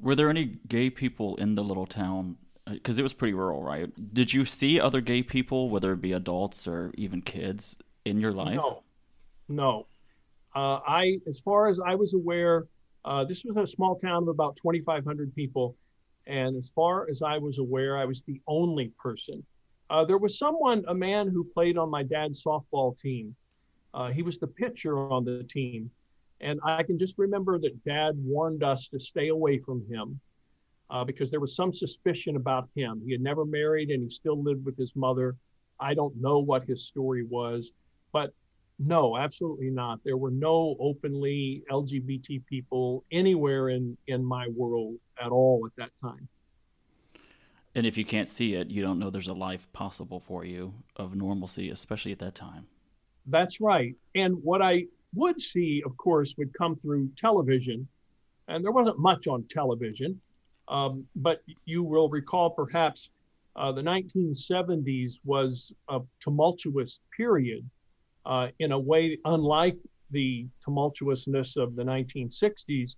Were 0.00 0.14
there 0.14 0.30
any 0.30 0.58
gay 0.68 0.90
people 0.90 1.36
in 1.36 1.54
the 1.54 1.64
little 1.64 1.86
town? 1.86 2.36
Because 2.66 2.98
uh, 2.98 3.00
it 3.00 3.02
was 3.02 3.14
pretty 3.14 3.34
rural, 3.34 3.62
right? 3.62 3.90
Did 4.14 4.32
you 4.32 4.44
see 4.44 4.78
other 4.78 5.00
gay 5.00 5.22
people, 5.22 5.70
whether 5.70 5.92
it 5.92 6.00
be 6.00 6.12
adults 6.12 6.68
or 6.68 6.92
even 6.96 7.22
kids, 7.22 7.76
in 8.04 8.20
your 8.20 8.32
life? 8.32 8.56
No, 8.56 8.82
no. 9.48 9.86
Uh, 10.54 10.80
I, 10.86 11.18
as 11.26 11.38
far 11.38 11.68
as 11.68 11.80
I 11.80 11.94
was 11.94 12.14
aware, 12.14 12.66
uh, 13.04 13.24
this 13.24 13.44
was 13.44 13.56
a 13.56 13.66
small 13.66 13.98
town 13.98 14.22
of 14.22 14.28
about 14.28 14.56
2,500 14.56 15.34
people, 15.34 15.76
and 16.26 16.56
as 16.56 16.70
far 16.74 17.08
as 17.10 17.22
I 17.22 17.38
was 17.38 17.58
aware, 17.58 17.96
I 17.96 18.04
was 18.04 18.22
the 18.22 18.40
only 18.46 18.92
person 19.02 19.44
uh, 19.90 20.04
there 20.04 20.18
was 20.18 20.38
someone, 20.38 20.84
a 20.88 20.94
man 20.94 21.28
who 21.28 21.44
played 21.44 21.76
on 21.76 21.90
my 21.90 22.02
dad's 22.02 22.42
softball 22.42 22.98
team. 22.98 23.34
Uh, 23.94 24.08
he 24.08 24.22
was 24.22 24.38
the 24.38 24.46
pitcher 24.46 24.98
on 24.98 25.24
the 25.24 25.44
team. 25.44 25.90
And 26.40 26.58
I 26.64 26.82
can 26.82 26.98
just 26.98 27.18
remember 27.18 27.58
that 27.58 27.84
dad 27.84 28.14
warned 28.16 28.64
us 28.64 28.88
to 28.88 28.98
stay 28.98 29.28
away 29.28 29.58
from 29.58 29.84
him 29.88 30.18
uh, 30.90 31.04
because 31.04 31.30
there 31.30 31.40
was 31.40 31.54
some 31.54 31.72
suspicion 31.72 32.36
about 32.36 32.68
him. 32.74 33.00
He 33.04 33.12
had 33.12 33.20
never 33.20 33.44
married 33.44 33.90
and 33.90 34.02
he 34.02 34.10
still 34.10 34.42
lived 34.42 34.64
with 34.64 34.76
his 34.76 34.96
mother. 34.96 35.36
I 35.78 35.94
don't 35.94 36.14
know 36.20 36.38
what 36.38 36.64
his 36.64 36.84
story 36.84 37.24
was, 37.24 37.70
but 38.12 38.32
no, 38.78 39.16
absolutely 39.16 39.70
not. 39.70 40.00
There 40.04 40.16
were 40.16 40.30
no 40.30 40.76
openly 40.80 41.62
LGBT 41.70 42.44
people 42.46 43.04
anywhere 43.12 43.68
in 43.68 43.96
in 44.08 44.24
my 44.24 44.48
world 44.48 44.96
at 45.22 45.30
all 45.30 45.64
at 45.66 45.76
that 45.76 45.90
time. 46.00 46.28
And 47.74 47.86
if 47.86 47.96
you 47.96 48.04
can't 48.04 48.28
see 48.28 48.54
it, 48.54 48.70
you 48.70 48.82
don't 48.82 48.98
know 48.98 49.10
there's 49.10 49.28
a 49.28 49.34
life 49.34 49.72
possible 49.72 50.20
for 50.20 50.44
you 50.44 50.74
of 50.96 51.14
normalcy, 51.14 51.70
especially 51.70 52.12
at 52.12 52.18
that 52.18 52.34
time. 52.34 52.66
That's 53.26 53.60
right. 53.60 53.94
And 54.14 54.34
what 54.42 54.60
I 54.60 54.86
would 55.14 55.40
see, 55.40 55.82
of 55.86 55.96
course, 55.96 56.34
would 56.36 56.52
come 56.54 56.76
through 56.76 57.10
television. 57.16 57.88
And 58.48 58.64
there 58.64 58.72
wasn't 58.72 58.98
much 58.98 59.26
on 59.26 59.44
television. 59.48 60.20
Um, 60.68 61.06
but 61.16 61.42
you 61.64 61.82
will 61.82 62.08
recall 62.08 62.50
perhaps 62.50 63.10
uh, 63.56 63.72
the 63.72 63.82
1970s 63.82 65.20
was 65.24 65.72
a 65.88 66.00
tumultuous 66.20 67.00
period 67.16 67.68
uh, 68.24 68.48
in 68.58 68.72
a 68.72 68.78
way 68.78 69.18
unlike 69.24 69.76
the 70.10 70.46
tumultuousness 70.64 71.56
of 71.56 71.74
the 71.74 71.82
1960s. 71.82 72.96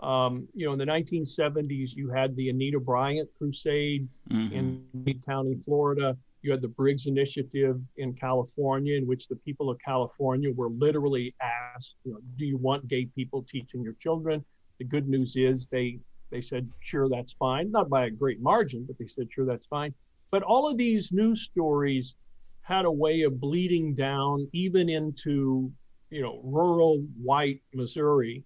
Um, 0.00 0.46
you 0.54 0.66
know, 0.66 0.72
in 0.72 0.78
the 0.78 0.84
1970s, 0.84 1.94
you 1.96 2.10
had 2.10 2.36
the 2.36 2.50
Anita 2.50 2.78
Bryant 2.78 3.28
crusade 3.38 4.08
Mhm. 4.30 4.52
in 4.52 4.84
Dade 5.04 5.24
County, 5.24 5.54
Florida. 5.56 6.16
You 6.42 6.50
had 6.52 6.60
the 6.60 6.68
Briggs 6.68 7.06
Initiative 7.06 7.80
in 7.96 8.12
California, 8.14 8.96
in 8.96 9.06
which 9.06 9.26
the 9.26 9.36
people 9.36 9.70
of 9.70 9.78
California 9.80 10.52
were 10.52 10.68
literally 10.70 11.34
asked, 11.40 11.96
you 12.04 12.12
know, 12.12 12.20
do 12.36 12.44
you 12.44 12.56
want 12.58 12.86
gay 12.88 13.06
people 13.06 13.42
teaching 13.42 13.82
your 13.82 13.94
children? 13.94 14.44
The 14.78 14.84
good 14.84 15.08
news 15.08 15.36
is 15.36 15.66
they 15.66 15.98
they 16.30 16.40
said, 16.40 16.68
sure, 16.80 17.08
that's 17.08 17.34
fine. 17.34 17.70
Not 17.70 17.88
by 17.88 18.06
a 18.06 18.10
great 18.10 18.40
margin, 18.40 18.84
but 18.84 18.98
they 18.98 19.06
said, 19.06 19.32
sure, 19.32 19.46
that's 19.46 19.66
fine. 19.66 19.94
But 20.32 20.42
all 20.42 20.68
of 20.68 20.76
these 20.76 21.12
news 21.12 21.42
stories 21.42 22.16
had 22.62 22.84
a 22.84 22.90
way 22.90 23.22
of 23.22 23.38
bleeding 23.40 23.94
down 23.94 24.48
even 24.52 24.88
into, 24.88 25.72
you 26.10 26.22
know, 26.22 26.40
rural 26.42 26.98
white 27.22 27.62
Missouri. 27.72 28.42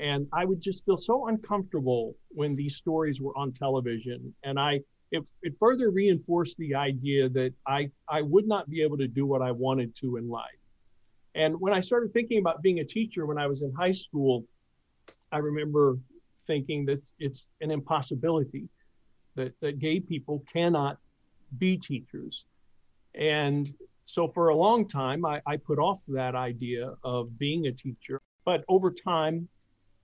And 0.00 0.26
I 0.32 0.44
would 0.44 0.60
just 0.60 0.84
feel 0.84 0.96
so 0.96 1.28
uncomfortable 1.28 2.14
when 2.30 2.56
these 2.56 2.76
stories 2.76 3.20
were 3.20 3.36
on 3.36 3.52
television. 3.52 4.34
And 4.42 4.58
I 4.58 4.80
it, 5.12 5.30
it 5.42 5.54
further 5.58 5.90
reinforced 5.90 6.56
the 6.58 6.74
idea 6.74 7.28
that 7.30 7.52
I, 7.66 7.90
I 8.08 8.22
would 8.22 8.46
not 8.46 8.68
be 8.70 8.82
able 8.82 8.96
to 8.98 9.08
do 9.08 9.26
what 9.26 9.42
I 9.42 9.50
wanted 9.50 9.94
to 9.96 10.16
in 10.16 10.28
life. 10.28 10.44
And 11.34 11.60
when 11.60 11.72
I 11.72 11.80
started 11.80 12.12
thinking 12.12 12.38
about 12.38 12.62
being 12.62 12.80
a 12.80 12.84
teacher 12.84 13.26
when 13.26 13.38
I 13.38 13.46
was 13.46 13.62
in 13.62 13.72
high 13.74 13.92
school, 13.92 14.44
I 15.32 15.38
remember 15.38 15.98
thinking 16.46 16.84
that 16.86 17.02
it's 17.18 17.46
an 17.60 17.70
impossibility 17.70 18.68
that, 19.36 19.52
that 19.60 19.78
gay 19.78 20.00
people 20.00 20.44
cannot 20.52 20.98
be 21.58 21.76
teachers. 21.76 22.44
And 23.14 23.72
so 24.06 24.26
for 24.26 24.48
a 24.48 24.56
long 24.56 24.88
time, 24.88 25.24
I, 25.24 25.40
I 25.46 25.56
put 25.56 25.78
off 25.78 26.00
that 26.08 26.34
idea 26.34 26.94
of 27.04 27.36
being 27.38 27.66
a 27.66 27.72
teacher. 27.72 28.20
But 28.44 28.64
over 28.68 28.90
time, 28.90 29.48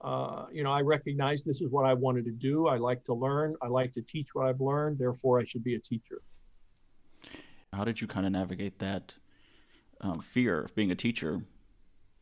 uh, 0.01 0.45
you 0.51 0.63
know, 0.63 0.71
I 0.71 0.81
recognize 0.81 1.43
this 1.43 1.61
is 1.61 1.69
what 1.69 1.85
I 1.85 1.93
wanted 1.93 2.25
to 2.25 2.31
do. 2.31 2.67
I 2.67 2.77
like 2.77 3.03
to 3.05 3.13
learn. 3.13 3.55
I 3.61 3.67
like 3.67 3.93
to 3.93 4.01
teach 4.01 4.27
what 4.33 4.47
I've 4.47 4.61
learned. 4.61 4.99
Therefore, 4.99 5.39
I 5.39 5.45
should 5.45 5.63
be 5.63 5.75
a 5.75 5.79
teacher. 5.79 6.21
How 7.73 7.83
did 7.83 7.99
you 7.99 8.07
kind 8.07 8.25
of 8.25 8.31
navigate 8.31 8.79
that 8.79 9.15
um, 10.01 10.19
fear 10.19 10.61
of 10.61 10.75
being 10.75 10.91
a 10.91 10.95
teacher? 10.95 11.43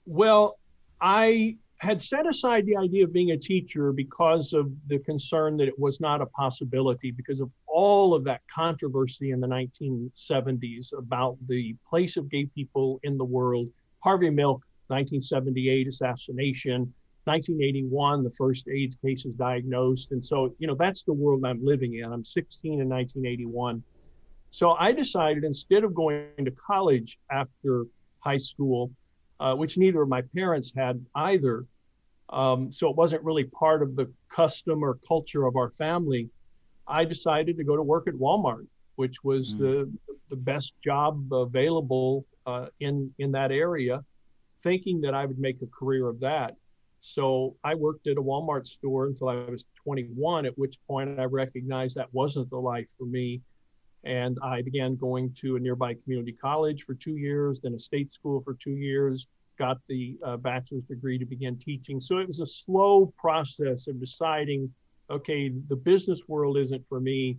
Well, 0.05 0.57
I 1.01 1.57
had 1.79 2.01
set 2.01 2.25
aside 2.25 2.65
the 2.65 2.77
idea 2.77 3.03
of 3.03 3.11
being 3.11 3.31
a 3.31 3.37
teacher 3.37 3.91
because 3.91 4.53
of 4.53 4.71
the 4.87 4.99
concern 4.99 5.57
that 5.57 5.67
it 5.67 5.77
was 5.77 5.99
not 5.99 6.21
a 6.21 6.25
possibility 6.27 7.11
because 7.11 7.41
of 7.41 7.51
all 7.67 8.13
of 8.13 8.23
that 8.23 8.41
controversy 8.53 9.31
in 9.31 9.41
the 9.41 9.47
1970s 9.47 10.97
about 10.97 11.37
the 11.47 11.75
place 11.87 12.15
of 12.15 12.29
gay 12.29 12.45
people 12.45 12.99
in 13.03 13.17
the 13.17 13.25
world. 13.25 13.67
Harvey 13.99 14.29
Milk, 14.29 14.61
1978 14.87 15.87
assassination, 15.87 16.93
1981, 17.25 18.23
the 18.23 18.31
first 18.31 18.67
AIDS 18.67 18.95
cases 19.03 19.33
diagnosed. 19.33 20.11
And 20.11 20.23
so, 20.23 20.55
you 20.59 20.67
know, 20.67 20.75
that's 20.75 21.03
the 21.03 21.13
world 21.13 21.43
I'm 21.45 21.63
living 21.63 21.95
in. 21.95 22.11
I'm 22.11 22.23
16 22.23 22.73
in 22.81 22.89
1981. 22.89 23.83
So 24.51 24.71
I 24.71 24.91
decided 24.91 25.43
instead 25.43 25.83
of 25.83 25.93
going 25.93 26.27
to 26.43 26.51
college 26.51 27.17
after 27.29 27.85
high 28.19 28.37
school, 28.37 28.91
uh, 29.39 29.53
which 29.55 29.77
neither 29.77 30.01
of 30.01 30.09
my 30.09 30.21
parents 30.33 30.71
had 30.75 31.03
either. 31.15 31.65
Um, 32.29 32.71
so 32.71 32.89
it 32.89 32.95
wasn't 32.95 33.23
really 33.23 33.43
part 33.45 33.83
of 33.83 33.95
the 33.95 34.11
custom 34.29 34.83
or 34.83 34.97
culture 35.07 35.45
of 35.45 35.55
our 35.57 35.69
family. 35.69 36.29
I 36.87 37.05
decided 37.05 37.57
to 37.57 37.63
go 37.63 37.75
to 37.75 37.83
work 37.83 38.07
at 38.07 38.13
Walmart, 38.13 38.67
which 38.95 39.23
was 39.23 39.55
Mm. 39.55 39.59
the 39.59 39.91
the 40.29 40.35
best 40.35 40.73
job 40.83 41.31
available 41.31 42.25
uh, 42.47 42.67
in 42.79 43.13
in 43.19 43.31
that 43.33 43.51
area, 43.51 44.03
thinking 44.63 45.01
that 45.01 45.13
I 45.13 45.25
would 45.25 45.37
make 45.37 45.61
a 45.61 45.67
career 45.67 46.07
of 46.07 46.19
that. 46.21 46.55
So 47.07 47.55
I 47.63 47.75
worked 47.75 48.07
at 48.07 48.17
a 48.17 48.21
Walmart 48.21 48.65
store 48.65 49.05
until 49.05 49.29
I 49.29 49.35
was 49.35 49.63
21, 49.83 50.47
at 50.47 50.57
which 50.57 50.79
point 50.87 51.19
I 51.19 51.25
recognized 51.25 51.95
that 51.95 52.11
wasn't 52.13 52.49
the 52.49 52.57
life 52.57 52.87
for 52.97 53.05
me. 53.05 53.41
And 54.03 54.39
I 54.43 54.63
began 54.63 54.95
going 54.95 55.31
to 55.41 55.55
a 55.55 55.59
nearby 55.59 55.93
community 56.03 56.31
college 56.31 56.83
for 56.83 56.95
two 56.95 57.17
years, 57.17 57.61
then 57.61 57.75
a 57.75 57.79
state 57.79 58.11
school 58.11 58.41
for 58.41 58.55
two 58.55 58.71
years, 58.71 59.27
got 59.59 59.77
the 59.87 60.17
uh, 60.25 60.37
bachelor's 60.37 60.83
degree 60.85 61.19
to 61.19 61.25
begin 61.25 61.59
teaching. 61.59 62.01
So 62.01 62.17
it 62.17 62.27
was 62.27 62.39
a 62.39 62.45
slow 62.47 63.13
process 63.19 63.87
of 63.87 63.99
deciding, 63.99 64.73
okay, 65.11 65.51
the 65.69 65.75
business 65.75 66.21
world 66.27 66.57
isn't 66.57 66.83
for 66.89 66.99
me. 66.99 67.37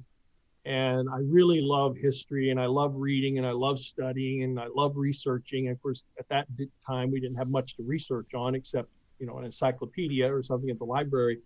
And 0.65 1.09
I 1.11 1.19
really 1.19 1.61
love 1.61 1.97
history 1.97 2.51
and 2.51 2.61
I 2.61 2.67
love 2.67 2.95
reading 2.95 3.39
and 3.39 3.47
I 3.47 3.53
love 3.53 3.81
studying 3.81 4.45
and 4.45 4.61
I 4.61 4.67
love 4.73 4.93
researching. 4.97 5.67
And 5.67 5.77
of 5.77 5.83
course, 5.83 6.05
at 6.21 6.29
that 6.29 6.47
time, 6.87 7.11
we 7.11 7.21
didn't 7.21 7.37
have 7.37 7.49
much 7.49 7.77
to 7.77 7.83
research 7.83 8.33
on 8.35 8.55
except, 8.55 8.89
you 9.19 9.27
know, 9.27 9.39
an 9.39 9.45
encyclopedia 9.45 10.33
or 10.33 10.43
something 10.43 10.71
at 10.71 10.79
the 10.79 10.85
library. 10.85 11.39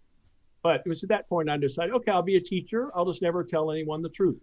But 0.63 0.83
it 0.85 0.89
was 0.89 1.03
at 1.03 1.09
that 1.09 1.29
point 1.29 1.49
I 1.49 1.57
decided, 1.57 1.95
okay, 1.95 2.11
I'll 2.11 2.23
be 2.23 2.37
a 2.37 2.41
teacher. 2.41 2.91
I'll 2.95 3.07
just 3.07 3.23
never 3.23 3.45
tell 3.45 3.71
anyone 3.71 4.03
the 4.03 4.11
truth. 4.11 4.39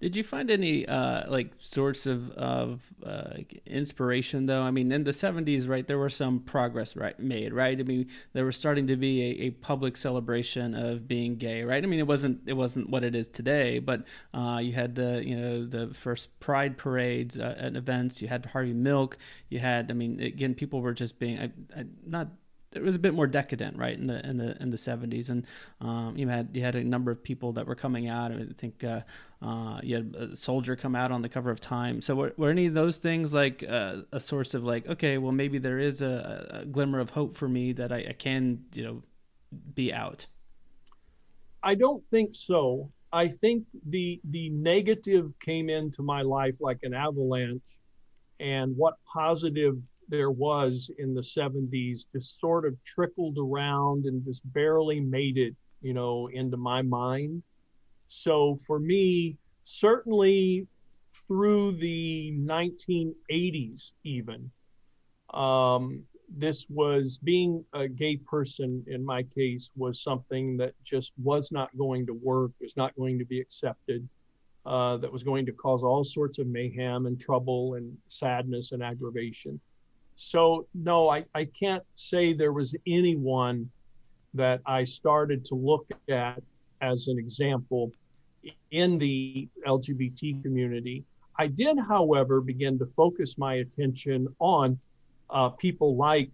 Did 0.00 0.16
you 0.16 0.24
find 0.24 0.50
any 0.50 0.86
uh, 0.86 1.30
like 1.30 1.52
sorts 1.58 2.06
of 2.06 2.30
of 2.32 2.80
uh, 3.04 3.34
inspiration 3.66 4.46
though? 4.46 4.62
I 4.62 4.70
mean, 4.70 4.90
in 4.90 5.04
the 5.04 5.10
'70s, 5.12 5.68
right, 5.68 5.86
there 5.86 5.98
were 5.98 6.10
some 6.10 6.40
progress 6.40 6.96
right 6.96 7.18
made, 7.18 7.52
right? 7.52 7.78
I 7.78 7.82
mean, 7.82 8.08
there 8.32 8.44
was 8.44 8.56
starting 8.56 8.86
to 8.88 8.96
be 8.96 9.22
a, 9.22 9.46
a 9.46 9.50
public 9.50 9.96
celebration 9.96 10.74
of 10.74 11.06
being 11.06 11.36
gay, 11.36 11.62
right? 11.62 11.82
I 11.82 11.86
mean, 11.86 12.00
it 12.00 12.06
wasn't 12.06 12.40
it 12.46 12.54
wasn't 12.54 12.90
what 12.90 13.04
it 13.04 13.14
is 13.14 13.28
today, 13.28 13.78
but 13.78 14.04
uh, 14.34 14.60
you 14.62 14.72
had 14.72 14.94
the 14.94 15.22
you 15.24 15.36
know 15.36 15.66
the 15.66 15.94
first 15.94 16.38
Pride 16.40 16.76
parades 16.76 17.38
uh, 17.38 17.54
and 17.58 17.76
events. 17.76 18.20
You 18.20 18.28
had 18.28 18.46
Harvey 18.46 18.72
Milk. 18.72 19.18
You 19.48 19.60
had, 19.60 19.90
I 19.90 19.94
mean, 19.94 20.20
again, 20.20 20.54
people 20.54 20.80
were 20.80 20.94
just 20.94 21.18
being 21.18 21.38
I, 21.38 21.52
I, 21.76 21.84
not 22.06 22.28
it 22.74 22.82
was 22.82 22.94
a 22.94 22.98
bit 22.98 23.14
more 23.14 23.26
decadent, 23.26 23.76
right, 23.76 23.98
in 23.98 24.06
the 24.06 24.26
in 24.26 24.36
the 24.38 24.60
in 24.62 24.70
the 24.70 24.78
seventies, 24.78 25.30
and 25.30 25.46
um, 25.80 26.16
you 26.16 26.28
had 26.28 26.50
you 26.54 26.62
had 26.62 26.74
a 26.74 26.84
number 26.84 27.10
of 27.10 27.22
people 27.22 27.52
that 27.52 27.66
were 27.66 27.74
coming 27.74 28.08
out. 28.08 28.32
I 28.32 28.46
think 28.56 28.84
uh, 28.84 29.00
uh, 29.40 29.80
you 29.82 29.96
had 29.96 30.16
a 30.16 30.36
soldier 30.36 30.76
come 30.76 30.94
out 30.94 31.12
on 31.12 31.22
the 31.22 31.28
cover 31.28 31.50
of 31.50 31.60
Time. 31.60 32.00
So 32.00 32.14
were, 32.14 32.32
were 32.36 32.50
any 32.50 32.66
of 32.66 32.74
those 32.74 32.98
things 32.98 33.34
like 33.34 33.64
uh, 33.68 34.02
a 34.12 34.20
source 34.20 34.54
of 34.54 34.64
like, 34.64 34.88
okay, 34.88 35.18
well 35.18 35.32
maybe 35.32 35.58
there 35.58 35.78
is 35.78 36.00
a, 36.02 36.60
a 36.62 36.66
glimmer 36.66 37.00
of 37.00 37.10
hope 37.10 37.36
for 37.36 37.48
me 37.48 37.72
that 37.72 37.92
I, 37.92 38.06
I 38.10 38.12
can 38.12 38.64
you 38.72 38.84
know 38.84 39.02
be 39.74 39.92
out. 39.92 40.26
I 41.62 41.74
don't 41.74 42.04
think 42.10 42.34
so. 42.34 42.90
I 43.12 43.28
think 43.28 43.64
the 43.88 44.20
the 44.30 44.48
negative 44.50 45.32
came 45.40 45.68
into 45.68 46.02
my 46.02 46.22
life 46.22 46.54
like 46.60 46.78
an 46.82 46.94
avalanche, 46.94 47.78
and 48.40 48.76
what 48.76 48.94
positive 49.12 49.76
there 50.12 50.30
was 50.30 50.90
in 50.98 51.14
the 51.14 51.22
70s 51.22 52.04
just 52.12 52.38
sort 52.38 52.66
of 52.66 52.76
trickled 52.84 53.38
around 53.38 54.04
and 54.04 54.22
just 54.22 54.42
barely 54.52 55.00
made 55.00 55.38
it, 55.38 55.56
you 55.80 55.94
know, 55.94 56.28
into 56.34 56.58
my 56.58 56.82
mind. 56.82 57.42
So 58.08 58.58
for 58.66 58.78
me, 58.78 59.38
certainly 59.64 60.66
through 61.26 61.78
the 61.78 62.30
1980s, 62.38 63.92
even, 64.04 64.50
um, 65.32 66.02
this 66.28 66.66
was 66.68 67.18
being 67.24 67.64
a 67.72 67.88
gay 67.88 68.18
person 68.18 68.84
in 68.88 69.02
my 69.02 69.22
case 69.22 69.70
was 69.76 70.02
something 70.02 70.58
that 70.58 70.74
just 70.84 71.12
was 71.22 71.50
not 71.50 71.74
going 71.78 72.04
to 72.04 72.12
work, 72.12 72.50
was 72.60 72.76
not 72.76 72.94
going 72.96 73.18
to 73.18 73.24
be 73.24 73.40
accepted, 73.40 74.06
uh, 74.66 74.98
that 74.98 75.10
was 75.10 75.22
going 75.22 75.46
to 75.46 75.52
cause 75.52 75.82
all 75.82 76.04
sorts 76.04 76.38
of 76.38 76.46
mayhem 76.46 77.06
and 77.06 77.18
trouble 77.18 77.76
and 77.76 77.96
sadness 78.08 78.72
and 78.72 78.82
aggravation. 78.82 79.58
So, 80.24 80.68
no, 80.72 81.08
I, 81.08 81.24
I 81.34 81.46
can't 81.46 81.82
say 81.96 82.32
there 82.32 82.52
was 82.52 82.76
anyone 82.86 83.68
that 84.34 84.60
I 84.64 84.84
started 84.84 85.44
to 85.46 85.56
look 85.56 85.88
at 86.08 86.40
as 86.80 87.08
an 87.08 87.18
example 87.18 87.90
in 88.70 88.98
the 88.98 89.48
LGBT 89.66 90.40
community. 90.42 91.04
I 91.38 91.48
did, 91.48 91.76
however, 91.76 92.40
begin 92.40 92.78
to 92.78 92.86
focus 92.86 93.36
my 93.36 93.54
attention 93.54 94.28
on 94.38 94.78
uh, 95.28 95.48
people 95.48 95.96
like, 95.96 96.30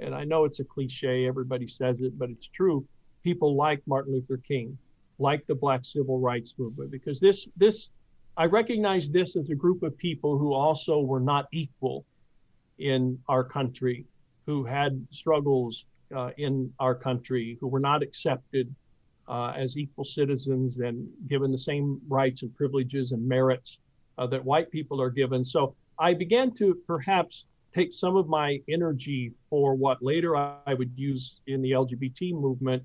and 0.00 0.14
I 0.14 0.24
know 0.24 0.44
it's 0.44 0.60
a 0.60 0.64
cliche, 0.64 1.26
everybody 1.26 1.66
says 1.66 1.96
it, 2.00 2.18
but 2.18 2.28
it's 2.28 2.46
true. 2.46 2.84
People 3.24 3.56
like 3.56 3.80
Martin 3.86 4.12
Luther 4.12 4.36
King, 4.36 4.76
like 5.18 5.46
the 5.46 5.54
Black 5.54 5.86
Civil 5.86 6.18
Rights 6.18 6.54
Movement, 6.58 6.90
because 6.90 7.20
this 7.20 7.48
this 7.56 7.88
I 8.36 8.44
recognize 8.44 9.10
this 9.10 9.34
as 9.34 9.48
a 9.48 9.54
group 9.54 9.82
of 9.82 9.96
people 9.96 10.38
who 10.38 10.52
also 10.52 11.00
were 11.00 11.20
not 11.20 11.46
equal 11.52 12.04
in 12.80 13.18
our 13.28 13.44
country, 13.44 14.06
who 14.46 14.64
had 14.64 15.06
struggles 15.10 15.84
uh, 16.14 16.30
in 16.38 16.72
our 16.80 16.94
country, 16.94 17.56
who 17.60 17.68
were 17.68 17.80
not 17.80 18.02
accepted 18.02 18.74
uh, 19.28 19.52
as 19.56 19.76
equal 19.78 20.04
citizens 20.04 20.78
and 20.78 21.08
given 21.28 21.52
the 21.52 21.58
same 21.58 22.00
rights 22.08 22.42
and 22.42 22.54
privileges 22.56 23.12
and 23.12 23.26
merits 23.26 23.78
uh, 24.18 24.26
that 24.26 24.44
white 24.44 24.70
people 24.70 25.00
are 25.00 25.10
given. 25.10 25.44
So 25.44 25.74
I 25.98 26.14
began 26.14 26.52
to 26.54 26.74
perhaps 26.86 27.44
take 27.72 27.92
some 27.92 28.16
of 28.16 28.28
my 28.28 28.60
energy 28.68 29.32
for 29.48 29.74
what 29.74 30.02
later 30.02 30.36
I 30.36 30.74
would 30.74 30.90
use 30.96 31.40
in 31.46 31.62
the 31.62 31.72
LGBT 31.72 32.32
movement 32.32 32.82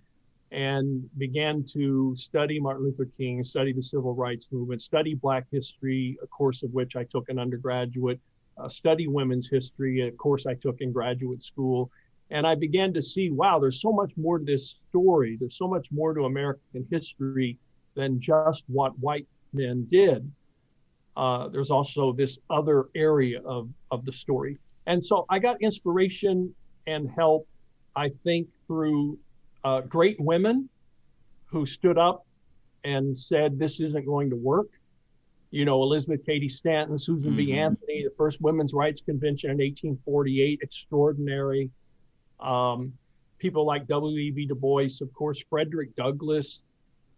and 0.52 1.10
began 1.18 1.64
to 1.64 2.16
study 2.16 2.60
Martin 2.60 2.86
Luther 2.86 3.10
King, 3.18 3.44
study 3.44 3.74
the 3.74 3.82
civil 3.82 4.14
rights 4.14 4.48
movement, 4.52 4.82
study 4.82 5.16
Black 5.16 5.46
history, 5.52 6.18
a 6.22 6.28
course 6.28 6.62
of 6.62 6.72
which 6.72 6.96
I 6.96 7.04
took 7.04 7.30
an 7.30 7.40
undergraduate, 7.40 8.20
uh, 8.58 8.70
study 8.70 9.08
women's 9.08 9.50
history, 9.50 10.08
a 10.08 10.12
course 10.12 10.46
I 10.46 10.54
took 10.56 10.82
in 10.82 10.92
graduate 10.92 11.44
school. 11.44 11.92
And 12.32 12.48
I 12.48 12.56
began 12.56 12.94
to 12.94 13.02
see, 13.02 13.30
wow, 13.30 13.60
there's 13.60 13.82
so 13.82 13.92
much 13.92 14.12
more 14.18 14.40
to 14.40 14.46
this 14.46 14.80
story. 14.90 15.38
There's 15.40 15.58
so 15.58 15.68
much 15.68 15.88
more 15.92 16.14
to 16.14 16.26
American 16.26 16.88
history 16.90 17.58
than 17.94 18.20
just 18.20 18.64
what 18.68 18.98
white 19.00 19.28
men 19.54 19.88
did. 19.92 20.30
Uh, 21.16 21.48
there's 21.48 21.72
also 21.72 22.12
this 22.12 22.40
other 22.50 22.90
area 22.96 23.42
of, 23.46 23.70
of 23.92 24.06
the 24.06 24.12
story. 24.12 24.58
And 24.88 25.04
so 25.04 25.26
I 25.30 25.40
got 25.40 25.62
inspiration 25.62 26.54
and 26.88 27.10
help, 27.10 27.48
I 27.96 28.10
think, 28.10 28.50
through 28.68 29.18
uh, 29.64 29.82
great 29.82 30.20
women 30.20 30.70
who 31.46 31.66
stood 31.66 31.98
up 31.98 32.26
and 32.84 33.18
said, 33.18 33.58
This 33.58 33.80
isn't 33.80 34.06
going 34.06 34.30
to 34.30 34.36
work. 34.36 34.68
You 35.52 35.66
know, 35.66 35.82
Elizabeth 35.84 36.26
Cady 36.26 36.50
Stanton, 36.50 36.98
Susan 36.98 37.32
mm-hmm. 37.32 37.38
B. 37.38 37.54
Anthony, 37.54 38.04
the 38.04 38.14
first 38.18 38.42
Women's 38.42 38.74
Rights 38.74 39.02
Convention 39.02 39.52
in 39.52 39.58
1848, 39.58 40.60
extraordinary. 40.62 41.70
Um, 42.40 42.94
people 43.38 43.66
like 43.66 43.88
W.E.B. 43.88 44.48
Du 44.48 44.56
Bois, 44.56 45.02
of 45.02 45.14
course, 45.14 45.44
Frederick 45.50 45.96
Douglass 45.96 46.62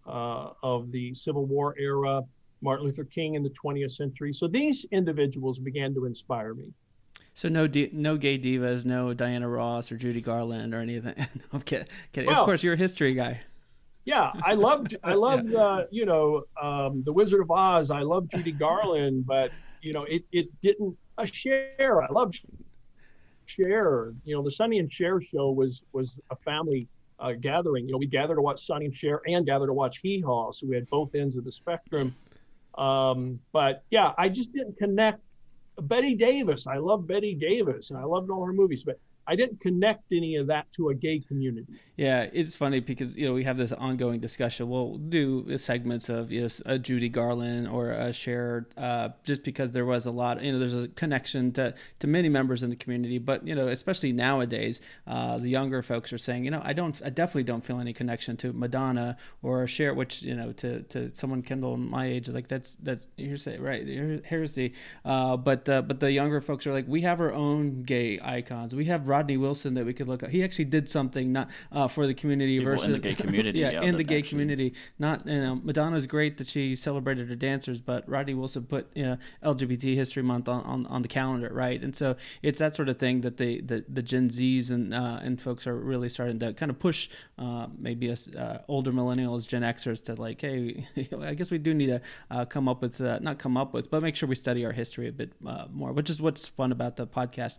uh, 0.05 0.49
of 0.63 0.91
the 0.91 1.13
Civil 1.13 1.45
War 1.45 1.75
era, 1.77 2.21
Martin 2.61 2.85
Luther 2.85 3.03
King 3.03 3.35
in 3.35 3.43
the 3.43 3.49
20th 3.49 3.91
century. 3.91 4.33
So 4.33 4.47
these 4.47 4.85
individuals 4.91 5.59
began 5.59 5.93
to 5.93 6.05
inspire 6.05 6.53
me. 6.53 6.73
So 7.33 7.49
no, 7.49 7.67
no 7.91 8.17
gay 8.17 8.39
divas, 8.39 8.83
no 8.83 9.13
Diana 9.13 9.47
Ross 9.47 9.91
or 9.91 9.97
Judy 9.97 10.21
Garland 10.21 10.73
or 10.73 10.79
anything. 10.79 11.13
no, 11.17 11.43
I'm 11.53 11.61
kidding. 11.61 11.87
kidding. 12.11 12.29
Well, 12.29 12.41
of 12.41 12.45
course, 12.45 12.63
you're 12.63 12.73
a 12.73 12.77
history 12.77 13.13
guy. 13.13 13.41
Yeah, 14.07 14.31
I 14.41 14.53
loved, 14.53 14.95
I 15.03 15.13
loved, 15.27 15.49
yeah. 15.49 15.59
uh, 15.59 15.85
you 15.91 16.05
know, 16.05 16.43
um, 16.61 17.03
the 17.03 17.11
Wizard 17.11 17.41
of 17.41 17.51
Oz. 17.51 17.91
I 17.91 18.03
love 18.03 18.29
Judy 18.29 18.53
Garland, 18.53 19.25
but 19.27 19.51
you 19.81 19.91
know, 19.91 20.03
it 20.05 20.23
it 20.31 20.47
didn't. 20.61 20.95
A 21.17 21.27
Cher, 21.27 22.01
I 22.01 22.09
love 22.09 22.33
Cher. 23.47 24.13
You 24.23 24.35
know, 24.35 24.41
the 24.41 24.51
Sonny 24.51 24.79
and 24.79 24.91
Cher 24.91 25.19
show 25.19 25.51
was 25.51 25.83
was 25.91 26.15
a 26.31 26.37
family 26.37 26.87
uh, 27.19 27.33
gathering. 27.33 27.85
You 27.85 27.91
know, 27.91 27.97
we 27.97 28.07
gathered 28.07 28.35
to 28.35 28.41
watch 28.41 28.65
Sonny 28.65 28.85
and 28.85 28.95
Cher 28.95 29.19
and 29.27 29.45
gathered 29.45 29.67
to 29.67 29.73
watch 29.73 29.97
Hee 29.97 30.21
Haw, 30.21 30.53
so 30.53 30.67
we 30.67 30.75
had 30.75 30.87
both 30.87 31.13
ends 31.13 31.35
of 31.35 31.43
the 31.43 31.51
spectrum. 31.51 32.15
Um, 32.77 33.41
but 33.51 33.83
yeah, 33.91 34.13
I 34.17 34.29
just 34.29 34.53
didn't 34.53 34.77
connect 34.77 35.19
Bette 35.81 36.15
Davis. 36.15 36.65
I 36.65 36.77
love 36.77 37.07
Bette 37.07 37.33
Davis 37.33 37.89
and 37.89 37.99
I 37.99 38.03
loved 38.03 38.29
all 38.29 38.45
her 38.45 38.53
movies, 38.53 38.85
but 38.85 38.99
I 39.27 39.35
didn't 39.35 39.59
connect 39.59 40.11
any 40.11 40.35
of 40.37 40.47
that 40.47 40.71
to 40.73 40.89
a 40.89 40.95
gay 40.95 41.19
community. 41.19 41.73
Yeah, 41.97 42.27
it's 42.31 42.55
funny 42.55 42.79
because 42.79 43.17
you 43.17 43.27
know 43.27 43.33
we 43.33 43.43
have 43.43 43.57
this 43.57 43.71
ongoing 43.71 44.19
discussion. 44.19 44.69
We'll 44.69 44.97
do 44.97 45.57
segments 45.57 46.09
of 46.09 46.31
you 46.31 46.41
know 46.41 46.47
a 46.65 46.79
Judy 46.79 47.09
Garland 47.09 47.67
or 47.67 47.91
a 47.91 48.13
Cher, 48.13 48.67
uh, 48.77 49.09
just 49.23 49.43
because 49.43 49.71
there 49.71 49.85
was 49.85 50.05
a 50.05 50.11
lot. 50.11 50.41
You 50.41 50.53
know, 50.53 50.59
there's 50.59 50.73
a 50.73 50.87
connection 50.89 51.51
to 51.53 51.75
to 51.99 52.07
many 52.07 52.29
members 52.29 52.63
in 52.63 52.69
the 52.69 52.75
community, 52.75 53.17
but 53.17 53.45
you 53.45 53.55
know, 53.55 53.67
especially 53.67 54.13
nowadays, 54.13 54.79
uh, 55.07 55.37
the 55.37 55.49
younger 55.49 55.81
folks 55.81 56.13
are 56.13 56.17
saying, 56.17 56.45
you 56.45 56.51
know, 56.51 56.61
I 56.63 56.73
don't, 56.73 56.99
I 57.03 57.09
definitely 57.09 57.43
don't 57.43 57.65
feel 57.65 57.79
any 57.79 57.93
connection 57.93 58.37
to 58.37 58.53
Madonna 58.53 59.17
or 59.41 59.67
Cher, 59.67 59.93
which 59.93 60.21
you 60.21 60.35
know, 60.35 60.51
to 60.53 60.83
to 60.83 61.13
someone 61.13 61.41
Kendall 61.41 61.77
my 61.77 62.05
age 62.05 62.27
is 62.27 62.35
like 62.35 62.47
that's 62.47 62.75
that's 62.77 63.09
hearsay, 63.17 63.57
right? 63.57 64.23
Heresy. 64.25 64.73
Uh, 65.03 65.35
but 65.37 65.67
uh, 65.67 65.81
but 65.81 65.99
the 65.99 66.11
younger 66.11 66.41
folks 66.41 66.65
are 66.67 66.73
like, 66.73 66.87
we 66.87 67.01
have 67.01 67.19
our 67.19 67.33
own 67.33 67.83
gay 67.83 68.19
icons. 68.23 68.75
We 68.75 68.85
have 68.85 69.07
Rodney 69.17 69.37
Wilson 69.37 69.73
that 69.73 69.85
we 69.85 69.93
could 69.93 70.07
look 70.07 70.21
at. 70.21 70.29
He 70.29 70.43
actually 70.43 70.65
did 70.65 70.87
something 70.87 71.31
not 71.31 71.49
uh, 71.71 71.87
for 71.87 72.05
the 72.05 72.13
community 72.13 72.59
People 72.59 72.73
versus 72.73 72.87
in 72.87 72.91
the 72.93 72.99
gay 72.99 73.15
community. 73.23 73.57
yeah, 73.57 73.71
yeah, 73.71 73.81
in 73.81 73.97
the 73.97 74.03
gay 74.03 74.19
actually, 74.19 74.29
community. 74.29 74.73
Not 74.99 75.27
you 75.27 75.39
know 75.39 75.59
Madonna's 75.63 76.05
great 76.05 76.37
that 76.37 76.47
she 76.47 76.75
celebrated 76.75 77.27
her 77.29 77.35
dancers, 77.35 77.81
but 77.81 78.07
Rodney 78.07 78.35
Wilson 78.35 78.65
put 78.65 78.87
you 78.93 79.03
know, 79.03 79.17
LGBT 79.43 79.95
History 79.95 80.21
Month 80.21 80.47
on, 80.47 80.61
on, 80.65 80.85
on 80.85 81.01
the 81.01 81.07
calendar, 81.07 81.49
right? 81.51 81.81
And 81.81 81.95
so 81.95 82.15
it's 82.43 82.59
that 82.59 82.75
sort 82.75 82.89
of 82.89 82.99
thing 82.99 83.21
that 83.21 83.37
they 83.37 83.59
the, 83.59 83.85
the 83.89 84.03
Gen 84.03 84.29
Zs 84.29 84.69
and 84.69 84.93
uh, 84.93 85.19
and 85.23 85.41
folks 85.41 85.65
are 85.65 85.75
really 85.75 86.09
starting 86.09 86.37
to 86.39 86.53
kind 86.53 86.69
of 86.69 86.77
push 86.77 87.09
uh, 87.39 87.65
maybe 87.75 88.11
us 88.11 88.27
uh, 88.35 88.61
older 88.67 88.91
millennials, 88.91 89.47
Gen 89.47 89.63
Xers 89.63 90.03
to 90.05 90.13
like, 90.13 90.41
hey, 90.41 90.85
I 91.19 91.33
guess 91.33 91.49
we 91.49 91.57
do 91.57 91.73
need 91.73 91.87
to 91.87 92.01
uh, 92.29 92.45
come 92.45 92.69
up 92.69 92.83
with 92.83 93.01
uh, 93.01 93.17
not 93.19 93.39
come 93.39 93.57
up 93.57 93.73
with, 93.73 93.89
but 93.89 94.03
make 94.03 94.15
sure 94.15 94.29
we 94.29 94.35
study 94.35 94.63
our 94.63 94.73
history 94.73 95.07
a 95.07 95.11
bit 95.11 95.31
uh, 95.43 95.65
more, 95.73 95.91
which 95.91 96.11
is 96.11 96.21
what's 96.21 96.47
fun 96.47 96.71
about 96.71 96.97
the 96.97 97.07
podcast 97.07 97.57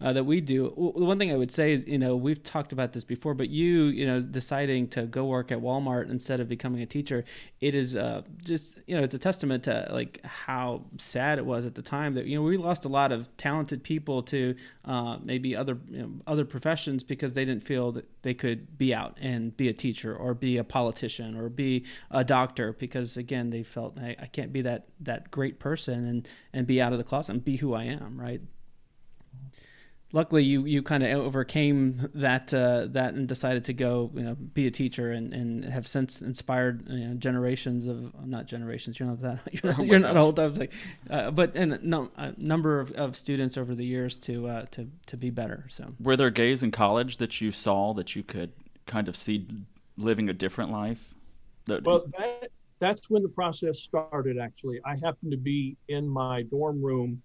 uh, 0.00 0.12
that 0.12 0.24
we 0.24 0.40
do. 0.40 0.92
The 0.96 1.04
one 1.04 1.18
thing 1.18 1.32
I 1.32 1.36
would 1.36 1.50
say 1.50 1.72
is, 1.72 1.86
you 1.86 1.98
know, 1.98 2.16
we've 2.16 2.42
talked 2.42 2.72
about 2.72 2.92
this 2.92 3.04
before, 3.04 3.34
but 3.34 3.48
you, 3.48 3.84
you 3.84 4.06
know, 4.06 4.20
deciding 4.20 4.88
to 4.88 5.02
go 5.02 5.24
work 5.24 5.50
at 5.50 5.58
Walmart 5.58 6.10
instead 6.10 6.40
of 6.40 6.48
becoming 6.48 6.82
a 6.82 6.86
teacher, 6.86 7.24
it 7.60 7.74
is 7.74 7.96
uh, 7.96 8.22
just, 8.44 8.78
you 8.86 8.96
know, 8.96 9.02
it's 9.02 9.14
a 9.14 9.18
testament 9.18 9.64
to 9.64 9.88
like 9.90 10.20
how 10.24 10.82
sad 10.98 11.38
it 11.38 11.46
was 11.46 11.66
at 11.66 11.74
the 11.74 11.82
time 11.82 12.14
that 12.14 12.26
you 12.26 12.36
know 12.36 12.42
we 12.42 12.56
lost 12.56 12.84
a 12.84 12.88
lot 12.88 13.12
of 13.12 13.34
talented 13.36 13.82
people 13.82 14.22
to 14.22 14.54
uh, 14.84 15.18
maybe 15.22 15.56
other 15.56 15.78
you 15.88 16.02
know, 16.02 16.10
other 16.26 16.44
professions 16.44 17.02
because 17.02 17.32
they 17.34 17.44
didn't 17.44 17.62
feel 17.62 17.92
that 17.92 18.08
they 18.22 18.34
could 18.34 18.78
be 18.78 18.94
out 18.94 19.16
and 19.20 19.56
be 19.56 19.68
a 19.68 19.72
teacher 19.72 20.14
or 20.14 20.34
be 20.34 20.56
a 20.56 20.64
politician 20.64 21.36
or 21.36 21.48
be 21.48 21.84
a 22.10 22.24
doctor 22.24 22.72
because 22.72 23.16
again 23.16 23.50
they 23.50 23.62
felt 23.62 23.98
I 23.98 24.28
can't 24.32 24.52
be 24.52 24.62
that 24.62 24.86
that 25.00 25.30
great 25.30 25.58
person 25.58 26.06
and 26.06 26.28
and 26.52 26.66
be 26.66 26.80
out 26.80 26.92
of 26.92 26.98
the 26.98 27.04
closet 27.04 27.32
and 27.32 27.44
be 27.44 27.56
who 27.56 27.74
I 27.74 27.84
am, 27.84 28.20
right? 28.20 28.40
Luckily 30.12 30.42
you 30.42 30.64
you 30.64 30.82
kind 30.82 31.02
of 31.02 31.10
overcame 31.20 32.08
that 32.14 32.52
uh, 32.54 32.86
that 32.88 33.14
and 33.14 33.26
decided 33.26 33.64
to 33.64 33.72
go 33.72 34.10
you 34.14 34.22
know 34.22 34.34
be 34.34 34.66
a 34.66 34.70
teacher 34.70 35.10
and, 35.10 35.32
and 35.32 35.64
have 35.64 35.86
since 35.86 36.22
inspired 36.22 36.88
you 36.88 37.08
know, 37.08 37.14
generations 37.14 37.86
of 37.86 38.26
not 38.26 38.46
generations 38.46 38.98
you're 38.98 39.08
not 39.08 39.20
that 39.20 39.40
you're 39.52 39.72
not, 39.72 39.86
you're 39.86 39.98
not 39.98 40.16
old 40.16 40.38
I 40.38 40.44
was 40.44 40.58
like 40.58 40.72
uh, 41.10 41.30
but 41.30 41.56
and 41.56 41.82
no, 41.82 42.10
a 42.16 42.32
number 42.36 42.80
of, 42.80 42.92
of 42.92 43.16
students 43.16 43.56
over 43.56 43.74
the 43.74 43.84
years 43.84 44.16
to 44.18 44.46
uh, 44.46 44.66
to 44.72 44.88
to 45.06 45.16
be 45.16 45.30
better 45.30 45.66
so. 45.68 45.94
Were 46.00 46.16
there 46.16 46.30
gays 46.30 46.62
in 46.62 46.70
college 46.70 47.16
that 47.18 47.40
you 47.40 47.50
saw 47.50 47.94
that 47.94 48.16
you 48.16 48.22
could 48.22 48.52
kind 48.86 49.08
of 49.08 49.16
see 49.16 49.46
living 49.96 50.28
a 50.28 50.32
different 50.32 50.70
life? 50.70 51.14
That, 51.66 51.84
well 51.84 52.06
that, 52.18 52.50
that's 52.78 53.10
when 53.10 53.22
the 53.22 53.28
process 53.28 53.80
started 53.80 54.38
actually. 54.38 54.80
I 54.84 54.96
happened 54.96 55.32
to 55.32 55.36
be 55.36 55.76
in 55.88 56.08
my 56.08 56.42
dorm 56.42 56.82
room 56.82 57.22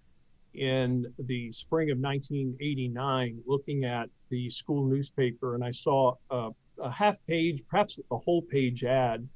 in 0.54 1.06
the 1.18 1.50
spring 1.52 1.90
of 1.90 1.98
1989 1.98 3.42
looking 3.46 3.84
at 3.84 4.08
the 4.28 4.50
school 4.50 4.86
newspaper 4.86 5.54
and 5.54 5.64
I 5.64 5.70
saw 5.70 6.14
a, 6.30 6.50
a, 6.80 6.90
half 6.90 7.16
page, 7.26 7.62
perhaps 7.68 7.98
a 8.10 8.16
whole 8.16 8.42
page 8.42 8.84
ad 8.84 9.26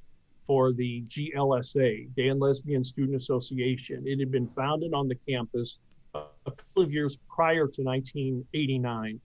for 0.47 0.73
the 0.73 1.03
GLSA, 1.09 2.15
Gay 2.15 2.29
and 2.29 2.39
Lesbian 2.39 2.85
Student 2.85 3.17
Association. 3.17 4.05
It 4.07 4.21
had 4.21 4.31
been 4.31 4.47
founded 4.47 4.95
on 4.95 5.09
the 5.09 5.17
campus 5.29 5.79
a 6.15 6.51
couple 6.51 6.83
of 6.83 6.93
years 6.93 7.19
prior 7.29 7.67
to 7.67 7.83
1989, 7.83 9.21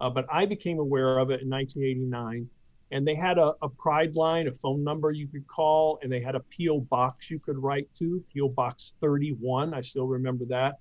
uh, 0.00 0.10
but 0.10 0.26
I 0.30 0.46
became 0.46 0.78
aware 0.78 1.18
of 1.18 1.30
it 1.30 1.42
in 1.42 1.48
1989. 1.48 2.48
And 2.92 3.06
they 3.06 3.16
had 3.16 3.38
a, 3.38 3.54
a 3.62 3.68
pride 3.68 4.14
line, 4.14 4.46
a 4.46 4.52
phone 4.52 4.84
number 4.84 5.10
you 5.10 5.26
could 5.26 5.46
call, 5.48 5.98
and 6.02 6.12
they 6.12 6.20
had 6.20 6.36
a 6.36 6.40
P.O. 6.40 6.80
box 6.82 7.30
you 7.30 7.40
could 7.40 7.58
write 7.58 7.88
to, 7.98 8.22
P.O. 8.32 8.50
Box 8.50 8.92
31. 9.00 9.74
I 9.74 9.80
still 9.80 10.06
remember 10.06 10.44
that 10.44 10.78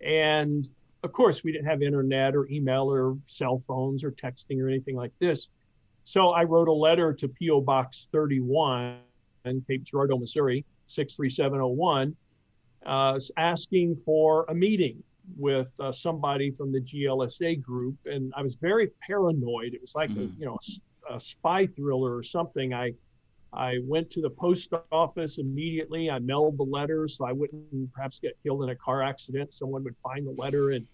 and 0.00 0.68
of 1.04 1.12
course, 1.12 1.44
we 1.44 1.52
didn't 1.52 1.66
have 1.66 1.82
internet 1.82 2.34
or 2.34 2.48
email 2.48 2.90
or 2.90 3.16
cell 3.26 3.58
phones 3.58 4.02
or 4.02 4.10
texting 4.10 4.60
or 4.60 4.68
anything 4.68 4.96
like 4.96 5.12
this. 5.18 5.48
So 6.04 6.30
I 6.30 6.44
wrote 6.44 6.68
a 6.68 6.72
letter 6.72 7.12
to 7.12 7.28
P.O. 7.28 7.60
Box 7.60 8.08
31 8.10 8.96
in 9.44 9.60
Cape 9.68 9.84
Girardeau, 9.84 10.18
Missouri, 10.18 10.64
63701, 10.86 12.16
uh, 12.86 13.20
asking 13.36 13.96
for 14.04 14.46
a 14.48 14.54
meeting 14.54 15.02
with 15.36 15.68
uh, 15.78 15.92
somebody 15.92 16.50
from 16.50 16.72
the 16.72 16.80
GLSA 16.80 17.60
group. 17.62 17.96
And 18.06 18.32
I 18.34 18.42
was 18.42 18.56
very 18.56 18.90
paranoid. 19.06 19.74
It 19.74 19.80
was 19.82 19.94
like, 19.94 20.10
mm. 20.10 20.24
a, 20.24 20.26
hmm. 20.26 20.40
you 20.40 20.46
know, 20.46 20.58
a, 21.10 21.16
a 21.16 21.20
spy 21.20 21.66
thriller 21.66 22.16
or 22.16 22.22
something. 22.22 22.72
I 22.72 22.92
I 23.56 23.78
went 23.84 24.10
to 24.10 24.20
the 24.20 24.30
post 24.30 24.72
office 24.90 25.38
immediately. 25.38 26.10
I 26.10 26.18
mailed 26.18 26.58
the 26.58 26.64
letter 26.64 27.06
so 27.06 27.24
I 27.24 27.32
wouldn't 27.32 27.92
perhaps 27.92 28.18
get 28.18 28.36
killed 28.42 28.64
in 28.64 28.70
a 28.70 28.76
car 28.76 29.02
accident. 29.02 29.54
Someone 29.54 29.84
would 29.84 29.96
find 30.02 30.26
the 30.26 30.32
letter, 30.32 30.72
and 30.72 30.86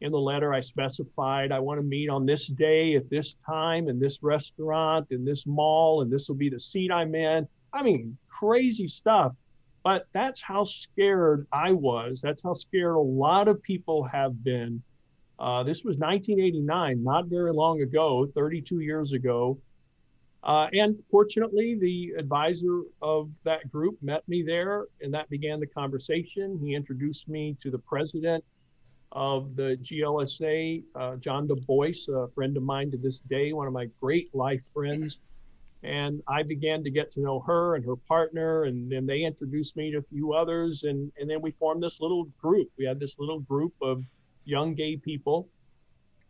in 0.00 0.12
the 0.12 0.20
letter, 0.20 0.52
I 0.52 0.60
specified 0.60 1.50
I 1.50 1.60
want 1.60 1.78
to 1.80 1.84
meet 1.84 2.08
on 2.08 2.26
this 2.26 2.46
day 2.46 2.94
at 2.94 3.10
this 3.10 3.34
time 3.46 3.88
in 3.88 3.98
this 3.98 4.22
restaurant 4.22 5.08
in 5.10 5.24
this 5.24 5.46
mall, 5.46 6.02
and 6.02 6.12
this 6.12 6.28
will 6.28 6.36
be 6.36 6.50
the 6.50 6.60
seat 6.60 6.92
I'm 6.92 7.14
in. 7.14 7.48
I 7.72 7.82
mean, 7.82 8.16
crazy 8.28 8.88
stuff. 8.88 9.32
But 9.82 10.06
that's 10.14 10.40
how 10.40 10.64
scared 10.64 11.46
I 11.52 11.72
was. 11.72 12.22
That's 12.22 12.42
how 12.42 12.54
scared 12.54 12.96
a 12.96 13.00
lot 13.00 13.48
of 13.48 13.62
people 13.62 14.02
have 14.04 14.42
been. 14.42 14.82
Uh, 15.38 15.62
this 15.62 15.84
was 15.84 15.98
1989, 15.98 17.02
not 17.02 17.26
very 17.26 17.52
long 17.52 17.82
ago, 17.82 18.26
32 18.34 18.80
years 18.80 19.12
ago. 19.12 19.58
Uh, 20.44 20.68
and 20.74 21.02
fortunately, 21.10 21.74
the 21.74 22.12
advisor 22.18 22.82
of 23.00 23.30
that 23.44 23.70
group 23.72 23.96
met 24.02 24.28
me 24.28 24.42
there, 24.42 24.84
and 25.00 25.12
that 25.14 25.28
began 25.30 25.58
the 25.58 25.66
conversation. 25.66 26.58
He 26.62 26.74
introduced 26.74 27.28
me 27.28 27.56
to 27.62 27.70
the 27.70 27.78
president 27.78 28.44
of 29.12 29.56
the 29.56 29.78
GLSA, 29.80 30.82
uh, 30.96 31.16
John 31.16 31.46
Du 31.46 31.56
Bois, 31.56 31.94
a 32.12 32.28
friend 32.28 32.56
of 32.58 32.62
mine 32.62 32.90
to 32.90 32.98
this 32.98 33.20
day, 33.20 33.54
one 33.54 33.66
of 33.66 33.72
my 33.72 33.86
great 34.00 34.34
life 34.34 34.62
friends. 34.74 35.18
And 35.82 36.22
I 36.28 36.42
began 36.42 36.84
to 36.84 36.90
get 36.90 37.10
to 37.12 37.20
know 37.20 37.40
her 37.40 37.76
and 37.76 37.84
her 37.84 37.96
partner, 37.96 38.64
and 38.64 38.90
then 38.90 39.06
they 39.06 39.22
introduced 39.22 39.76
me 39.76 39.92
to 39.92 39.98
a 39.98 40.02
few 40.02 40.34
others, 40.34 40.84
and, 40.84 41.10
and 41.18 41.28
then 41.28 41.40
we 41.40 41.52
formed 41.52 41.82
this 41.82 42.00
little 42.00 42.24
group. 42.38 42.70
We 42.76 42.84
had 42.84 43.00
this 43.00 43.18
little 43.18 43.40
group 43.40 43.72
of 43.80 44.02
young 44.44 44.74
gay 44.74 44.96
people 44.96 45.48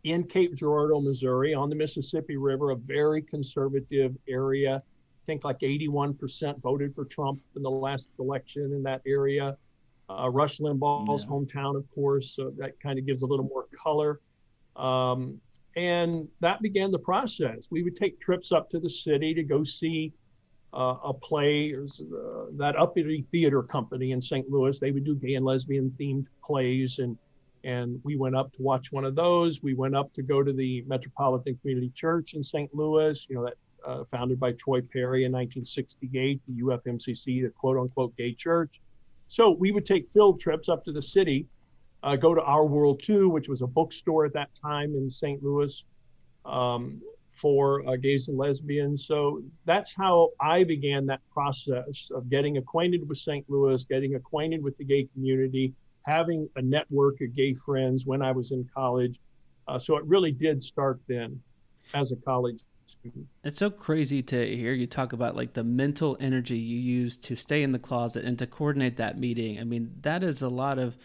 in 0.04 0.24
Cape 0.24 0.54
Girardeau, 0.54 1.00
Missouri, 1.00 1.54
on 1.54 1.70
the 1.70 1.74
Mississippi 1.74 2.36
River, 2.36 2.70
a 2.70 2.76
very 2.76 3.22
conservative 3.22 4.14
area. 4.28 4.76
I 4.76 5.24
think 5.26 5.44
like 5.44 5.60
81% 5.60 6.60
voted 6.60 6.94
for 6.94 7.06
Trump 7.06 7.40
in 7.56 7.62
the 7.62 7.70
last 7.70 8.08
election 8.18 8.72
in 8.72 8.82
that 8.82 9.00
area. 9.06 9.56
Uh, 10.10 10.28
Rush 10.28 10.58
Limbaugh's 10.58 11.24
yeah. 11.24 11.30
hometown, 11.30 11.76
of 11.76 11.90
course, 11.94 12.32
so 12.36 12.52
that 12.58 12.78
kind 12.80 12.98
of 12.98 13.06
gives 13.06 13.22
a 13.22 13.26
little 13.26 13.46
more 13.46 13.66
color. 13.82 14.20
Um, 14.76 15.40
and 15.76 16.28
that 16.40 16.60
began 16.60 16.90
the 16.90 16.98
process. 16.98 17.68
We 17.70 17.82
would 17.82 17.96
take 17.96 18.20
trips 18.20 18.52
up 18.52 18.68
to 18.70 18.78
the 18.78 18.90
city 18.90 19.32
to 19.34 19.42
go 19.42 19.64
see 19.64 20.12
uh, 20.74 20.96
a 21.02 21.14
play. 21.14 21.74
Uh, 21.74 22.46
that 22.52 22.74
Uppity 22.76 23.24
Theater 23.30 23.62
Company 23.62 24.12
in 24.12 24.20
St. 24.20 24.48
Louis. 24.50 24.78
They 24.78 24.90
would 24.90 25.04
do 25.04 25.14
gay 25.14 25.34
and 25.34 25.44
lesbian 25.44 25.94
themed 25.98 26.26
plays, 26.44 26.98
and 26.98 27.16
and 27.64 27.98
we 28.04 28.16
went 28.16 28.36
up 28.36 28.52
to 28.52 28.62
watch 28.62 28.92
one 28.92 29.04
of 29.04 29.14
those. 29.14 29.62
We 29.62 29.74
went 29.74 29.96
up 29.96 30.12
to 30.14 30.22
go 30.22 30.42
to 30.42 30.52
the 30.52 30.84
Metropolitan 30.86 31.56
Community 31.56 31.90
Church 31.94 32.34
in 32.34 32.42
St. 32.42 32.72
Louis, 32.74 33.26
you 33.28 33.36
know, 33.36 33.44
that 33.44 33.54
uh, 33.86 34.04
founded 34.10 34.38
by 34.38 34.52
Troy 34.52 34.80
Perry 34.80 35.24
in 35.24 35.32
1968, 35.32 36.40
the 36.46 36.62
UFMCC, 36.62 37.42
the 37.42 37.50
quote 37.50 37.78
unquote 37.78 38.16
gay 38.16 38.32
church. 38.32 38.80
So 39.28 39.50
we 39.50 39.72
would 39.72 39.86
take 39.86 40.10
field 40.12 40.40
trips 40.40 40.68
up 40.68 40.84
to 40.84 40.92
the 40.92 41.02
city, 41.02 41.46
uh, 42.02 42.16
go 42.16 42.34
to 42.34 42.42
Our 42.42 42.66
World 42.66 43.02
Too, 43.02 43.28
which 43.28 43.48
was 43.48 43.62
a 43.62 43.66
bookstore 43.66 44.26
at 44.26 44.32
that 44.34 44.50
time 44.60 44.94
in 44.94 45.08
St. 45.08 45.42
Louis 45.42 45.84
um, 46.44 47.00
for 47.32 47.86
uh, 47.88 47.96
gays 47.96 48.28
and 48.28 48.36
lesbians. 48.36 49.06
So 49.06 49.42
that's 49.64 49.92
how 49.94 50.30
I 50.40 50.64
began 50.64 51.06
that 51.06 51.20
process 51.32 52.10
of 52.14 52.28
getting 52.28 52.58
acquainted 52.58 53.08
with 53.08 53.18
St. 53.18 53.48
Louis, 53.48 53.82
getting 53.84 54.14
acquainted 54.14 54.62
with 54.62 54.76
the 54.76 54.84
gay 54.84 55.08
community, 55.14 55.72
having 56.04 56.48
a 56.56 56.62
network 56.62 57.20
of 57.20 57.34
gay 57.34 57.54
friends 57.54 58.06
when 58.06 58.22
I 58.22 58.32
was 58.32 58.52
in 58.52 58.68
college. 58.74 59.20
Uh, 59.66 59.78
so 59.78 59.96
it 59.96 60.04
really 60.04 60.32
did 60.32 60.62
start 60.62 61.00
then 61.08 61.40
as 61.94 62.12
a 62.12 62.16
college 62.16 62.60
student. 62.86 63.26
It's 63.42 63.58
so 63.58 63.70
crazy 63.70 64.22
to 64.22 64.56
hear 64.56 64.72
you 64.72 64.86
talk 64.86 65.12
about 65.12 65.36
like 65.36 65.54
the 65.54 65.64
mental 65.64 66.16
energy 66.20 66.58
you 66.58 66.78
use 66.78 67.16
to 67.18 67.36
stay 67.36 67.62
in 67.62 67.72
the 67.72 67.78
closet 67.78 68.24
and 68.24 68.38
to 68.38 68.46
coordinate 68.46 68.96
that 68.98 69.18
meeting. 69.18 69.58
I 69.58 69.64
mean, 69.64 69.94
that 70.02 70.22
is 70.22 70.42
a 70.42 70.48
lot 70.48 70.78
of 70.78 70.96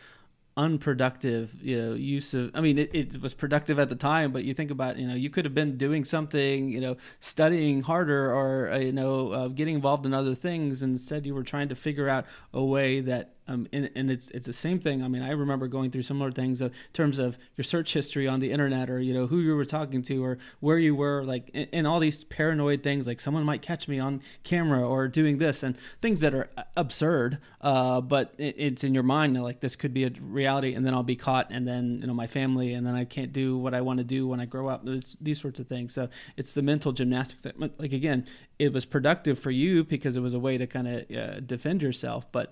unproductive 0.58 1.56
you 1.62 1.82
know 1.82 1.93
use 1.93 2.34
of 2.34 2.52
i 2.54 2.60
mean 2.60 2.78
it, 2.78 2.89
it 2.93 3.22
was 3.22 3.34
productive 3.34 3.80
at 3.80 3.88
the 3.88 3.95
time 3.95 4.30
but 4.30 4.43
you 4.43 4.54
think 4.54 4.70
about 4.70 4.97
you 4.97 5.08
know 5.08 5.16
you 5.16 5.30
could 5.30 5.45
have 5.45 5.54
been 5.54 5.78
doing 5.78 6.04
something 6.04 6.68
you 6.68 6.82
know 6.82 6.97
studying 7.22 7.82
harder 7.82 8.30
or 8.34 8.70
uh, 8.70 8.78
you 8.78 8.91
know 8.91 9.32
uh, 9.32 9.47
getting 9.47 9.76
involved 9.76 10.06
in 10.06 10.14
other 10.14 10.36
things 10.36 10.84
instead 10.84 11.26
you 11.26 11.34
were 11.34 11.43
trying 11.43 11.70
to 11.70 11.76
figure 11.76 12.10
out 12.10 12.26
a 12.54 12.62
way 12.62 13.00
that 13.00 13.36
um, 13.50 13.68
and, 13.74 13.89
and 13.95 14.12
it's 14.12 14.30
it's 14.30 14.45
the 14.45 14.54
same 14.54 14.80
thing. 14.80 15.04
I 15.04 15.08
mean, 15.08 15.24
I 15.24 15.32
remember 15.32 15.68
going 15.68 15.89
through 15.89 16.04
similar 16.04 16.32
things 16.32 16.62
in 16.62 16.72
terms 16.93 17.18
of 17.18 17.38
your 17.58 17.64
search 17.64 17.93
history 17.93 18.28
on 18.28 18.39
the 18.39 18.52
internet, 18.52 18.89
or 18.89 19.00
you 19.00 19.14
know 19.14 19.26
who 19.28 19.39
you 19.39 19.56
were 19.56 19.66
talking 19.66 20.04
to, 20.04 20.24
or 20.24 20.38
where 20.60 20.78
you 20.78 20.95
were, 20.95 21.24
like, 21.24 21.50
and, 21.54 21.68
and 21.74 21.88
all 21.88 22.00
these 22.00 22.24
paranoid 22.24 22.84
things, 22.84 23.08
like 23.08 23.20
someone 23.20 23.43
might 23.43 23.64
catch 23.64 23.88
me 23.88 23.97
on 24.00 24.22
camera 24.43 24.88
or 24.88 25.08
doing 25.08 25.39
this, 25.39 25.64
and 25.64 25.76
things 26.00 26.22
that 26.22 26.34
are 26.36 26.50
absurd, 26.78 27.39
uh, 27.62 28.00
but 28.02 28.34
it, 28.38 28.56
it's 28.58 28.84
in 28.84 28.93
your 28.93 29.04
mind, 29.04 29.41
like 29.41 29.62
this 29.62 29.76
could 29.76 29.93
be 29.93 30.04
a 30.04 30.12
reality, 30.22 30.76
and 30.76 30.86
then 30.86 30.93
I'll 30.93 31.04
be 31.04 31.16
caught, 31.16 31.47
and 31.50 31.68
then 31.68 32.00
you 32.02 32.08
know 32.08 32.14
my 32.14 32.28
family, 32.28 32.74
and 32.74 32.86
then 32.86 32.93
I 32.93 33.04
can't 33.04 33.34
do 33.34 33.58
what 33.58 33.74
I 33.74 33.82
want 33.82 33.97
to 33.97 34.04
do 34.04 34.28
when 34.28 34.39
I 34.39 34.45
grow 34.45 34.68
up. 34.68 34.88
It's, 34.88 35.18
these 35.20 35.41
sorts 35.41 35.60
of 35.60 35.68
things. 35.68 35.93
So 35.93 36.08
it's 36.38 36.54
the 36.54 36.62
mental 36.62 36.91
gymnastics. 36.91 37.43
That, 37.43 37.60
like 37.60 37.93
again, 37.93 38.28
it 38.60 38.74
was 38.74 38.86
productive 38.86 39.39
for 39.39 39.50
you 39.50 39.84
because 39.84 40.16
it 40.16 40.22
was 40.22 40.36
a 40.36 40.39
way 40.39 40.58
to 40.60 40.68
kind 40.68 40.88
of 40.88 41.12
uh, 41.12 41.39
defend 41.39 41.82
yourself, 41.82 42.32
but 42.32 42.52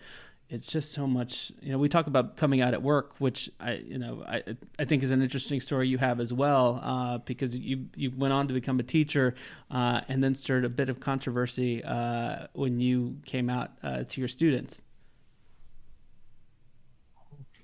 it's 0.50 0.68
just 0.68 0.93
so 0.93 1.06
much 1.06 1.52
you 1.62 1.72
know 1.72 1.78
we 1.78 1.89
talk 1.89 2.08
about 2.08 2.38
coming 2.38 2.62
out 2.62 2.74
at 2.74 2.82
work 2.82 3.16
which 3.20 3.50
i 3.60 3.74
you 3.74 3.98
know 3.98 4.24
i 4.28 4.41
i 4.80 4.86
think 4.86 5.04
is 5.04 5.12
an 5.12 5.22
interesting 5.22 5.60
story 5.60 5.88
you 5.88 5.98
have 5.98 6.20
as 6.20 6.32
well 6.32 6.80
uh, 6.84 7.18
because 7.20 7.56
you 7.56 7.88
you 7.95 8.12
went 8.16 8.34
on 8.34 8.48
to 8.48 8.54
become 8.54 8.80
a 8.80 8.84
teacher 8.84 9.36
uh, 9.72 10.02
and 10.08 10.24
then 10.24 10.34
stirred 10.36 10.64
a 10.64 10.70
bit 10.70 10.89
of 10.89 11.00
controversy 11.00 11.84
uh, 11.84 12.48
when 12.54 12.80
you 12.80 13.18
came 13.26 13.50
out 13.50 13.72
uh, 13.84 14.04
to 14.04 14.22
your 14.22 14.28
students. 14.28 14.84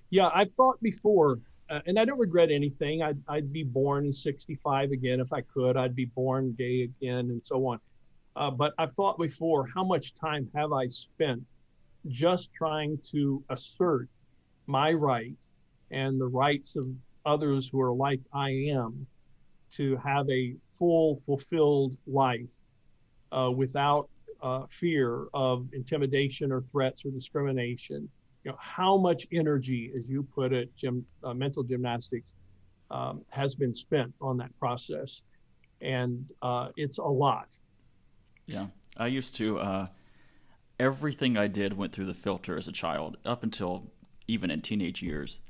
Yeah 0.10 0.30
i've 0.34 0.54
thought 0.54 0.82
before 0.82 1.40
uh, 1.70 1.80
and 1.86 1.98
i 1.98 2.06
don't 2.06 2.20
regret 2.20 2.52
anything. 2.52 3.02
I'd, 3.02 3.22
I'd 3.28 3.54
be 3.54 3.64
born 3.64 4.06
in 4.06 4.14
65 4.14 4.92
again 4.92 5.20
if 5.20 5.32
i 5.32 5.42
could. 5.42 5.78
I'd 5.78 5.96
be 5.96 6.06
born 6.06 6.54
gay 6.58 6.84
again 6.84 7.30
and 7.30 7.42
so 7.44 7.66
on. 7.68 7.80
Uh, 8.36 8.52
but 8.52 8.74
i've 8.78 8.94
thought 8.94 9.18
before 9.18 9.68
how 9.74 9.84
much 9.84 10.16
time 10.16 10.50
have 10.54 10.74
i 10.74 10.86
spent 10.88 11.44
just 12.08 12.54
trying 12.54 12.99
to 13.12 13.43
assert 13.49 14.08
my 14.68 14.91
right 14.91 15.38
and 15.91 16.20
the 16.20 16.28
rights 16.28 16.76
of 16.76 16.88
others 17.26 17.70
who 17.72 17.80
are 17.82 17.93
like 17.93 18.20
I 18.34 18.49
am 18.49 19.06
to 19.72 19.97
have 19.97 20.30
a 20.30 20.56
full, 20.74 21.22
fulfilled 21.26 21.97
life 22.06 22.49
uh, 23.32 23.51
without 23.51 24.10
uh, 24.41 24.66
fear 24.70 25.28
of 25.34 25.68
intimidation 25.74 26.51
or 26.51 26.62
threats 26.62 27.06
or 27.06 27.12
discrimination. 27.12 28.10
You 28.43 28.51
know, 28.51 28.58
how 28.60 28.97
much 28.97 29.26
energy, 29.32 29.91
as 29.97 30.10
you 30.10 30.24
put 30.36 30.51
it, 30.51 30.76
gym, 30.76 31.06
uh, 31.24 31.34
mental 31.34 31.64
gymnastics, 31.64 32.34
um, 32.91 33.22
has 33.30 33.56
been 33.56 33.74
spent 33.74 34.14
on 34.22 34.38
that 34.38 34.58
process, 34.60 35.22
and 35.82 36.30
uh, 36.41 36.70
it's 36.76 36.97
a 36.97 37.04
lot. 37.04 37.47
Yeah, 38.45 38.68
I 38.97 39.08
used 39.08 39.34
to 39.36 39.60
uh, 39.60 39.88
everything 40.80 41.38
I 41.38 41.48
did 41.48 41.78
went 41.78 41.94
through 41.94 42.06
the 42.06 42.14
filter 42.14 42.58
as 42.58 42.68
a 42.68 42.72
child, 42.72 43.18
up 43.26 43.44
until 43.44 43.92
even 44.28 44.50
in 44.50 44.62
teenage 44.62 45.02
years, 45.02 45.42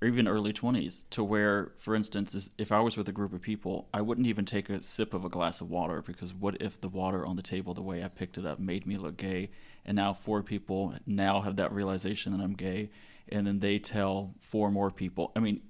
or 0.00 0.08
even 0.08 0.28
early 0.28 0.52
20s, 0.52 1.04
to 1.10 1.22
where, 1.22 1.72
for 1.76 1.94
instance, 1.94 2.50
if 2.56 2.72
I 2.72 2.80
was 2.80 2.96
with 2.96 3.08
a 3.08 3.12
group 3.12 3.32
of 3.32 3.42
people, 3.42 3.88
I 3.92 4.00
wouldn't 4.00 4.26
even 4.26 4.44
take 4.44 4.70
a 4.70 4.82
sip 4.82 5.12
of 5.12 5.24
a 5.24 5.28
glass 5.28 5.60
of 5.60 5.70
water 5.70 6.02
because 6.02 6.32
what 6.32 6.60
if 6.60 6.80
the 6.80 6.88
water 6.88 7.26
on 7.26 7.36
the 7.36 7.42
table, 7.42 7.74
the 7.74 7.82
way 7.82 8.02
I 8.02 8.08
picked 8.08 8.38
it 8.38 8.46
up, 8.46 8.58
made 8.58 8.86
me 8.86 8.96
look 8.96 9.16
gay? 9.16 9.50
And 9.84 9.96
now 9.96 10.12
four 10.12 10.42
people 10.42 10.94
now 11.06 11.40
have 11.40 11.56
that 11.56 11.72
realization 11.72 12.36
that 12.36 12.42
I'm 12.42 12.54
gay, 12.54 12.90
and 13.28 13.46
then 13.46 13.60
they 13.60 13.78
tell 13.78 14.34
four 14.38 14.70
more 14.70 14.90
people. 14.90 15.32
I 15.36 15.40
mean, 15.40 15.60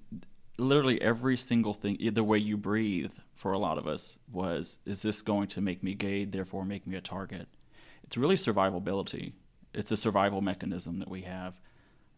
literally 0.59 1.01
every 1.01 1.37
single 1.37 1.75
thing, 1.75 1.97
eh, 2.01 2.11
the 2.13 2.25
way 2.25 2.39
you 2.39 2.57
breathe 2.57 3.13
for 3.35 3.53
a 3.53 3.59
lot 3.59 3.79
of 3.79 3.87
us 3.87 4.19
was, 4.31 4.81
is 4.85 5.03
this 5.03 5.23
going 5.23 5.49
to 5.49 5.61
make 5.61 5.83
me 5.83 5.95
gay, 5.95 6.25
therefore 6.25 6.65
make 6.65 6.87
me 6.87 6.97
a 6.97 7.01
target? 7.01 7.49
It's 8.11 8.17
really 8.17 8.35
survivability. 8.35 9.35
It's 9.73 9.93
a 9.93 9.97
survival 9.97 10.41
mechanism 10.41 10.99
that 10.99 11.09
we 11.09 11.23
have 11.23 11.61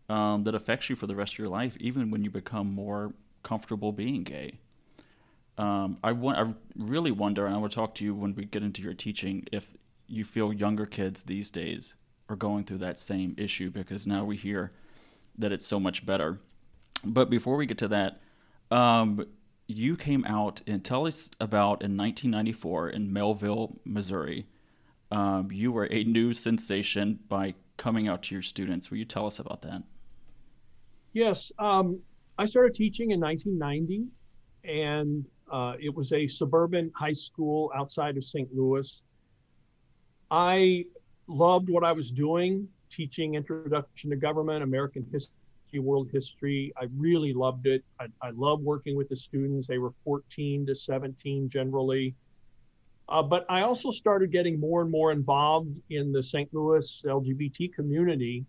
um, 0.09 0.45
that 0.45 0.55
affects 0.55 0.89
you 0.89 0.97
for 0.97 1.07
the 1.07 1.15
rest 1.15 1.35
of 1.35 1.39
your 1.39 1.51
life, 1.51 1.77
even 1.79 2.11
when 2.11 2.25
you 2.25 2.31
become 2.31 2.75
more 2.75 3.13
comfortable 3.43 3.93
being 3.93 4.23
gay. 4.23 4.61
Um, 5.59 5.99
I, 6.03 6.13
want, 6.13 6.39
I 6.39 6.55
really 6.79 7.11
wonder, 7.11 7.45
and 7.45 7.55
I 7.55 7.59
want 7.59 7.73
to 7.73 7.77
talk 7.77 7.95
to 7.97 8.07
you 8.07 8.15
when 8.15 8.35
we 8.35 8.47
get 8.47 8.63
into 8.63 8.81
your 8.81 8.95
teaching, 8.95 9.47
if 9.53 9.75
you 10.07 10.25
feel 10.25 10.51
younger 10.51 10.87
kids 10.87 11.25
these 11.25 11.51
days 11.51 11.97
are 12.31 12.37
going 12.37 12.65
through 12.65 12.79
that 12.79 12.99
same 12.99 13.35
issue 13.37 13.69
because 13.69 14.07
now 14.07 14.25
we 14.25 14.39
hear 14.39 14.73
that 15.37 15.53
it's 15.53 15.67
so 15.67 15.79
much 15.79 16.07
better. 16.07 16.39
But 17.05 17.29
before 17.29 17.57
we 17.57 17.67
get 17.67 17.77
to 17.77 17.89
that, 17.89 18.23
um, 18.71 19.27
you 19.69 19.99
came 19.99 20.25
out 20.25 20.63
and 20.67 20.83
tell 20.83 21.07
us 21.07 21.29
about 21.39 21.83
in 21.83 21.99
1994 21.99 22.89
in 22.89 23.13
Mehlville, 23.13 23.77
Missouri 23.85 24.47
um, 25.13 25.53
you 25.53 25.71
were 25.73 25.87
a 25.91 26.05
new 26.05 26.33
sensation 26.33 27.19
by 27.29 27.55
coming 27.77 28.09
out 28.09 28.23
to 28.25 28.35
your 28.35 28.43
students. 28.43 28.91
Will 28.91 28.97
you 28.97 29.05
tell 29.05 29.27
us 29.27 29.39
about 29.39 29.61
that? 29.63 29.83
Yes. 31.13 31.53
Um, 31.59 32.01
I 32.39 32.47
started 32.47 32.75
teaching 32.75 33.11
in 33.11 33.21
1990, 33.21 34.07
and 34.65 35.27
uh, 35.51 35.75
it 35.79 35.95
was 35.95 36.13
a 36.13 36.27
suburban 36.27 36.91
high 36.97 37.13
school 37.13 37.71
outside 37.77 38.17
of 38.17 38.25
St. 38.25 38.49
Louis. 38.55 39.03
I 40.31 40.87
loved 41.27 41.69
what 41.69 41.85
I 41.85 41.93
was 41.93 42.11
doing, 42.11 42.67
teaching 42.89 43.35
introduction 43.35 44.09
to 44.11 44.17
government, 44.17 44.63
American 44.63 45.07
history, 45.13 45.35
world 45.79 46.09
history. 46.11 46.73
I 46.81 46.87
really 46.97 47.35
loved 47.35 47.67
it. 47.67 47.85
I, 48.01 48.07
I 48.23 48.31
love 48.31 48.61
working 48.63 48.97
with 48.97 49.11
the 49.11 49.17
students. 49.17 49.67
They 49.67 49.79
were 49.79 49.93
14 50.05 50.65
to 50.67 50.75
17 50.75 51.51
generally. 51.51 52.15
Uh, 53.13 53.23
but 53.23 53.45
I 53.51 53.61
also 53.61 53.91
started 53.91 54.33
getting 54.33 54.59
more 54.59 54.81
and 54.81 54.91
more 54.91 55.13
involved 55.13 55.69
in 55.91 56.13
the 56.13 56.23
St. 56.23 56.49
Louis 56.55 57.03
LGBT 57.05 57.71
community. 57.75 58.47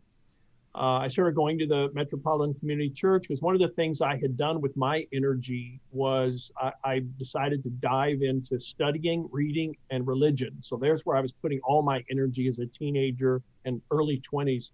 Uh, 0.73 0.99
I 0.99 1.09
started 1.09 1.35
going 1.35 1.59
to 1.59 1.67
the 1.67 1.89
Metropolitan 1.93 2.53
Community 2.55 2.89
Church 2.89 3.23
because 3.23 3.41
one 3.41 3.55
of 3.55 3.59
the 3.59 3.67
things 3.75 3.99
I 3.99 4.15
had 4.15 4.37
done 4.37 4.61
with 4.61 4.75
my 4.77 5.05
energy 5.11 5.81
was 5.91 6.49
I, 6.57 6.71
I 6.85 7.01
decided 7.19 7.61
to 7.63 7.69
dive 7.71 8.21
into 8.21 8.57
studying, 8.57 9.27
reading, 9.33 9.75
and 9.91 10.07
religion. 10.07 10.55
So 10.61 10.77
there's 10.77 11.05
where 11.05 11.17
I 11.17 11.19
was 11.19 11.33
putting 11.33 11.59
all 11.65 11.81
my 11.81 12.01
energy 12.09 12.47
as 12.47 12.59
a 12.59 12.65
teenager 12.65 13.41
and 13.65 13.81
early 13.91 14.21
20s. 14.33 14.69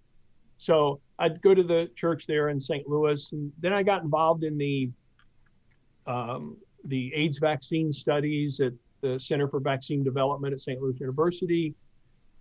So 0.60 1.02
I'd 1.18 1.42
go 1.42 1.56
to 1.56 1.64
the 1.64 1.90
church 1.96 2.28
there 2.28 2.50
in 2.50 2.62
St. 2.62 2.88
Louis, 2.88 3.28
and 3.32 3.52
then 3.60 3.74
I 3.74 3.82
got 3.82 4.04
involved 4.04 4.44
in 4.44 4.56
the 4.56 4.92
um, 6.06 6.58
the 6.86 7.12
AIDS 7.16 7.40
vaccine 7.40 7.92
studies 7.92 8.60
at 8.60 8.74
the 9.02 9.20
Center 9.20 9.48
for 9.48 9.60
Vaccine 9.60 10.04
Development 10.04 10.54
at 10.54 10.60
St. 10.60 10.82
Louis 10.82 11.00
University. 11.00 11.76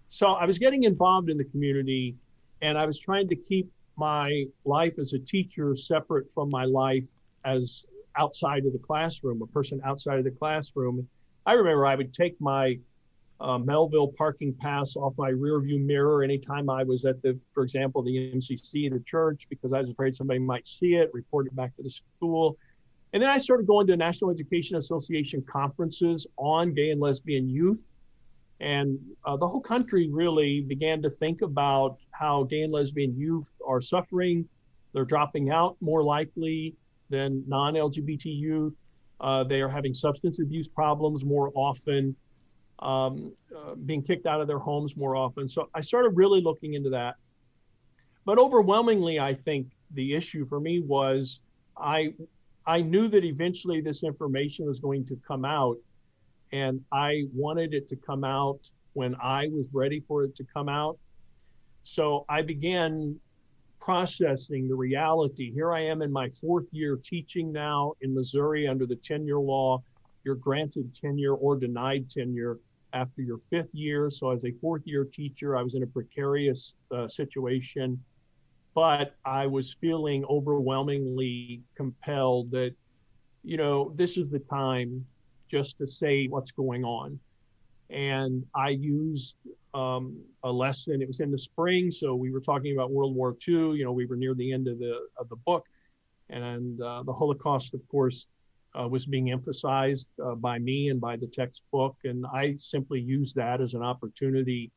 So 0.08 0.28
I 0.28 0.44
was 0.44 0.58
getting 0.58 0.84
involved 0.84 1.30
in 1.30 1.36
the 1.36 1.44
community, 1.44 2.16
and 2.62 2.78
I 2.78 2.86
was 2.86 2.98
trying 2.98 3.28
to 3.28 3.36
keep 3.36 3.70
my 3.96 4.44
life 4.64 4.94
as 4.98 5.12
a 5.12 5.18
teacher 5.18 5.74
separate 5.76 6.32
from 6.32 6.50
my 6.50 6.64
life 6.64 7.08
as 7.44 7.84
outside 8.16 8.64
of 8.66 8.72
the 8.72 8.78
classroom, 8.78 9.42
a 9.42 9.46
person 9.46 9.80
outside 9.84 10.18
of 10.18 10.24
the 10.24 10.30
classroom. 10.30 11.06
I 11.46 11.52
remember 11.52 11.86
I 11.86 11.94
would 11.94 12.14
take 12.14 12.40
my 12.40 12.78
uh, 13.40 13.58
Mehlville 13.58 14.14
parking 14.16 14.52
pass 14.54 14.96
off 14.96 15.14
my 15.16 15.30
rearview 15.30 15.80
mirror 15.80 16.22
anytime 16.22 16.68
I 16.68 16.82
was 16.82 17.04
at 17.04 17.22
the, 17.22 17.38
for 17.54 17.62
example, 17.62 18.02
the 18.02 18.32
MCC, 18.34 18.90
the 18.90 19.02
church, 19.06 19.46
because 19.48 19.72
I 19.72 19.80
was 19.80 19.90
afraid 19.90 20.14
somebody 20.14 20.40
might 20.40 20.66
see 20.66 20.94
it, 20.94 21.10
report 21.12 21.46
it 21.46 21.54
back 21.54 21.76
to 21.76 21.82
the 21.82 21.90
school. 21.90 22.58
And 23.12 23.22
then 23.22 23.30
I 23.30 23.38
started 23.38 23.66
going 23.66 23.86
to 23.86 23.96
National 23.96 24.30
Education 24.30 24.76
Association 24.76 25.42
conferences 25.50 26.26
on 26.36 26.74
gay 26.74 26.90
and 26.90 27.00
lesbian 27.00 27.48
youth. 27.48 27.82
And 28.60 28.98
uh, 29.24 29.36
the 29.36 29.46
whole 29.46 29.60
country 29.60 30.10
really 30.10 30.60
began 30.60 31.00
to 31.02 31.10
think 31.10 31.42
about 31.42 31.98
how 32.10 32.44
gay 32.44 32.62
and 32.62 32.72
lesbian 32.72 33.16
youth 33.16 33.48
are 33.66 33.80
suffering. 33.80 34.46
They're 34.92 35.04
dropping 35.04 35.50
out 35.50 35.76
more 35.80 36.02
likely 36.02 36.74
than 37.08 37.44
non 37.46 37.74
LGBT 37.74 38.24
youth. 38.24 38.74
Uh, 39.20 39.44
they 39.44 39.60
are 39.60 39.68
having 39.68 39.94
substance 39.94 40.38
abuse 40.40 40.68
problems 40.68 41.24
more 41.24 41.50
often, 41.54 42.14
um, 42.80 43.32
uh, 43.56 43.74
being 43.74 44.02
kicked 44.02 44.26
out 44.26 44.40
of 44.40 44.46
their 44.46 44.58
homes 44.58 44.96
more 44.96 45.16
often. 45.16 45.48
So 45.48 45.68
I 45.74 45.80
started 45.80 46.10
really 46.10 46.40
looking 46.40 46.74
into 46.74 46.90
that. 46.90 47.16
But 48.24 48.38
overwhelmingly, 48.38 49.18
I 49.18 49.34
think 49.34 49.68
the 49.92 50.14
issue 50.14 50.46
for 50.46 50.60
me 50.60 50.80
was 50.80 51.40
I 51.76 52.12
I 52.68 52.82
knew 52.82 53.08
that 53.08 53.24
eventually 53.24 53.80
this 53.80 54.02
information 54.02 54.66
was 54.66 54.78
going 54.78 55.06
to 55.06 55.16
come 55.26 55.46
out, 55.46 55.78
and 56.52 56.84
I 56.92 57.24
wanted 57.34 57.72
it 57.72 57.88
to 57.88 57.96
come 57.96 58.24
out 58.24 58.60
when 58.92 59.16
I 59.22 59.48
was 59.48 59.68
ready 59.72 60.04
for 60.06 60.24
it 60.24 60.36
to 60.36 60.44
come 60.44 60.68
out. 60.68 60.98
So 61.84 62.26
I 62.28 62.42
began 62.42 63.18
processing 63.80 64.68
the 64.68 64.74
reality. 64.74 65.50
Here 65.50 65.72
I 65.72 65.80
am 65.80 66.02
in 66.02 66.12
my 66.12 66.28
fourth 66.28 66.66
year 66.70 66.98
teaching 67.02 67.50
now 67.50 67.94
in 68.02 68.14
Missouri 68.14 68.68
under 68.68 68.84
the 68.84 68.96
tenure 68.96 69.40
law. 69.40 69.82
You're 70.24 70.34
granted 70.34 70.94
tenure 70.94 71.36
or 71.36 71.56
denied 71.56 72.10
tenure 72.10 72.58
after 72.92 73.22
your 73.22 73.40
fifth 73.48 73.72
year. 73.72 74.10
So, 74.10 74.30
as 74.30 74.44
a 74.44 74.52
fourth 74.60 74.82
year 74.84 75.06
teacher, 75.06 75.56
I 75.56 75.62
was 75.62 75.74
in 75.74 75.84
a 75.84 75.86
precarious 75.86 76.74
uh, 76.94 77.08
situation 77.08 77.98
but 78.74 79.14
I 79.24 79.46
was 79.46 79.76
feeling 79.80 80.24
overwhelmingly 80.28 81.62
compelled 81.76 82.50
that, 82.52 82.74
you 83.42 83.56
know, 83.56 83.92
this 83.96 84.16
is 84.16 84.30
the 84.30 84.38
time 84.38 85.04
just 85.50 85.78
to 85.78 85.86
say 85.86 86.26
what's 86.26 86.50
going 86.50 86.84
on. 86.84 87.18
And 87.90 88.44
I 88.54 88.70
used 88.70 89.36
um, 89.74 90.18
a 90.44 90.50
lesson. 90.50 91.00
It 91.00 91.08
was 91.08 91.20
in 91.20 91.30
the 91.30 91.38
spring, 91.38 91.90
so 91.90 92.14
we 92.14 92.30
were 92.30 92.40
talking 92.40 92.74
about 92.74 92.90
World 92.90 93.14
War 93.14 93.34
II. 93.46 93.72
You 93.72 93.84
know, 93.84 93.92
we 93.92 94.06
were 94.06 94.16
near 94.16 94.34
the 94.34 94.52
end 94.52 94.68
of 94.68 94.78
the 94.78 95.08
of 95.16 95.28
the 95.28 95.36
book, 95.36 95.64
and 96.28 96.80
uh, 96.80 97.02
the 97.04 97.12
Holocaust, 97.12 97.74
of 97.74 97.80
course, 97.88 98.26
uh, 98.78 98.86
was 98.86 99.06
being 99.06 99.30
emphasized 99.30 100.06
uh, 100.22 100.34
by 100.34 100.58
me 100.58 100.88
and 100.88 101.00
by 101.00 101.16
the 101.16 101.26
textbook. 101.26 101.96
And 102.04 102.26
I 102.26 102.56
simply 102.58 103.00
used 103.00 103.36
that 103.36 103.60
as 103.60 103.74
an 103.74 103.82
opportunity 103.82 104.70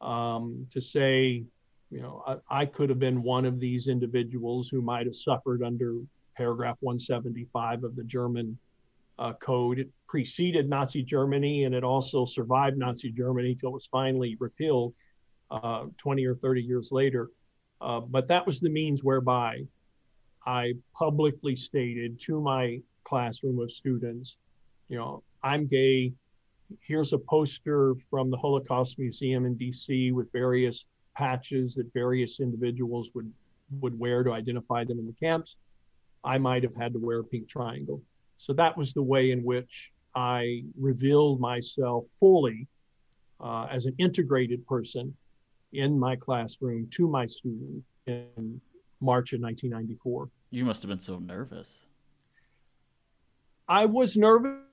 um, 0.00 0.66
to 0.70 0.80
say, 0.80 1.44
you 1.90 2.00
know, 2.00 2.22
I, 2.26 2.62
I, 2.62 2.66
could 2.66 2.88
have 2.88 3.00
been 3.00 3.22
one 3.22 3.44
of 3.44 3.58
these 3.58 3.88
individuals 3.88 4.68
who 4.68 4.80
might 4.80 5.06
have 5.06 5.14
suffered 5.14 5.62
under 5.62 5.96
paragraph 6.36 6.76
175 6.80 7.84
of 7.84 7.96
the 7.96 8.04
German 8.04 8.56
uh, 9.18 9.32
code. 9.34 9.80
It 9.80 9.90
preceded 10.08 10.68
Nazi 10.68 11.02
Germany 11.02 11.64
and 11.64 11.74
it 11.74 11.84
also 11.84 12.24
survived 12.24 12.78
Nazi 12.78 13.10
Germany 13.10 13.54
till 13.54 13.70
it 13.70 13.74
was 13.74 13.88
finally 13.90 14.36
repealed 14.38 14.94
uh, 15.50 15.86
20 15.98 16.24
or 16.26 16.36
30 16.36 16.62
years 16.62 16.90
later. 16.92 17.30
Uh, 17.80 18.00
but 18.00 18.28
that 18.28 18.46
was 18.46 18.60
the 18.60 18.70
means 18.70 19.02
whereby 19.02 19.60
I 20.46 20.74
publicly 20.94 21.56
stated 21.56 22.20
to 22.20 22.40
my 22.40 22.80
classroom 23.04 23.58
of 23.58 23.70
students, 23.70 24.36
you 24.88 24.96
know, 24.96 25.22
I'm 25.42 25.66
gay. 25.66 26.12
Here's 26.80 27.12
a 27.12 27.18
poster 27.18 27.94
from 28.10 28.30
the 28.30 28.36
Holocaust 28.36 28.98
Museum 28.98 29.44
in 29.44 29.56
DC 29.56 30.12
with 30.12 30.30
various 30.32 30.84
patches 31.20 31.74
that 31.74 31.92
various 31.92 32.40
individuals 32.40 33.10
would 33.14 33.30
would 33.80 33.96
wear 33.98 34.24
to 34.24 34.32
identify 34.32 34.82
them 34.84 34.98
in 34.98 35.06
the 35.06 35.12
camps. 35.12 35.56
I 36.24 36.38
might 36.38 36.62
have 36.64 36.74
had 36.74 36.92
to 36.94 36.98
wear 36.98 37.20
a 37.20 37.24
pink 37.24 37.48
triangle. 37.48 38.02
So 38.36 38.52
that 38.54 38.76
was 38.76 38.92
the 38.92 39.02
way 39.02 39.30
in 39.30 39.44
which 39.44 39.92
I 40.14 40.64
revealed 40.76 41.38
myself 41.40 42.08
fully 42.18 42.66
uh, 43.38 43.66
as 43.70 43.86
an 43.86 43.94
integrated 43.98 44.66
person 44.66 45.14
in 45.72 45.96
my 45.98 46.16
classroom 46.16 46.88
to 46.96 47.06
my 47.06 47.26
students 47.26 47.86
in 48.06 48.60
March 49.00 49.32
of 49.34 49.40
1994. 49.40 50.28
You 50.50 50.64
must 50.64 50.82
have 50.82 50.88
been 50.88 50.98
so 50.98 51.18
nervous. 51.18 51.86
I 53.68 53.86
was 53.86 54.16
nervous, 54.16 54.64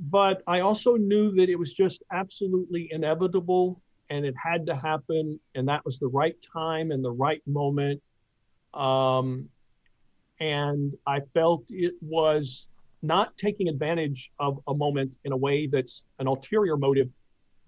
but 0.00 0.42
I 0.48 0.60
also 0.60 0.96
knew 0.96 1.30
that 1.36 1.48
it 1.48 1.56
was 1.56 1.72
just 1.72 2.02
absolutely 2.10 2.88
inevitable 2.90 3.80
and 4.12 4.26
it 4.26 4.34
had 4.36 4.66
to 4.66 4.76
happen 4.76 5.40
and 5.54 5.66
that 5.66 5.82
was 5.86 5.98
the 5.98 6.06
right 6.06 6.36
time 6.52 6.90
and 6.90 7.02
the 7.02 7.10
right 7.10 7.42
moment 7.46 8.00
um, 8.74 9.48
and 10.38 10.94
i 11.06 11.18
felt 11.32 11.64
it 11.70 11.94
was 12.02 12.68
not 13.02 13.36
taking 13.36 13.68
advantage 13.68 14.30
of 14.38 14.60
a 14.68 14.74
moment 14.74 15.16
in 15.24 15.32
a 15.32 15.36
way 15.36 15.66
that's 15.66 16.04
an 16.18 16.26
ulterior 16.26 16.76
motive 16.76 17.08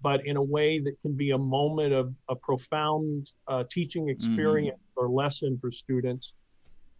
but 0.01 0.23
in 0.27 0.37
a 0.37 0.41
way 0.41 0.79
that 0.79 0.95
can 1.01 1.13
be 1.13 1.31
a 1.31 1.37
moment 1.37 1.91
of 1.91 2.13
a 2.29 2.35
profound 2.35 3.31
uh, 3.47 3.63
teaching 3.71 4.03
mm-hmm. 4.03 4.11
experience 4.11 4.77
mm-hmm. 4.77 5.05
or 5.05 5.09
lesson 5.09 5.57
for 5.59 5.71
students 5.71 6.33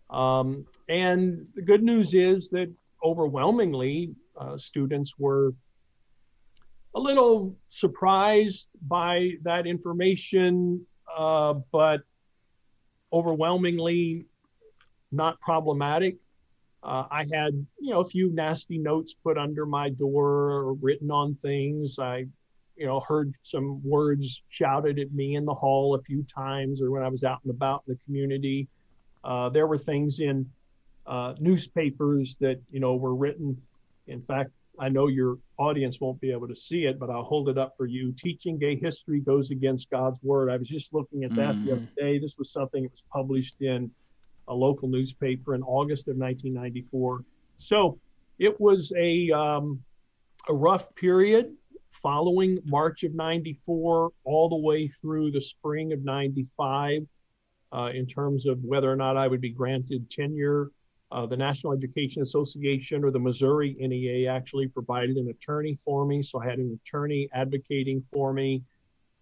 um, 0.09 0.65
and 0.89 1.45
the 1.53 1.61
good 1.61 1.83
news 1.83 2.15
is 2.15 2.49
that 2.49 2.71
overwhelmingly 3.03 4.09
uh, 4.39 4.57
students 4.57 5.13
were 5.19 5.53
a 6.95 6.99
little 6.99 7.55
surprised 7.67 8.69
by 8.87 9.31
that 9.43 9.67
information, 9.67 10.85
uh, 11.15 11.53
but 11.71 12.01
overwhelmingly 13.11 14.25
not 15.11 15.39
problematic. 15.41 16.15
Uh, 16.81 17.05
I 17.11 17.25
had, 17.33 17.53
you 17.79 17.91
know, 17.91 17.99
a 17.99 18.05
few 18.05 18.31
nasty 18.33 18.77
notes 18.77 19.13
put 19.13 19.37
under 19.37 19.65
my 19.65 19.89
door 19.89 20.51
or 20.51 20.73
written 20.73 21.11
on 21.11 21.35
things. 21.35 21.99
I, 21.99 22.25
you 22.77 22.85
know, 22.85 23.01
heard 23.01 23.33
some 23.43 23.81
words 23.83 24.43
shouted 24.49 24.97
at 24.99 25.11
me 25.11 25.35
in 25.35 25.45
the 25.45 25.53
hall 25.53 25.95
a 25.95 26.01
few 26.01 26.23
times 26.23 26.81
or 26.81 26.91
when 26.91 27.03
I 27.03 27.09
was 27.09 27.23
out 27.23 27.39
and 27.43 27.51
about 27.51 27.83
in 27.87 27.93
the 27.93 27.99
community. 28.05 28.67
Uh, 29.23 29.49
there 29.49 29.67
were 29.67 29.77
things 29.77 30.19
in 30.19 30.49
uh, 31.07 31.33
newspapers 31.39 32.37
that, 32.39 32.61
you 32.71 32.79
know, 32.79 32.95
were 32.95 33.15
written. 33.15 33.59
In 34.07 34.21
fact, 34.21 34.51
I 34.79 34.89
know 34.89 35.07
your 35.07 35.37
audience 35.57 35.99
won't 35.99 36.19
be 36.19 36.31
able 36.31 36.47
to 36.47 36.55
see 36.55 36.85
it, 36.85 36.99
but 36.99 37.09
I'll 37.09 37.23
hold 37.23 37.49
it 37.49 37.57
up 37.57 37.75
for 37.77 37.85
you. 37.85 38.13
Teaching 38.13 38.57
gay 38.57 38.75
history 38.75 39.19
goes 39.19 39.51
against 39.51 39.89
God's 39.89 40.21
word. 40.23 40.49
I 40.49 40.57
was 40.57 40.67
just 40.67 40.93
looking 40.93 41.23
at 41.23 41.35
that 41.35 41.55
mm. 41.55 41.65
the 41.65 41.71
other 41.73 41.81
mm. 41.81 41.95
day. 41.95 42.19
This 42.19 42.35
was 42.37 42.51
something 42.51 42.83
that 42.83 42.91
was 42.91 43.03
published 43.11 43.61
in 43.61 43.89
a 44.47 44.53
local 44.53 44.87
newspaper 44.87 45.55
in 45.55 45.63
August 45.63 46.07
of 46.07 46.17
1994. 46.17 47.23
So 47.57 47.99
it 48.39 48.59
was 48.59 48.91
a 48.97 49.31
um, 49.31 49.81
a 50.47 50.53
rough 50.53 50.93
period 50.95 51.55
following 51.91 52.59
March 52.65 53.03
of 53.03 53.13
94 53.15 54.11
all 54.25 54.49
the 54.49 54.55
way 54.55 54.87
through 54.87 55.31
the 55.31 55.41
spring 55.41 55.93
of 55.93 56.03
95 56.03 57.01
uh, 57.71 57.89
in 57.93 58.05
terms 58.05 58.45
of 58.45 58.63
whether 58.63 58.91
or 58.91 58.95
not 58.95 59.17
I 59.17 59.27
would 59.27 59.41
be 59.41 59.49
granted 59.49 60.09
tenure 60.09 60.69
uh, 61.15 61.25
the 61.33 61.39
National 61.47 61.71
Education 61.79 62.19
Association 62.27 62.97
or 63.05 63.11
the 63.17 63.23
Missouri 63.29 63.71
NEA 63.89 64.19
actually 64.37 64.67
provided 64.77 65.15
an 65.21 65.27
attorney 65.35 65.75
for 65.85 65.99
me. 66.11 66.17
So 66.29 66.33
I 66.41 66.45
had 66.51 66.59
an 66.65 66.71
attorney 66.79 67.21
advocating 67.43 67.99
for 68.13 68.27
me. 68.39 68.49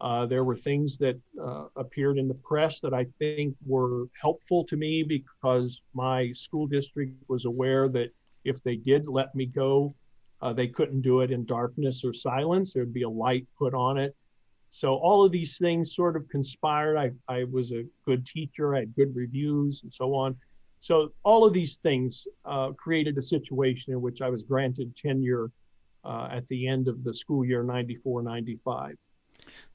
Uh, 0.08 0.24
there 0.34 0.46
were 0.50 0.60
things 0.70 0.90
that 1.04 1.18
uh, 1.48 1.66
appeared 1.84 2.18
in 2.22 2.28
the 2.34 2.40
press 2.50 2.74
that 2.84 2.94
I 3.02 3.04
think 3.20 3.56
were 3.74 3.98
helpful 4.26 4.62
to 4.72 4.76
me 4.86 4.94
because 5.18 5.68
my 6.06 6.20
school 6.46 6.66
district 6.78 7.12
was 7.34 7.44
aware 7.54 7.86
that 7.98 8.10
if 8.52 8.58
they 8.66 8.78
did 8.92 9.02
let 9.20 9.30
me 9.40 9.46
go, 9.64 9.72
Uh, 10.44 10.54
they 10.62 10.70
couldn't 10.78 11.04
do 11.12 11.16
it 11.24 11.30
in 11.36 11.42
darkness 11.58 11.98
or 12.08 12.14
silence. 12.30 12.68
There'd 12.74 13.00
be 13.02 13.08
a 13.12 13.16
light 13.26 13.46
put 13.62 13.74
on 13.88 13.96
it. 14.06 14.12
So 14.82 14.88
all 15.08 15.20
of 15.26 15.32
these 15.38 15.54
things 15.66 15.96
sort 16.02 16.16
of 16.20 16.24
conspired. 16.36 16.96
I, 17.06 17.08
I 17.38 17.40
was 17.58 17.68
a 17.72 17.84
good 18.08 18.22
teacher. 18.36 18.66
I 18.76 18.80
had 18.84 18.92
good 19.00 19.12
reviews 19.24 19.74
and 19.84 19.92
so 20.00 20.08
on. 20.24 20.30
So 20.84 21.14
all 21.24 21.46
of 21.46 21.54
these 21.54 21.78
things 21.78 22.28
uh, 22.44 22.72
created 22.74 23.18
a 23.18 23.22
situation 23.22 23.94
in 23.94 24.02
which 24.02 24.22
I 24.22 24.30
was 24.30 24.44
granted 24.44 24.98
tenure 24.98 25.50
uh, 26.04 26.28
at 26.30 26.46
the 26.50 26.68
end 26.68 26.90
of 26.90 27.06
the 27.06 27.14
school 27.14 27.46
year 27.46 27.64
94 27.64 28.22
95. 28.22 28.98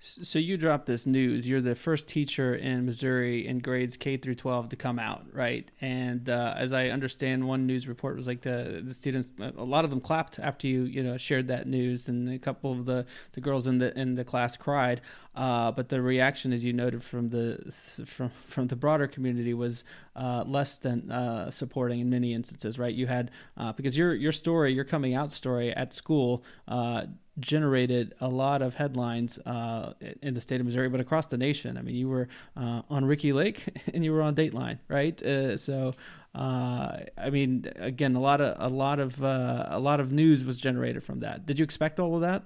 So 0.00 0.38
you 0.38 0.56
dropped 0.56 0.86
this 0.86 1.06
news. 1.06 1.48
You're 1.48 1.60
the 1.60 1.74
first 1.74 2.08
teacher 2.08 2.54
in 2.54 2.84
Missouri 2.84 3.46
in 3.46 3.58
grades 3.58 3.96
K 3.96 4.16
through 4.16 4.36
12 4.36 4.68
to 4.70 4.76
come 4.76 4.98
out, 4.98 5.24
right? 5.32 5.70
And 5.80 6.28
uh, 6.28 6.54
as 6.56 6.72
I 6.72 6.88
understand, 6.88 7.48
one 7.48 7.66
news 7.66 7.88
report 7.88 8.16
was 8.16 8.26
like 8.26 8.42
the 8.42 8.80
the 8.84 8.94
students, 8.94 9.32
a 9.40 9.64
lot 9.64 9.84
of 9.84 9.90
them 9.90 10.00
clapped 10.00 10.38
after 10.38 10.66
you, 10.66 10.84
you 10.84 11.02
know, 11.02 11.16
shared 11.16 11.48
that 11.48 11.66
news, 11.66 12.08
and 12.08 12.28
a 12.28 12.38
couple 12.38 12.70
of 12.72 12.84
the, 12.84 13.06
the 13.32 13.40
girls 13.40 13.66
in 13.66 13.78
the 13.78 13.98
in 13.98 14.14
the 14.14 14.24
class 14.24 14.56
cried. 14.56 15.00
Uh, 15.38 15.70
but 15.70 15.88
the 15.88 16.02
reaction, 16.02 16.52
as 16.52 16.64
you 16.64 16.72
noted 16.72 17.00
from 17.00 17.28
the 17.28 17.72
from 18.04 18.32
from 18.44 18.66
the 18.66 18.74
broader 18.74 19.06
community, 19.06 19.54
was 19.54 19.84
uh, 20.16 20.42
less 20.44 20.78
than 20.78 21.12
uh, 21.12 21.48
supporting 21.48 22.00
in 22.00 22.10
many 22.10 22.34
instances, 22.34 22.76
right? 22.76 22.92
You 22.92 23.06
had 23.06 23.30
uh, 23.56 23.72
because 23.72 23.96
your 23.96 24.12
your 24.14 24.32
story, 24.32 24.74
your 24.74 24.84
coming 24.84 25.14
out 25.14 25.30
story 25.30 25.72
at 25.72 25.92
school 25.94 26.42
uh, 26.66 27.06
generated 27.38 28.16
a 28.20 28.26
lot 28.26 28.62
of 28.62 28.74
headlines 28.74 29.38
uh, 29.46 29.92
in 30.22 30.34
the 30.34 30.40
state 30.40 30.58
of 30.58 30.66
Missouri, 30.66 30.88
but 30.88 30.98
across 30.98 31.26
the 31.26 31.38
nation. 31.38 31.78
I 31.78 31.82
mean, 31.82 31.94
you 31.94 32.08
were 32.08 32.26
on 32.56 33.04
Ricki 33.04 33.32
Lake 33.32 33.64
and 33.94 34.04
you 34.04 34.12
were 34.12 34.22
on 34.22 34.34
Dateline, 34.34 34.80
right? 34.88 35.20
So, 35.60 35.92
I 36.34 37.30
mean, 37.30 37.70
again, 37.76 38.16
a 38.16 38.20
lot 38.20 38.40
of 38.40 38.56
a 38.58 38.74
lot 38.74 38.98
of 38.98 39.22
a 39.22 39.78
lot 39.80 40.00
of 40.00 40.10
news 40.10 40.44
was 40.44 40.58
generated 40.60 41.04
from 41.04 41.20
that. 41.20 41.46
Did 41.46 41.60
you 41.60 41.62
expect 41.62 42.00
all 42.00 42.16
of 42.16 42.22
that? 42.22 42.42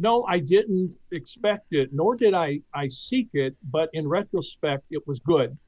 No, 0.00 0.24
I 0.24 0.38
didn't 0.38 0.94
expect 1.10 1.72
it, 1.72 1.92
nor 1.92 2.14
did 2.14 2.32
I 2.32 2.60
I 2.72 2.86
seek 2.88 3.30
it. 3.32 3.56
But 3.70 3.90
in 3.92 4.06
retrospect, 4.08 4.84
it 4.90 5.06
was 5.06 5.18
good. 5.18 5.58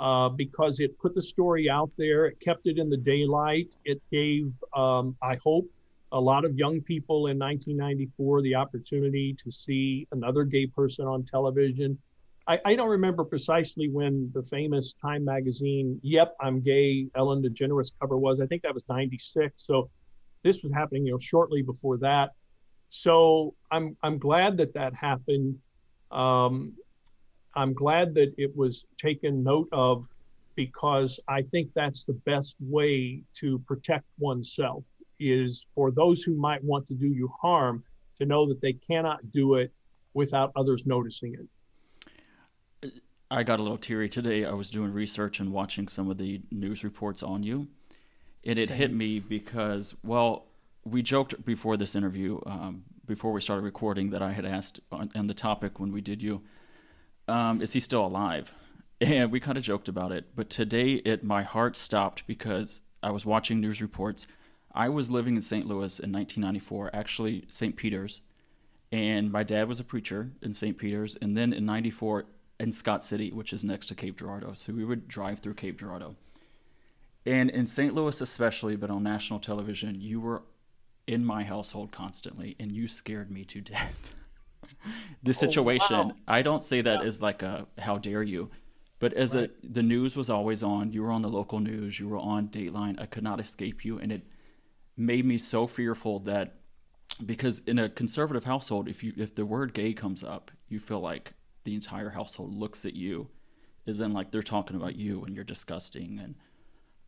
Uh, 0.00 0.28
because 0.28 0.78
it 0.78 0.96
put 0.98 1.14
the 1.14 1.22
story 1.22 1.68
out 1.68 1.90
there. 1.96 2.26
It 2.26 2.38
kept 2.40 2.66
it 2.66 2.78
in 2.78 2.88
the 2.88 2.96
daylight. 2.96 3.74
It 3.84 4.00
gave, 4.12 4.52
um, 4.76 5.16
I 5.20 5.36
hope, 5.42 5.68
a 6.12 6.20
lot 6.20 6.44
of 6.44 6.56
young 6.56 6.80
people 6.80 7.26
in 7.26 7.38
1994 7.38 8.42
the 8.42 8.54
opportunity 8.54 9.36
to 9.42 9.50
see 9.50 10.06
another 10.12 10.44
gay 10.44 10.66
person 10.66 11.06
on 11.06 11.24
television. 11.24 11.98
I, 12.46 12.58
I, 12.64 12.74
don't 12.76 12.88
remember 12.88 13.24
precisely 13.24 13.88
when 13.88 14.30
the 14.32 14.42
famous 14.42 14.94
Time 15.02 15.24
magazine, 15.24 16.00
Yep, 16.02 16.36
I'm 16.40 16.60
Gay, 16.60 17.08
Ellen 17.14 17.42
DeGeneres 17.42 17.90
cover 18.00 18.16
was. 18.16 18.40
I 18.40 18.46
think 18.46 18.62
that 18.62 18.72
was 18.72 18.84
96. 18.88 19.52
So 19.56 19.90
this 20.44 20.62
was 20.62 20.72
happening, 20.72 21.06
you 21.06 21.12
know, 21.12 21.18
shortly 21.18 21.60
before 21.60 21.98
that. 21.98 22.30
So 22.90 23.54
I'm 23.70 23.96
I'm 24.02 24.18
glad 24.18 24.56
that 24.58 24.74
that 24.74 24.94
happened. 24.94 25.58
Um, 26.10 26.72
I'm 27.54 27.74
glad 27.74 28.14
that 28.14 28.34
it 28.38 28.56
was 28.56 28.84
taken 28.98 29.42
note 29.42 29.68
of 29.72 30.06
because 30.54 31.20
I 31.28 31.42
think 31.42 31.70
that's 31.74 32.04
the 32.04 32.14
best 32.14 32.56
way 32.60 33.22
to 33.40 33.58
protect 33.60 34.04
oneself 34.18 34.82
is 35.20 35.66
for 35.74 35.90
those 35.90 36.22
who 36.22 36.34
might 36.34 36.62
want 36.64 36.86
to 36.88 36.94
do 36.94 37.06
you 37.06 37.30
harm 37.40 37.84
to 38.18 38.26
know 38.26 38.48
that 38.48 38.60
they 38.60 38.72
cannot 38.72 39.32
do 39.32 39.54
it 39.54 39.72
without 40.14 40.52
others 40.56 40.82
noticing 40.84 41.34
it. 41.34 42.92
I 43.30 43.42
got 43.42 43.60
a 43.60 43.62
little 43.62 43.78
teary 43.78 44.08
today. 44.08 44.44
I 44.44 44.52
was 44.52 44.70
doing 44.70 44.92
research 44.92 45.38
and 45.38 45.52
watching 45.52 45.86
some 45.86 46.10
of 46.10 46.18
the 46.18 46.40
news 46.50 46.82
reports 46.82 47.22
on 47.22 47.42
you, 47.42 47.68
and 48.44 48.56
Same. 48.56 48.64
it 48.64 48.70
hit 48.70 48.92
me 48.92 49.20
because, 49.20 49.94
well, 50.02 50.47
we 50.84 51.02
joked 51.02 51.44
before 51.44 51.76
this 51.76 51.94
interview, 51.94 52.40
um, 52.46 52.84
before 53.06 53.32
we 53.32 53.40
started 53.40 53.62
recording, 53.62 54.10
that 54.10 54.22
I 54.22 54.32
had 54.32 54.44
asked 54.44 54.80
on, 54.90 55.10
on 55.14 55.26
the 55.26 55.34
topic 55.34 55.78
when 55.78 55.92
we 55.92 56.00
did 56.00 56.22
you, 56.22 56.42
um, 57.26 57.60
is 57.60 57.72
he 57.72 57.80
still 57.80 58.04
alive? 58.04 58.52
And 59.00 59.30
we 59.30 59.38
kind 59.38 59.56
of 59.56 59.62
joked 59.62 59.86
about 59.86 60.10
it. 60.10 60.34
But 60.34 60.50
today, 60.50 60.94
it 60.94 61.22
my 61.22 61.44
heart 61.44 61.76
stopped 61.76 62.26
because 62.26 62.82
I 63.00 63.12
was 63.12 63.24
watching 63.24 63.60
news 63.60 63.80
reports 63.80 64.26
I 64.78 64.88
was 64.88 65.10
living 65.10 65.36
in 65.36 65.42
St. 65.42 65.66
Louis 65.66 65.98
in 65.98 66.12
1994, 66.12 66.90
actually 66.92 67.44
St. 67.48 67.76
Peter's, 67.76 68.22
and 68.92 69.32
my 69.32 69.42
dad 69.42 69.68
was 69.68 69.80
a 69.80 69.84
preacher 69.84 70.30
in 70.42 70.52
St. 70.52 70.78
Peter's, 70.78 71.16
and 71.16 71.36
then 71.36 71.52
in 71.52 71.66
'94 71.66 72.26
in 72.60 72.72
Scott 72.72 73.04
City, 73.04 73.30
which 73.30 73.52
is 73.52 73.64
next 73.64 73.86
to 73.86 73.94
Cape 73.94 74.18
Girardeau. 74.18 74.52
So 74.54 74.72
we 74.72 74.84
would 74.84 75.08
drive 75.08 75.40
through 75.40 75.54
Cape 75.54 75.78
Girardeau. 75.78 76.16
And 77.26 77.50
in 77.50 77.66
St. 77.66 77.94
Louis, 77.94 78.20
especially, 78.20 78.76
but 78.76 78.90
on 78.90 79.02
national 79.02 79.40
television, 79.40 80.00
you 80.00 80.20
were 80.20 80.42
in 81.08 81.24
my 81.24 81.42
household 81.42 81.90
constantly, 81.90 82.54
and 82.60 82.70
you 82.70 82.86
scared 82.86 83.30
me 83.30 83.44
to 83.46 83.60
death. 83.60 84.14
the 85.22 85.32
situation, 85.32 85.96
oh, 85.96 86.02
wow. 86.04 86.12
I 86.28 86.42
don't 86.42 86.62
say 86.62 86.80
that 86.82 87.00
yeah. 87.00 87.06
as 87.06 87.22
like 87.22 87.42
a 87.42 87.66
how 87.78 87.98
dare 87.98 88.22
you, 88.22 88.50
but 88.98 89.12
as 89.14 89.34
right. 89.34 89.50
a 89.50 89.66
the 89.66 89.82
news 89.82 90.16
was 90.16 90.28
always 90.30 90.62
on, 90.62 90.92
you 90.92 91.02
were 91.02 91.10
on 91.10 91.22
the 91.22 91.28
local 91.28 91.60
news, 91.60 91.98
you 91.98 92.08
were 92.08 92.18
on 92.18 92.48
Dateline. 92.48 93.00
I 93.00 93.06
could 93.06 93.24
not 93.24 93.40
escape 93.40 93.84
you, 93.84 93.98
and 93.98 94.12
it 94.12 94.22
made 94.96 95.24
me 95.24 95.38
so 95.38 95.66
fearful 95.66 96.18
that 96.20 96.56
because 97.24 97.60
in 97.60 97.78
a 97.78 97.88
conservative 97.88 98.44
household, 98.44 98.88
if 98.88 99.02
you 99.02 99.12
if 99.16 99.34
the 99.34 99.46
word 99.46 99.72
gay 99.72 99.92
comes 99.92 100.22
up, 100.22 100.50
you 100.68 100.78
feel 100.78 101.00
like 101.00 101.32
the 101.64 101.74
entire 101.74 102.10
household 102.10 102.54
looks 102.54 102.84
at 102.84 102.94
you, 102.94 103.28
as 103.86 104.00
in 104.00 104.12
like 104.12 104.30
they're 104.30 104.42
talking 104.42 104.76
about 104.76 104.96
you 104.96 105.24
and 105.24 105.34
you're 105.34 105.44
disgusting. 105.44 106.20
And 106.22 106.34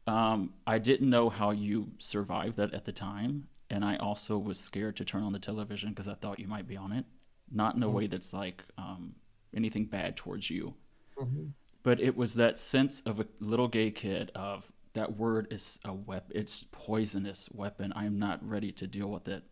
um, 0.06 0.54
I 0.66 0.78
didn't 0.78 1.10
know 1.10 1.28
how 1.28 1.50
you 1.50 1.92
survived 1.98 2.56
that 2.56 2.74
at 2.74 2.84
the 2.84 2.92
time, 2.92 3.48
and 3.70 3.84
I 3.84 3.96
also 3.96 4.36
was 4.36 4.58
scared 4.58 4.96
to 4.96 5.04
turn 5.04 5.22
on 5.22 5.32
the 5.32 5.38
television 5.38 5.90
because 5.90 6.08
I 6.08 6.14
thought 6.14 6.40
you 6.40 6.48
might 6.48 6.66
be 6.66 6.76
on 6.76 6.92
it, 6.92 7.04
not 7.50 7.76
in 7.76 7.82
a 7.82 7.86
mm-hmm. 7.86 7.96
way 7.96 8.06
that's 8.08 8.32
like 8.32 8.64
um, 8.76 9.14
anything 9.54 9.86
bad 9.86 10.16
towards 10.16 10.50
you, 10.50 10.74
mm-hmm. 11.18 11.46
but 11.82 12.00
it 12.00 12.16
was 12.16 12.34
that 12.34 12.58
sense 12.58 13.00
of 13.02 13.20
a 13.20 13.26
little 13.38 13.68
gay 13.68 13.90
kid 13.90 14.32
of 14.34 14.70
that 14.94 15.16
word 15.16 15.46
is 15.50 15.78
a 15.84 15.92
weapon. 15.92 16.32
It's 16.34 16.64
poisonous 16.72 17.48
weapon. 17.52 17.92
I 17.94 18.06
am 18.06 18.18
not 18.18 18.46
ready 18.46 18.72
to 18.72 18.86
deal 18.86 19.08
with 19.08 19.28
it. 19.28 19.44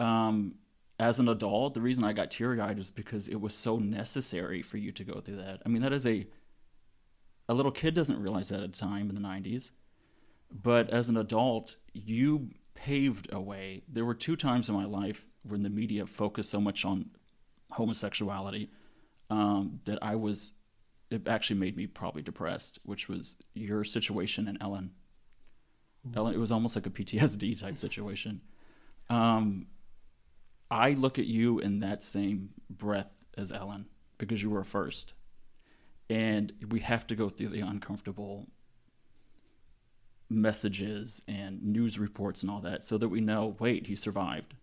Um, 0.00 0.56
as 0.98 1.18
an 1.18 1.28
adult, 1.28 1.74
the 1.74 1.80
reason 1.80 2.04
I 2.04 2.12
got 2.12 2.30
teary 2.30 2.60
eyed 2.60 2.78
is 2.78 2.90
because 2.90 3.28
it 3.28 3.40
was 3.40 3.54
so 3.54 3.78
necessary 3.78 4.60
for 4.60 4.76
you 4.76 4.92
to 4.92 5.04
go 5.04 5.20
through 5.20 5.36
that. 5.36 5.62
I 5.64 5.68
mean, 5.68 5.82
that 5.82 5.92
is 5.92 6.06
a 6.06 6.26
a 7.48 7.54
little 7.54 7.72
kid 7.72 7.94
doesn't 7.94 8.20
realize 8.20 8.50
that 8.50 8.60
at 8.60 8.68
a 8.68 8.72
time 8.72 9.08
in 9.08 9.14
the 9.14 9.20
'90s, 9.20 9.70
but 10.50 10.90
as 10.90 11.08
an 11.08 11.16
adult, 11.16 11.76
you 11.92 12.50
paved 12.84 13.28
a 13.32 13.40
way. 13.40 13.82
There 13.88 14.04
were 14.04 14.14
two 14.14 14.36
times 14.36 14.68
in 14.68 14.74
my 14.74 14.86
life 14.86 15.26
when 15.42 15.62
the 15.62 15.70
media 15.70 16.06
focused 16.06 16.50
so 16.50 16.60
much 16.60 16.84
on 16.84 17.10
homosexuality 17.72 18.70
um, 19.28 19.80
that 19.84 19.98
I 20.02 20.16
was 20.16 20.54
it 21.10 21.26
actually 21.26 21.58
made 21.58 21.76
me 21.76 21.86
probably 21.86 22.22
depressed, 22.22 22.78
which 22.84 23.08
was 23.08 23.36
your 23.52 23.82
situation 23.82 24.46
and 24.46 24.56
Ellen. 24.60 24.92
Mm-hmm. 26.06 26.16
Ellen, 26.16 26.34
it 26.34 26.38
was 26.38 26.52
almost 26.52 26.76
like 26.76 26.86
a 26.86 26.90
PTSD 26.90 27.60
type 27.60 27.78
situation. 27.78 28.40
Um, 29.08 29.66
I 30.70 30.90
look 30.90 31.18
at 31.18 31.26
you 31.26 31.58
in 31.58 31.80
that 31.80 32.02
same 32.02 32.50
breath 32.70 33.12
as 33.36 33.50
Ellen 33.50 33.86
because 34.18 34.40
you 34.40 34.50
were 34.50 34.62
first. 34.62 35.14
And 36.08 36.52
we 36.70 36.80
have 36.80 37.08
to 37.08 37.16
go 37.16 37.28
through 37.28 37.48
the 37.48 37.60
uncomfortable 37.60 38.46
messages 40.30 41.22
and 41.26 41.62
news 41.62 41.98
reports 41.98 42.42
and 42.42 42.50
all 42.50 42.60
that 42.60 42.84
so 42.84 42.96
that 42.96 43.08
we 43.08 43.20
know 43.20 43.56
wait, 43.58 43.88
he 43.88 43.96
survived. 43.96 44.54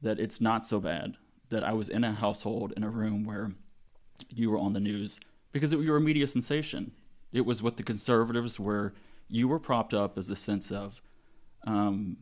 That 0.00 0.18
it's 0.18 0.40
not 0.40 0.66
so 0.66 0.80
bad. 0.80 1.16
That 1.50 1.64
I 1.64 1.72
was 1.72 1.88
in 1.88 2.04
a 2.04 2.12
household, 2.12 2.72
in 2.76 2.82
a 2.82 2.88
room 2.88 3.24
where 3.24 3.52
you 4.30 4.50
were 4.50 4.58
on 4.58 4.72
the 4.72 4.80
news 4.80 5.20
because 5.52 5.72
it, 5.72 5.80
you 5.80 5.90
were 5.90 5.98
a 5.98 6.00
media 6.00 6.26
sensation. 6.26 6.92
It 7.32 7.44
was 7.46 7.62
what 7.62 7.76
the 7.76 7.82
conservatives 7.82 8.58
were. 8.58 8.94
You 9.28 9.48
were 9.48 9.58
propped 9.58 9.94
up 9.94 10.18
as 10.18 10.30
a 10.30 10.36
sense 10.36 10.70
of, 10.70 11.00
um, 11.66 12.18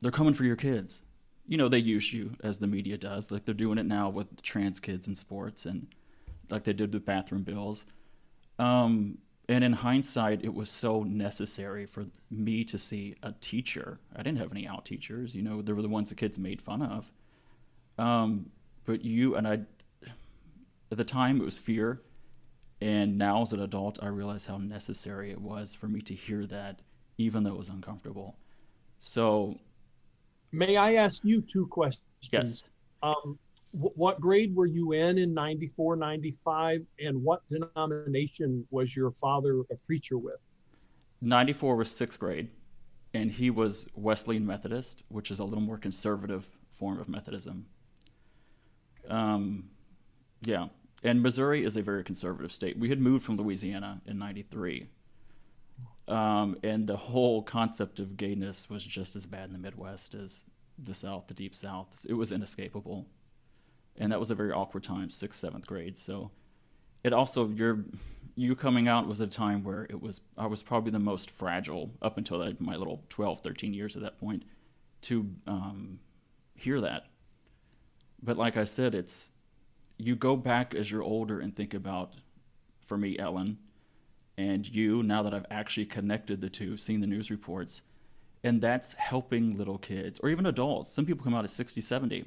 they're 0.00 0.10
coming 0.10 0.34
for 0.34 0.44
your 0.44 0.56
kids. 0.56 1.02
You 1.46 1.56
know, 1.56 1.68
they 1.68 1.78
use 1.78 2.12
you 2.12 2.36
as 2.42 2.58
the 2.58 2.66
media 2.66 2.96
does, 2.96 3.30
like 3.30 3.44
they're 3.44 3.54
doing 3.54 3.78
it 3.78 3.86
now 3.86 4.08
with 4.08 4.42
trans 4.42 4.80
kids 4.80 5.06
in 5.06 5.14
sports 5.14 5.66
and 5.66 5.88
like 6.50 6.64
they 6.64 6.72
did 6.72 6.92
with 6.92 7.04
bathroom 7.04 7.42
bills. 7.42 7.84
Um, 8.58 9.18
and 9.48 9.62
in 9.62 9.72
hindsight, 9.72 10.44
it 10.44 10.54
was 10.54 10.70
so 10.70 11.02
necessary 11.02 11.86
for 11.86 12.06
me 12.30 12.64
to 12.64 12.78
see 12.78 13.14
a 13.22 13.32
teacher. 13.32 13.98
I 14.14 14.22
didn't 14.22 14.38
have 14.38 14.50
any 14.50 14.66
out 14.66 14.84
teachers, 14.86 15.34
you 15.34 15.42
know, 15.42 15.60
they 15.60 15.72
were 15.72 15.82
the 15.82 15.88
ones 15.88 16.08
the 16.08 16.14
kids 16.14 16.38
made 16.38 16.62
fun 16.62 16.82
of. 16.82 17.12
Um, 17.98 18.50
but 18.84 19.04
you 19.04 19.36
and 19.36 19.46
I, 19.46 19.60
at 20.90 20.98
the 20.98 21.04
time, 21.04 21.40
it 21.40 21.44
was 21.44 21.58
fear. 21.58 22.00
And 22.80 23.18
now, 23.18 23.42
as 23.42 23.52
an 23.52 23.60
adult, 23.60 23.98
I 24.02 24.08
realize 24.08 24.46
how 24.46 24.58
necessary 24.58 25.30
it 25.30 25.40
was 25.40 25.74
for 25.74 25.88
me 25.88 26.00
to 26.02 26.14
hear 26.14 26.46
that, 26.46 26.80
even 27.18 27.44
though 27.44 27.52
it 27.52 27.58
was 27.58 27.68
uncomfortable. 27.68 28.36
So, 28.98 29.54
may 30.52 30.76
I 30.76 30.94
ask 30.94 31.24
you 31.24 31.40
two 31.40 31.66
questions? 31.66 32.02
Yes. 32.30 32.64
Um, 33.02 33.38
what 33.74 34.20
grade 34.20 34.54
were 34.54 34.66
you 34.66 34.92
in 34.92 35.18
in 35.18 35.34
94, 35.34 35.96
95? 35.96 36.80
And 37.00 37.22
what 37.22 37.40
denomination 37.50 38.66
was 38.70 38.94
your 38.94 39.10
father 39.10 39.60
a 39.70 39.76
preacher 39.86 40.16
with? 40.18 40.36
94 41.20 41.76
was 41.76 41.90
sixth 41.90 42.18
grade. 42.20 42.50
and 43.12 43.30
he 43.32 43.48
was 43.48 43.86
Wesleyan 43.94 44.44
Methodist, 44.46 45.04
which 45.08 45.30
is 45.30 45.38
a 45.38 45.44
little 45.44 45.62
more 45.62 45.78
conservative 45.78 46.48
form 46.72 46.98
of 47.00 47.08
Methodism. 47.08 47.66
Um, 49.08 49.70
yeah, 50.42 50.66
and 51.02 51.22
Missouri 51.22 51.64
is 51.64 51.76
a 51.76 51.82
very 51.82 52.02
conservative 52.02 52.52
state. 52.52 52.78
We 52.78 52.88
had 52.88 53.00
moved 53.00 53.24
from 53.24 53.36
Louisiana 53.36 54.02
in 54.06 54.18
'93, 54.18 54.88
um, 56.08 56.56
and 56.62 56.86
the 56.86 56.96
whole 56.96 57.42
concept 57.42 58.00
of 58.00 58.16
gayness 58.16 58.68
was 58.68 58.82
just 58.84 59.14
as 59.14 59.26
bad 59.26 59.46
in 59.46 59.52
the 59.52 59.58
Midwest 59.58 60.14
as 60.14 60.44
the 60.78 60.94
South, 60.94 61.28
the 61.28 61.34
Deep 61.34 61.54
South. 61.54 62.04
It 62.08 62.14
was 62.14 62.32
inescapable, 62.32 63.06
and 63.98 64.12
that 64.12 64.20
was 64.20 64.30
a 64.30 64.34
very 64.34 64.52
awkward 64.52 64.84
time, 64.84 65.10
sixth, 65.10 65.40
seventh 65.40 65.66
grade. 65.66 65.96
So, 65.96 66.30
it 67.02 67.12
also 67.12 67.48
your 67.48 67.84
you 68.36 68.56
coming 68.56 68.88
out 68.88 69.06
was 69.06 69.20
a 69.20 69.26
time 69.26 69.62
where 69.62 69.86
it 69.88 70.00
was 70.00 70.20
I 70.36 70.46
was 70.46 70.62
probably 70.62 70.90
the 70.90 70.98
most 70.98 71.30
fragile 71.30 71.90
up 72.02 72.18
until 72.18 72.38
that, 72.40 72.60
my 72.60 72.76
little 72.76 73.04
12, 73.10 73.40
13 73.40 73.74
years 73.74 73.96
at 73.96 74.02
that 74.02 74.18
point 74.18 74.44
to 75.02 75.30
um, 75.46 76.00
hear 76.54 76.80
that. 76.80 77.06
But 78.22 78.36
like 78.38 78.56
I 78.56 78.64
said, 78.64 78.94
it's 78.94 79.30
you 79.98 80.16
go 80.16 80.34
back 80.34 80.74
as 80.74 80.90
you're 80.90 81.02
older 81.02 81.38
and 81.40 81.54
think 81.54 81.74
about, 81.74 82.14
for 82.86 82.96
me, 82.96 83.18
Ellen, 83.18 83.58
and 84.36 84.68
you, 84.68 85.02
now 85.02 85.22
that 85.22 85.32
I've 85.32 85.46
actually 85.50 85.86
connected 85.86 86.40
the 86.40 86.48
two, 86.48 86.76
seen 86.76 87.00
the 87.00 87.06
news 87.06 87.30
reports, 87.30 87.82
and 88.42 88.60
that's 88.60 88.94
helping 88.94 89.56
little 89.56 89.78
kids 89.78 90.18
or 90.20 90.30
even 90.30 90.46
adults. 90.46 90.90
Some 90.90 91.06
people 91.06 91.22
come 91.22 91.34
out 91.34 91.44
at 91.44 91.50
60, 91.50 91.80
70, 91.80 92.24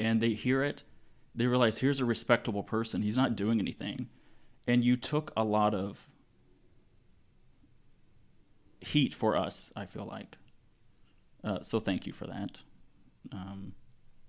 and 0.00 0.20
they 0.20 0.30
hear 0.30 0.62
it, 0.62 0.82
they 1.34 1.46
realize 1.46 1.78
here's 1.78 2.00
a 2.00 2.04
respectable 2.04 2.62
person, 2.62 3.02
he's 3.02 3.16
not 3.16 3.36
doing 3.36 3.60
anything. 3.60 4.08
And 4.66 4.84
you 4.84 4.96
took 4.96 5.32
a 5.36 5.44
lot 5.44 5.74
of 5.74 6.08
heat 8.80 9.14
for 9.14 9.36
us, 9.36 9.72
I 9.76 9.86
feel 9.86 10.04
like. 10.04 10.36
Uh, 11.42 11.60
so 11.62 11.78
thank 11.80 12.06
you 12.06 12.12
for 12.12 12.26
that. 12.26 12.58
Um, 13.32 13.72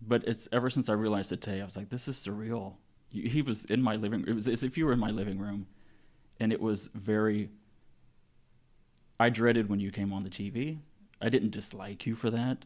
but 0.06 0.24
it's 0.26 0.48
ever 0.52 0.70
since 0.70 0.90
I 0.90 0.94
realized 0.94 1.32
it 1.32 1.42
today, 1.42 1.62
I 1.62 1.66
was 1.66 1.78
like, 1.78 1.90
this 1.90 2.08
is 2.08 2.16
surreal. 2.18 2.76
He 3.10 3.42
was 3.42 3.66
in 3.66 3.82
my 3.82 3.96
living. 3.96 4.22
Room. 4.22 4.30
It 4.30 4.34
was 4.36 4.48
as 4.48 4.64
if 4.64 4.78
you 4.78 4.86
were 4.86 4.94
in 4.94 5.00
my 5.00 5.10
living 5.10 5.38
room, 5.38 5.68
and 6.40 6.54
it 6.54 6.62
was 6.62 6.90
very. 6.96 7.50
I 9.20 9.30
dreaded 9.30 9.70
when 9.70 9.82
you 9.82 9.92
came 9.92 10.14
on 10.14 10.24
the 10.24 10.30
TV. 10.30 10.80
I 11.22 11.28
didn't 11.28 11.52
dislike 11.52 12.06
you 12.06 12.16
for 12.16 12.30
that, 12.30 12.64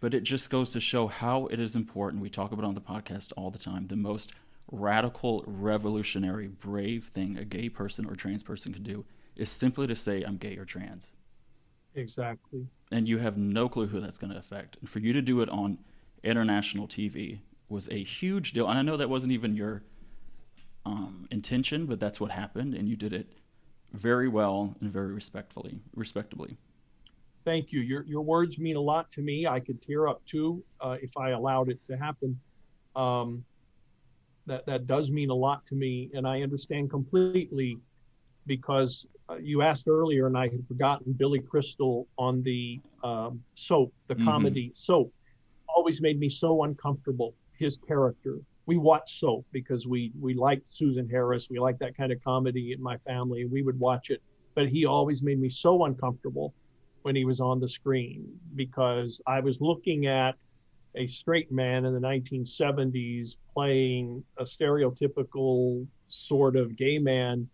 but 0.00 0.14
it 0.14 0.22
just 0.22 0.50
goes 0.50 0.72
to 0.72 0.80
show 0.80 1.06
how 1.06 1.46
it 1.46 1.60
is 1.60 1.74
important. 1.74 2.22
We 2.22 2.30
talk 2.30 2.52
about 2.52 2.64
it 2.64 2.68
on 2.68 2.74
the 2.74 2.80
podcast 2.80 3.32
all 3.36 3.50
the 3.50 3.58
time. 3.58 3.86
The 3.86 3.96
most 3.96 4.32
radical, 4.70 5.44
revolutionary, 5.46 6.48
brave 6.48 7.04
thing 7.04 7.36
a 7.36 7.44
gay 7.44 7.68
person 7.68 8.06
or 8.06 8.14
trans 8.14 8.42
person 8.42 8.72
can 8.72 8.82
do 8.82 9.04
is 9.36 9.50
simply 9.50 9.86
to 9.86 9.96
say, 9.96 10.22
I'm 10.22 10.36
gay 10.36 10.56
or 10.56 10.64
trans. 10.64 11.12
Exactly. 11.94 12.66
And 12.92 13.08
you 13.08 13.18
have 13.18 13.36
no 13.36 13.68
clue 13.68 13.86
who 13.86 14.00
that's 14.00 14.18
going 14.18 14.32
to 14.32 14.38
affect. 14.38 14.76
And 14.80 14.88
for 14.88 14.98
you 14.98 15.12
to 15.12 15.22
do 15.22 15.40
it 15.40 15.48
on 15.48 15.78
international 16.22 16.86
TV 16.86 17.40
was 17.68 17.88
a 17.88 18.02
huge 18.02 18.52
deal. 18.52 18.68
And 18.68 18.78
I 18.78 18.82
know 18.82 18.96
that 18.96 19.10
wasn't 19.10 19.32
even 19.32 19.56
your 19.56 19.82
um, 20.88 21.28
intention, 21.30 21.86
but 21.86 22.00
that's 22.00 22.20
what 22.20 22.30
happened, 22.30 22.74
and 22.74 22.88
you 22.88 22.96
did 22.96 23.12
it 23.12 23.32
very 23.92 24.28
well 24.28 24.76
and 24.80 24.90
very 24.90 25.12
respectfully, 25.12 25.80
respectably. 25.94 26.56
Thank 27.48 27.72
you. 27.72 27.80
Your 27.80 28.04
your 28.04 28.20
words 28.20 28.58
mean 28.58 28.76
a 28.76 28.80
lot 28.80 29.10
to 29.12 29.22
me. 29.22 29.46
I 29.46 29.58
could 29.58 29.80
tear 29.80 30.06
up 30.06 30.20
too 30.26 30.62
uh, 30.82 30.96
if 31.00 31.16
I 31.16 31.30
allowed 31.30 31.70
it 31.70 31.82
to 31.86 31.96
happen. 31.96 32.38
Um, 32.94 33.42
that 34.44 34.66
that 34.66 34.86
does 34.86 35.10
mean 35.10 35.30
a 35.30 35.34
lot 35.34 35.64
to 35.68 35.74
me, 35.74 36.10
and 36.12 36.28
I 36.28 36.42
understand 36.42 36.90
completely 36.90 37.78
because 38.46 39.06
uh, 39.30 39.36
you 39.36 39.62
asked 39.62 39.88
earlier, 39.88 40.26
and 40.26 40.36
I 40.36 40.48
had 40.48 40.62
forgotten 40.68 41.14
Billy 41.14 41.40
Crystal 41.40 42.06
on 42.18 42.42
the 42.42 42.82
um, 43.02 43.42
soap, 43.54 43.94
the 44.08 44.14
Mhm. 44.16 44.24
comedy 44.26 44.70
soap 44.74 45.10
always 45.74 46.02
made 46.02 46.18
me 46.18 46.28
so 46.28 46.64
uncomfortable. 46.64 47.34
His 47.58 47.78
character. 47.78 48.38
We 48.66 48.76
watched 48.76 49.18
soap 49.20 49.46
because 49.52 49.86
we 49.86 50.12
we 50.20 50.34
liked 50.34 50.70
Susan 50.70 51.08
Harris. 51.08 51.48
We 51.48 51.58
liked 51.58 51.80
that 51.80 51.96
kind 51.96 52.12
of 52.12 52.22
comedy 52.22 52.72
in 52.72 52.82
my 52.82 52.98
family. 52.98 53.46
We 53.46 53.62
would 53.62 53.80
watch 53.80 54.10
it, 54.10 54.20
but 54.54 54.68
he 54.68 54.84
always 54.84 55.22
made 55.22 55.40
me 55.40 55.48
so 55.48 55.84
uncomfortable 55.86 56.52
when 57.08 57.16
he 57.16 57.24
was 57.24 57.40
on 57.40 57.58
the 57.58 57.66
screen 57.66 58.28
because 58.54 59.18
I 59.26 59.40
was 59.40 59.62
looking 59.62 60.04
at 60.04 60.34
a 60.94 61.06
straight 61.06 61.50
man 61.50 61.86
in 61.86 61.94
the 61.94 62.00
1970s 62.00 63.36
playing 63.54 64.22
a 64.36 64.42
stereotypical 64.42 65.86
sort 66.10 66.54
of 66.54 66.76
gay 66.76 66.98
man 66.98 67.48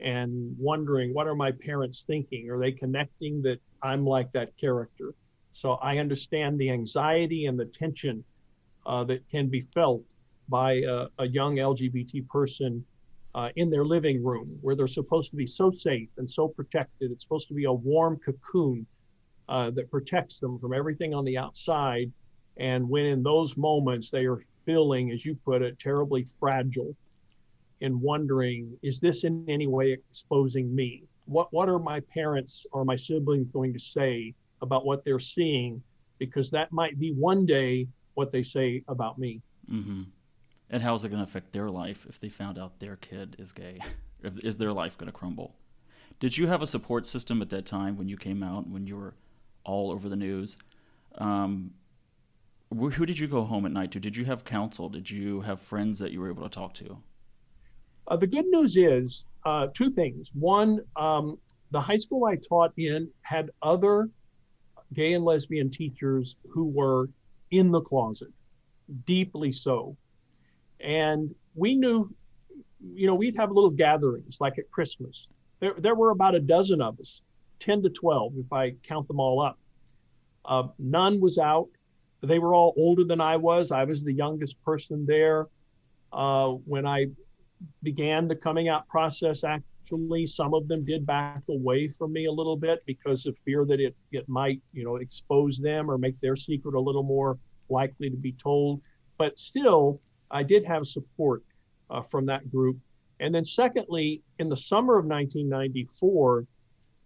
and 0.00 0.54
wondering 0.58 1.14
what 1.14 1.26
are 1.26 1.34
my 1.34 1.52
parents 1.52 2.04
thinking? 2.06 2.50
Are 2.50 2.58
they 2.58 2.70
connecting 2.70 3.40
that 3.44 3.60
i'm 3.82 4.04
like 4.04 4.30
that 4.32 4.54
character? 4.58 5.14
So 5.54 5.72
I 5.76 5.96
understand 5.96 6.58
the 6.58 6.68
anxiety 6.68 7.46
and 7.46 7.58
the 7.58 7.64
tension 7.64 8.22
uh, 8.84 9.04
that 9.04 9.26
can 9.30 9.48
be 9.48 9.62
felt 9.72 10.02
by 10.50 10.82
a, 10.86 11.06
a 11.18 11.26
young 11.26 11.56
LGBT 11.56 12.28
person 12.28 12.84
uh, 13.34 13.48
in 13.56 13.70
their 13.70 13.84
living 13.84 14.22
room, 14.22 14.58
where 14.60 14.74
they're 14.74 14.86
supposed 14.86 15.30
to 15.30 15.36
be 15.36 15.46
so 15.46 15.70
safe 15.70 16.08
and 16.18 16.30
so 16.30 16.48
protected. 16.48 17.10
It's 17.10 17.22
supposed 17.22 17.48
to 17.48 17.54
be 17.54 17.64
a 17.64 17.72
warm 17.72 18.18
cocoon 18.18 18.86
uh, 19.48 19.70
that 19.70 19.90
protects 19.90 20.40
them 20.40 20.58
from 20.58 20.72
everything 20.74 21.14
on 21.14 21.24
the 21.24 21.38
outside. 21.38 22.10
And 22.58 22.88
when 22.88 23.06
in 23.06 23.22
those 23.22 23.56
moments 23.56 24.10
they 24.10 24.26
are 24.26 24.40
feeling, 24.64 25.10
as 25.10 25.24
you 25.24 25.34
put 25.44 25.62
it, 25.62 25.78
terribly 25.78 26.26
fragile 26.38 26.94
and 27.80 28.00
wondering, 28.00 28.76
is 28.82 29.00
this 29.00 29.24
in 29.24 29.44
any 29.48 29.66
way 29.66 29.92
exposing 29.92 30.74
me? 30.74 31.02
What, 31.24 31.52
what 31.52 31.68
are 31.68 31.78
my 31.78 32.00
parents 32.00 32.66
or 32.72 32.84
my 32.84 32.96
siblings 32.96 33.48
going 33.52 33.72
to 33.72 33.78
say 33.78 34.34
about 34.60 34.84
what 34.84 35.04
they're 35.04 35.18
seeing 35.18 35.82
because 36.18 36.50
that 36.52 36.70
might 36.70 36.98
be 37.00 37.12
one 37.12 37.44
day 37.44 37.86
what 38.14 38.30
they 38.30 38.44
say 38.44 38.82
about 38.86 39.18
me. 39.18 39.40
Mm-hmm. 39.70 40.02
And 40.72 40.82
how 40.82 40.94
is 40.94 41.04
it 41.04 41.10
going 41.10 41.18
to 41.22 41.28
affect 41.28 41.52
their 41.52 41.68
life 41.68 42.06
if 42.08 42.18
they 42.18 42.30
found 42.30 42.58
out 42.58 42.80
their 42.80 42.96
kid 42.96 43.36
is 43.38 43.52
gay? 43.52 43.78
Is 44.44 44.56
their 44.56 44.72
life 44.72 44.96
going 44.96 45.08
to 45.08 45.12
crumble? 45.12 45.56
Did 46.20 46.38
you 46.38 46.46
have 46.46 46.62
a 46.62 46.66
support 46.68 47.08
system 47.08 47.42
at 47.42 47.50
that 47.50 47.66
time 47.66 47.98
when 47.98 48.08
you 48.08 48.16
came 48.16 48.40
out, 48.40 48.68
when 48.68 48.86
you 48.86 48.96
were 48.96 49.14
all 49.64 49.90
over 49.90 50.08
the 50.08 50.14
news? 50.14 50.56
Um, 51.18 51.72
who 52.70 53.04
did 53.04 53.18
you 53.18 53.26
go 53.26 53.42
home 53.42 53.66
at 53.66 53.72
night 53.72 53.90
to? 53.90 54.00
Did 54.00 54.16
you 54.16 54.24
have 54.26 54.44
counsel? 54.44 54.88
Did 54.88 55.10
you 55.10 55.40
have 55.40 55.60
friends 55.60 55.98
that 55.98 56.12
you 56.12 56.20
were 56.20 56.28
able 56.28 56.44
to 56.44 56.48
talk 56.48 56.72
to? 56.74 56.98
Uh, 58.06 58.16
the 58.16 58.28
good 58.28 58.46
news 58.46 58.76
is 58.76 59.24
uh, 59.44 59.66
two 59.74 59.90
things. 59.90 60.30
One, 60.34 60.80
um, 60.94 61.36
the 61.72 61.80
high 61.80 61.96
school 61.96 62.24
I 62.24 62.36
taught 62.36 62.72
in 62.78 63.10
had 63.22 63.50
other 63.60 64.08
gay 64.94 65.14
and 65.14 65.24
lesbian 65.24 65.70
teachers 65.70 66.36
who 66.48 66.64
were 66.64 67.10
in 67.50 67.72
the 67.72 67.80
closet, 67.80 68.30
deeply 69.04 69.50
so. 69.52 69.96
And 70.82 71.34
we 71.54 71.76
knew, 71.76 72.12
you 72.94 73.06
know, 73.06 73.14
we'd 73.14 73.36
have 73.36 73.50
little 73.50 73.70
gatherings 73.70 74.38
like 74.40 74.58
at 74.58 74.70
Christmas. 74.70 75.28
There, 75.60 75.74
there 75.78 75.94
were 75.94 76.10
about 76.10 76.34
a 76.34 76.40
dozen 76.40 76.82
of 76.82 76.98
us, 77.00 77.22
10 77.60 77.82
to 77.84 77.90
12, 77.90 78.34
if 78.38 78.52
I 78.52 78.72
count 78.82 79.06
them 79.06 79.20
all 79.20 79.40
up. 79.40 79.58
Uh, 80.44 80.64
none 80.78 81.20
was 81.20 81.38
out. 81.38 81.68
They 82.22 82.38
were 82.38 82.54
all 82.54 82.74
older 82.76 83.04
than 83.04 83.20
I 83.20 83.36
was. 83.36 83.70
I 83.70 83.84
was 83.84 84.02
the 84.02 84.12
youngest 84.12 84.62
person 84.64 85.06
there. 85.06 85.46
Uh, 86.12 86.50
when 86.66 86.86
I 86.86 87.06
began 87.82 88.28
the 88.28 88.34
coming 88.34 88.68
out 88.68 88.88
process, 88.88 89.44
actually, 89.44 90.26
some 90.26 90.54
of 90.54 90.68
them 90.68 90.84
did 90.84 91.06
back 91.06 91.42
away 91.48 91.88
from 91.88 92.12
me 92.12 92.26
a 92.26 92.32
little 92.32 92.56
bit 92.56 92.82
because 92.86 93.26
of 93.26 93.36
fear 93.38 93.64
that 93.64 93.80
it, 93.80 93.94
it 94.10 94.28
might, 94.28 94.60
you 94.72 94.84
know, 94.84 94.96
expose 94.96 95.58
them 95.58 95.90
or 95.90 95.98
make 95.98 96.20
their 96.20 96.36
secret 96.36 96.74
a 96.74 96.80
little 96.80 97.02
more 97.02 97.38
likely 97.68 98.10
to 98.10 98.16
be 98.16 98.32
told. 98.32 98.80
But 99.16 99.38
still, 99.38 100.00
I 100.32 100.42
did 100.42 100.64
have 100.64 100.86
support 100.86 101.42
uh, 101.90 102.02
from 102.02 102.26
that 102.26 102.50
group. 102.50 102.78
And 103.20 103.34
then, 103.34 103.44
secondly, 103.44 104.22
in 104.38 104.48
the 104.48 104.56
summer 104.56 104.98
of 104.98 105.04
1994, 105.04 106.46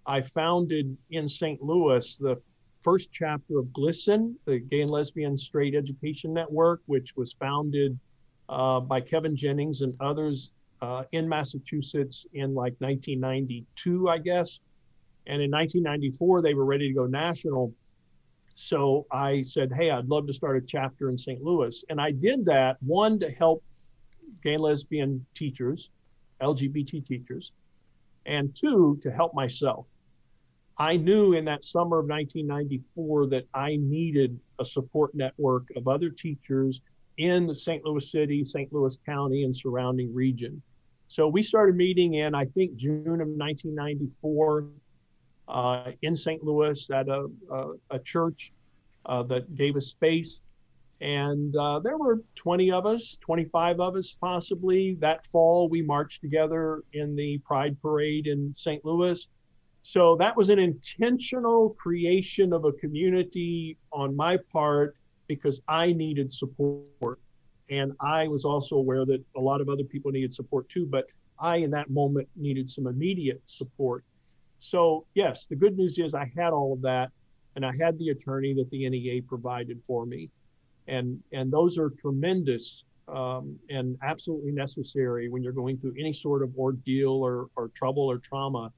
I 0.07 0.21
founded 0.23 0.97
in 1.11 1.29
St. 1.29 1.61
Louis 1.61 2.17
the 2.17 2.41
first 2.83 3.09
chapter 3.13 3.59
of 3.59 3.67
GLSEN, 3.67 4.35
the 4.45 4.61
Gay 4.61 4.83
and 4.83 4.91
Lesbian 4.91 5.37
Straight 5.37 5.75
Education 5.75 6.33
Network, 6.33 6.81
which 6.87 7.17
was 7.17 7.33
founded 7.33 7.99
uh, 8.49 8.79
by 8.79 9.01
Kevin 9.01 9.35
Jennings 9.35 9.83
and 9.83 9.95
others 9.99 10.53
uh, 10.81 11.03
in 11.13 11.29
Massachusetts 11.29 12.27
in 12.35 12.55
like 12.55 12.75
1992, 12.79 14.09
I 14.09 14.19
guess. 14.19 14.61
And 15.27 15.43
in 15.43 15.51
1994, 15.51 16.43
they 16.43 16.55
were 16.55 16.65
ready 16.65 16.89
to 16.89 16.95
go 16.95 17.07
national. 17.07 17.73
So 18.57 19.07
I 19.13 19.43
said, 19.43 19.71
hey, 19.73 19.91
I'd 19.91 20.09
love 20.09 20.27
to 20.27 20.33
start 20.33 20.57
a 20.57 20.61
chapter 20.63 21.11
in 21.11 21.19
St. 21.19 21.43
Louis. 21.43 21.85
And 21.91 22.01
I 22.01 22.11
did 22.11 22.47
that, 22.47 22.79
one, 22.83 23.21
to 23.21 23.31
help 23.31 23.63
gay 24.43 24.55
and 24.55 24.63
lesbian 24.63 25.25
teachers, 25.35 25.91
LGBT 26.41 27.07
teachers, 27.07 27.53
and 28.25 28.55
two, 28.55 28.99
to 29.03 29.11
help 29.13 29.35
myself. 29.35 29.87
I 30.79 30.97
knew 30.97 31.35
in 31.35 31.45
that 31.45 31.65
summer 31.65 31.99
of 31.99 32.07
1994 32.07 33.27
that 33.29 33.47
I 33.55 33.77
needed 33.77 34.39
a 34.59 34.65
support 34.65 35.15
network 35.15 35.65
of 35.77 35.87
other 35.87 36.09
teachers 36.11 36.81
in 37.19 37.47
the 37.47 37.55
St. 37.55 37.85
Louis 37.85 38.11
City, 38.11 38.45
St. 38.45 38.73
Louis 38.73 38.97
County, 39.07 39.45
and 39.45 39.57
surrounding 39.57 40.15
region. 40.15 40.61
So 41.09 41.29
we 41.29 41.43
started 41.43 41.77
meeting 41.77 42.15
in, 42.15 42.35
I 42.35 42.47
think, 42.47 42.77
June 42.77 43.21
of 43.21 43.29
1994. 43.29 44.67
Uh, 45.49 45.93
in 46.03 46.17
St. 46.17 46.43
Louis 46.43 46.89
at 46.91 47.09
a, 47.09 47.27
a, 47.51 47.73
a 47.91 47.99
church 48.01 48.53
uh, 49.07 49.23
that 49.25 49.55
gave 49.55 49.77
us 49.77 49.87
space. 49.87 50.43
And 51.01 51.55
uh, 51.57 51.81
there 51.81 51.99
were 51.99 52.23
20 52.37 52.73
of 52.73 52.87
us, 52.87 53.19
25 53.21 53.81
of 53.81 53.97
us 53.97 54.17
possibly. 54.21 54.97
That 55.01 55.27
fall, 55.27 55.69
we 55.69 55.83
marched 55.83 56.23
together 56.23 56.83
in 56.95 57.15
the 57.15 57.39
Pride 57.39 57.77
Parade 57.83 58.27
in 58.27 58.55
St. 58.57 58.85
Louis. 58.85 59.29
So 59.83 60.17
that 60.17 60.37
was 60.37 60.49
an 60.49 60.59
intentional 60.59 61.77
creation 61.79 62.53
of 62.53 62.65
a 62.65 62.73
community 62.73 63.77
on 63.93 64.17
my 64.17 64.39
part 64.53 64.97
because 65.29 65.61
I 65.69 65.93
needed 65.93 66.33
support. 66.33 67.21
And 67.71 67.93
I 68.01 68.27
was 68.27 68.45
also 68.45 68.77
aware 68.77 69.05
that 69.05 69.23
a 69.37 69.41
lot 69.41 69.61
of 69.61 69.69
other 69.69 69.85
people 69.85 70.11
needed 70.11 70.33
support 70.33 70.69
too, 70.69 70.87
but 70.87 71.07
I, 71.39 71.57
in 71.57 71.71
that 71.71 71.91
moment, 71.91 72.29
needed 72.37 72.69
some 72.71 72.87
immediate 72.87 73.43
support. 73.47 74.05
So, 74.59 75.07
yes, 75.15 75.47
the 75.47 75.57
good 75.57 75.77
news 75.77 75.99
is 75.99 76.15
I 76.15 76.31
had 76.37 76.53
all 76.53 76.73
of 76.73 76.83
that, 76.83 77.11
and 77.55 77.65
I 77.65 77.73
had 77.79 77.99
the 77.99 78.11
attorney 78.11 78.55
that 78.55 78.71
the 78.71 78.89
NEA 78.89 79.23
provided 79.23 79.81
for 79.87 80.07
me. 80.07 80.31
And, 80.89 81.21
and 81.33 81.53
those 81.53 81.79
are 81.79 81.91
tremendous 81.91 82.85
um, 83.09 83.59
and 83.71 83.97
absolutely 84.03 84.53
necessary 84.53 85.29
when 85.29 85.43
you're 85.43 85.53
going 85.53 85.79
through 85.79 85.95
any 85.99 86.13
sort 86.13 86.43
of 86.43 86.57
ordeal 86.57 87.13
or, 87.13 87.49
or 87.57 87.69
trouble 87.69 88.11
or 88.11 88.19
trauma. 88.19 88.73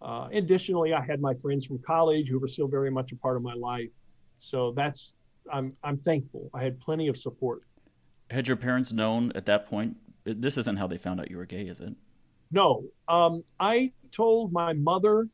Uh, 0.00 0.28
additionally, 0.32 0.92
I 0.92 1.02
had 1.02 1.20
my 1.20 1.34
friends 1.34 1.64
from 1.64 1.78
college 1.78 2.28
who 2.28 2.38
were 2.38 2.48
still 2.48 2.68
very 2.68 2.90
much 2.90 3.12
a 3.12 3.16
part 3.16 3.36
of 3.36 3.42
my 3.42 3.54
life. 3.54 3.88
So 4.38 4.72
that's 4.72 5.14
I'm 5.50 5.74
I'm 5.82 5.96
thankful. 5.98 6.50
I 6.52 6.62
had 6.62 6.80
plenty 6.80 7.08
of 7.08 7.16
support. 7.16 7.62
Had 8.30 8.48
your 8.48 8.56
parents 8.56 8.92
known 8.92 9.32
at 9.34 9.46
that 9.46 9.66
point? 9.66 9.96
This 10.24 10.56
isn't 10.58 10.76
how 10.76 10.86
they 10.86 10.98
found 10.98 11.20
out 11.20 11.30
you 11.30 11.36
were 11.36 11.46
gay, 11.46 11.62
is 11.62 11.80
it? 11.80 11.94
No, 12.50 12.84
um, 13.08 13.44
I 13.58 13.92
told 14.12 14.52
my 14.52 14.72
mother 14.72 15.28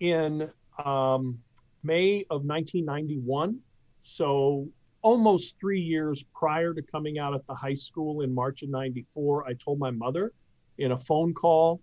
in 0.00 0.50
um, 0.84 1.38
May 1.82 2.24
of 2.30 2.44
1991, 2.44 3.58
so 4.02 4.68
almost 5.02 5.54
three 5.60 5.80
years 5.80 6.24
prior 6.34 6.74
to 6.74 6.82
coming 6.82 7.18
out 7.18 7.34
at 7.34 7.46
the 7.46 7.54
high 7.54 7.74
school 7.74 8.22
in 8.22 8.34
March 8.34 8.62
of 8.62 8.70
'94. 8.70 9.46
I 9.46 9.54
told 9.54 9.78
my 9.78 9.90
mother 9.90 10.32
in 10.78 10.92
a 10.92 10.98
phone 10.98 11.32
call. 11.32 11.80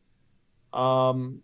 Um, 0.73 1.39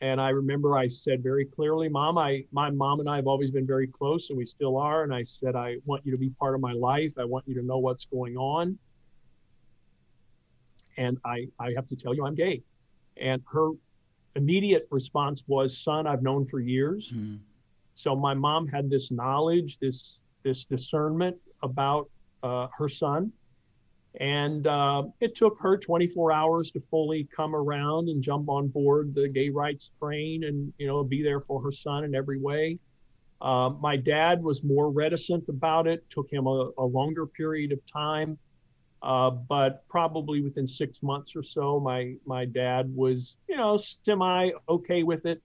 and 0.00 0.20
I 0.20 0.30
remember 0.30 0.76
I 0.76 0.88
said 0.88 1.22
very 1.22 1.44
clearly, 1.44 1.88
Mom, 1.88 2.18
I 2.18 2.44
my 2.52 2.70
mom 2.70 3.00
and 3.00 3.08
I 3.08 3.16
have 3.16 3.26
always 3.26 3.50
been 3.50 3.66
very 3.66 3.86
close 3.86 4.28
and 4.28 4.36
we 4.36 4.44
still 4.44 4.76
are. 4.76 5.02
And 5.04 5.14
I 5.14 5.24
said, 5.24 5.56
I 5.56 5.76
want 5.84 6.04
you 6.04 6.12
to 6.12 6.18
be 6.18 6.30
part 6.30 6.54
of 6.54 6.60
my 6.60 6.72
life. 6.72 7.12
I 7.18 7.24
want 7.24 7.46
you 7.46 7.54
to 7.54 7.62
know 7.62 7.78
what's 7.78 8.04
going 8.04 8.36
on. 8.36 8.78
And 10.96 11.18
I, 11.24 11.46
I 11.58 11.72
have 11.74 11.88
to 11.88 11.96
tell 11.96 12.14
you 12.14 12.26
I'm 12.26 12.34
gay. 12.34 12.62
And 13.16 13.42
her 13.52 13.70
immediate 14.36 14.86
response 14.90 15.44
was, 15.46 15.78
Son, 15.78 16.06
I've 16.06 16.22
known 16.22 16.46
for 16.46 16.60
years. 16.60 17.12
Mm. 17.14 17.38
So 17.94 18.16
my 18.16 18.34
mom 18.34 18.66
had 18.66 18.90
this 18.90 19.10
knowledge, 19.10 19.78
this 19.78 20.18
this 20.42 20.64
discernment 20.64 21.36
about 21.62 22.10
uh, 22.42 22.68
her 22.76 22.88
son. 22.88 23.32
And 24.20 24.66
uh, 24.68 25.04
it 25.20 25.34
took 25.34 25.58
her 25.60 25.76
24 25.76 26.30
hours 26.30 26.70
to 26.72 26.80
fully 26.80 27.26
come 27.34 27.54
around 27.56 28.08
and 28.08 28.22
jump 28.22 28.48
on 28.48 28.68
board 28.68 29.12
the 29.12 29.28
gay 29.28 29.48
rights 29.48 29.90
train 29.98 30.44
and, 30.44 30.72
you 30.78 30.86
know, 30.86 31.02
be 31.02 31.22
there 31.22 31.40
for 31.40 31.60
her 31.62 31.72
son 31.72 32.04
in 32.04 32.14
every 32.14 32.38
way. 32.38 32.78
Uh, 33.40 33.70
my 33.80 33.96
dad 33.96 34.40
was 34.40 34.62
more 34.62 34.90
reticent 34.90 35.48
about 35.48 35.88
it, 35.88 36.08
took 36.10 36.30
him 36.30 36.46
a, 36.46 36.70
a 36.78 36.84
longer 36.84 37.26
period 37.26 37.72
of 37.72 37.80
time. 37.86 38.38
Uh, 39.04 39.28
but 39.28 39.86
probably 39.86 40.40
within 40.40 40.66
six 40.66 41.02
months 41.02 41.36
or 41.36 41.42
so, 41.42 41.78
my, 41.78 42.14
my 42.24 42.46
dad 42.46 42.90
was, 42.96 43.36
you 43.46 43.56
know, 43.56 43.76
semi 43.76 44.50
okay 44.66 45.02
with 45.02 45.26
it. 45.26 45.42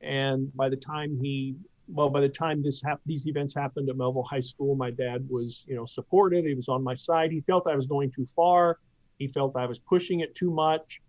And 0.00 0.54
by 0.56 0.68
the 0.68 0.76
time 0.76 1.16
he 1.22 1.54
well, 1.88 2.08
by 2.08 2.20
the 2.20 2.28
time 2.28 2.64
this 2.64 2.82
hap- 2.82 3.00
these 3.06 3.26
events 3.26 3.54
happened 3.54 3.88
at 3.88 3.96
Mehlville 3.96 4.26
High 4.28 4.40
School, 4.40 4.74
my 4.74 4.90
dad 4.90 5.24
was, 5.30 5.64
you 5.68 5.76
know, 5.76 5.86
supportive. 5.86 6.44
He 6.44 6.54
was 6.54 6.68
on 6.68 6.82
my 6.82 6.94
side. 6.94 7.30
He 7.30 7.40
felt 7.42 7.66
I 7.68 7.76
was 7.76 7.86
going 7.86 8.10
too 8.10 8.26
far. 8.26 8.78
He 9.18 9.28
felt 9.28 9.56
I 9.56 9.66
was 9.66 9.78
pushing 9.78 10.20
it 10.20 10.34
too 10.34 10.50
much. 10.50 11.00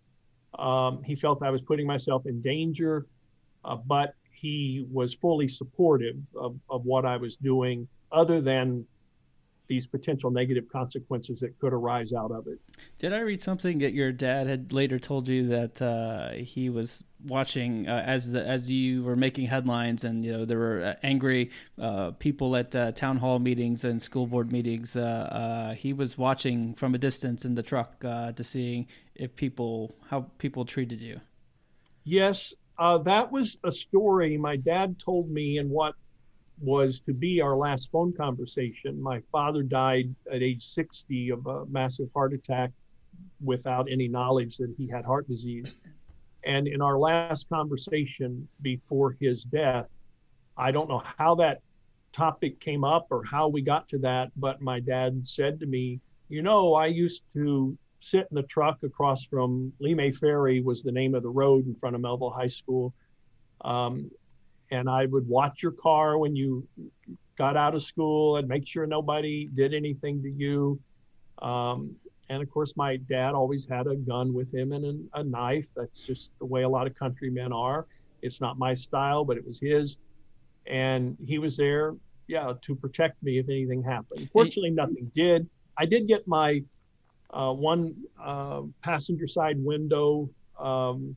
Um, 0.59 1.01
he 1.03 1.15
felt 1.15 1.41
I 1.41 1.49
was 1.49 1.61
putting 1.61 1.87
myself 1.87 2.25
in 2.25 2.41
danger, 2.41 3.07
uh, 3.65 3.75
but 3.75 4.13
he 4.31 4.85
was 4.91 5.15
fully 5.15 5.47
supportive 5.47 6.15
of, 6.35 6.55
of 6.69 6.85
what 6.85 7.05
I 7.05 7.17
was 7.17 7.37
doing, 7.37 7.87
other 8.11 8.39
than 8.39 8.85
these 9.67 9.85
potential 9.85 10.31
negative 10.31 10.65
consequences 10.71 11.39
that 11.39 11.57
could 11.59 11.73
arise 11.73 12.13
out 12.13 12.31
of 12.31 12.47
it. 12.47 12.59
Did 12.97 13.13
I 13.13 13.19
read 13.19 13.39
something 13.39 13.79
that 13.79 13.93
your 13.93 14.11
dad 14.11 14.47
had 14.47 14.73
later 14.73 14.99
told 14.99 15.27
you 15.27 15.47
that 15.47 15.81
uh, 15.81 16.31
he 16.31 16.69
was 16.69 17.03
watching 17.25 17.87
uh, 17.87 18.03
as 18.05 18.31
the 18.31 18.45
as 18.45 18.69
you 18.69 19.03
were 19.03 19.15
making 19.15 19.47
headlines 19.47 20.03
and 20.03 20.23
you 20.23 20.31
know 20.31 20.45
there 20.45 20.59
were 20.59 20.83
uh, 20.83 20.93
angry 21.01 21.49
uh, 21.81 22.11
people 22.11 22.55
at 22.55 22.75
uh, 22.75 22.91
town 22.91 23.17
hall 23.17 23.39
meetings 23.39 23.83
and 23.83 24.01
school 24.01 24.27
board 24.27 24.51
meetings. 24.51 24.95
Uh, 24.95 25.75
he 25.77 25.93
was 25.93 26.17
watching 26.17 26.73
from 26.73 26.95
a 26.95 26.97
distance 26.97 27.45
in 27.45 27.55
the 27.55 27.63
truck 27.63 27.99
to 27.99 28.43
seeing 28.43 28.87
if 29.15 29.35
people 29.35 29.95
how 30.09 30.21
people 30.37 30.65
treated 30.65 31.01
you. 31.01 31.19
Yes, 32.03 32.53
that 32.77 33.31
was 33.31 33.57
a 33.63 33.71
story 33.71 34.37
my 34.37 34.55
dad 34.55 34.99
told 34.99 35.29
me 35.29 35.57
and 35.57 35.69
what 35.69 35.95
was 36.59 36.99
to 37.01 37.13
be 37.13 37.41
our 37.41 37.55
last 37.55 37.91
phone 37.91 38.13
conversation. 38.13 39.01
My 39.01 39.21
father 39.31 39.63
died 39.63 40.13
at 40.31 40.41
age 40.41 40.65
60 40.65 41.29
of 41.29 41.45
a 41.45 41.65
massive 41.67 42.09
heart 42.13 42.33
attack 42.33 42.71
without 43.43 43.87
any 43.91 44.07
knowledge 44.07 44.57
that 44.57 44.73
he 44.77 44.87
had 44.87 45.05
heart 45.05 45.27
disease. 45.27 45.75
And 46.43 46.67
in 46.67 46.81
our 46.81 46.97
last 46.97 47.49
conversation 47.49 48.47
before 48.61 49.15
his 49.19 49.43
death, 49.43 49.89
I 50.57 50.71
don't 50.71 50.89
know 50.89 51.03
how 51.17 51.35
that 51.35 51.61
topic 52.13 52.59
came 52.59 52.83
up 52.83 53.07
or 53.11 53.23
how 53.23 53.47
we 53.47 53.61
got 53.61 53.87
to 53.89 53.99
that, 53.99 54.31
but 54.37 54.61
my 54.61 54.79
dad 54.79 55.25
said 55.27 55.59
to 55.59 55.65
me, 55.65 55.99
You 56.29 56.41
know, 56.41 56.73
I 56.73 56.87
used 56.87 57.21
to 57.33 57.77
sit 57.99 58.27
in 58.31 58.35
the 58.35 58.43
truck 58.43 58.81
across 58.83 59.23
from 59.23 59.73
Lee 59.79 60.11
Ferry, 60.11 60.61
was 60.61 60.83
the 60.83 60.91
name 60.91 61.15
of 61.15 61.23
the 61.23 61.29
road 61.29 61.67
in 61.67 61.75
front 61.75 61.95
of 61.95 62.01
Mehlville 62.01 62.35
High 62.35 62.47
School. 62.47 62.93
Um, 63.61 64.09
and 64.71 64.89
I 64.89 65.05
would 65.05 65.27
watch 65.27 65.63
your 65.63 65.71
car 65.71 66.17
when 66.17 66.35
you 66.35 66.67
got 67.37 67.55
out 67.55 67.75
of 67.75 67.83
school 67.83 68.37
and 68.37 68.47
make 68.47 68.67
sure 68.67 68.85
nobody 68.85 69.47
did 69.53 69.73
anything 69.73 70.21
to 70.23 70.29
you. 70.29 70.79
Um, 71.41 71.95
and 72.29 72.41
of 72.41 72.49
course, 72.49 72.73
my 72.75 72.97
dad 72.97 73.33
always 73.33 73.65
had 73.65 73.87
a 73.87 73.95
gun 73.95 74.33
with 74.33 74.53
him 74.53 74.73
and 74.73 75.09
a, 75.13 75.19
a, 75.19 75.23
knife. 75.23 75.67
That's 75.75 76.05
just 76.05 76.31
the 76.39 76.45
way 76.45 76.63
a 76.63 76.69
lot 76.69 76.87
of 76.87 76.95
countrymen 76.95 77.53
are. 77.53 77.85
It's 78.21 78.41
not 78.41 78.57
my 78.57 78.73
style, 78.73 79.23
but 79.23 79.37
it 79.37 79.45
was 79.45 79.59
his. 79.59 79.97
And 80.65 81.15
he 81.25 81.37
was 81.37 81.55
there, 81.55 81.95
yeah, 82.27 82.53
to 82.63 82.75
protect 82.75 83.21
me 83.23 83.39
if 83.39 83.47
anything 83.47 83.81
happened. 83.81 84.29
Fortunately, 84.31 84.71
nothing 84.71 85.09
did. 85.13 85.47
I 85.77 85.85
did 85.85 86.07
get 86.07 86.27
my 86.27 86.63
uh, 87.29 87.53
one 87.53 87.95
uh, 88.21 88.61
passenger 88.81 89.27
side 89.27 89.63
window 89.63 90.29
um, 90.59 91.15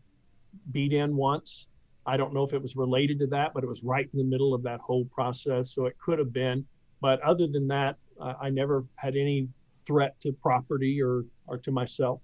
beat 0.70 0.92
in 0.92 1.16
once. 1.16 1.66
I 2.10 2.16
don't 2.16 2.34
know 2.34 2.42
if 2.42 2.52
it 2.52 2.60
was 2.60 2.74
related 2.74 3.20
to 3.20 3.28
that, 3.28 3.54
but 3.54 3.62
it 3.62 3.68
was 3.68 3.84
right 3.84 4.08
in 4.12 4.18
the 4.18 4.24
middle 4.24 4.52
of 4.52 4.64
that 4.64 4.80
whole 4.80 5.04
process. 5.14 5.72
So 5.72 5.86
it 5.86 5.96
could 6.04 6.18
have 6.18 6.32
been. 6.32 6.66
But 7.00 7.20
other 7.22 7.46
than 7.46 7.68
that, 7.68 7.98
uh, 8.20 8.34
I 8.42 8.50
never 8.50 8.84
had 8.96 9.14
any 9.14 9.48
threat 9.86 10.20
to 10.22 10.32
property 10.32 11.00
or, 11.00 11.24
or 11.46 11.58
to 11.58 11.70
myself. 11.70 12.20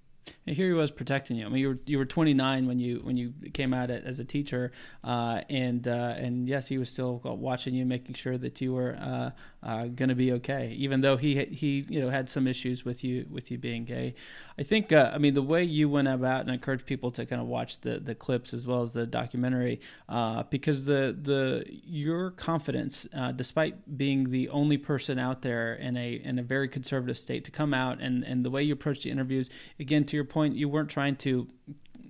And 0.47 0.55
here 0.55 0.69
he 0.69 0.73
was 0.73 0.91
protecting 0.91 1.37
you. 1.37 1.47
I 1.47 1.49
mean, 1.49 1.61
you 1.61 1.69
were 1.69 1.79
you 1.87 1.99
were 1.99 2.05
29 2.05 2.67
when 2.67 2.79
you 2.79 3.01
when 3.03 3.17
you 3.17 3.33
came 3.53 3.75
out 3.75 3.91
as 3.91 4.21
a 4.21 4.25
teacher, 4.25 4.71
uh, 5.03 5.41
and 5.49 5.87
uh, 5.89 6.15
and 6.17 6.49
yes, 6.49 6.69
he 6.69 6.79
was 6.79 6.89
still 6.89 7.21
watching 7.25 7.75
you, 7.75 7.85
making 7.85 8.15
sure 8.15 8.39
that 8.39 8.61
you 8.61 8.73
were 8.73 8.97
uh, 9.01 9.31
uh 9.63 9.87
going 9.87 10.09
to 10.09 10.15
be 10.15 10.31
okay, 10.33 10.73
even 10.79 11.01
though 11.01 11.17
he 11.17 11.45
he 11.47 11.85
you 11.89 12.01
know 12.01 12.11
had 12.11 12.29
some 12.29 12.47
issues 12.47 12.85
with 12.85 13.03
you 13.03 13.27
with 13.31 13.51
you 13.51 13.59
being 13.59 13.85
gay. 13.85 14.15
I 14.57 14.63
think 14.63 14.93
uh, 14.93 15.11
I 15.13 15.19
mean 15.19 15.35
the 15.35 15.43
way 15.43 15.65
you 15.65 15.89
went 15.89 16.07
about 16.07 16.43
and 16.43 16.51
encouraged 16.51 16.87
people 16.87 17.11
to 17.13 17.27
kind 17.27 17.43
of 17.43 17.49
watch 17.49 17.81
the 17.81 17.99
the 17.99 18.15
clips 18.15 18.55
as 18.55 18.69
well 18.69 18.83
as 18.83 18.93
the 18.93 19.07
documentary, 19.07 19.81
uh, 20.09 20.45
because 20.45 20.85
the 20.85 21.17
the 21.21 21.65
your 21.69 22.31
confidence, 22.31 23.07
despite 23.35 23.99
being 23.99 24.31
the 24.31 24.49
only 24.51 24.77
person 24.77 25.19
out 25.19 25.43
there 25.43 25.75
in 25.75 25.97
a 25.97 26.13
in 26.13 26.39
a 26.39 26.43
very 26.45 26.69
conservative 26.69 27.19
state, 27.19 27.45
to 27.45 27.51
come 27.51 27.75
out 27.75 28.01
and 28.01 28.23
and 28.23 28.45
the 28.45 28.51
way 28.51 28.63
you 28.63 28.73
approach 28.73 29.03
the 29.03 29.11
interviews, 29.11 29.51
again 29.81 30.05
to 30.05 30.16
your 30.17 30.25
point, 30.25 30.57
you 30.57 30.69
weren't 30.69 30.91
trying 30.91 31.17
to 31.17 31.47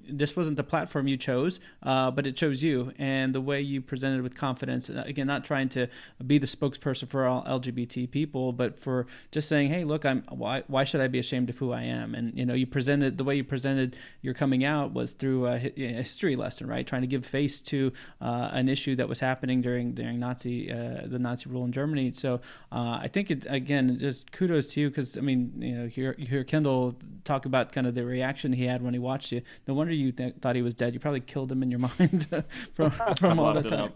this 0.08 0.36
wasn't 0.36 0.56
the 0.56 0.64
platform 0.64 1.08
you 1.08 1.16
chose, 1.16 1.60
uh, 1.82 2.10
but 2.10 2.26
it 2.26 2.36
chose 2.36 2.62
you 2.62 2.92
and 2.98 3.34
the 3.34 3.40
way 3.40 3.60
you 3.60 3.80
presented 3.80 4.22
with 4.22 4.34
confidence. 4.34 4.88
Uh, 4.90 5.02
again, 5.06 5.26
not 5.26 5.44
trying 5.44 5.68
to 5.70 5.88
be 6.26 6.38
the 6.38 6.46
spokesperson 6.46 7.08
for 7.08 7.26
all 7.26 7.44
LGBT 7.44 8.10
people, 8.10 8.52
but 8.52 8.78
for 8.78 9.06
just 9.30 9.48
saying, 9.48 9.70
"Hey, 9.70 9.84
look, 9.84 10.04
I'm 10.04 10.22
why 10.28 10.62
why 10.66 10.84
should 10.84 11.00
I 11.00 11.08
be 11.08 11.18
ashamed 11.18 11.50
of 11.50 11.58
who 11.58 11.72
I 11.72 11.82
am?" 11.82 12.14
And 12.14 12.36
you 12.36 12.46
know, 12.46 12.54
you 12.54 12.66
presented 12.66 13.18
the 13.18 13.24
way 13.24 13.36
you 13.36 13.44
presented 13.44 13.96
your 14.22 14.34
coming 14.34 14.64
out 14.64 14.92
was 14.92 15.12
through 15.12 15.46
a, 15.46 15.58
history 15.58 16.36
lesson, 16.36 16.66
right? 16.66 16.86
Trying 16.86 17.02
to 17.02 17.08
give 17.08 17.24
face 17.24 17.60
to 17.62 17.92
uh, 18.20 18.50
an 18.52 18.68
issue 18.68 18.96
that 18.96 19.08
was 19.08 19.20
happening 19.20 19.60
during 19.62 19.92
during 19.92 20.18
Nazi 20.18 20.70
uh, 20.70 21.02
the 21.04 21.18
Nazi 21.18 21.48
rule 21.48 21.64
in 21.64 21.72
Germany. 21.72 22.12
So 22.12 22.40
uh, 22.72 22.98
I 23.02 23.08
think 23.08 23.30
it 23.30 23.46
again, 23.48 23.98
just 23.98 24.32
kudos 24.32 24.68
to 24.74 24.80
you 24.80 24.88
because 24.88 25.16
I 25.16 25.20
mean, 25.20 25.52
you 25.58 25.74
know, 25.74 25.84
you 25.84 26.26
hear, 26.26 26.44
Kendall 26.44 26.96
talk 27.24 27.44
about 27.44 27.72
kind 27.72 27.86
of 27.86 27.94
the 27.94 28.04
reaction 28.04 28.52
he 28.52 28.66
had 28.66 28.82
when 28.82 28.94
he 28.94 29.00
watched 29.00 29.32
you. 29.32 29.42
No 29.66 29.74
wonder 29.74 29.92
you 29.96 30.12
th- 30.12 30.34
thought 30.40 30.56
he 30.56 30.62
was 30.62 30.74
dead. 30.74 30.94
You 30.94 31.00
probably 31.00 31.20
killed 31.20 31.50
him 31.50 31.62
in 31.62 31.70
your 31.70 31.80
mind 31.98 32.44
from 32.74 32.90
from 33.16 33.40
all 33.40 33.54
the 33.54 33.62
time. 33.62 33.92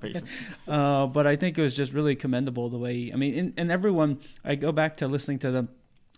Uh, 0.66 1.06
but 1.06 1.27
I 1.27 1.36
think 1.36 1.59
it 1.59 1.62
was 1.62 1.74
just 1.74 1.93
really 1.93 2.16
commendable 2.16 2.68
the 2.68 2.78
way. 2.78 3.10
I 3.12 3.16
mean, 3.16 3.39
and, 3.39 3.55
and 3.56 3.70
everyone. 3.70 4.18
I 4.44 4.55
go 4.55 4.72
back 4.72 4.97
to 4.98 5.09
listening 5.09 5.39
to 5.40 5.51
the 5.51 5.68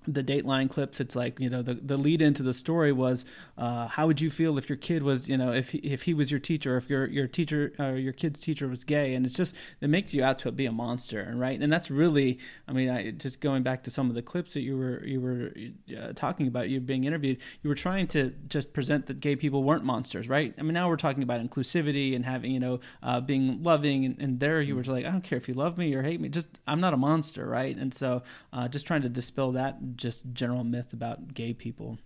the 0.06 0.22
Dateline 0.22 0.68
clips. 0.68 1.00
It's 1.00 1.16
like 1.16 1.38
you 1.40 1.50
know 1.50 1.62
the 1.62 1.74
the 1.74 1.96
lead 1.96 2.22
into 2.22 2.42
the 2.42 2.52
story 2.52 2.92
was 2.92 3.24
uh, 3.56 3.88
how 3.88 4.06
would 4.06 4.20
you 4.20 4.30
feel 4.30 4.58
if 4.58 4.68
your 4.68 4.76
kid 4.76 5.02
was 5.02 5.28
you 5.28 5.36
know 5.36 5.52
if 5.52 5.70
he, 5.70 5.78
if 5.78 6.02
he 6.02 6.14
was 6.14 6.30
your 6.30 6.40
teacher, 6.40 6.76
if 6.76 6.88
your 6.90 7.06
your 7.06 7.26
teacher 7.26 7.72
or 7.78 7.96
your 7.96 8.12
kid's 8.12 8.40
teacher 8.40 8.68
was 8.68 8.84
gay, 8.84 9.14
and 9.14 9.26
it's 9.26 9.36
just 9.36 9.54
it 9.80 9.88
makes 9.88 10.14
you 10.14 10.24
out 10.24 10.38
to 10.40 10.52
be 10.52 10.66
a 10.66 10.72
monster, 10.72 11.32
right? 11.34 11.60
And 11.60 11.72
that's 11.72 11.90
really, 11.90 12.38
I 12.66 12.72
mean, 12.72 12.90
I 12.90 13.10
just 13.10 13.40
going 13.40 13.62
back 13.62 13.82
to 13.84 13.90
some 13.90 14.08
of 14.08 14.14
the 14.14 14.22
clips 14.22 14.54
that 14.54 14.62
you 14.62 14.76
were 14.76 15.04
you 15.04 15.20
were 15.20 15.52
uh, 15.96 16.12
talking 16.14 16.46
about, 16.46 16.68
you 16.68 16.80
being 16.80 17.04
interviewed, 17.04 17.38
you 17.62 17.68
were 17.68 17.76
trying 17.76 18.06
to 18.08 18.30
just 18.48 18.72
present 18.72 19.06
that 19.06 19.20
gay 19.20 19.36
people 19.36 19.62
weren't 19.62 19.84
monsters, 19.84 20.28
right? 20.28 20.54
I 20.58 20.62
mean, 20.62 20.74
now 20.74 20.88
we're 20.88 20.96
talking 20.96 21.22
about 21.22 21.40
inclusivity 21.40 22.14
and 22.14 22.24
having 22.24 22.52
you 22.52 22.60
know 22.60 22.80
uh, 23.02 23.20
being 23.20 23.62
loving, 23.62 24.04
and, 24.04 24.20
and 24.20 24.40
there 24.40 24.60
you 24.60 24.74
were 24.74 24.82
just 24.82 24.92
like, 24.92 25.04
I 25.04 25.10
don't 25.10 25.24
care 25.24 25.38
if 25.38 25.48
you 25.48 25.54
love 25.54 25.78
me 25.78 25.94
or 25.94 26.02
hate 26.02 26.20
me, 26.20 26.28
just 26.28 26.48
I'm 26.66 26.80
not 26.80 26.94
a 26.94 26.96
monster, 26.96 27.46
right? 27.46 27.76
And 27.76 27.92
so 27.92 28.22
uh, 28.52 28.68
just 28.68 28.86
trying 28.86 29.02
to 29.02 29.08
dispel 29.08 29.52
that 29.52 29.91
just 29.96 30.32
general 30.32 30.64
myth 30.64 30.92
about 30.92 31.34
gay 31.34 31.52
people. 31.52 31.98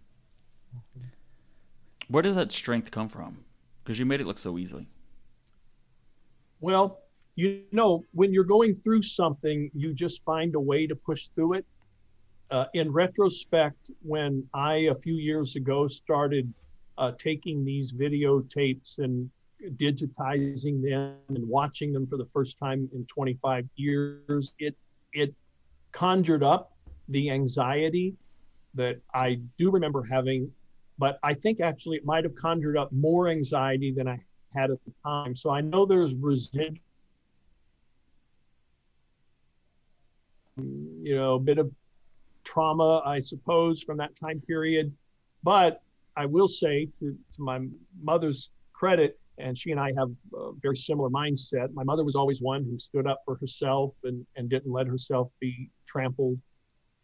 Where 2.09 2.23
does 2.23 2.37
that 2.37 2.53
strength 2.53 2.91
come 2.91 3.09
from? 3.09 3.45
Because 3.83 3.99
you 3.99 4.07
made 4.07 4.21
it 4.21 4.27
look 4.27 4.39
so 4.39 4.59
easily. 4.59 4.89
Well, 6.61 7.01
you 7.35 7.63
know, 7.73 8.03
when 8.13 8.33
you're 8.33 8.45
going 8.45 8.75
through 8.75 9.03
something, 9.03 9.71
you 9.75 9.93
just 9.93 10.25
find 10.25 10.55
a 10.55 10.61
way 10.61 10.87
to 10.87 10.97
push 10.97 11.29
through 11.35 11.55
it. 11.55 11.67
Uh, 12.51 12.67
in 12.75 12.93
retrospect, 12.93 13.91
when 14.03 14.49
I, 14.55 14.75
a 14.91 14.95
few 14.95 15.15
years 15.15 15.57
ago, 15.57 15.89
started 15.89 16.53
uh, 16.97 17.13
taking 17.19 17.65
these 17.65 17.93
videotapes 17.93 18.99
and 18.99 19.29
digitizing 19.77 20.83
them 20.83 21.17
and 21.29 21.49
watching 21.49 21.93
them 21.93 22.07
for 22.07 22.17
the 22.17 22.27
first 22.27 22.59
time 22.59 22.89
in 22.95 23.05
25 23.07 23.67
years, 23.77 24.55
it 24.59 24.77
it 25.13 25.35
conjured 25.93 26.43
up 26.43 26.76
the 27.09 27.31
anxiety 27.31 28.15
that 28.75 29.01
I 29.15 29.41
do 29.59 29.71
remember 29.71 30.03
having, 30.03 30.51
but 30.99 31.19
I 31.23 31.35
think 31.35 31.61
actually 31.61 31.97
it 31.97 32.05
might 32.05 32.25
have 32.25 32.35
conjured 32.35 32.77
up 32.77 32.93
more 32.93 33.29
anxiety 33.29 33.93
than 33.93 34.09
I 34.09 34.19
had 34.55 34.71
at 34.71 34.79
the 34.85 34.93
time. 35.05 35.35
So 35.37 35.51
I 35.51 35.61
know 35.61 35.87
there's 35.87 36.15
residual, 36.15 36.79
you 40.57 41.15
know, 41.17 41.35
a 41.35 41.41
bit 41.41 41.59
of 41.59 41.71
trauma, 42.45 43.03
I 43.05 43.19
suppose, 43.19 43.83
from 43.83 43.99
that 43.99 44.17
time 44.17 44.41
period. 44.41 44.93
But 45.43 45.83
I 46.17 46.27
will 46.27 46.49
say 46.49 46.89
to, 46.99 47.17
to 47.35 47.43
my 47.43 47.61
mother's 48.03 48.51
credit, 48.73 49.19
and 49.39 49.57
she 49.57 49.71
and 49.71 49.79
I 49.79 49.93
have 49.99 50.11
a 50.35 50.53
very 50.63 50.77
similar 50.77 51.11
mindset. 51.11 51.73
My 51.75 51.85
mother 51.85 52.05
was 52.05 52.15
always 52.15 52.41
one 52.41 52.65
who 52.65 52.79
stood 52.79 53.07
up 53.07 53.21
for 53.25 53.37
herself 53.37 53.95
and, 54.05 54.25
and 54.37 54.49
didn't 54.49 54.73
let 54.73 54.87
herself 54.87 55.31
be 55.41 55.71
trampled. 55.87 56.39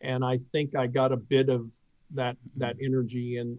And 0.02 0.24
I 0.24 0.38
think 0.50 0.76
I 0.76 0.86
got 0.88 1.12
a 1.12 1.16
bit 1.16 1.48
of 1.48 1.70
that 2.14 2.36
that 2.56 2.76
energy 2.82 3.36
and 3.38 3.58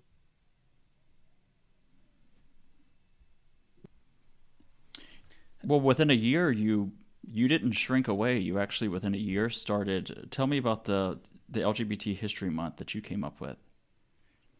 Well, 5.65 5.79
within 5.79 6.09
a 6.09 6.15
year, 6.15 6.51
you 6.51 6.91
you 7.25 7.47
didn't 7.47 7.71
shrink 7.71 8.07
away. 8.07 8.37
You 8.37 8.59
actually, 8.59 8.89
within 8.89 9.13
a 9.15 9.17
year, 9.17 9.49
started. 9.49 10.27
Tell 10.29 10.45
me 10.47 10.57
about 10.57 10.85
the 10.85 11.19
the 11.49 11.61
LGBT 11.61 12.15
History 12.17 12.49
Month 12.49 12.77
that 12.77 12.93
you 12.93 13.01
came 13.01 13.23
up 13.23 13.39
with. 13.39 13.57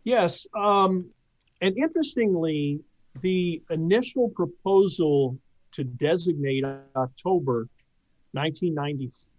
Yes. 0.04 0.48
Um, 0.56 1.10
and 1.62 1.78
interestingly, 1.78 2.82
the 3.22 3.62
initial 3.70 4.30
proposal 4.30 5.38
to 5.72 5.84
designate 5.84 6.64
October 6.96 7.68
1994 8.32 9.33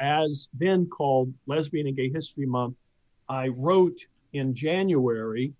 as 0.00 0.48
then 0.54 0.86
called 0.86 1.32
Lesbian 1.46 1.86
and 1.86 1.96
Gay 1.96 2.10
History 2.10 2.46
Month, 2.46 2.76
I 3.28 3.48
wrote 3.48 3.98
in 4.32 4.54
January. 4.54 5.52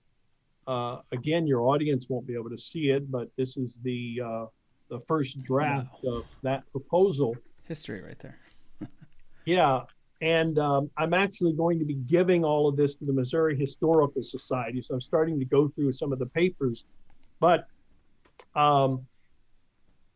Uh, 0.66 0.98
again, 1.10 1.46
your 1.46 1.62
audience 1.62 2.06
won't 2.08 2.26
be 2.26 2.34
able 2.34 2.50
to 2.50 2.58
see 2.58 2.90
it, 2.90 3.10
but 3.10 3.28
this 3.36 3.56
is 3.56 3.76
the 3.82 4.20
uh, 4.24 4.46
the 4.88 5.00
first 5.08 5.42
draft 5.42 6.04
of 6.06 6.24
that 6.42 6.70
proposal. 6.70 7.36
History 7.64 8.02
right 8.02 8.18
there. 8.18 8.38
Yeah, 9.44 9.80
and 10.22 10.56
um, 10.60 10.88
I'm 10.96 11.12
actually 11.14 11.52
going 11.52 11.80
to 11.80 11.84
be 11.84 11.94
giving 11.94 12.44
all 12.44 12.68
of 12.68 12.76
this 12.76 12.94
to 12.94 13.04
the 13.04 13.12
Missouri 13.12 13.58
Historical 13.58 14.22
Society. 14.22 14.80
So 14.80 14.94
I'm 14.94 15.00
starting 15.00 15.36
to 15.40 15.44
go 15.44 15.66
through 15.66 15.90
some 15.90 16.12
of 16.12 16.20
the 16.20 16.26
papers. 16.26 16.84
But 17.40 17.66
um, 18.54 19.04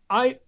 I, 0.08 0.38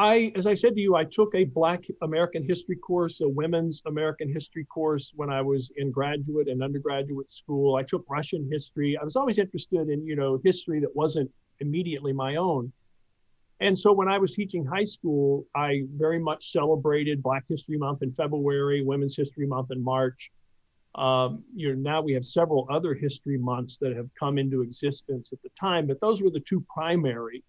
I, 0.00 0.32
as 0.34 0.46
I 0.46 0.54
said 0.54 0.74
to 0.76 0.80
you, 0.80 0.96
I 0.96 1.04
took 1.04 1.34
a 1.34 1.44
Black 1.44 1.84
American 2.00 2.42
History 2.42 2.76
course, 2.76 3.20
a 3.20 3.28
women's 3.28 3.82
American 3.84 4.32
History 4.32 4.64
course 4.64 5.12
when 5.14 5.28
I 5.28 5.42
was 5.42 5.70
in 5.76 5.90
graduate 5.90 6.48
and 6.48 6.62
undergraduate 6.62 7.30
school. 7.30 7.76
I 7.76 7.82
took 7.82 8.06
Russian 8.08 8.48
history. 8.50 8.96
I 8.96 9.04
was 9.04 9.14
always 9.14 9.38
interested 9.38 9.90
in, 9.90 10.06
you 10.06 10.16
know, 10.16 10.40
history 10.42 10.80
that 10.80 10.96
wasn't 10.96 11.30
immediately 11.58 12.14
my 12.14 12.36
own. 12.36 12.72
And 13.60 13.78
so 13.78 13.92
when 13.92 14.08
I 14.08 14.16
was 14.16 14.32
teaching 14.32 14.64
high 14.64 14.84
school, 14.84 15.44
I 15.54 15.82
very 15.96 16.18
much 16.18 16.50
celebrated 16.50 17.22
Black 17.22 17.44
History 17.46 17.76
Month 17.76 18.02
in 18.02 18.10
February, 18.14 18.82
Women's 18.82 19.14
History 19.14 19.46
Month 19.46 19.70
in 19.70 19.84
March. 19.84 20.30
Um, 20.94 21.44
you 21.54 21.74
know, 21.74 21.90
now 21.90 22.00
we 22.00 22.14
have 22.14 22.24
several 22.24 22.66
other 22.70 22.94
history 22.94 23.36
months 23.36 23.76
that 23.82 23.94
have 23.94 24.08
come 24.18 24.38
into 24.38 24.62
existence 24.62 25.30
at 25.34 25.42
the 25.42 25.50
time, 25.60 25.86
but 25.86 26.00
those 26.00 26.22
were 26.22 26.30
the 26.30 26.40
two 26.40 26.64
primary. 26.74 27.44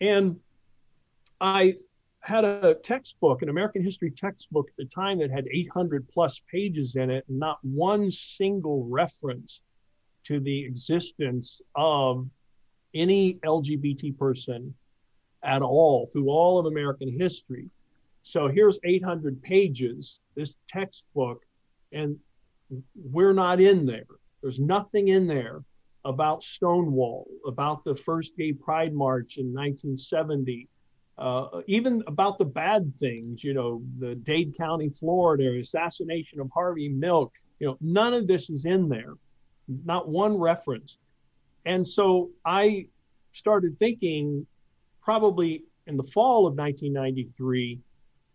And 0.00 0.40
I 1.40 1.76
had 2.20 2.44
a 2.44 2.74
textbook, 2.74 3.42
an 3.42 3.48
American 3.48 3.82
history 3.82 4.10
textbook 4.10 4.68
at 4.68 4.76
the 4.76 4.84
time 4.84 5.18
that 5.18 5.30
had 5.30 5.46
800 5.50 6.08
plus 6.08 6.40
pages 6.50 6.96
in 6.96 7.10
it, 7.10 7.24
and 7.28 7.38
not 7.38 7.58
one 7.62 8.10
single 8.10 8.84
reference 8.84 9.60
to 10.24 10.40
the 10.40 10.64
existence 10.64 11.62
of 11.74 12.28
any 12.94 13.34
LGBT 13.44 14.18
person 14.18 14.74
at 15.44 15.62
all 15.62 16.06
through 16.06 16.28
all 16.28 16.58
of 16.58 16.66
American 16.66 17.16
history. 17.18 17.70
So 18.22 18.48
here's 18.48 18.78
800 18.84 19.40
pages, 19.40 20.20
this 20.34 20.56
textbook, 20.68 21.44
and 21.92 22.18
we're 22.94 23.32
not 23.32 23.60
in 23.60 23.86
there. 23.86 24.04
There's 24.42 24.58
nothing 24.58 25.08
in 25.08 25.26
there 25.26 25.62
about 26.04 26.42
Stonewall, 26.42 27.26
about 27.46 27.84
the 27.84 27.94
first 27.94 28.36
gay 28.36 28.52
pride 28.52 28.92
march 28.92 29.36
in 29.36 29.46
1970, 29.46 30.68
uh, 31.18 31.62
even 31.66 32.02
about 32.06 32.38
the 32.38 32.44
bad 32.44 32.92
things, 33.00 33.42
you 33.42 33.52
know, 33.52 33.82
the 33.98 34.14
Dade 34.14 34.56
County, 34.56 34.88
Florida, 34.88 35.58
assassination 35.58 36.40
of 36.40 36.48
Harvey 36.54 36.88
Milk. 36.88 37.32
You 37.58 37.68
know, 37.68 37.76
none 37.80 38.14
of 38.14 38.28
this 38.28 38.50
is 38.50 38.64
in 38.64 38.88
there, 38.88 39.14
not 39.84 40.08
one 40.08 40.38
reference. 40.38 40.98
And 41.66 41.86
so 41.86 42.30
I 42.44 42.86
started 43.32 43.78
thinking 43.78 44.46
probably 45.02 45.64
in 45.86 45.96
the 45.96 46.04
fall 46.04 46.46
of 46.46 46.54
1993 46.54 47.80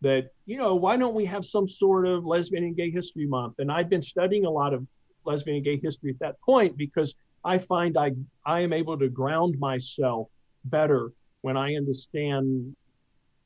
that 0.02 0.32
you 0.46 0.58
know 0.58 0.76
why 0.76 0.98
don't 0.98 1.14
we 1.14 1.26
have 1.26 1.46
some 1.46 1.68
sort 1.68 2.06
of 2.06 2.26
lesbian 2.26 2.64
and 2.64 2.76
gay 2.76 2.92
history 2.92 3.26
month 3.26 3.56
and 3.60 3.72
i'd 3.72 3.90
been 3.90 4.02
studying 4.02 4.46
a 4.46 4.50
lot 4.50 4.74
of 4.74 4.86
lesbian 5.24 5.58
and 5.58 5.66
gay 5.66 5.78
history 5.78 6.10
at 6.10 6.20
that 6.20 6.40
point 6.42 6.76
because 6.76 7.16
i 7.46 7.58
find 7.58 7.98
i 7.98 8.12
i 8.46 8.60
am 8.60 8.74
able 8.74 8.98
to 8.98 9.08
ground 9.08 9.58
myself 9.60 10.30
better 10.66 11.12
when 11.44 11.56
i 11.56 11.76
understand 11.76 12.76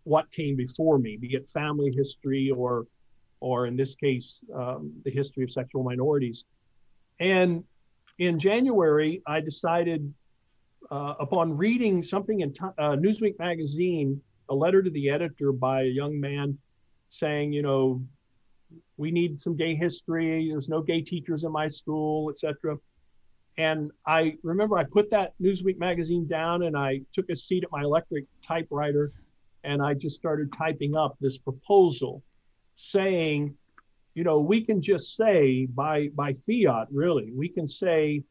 what 0.04 0.32
came 0.32 0.56
before 0.56 0.98
me 0.98 1.18
be 1.18 1.36
it 1.36 1.48
family 1.50 1.92
history 1.92 2.50
or 2.50 2.88
or 3.40 3.68
in 3.68 3.76
this 3.76 3.94
case 3.94 4.42
um, 4.56 4.92
the 5.06 5.12
history 5.12 5.44
of 5.44 5.52
sexual 5.52 5.84
minorities 5.84 6.46
and 7.20 7.64
in 8.20 8.40
january 8.40 9.22
i 9.28 9.40
decided 9.40 10.14
uh, 10.92 11.16
upon 11.20 11.56
reading 11.56 12.02
something 12.02 12.42
in 12.42 12.54
uh, 12.78 12.96
Newsweek 12.96 13.38
magazine, 13.40 14.22
a 14.50 14.56
letter 14.56 14.82
to 14.82 14.90
the 14.90 15.10
editor 15.10 15.52
by 15.52 15.82
a 15.82 15.86
young 15.86 16.20
man 16.20 16.58
saying, 17.10 17.52
you 17.52 17.62
know, 17.62 18.02
we 18.98 19.12
need 19.12 19.40
some 19.40 19.56
gay 19.56 19.76
history. 19.76 20.50
There's 20.50 20.70
no 20.70 20.82
gay 20.82 21.02
teachers 21.02 21.44
in 21.44 21.52
my 21.52 21.68
school, 21.68 22.30
etc. 22.30 22.78
And 23.58 23.92
I 24.06 24.36
remember 24.44 24.78
I 24.78 24.84
put 24.84 25.10
that 25.12 25.34
Newsweek 25.42 25.80
magazine 25.80 26.28
down 26.28 26.64
and 26.64 26.78
I 26.78 27.02
took 27.12 27.30
a 27.30 27.36
seat 27.36 27.64
at 27.64 27.72
my 27.72 27.82
electric 27.82 28.26
typewriter 28.42 29.12
and 29.64 29.82
I 29.82 29.96
just 29.96 30.16
started 30.16 30.54
typing 30.54 30.96
up 30.96 31.18
this 31.20 31.38
proposal 31.38 32.24
saying, 32.76 33.56
you 34.14 34.24
know, 34.24 34.40
we 34.40 34.64
can 34.64 34.82
just 34.82 35.16
say 35.16 35.66
by 35.66 36.10
by 36.10 36.34
fiat, 36.34 36.88
really, 36.92 37.32
we 37.36 37.50
can 37.50 37.68
say 37.68 38.24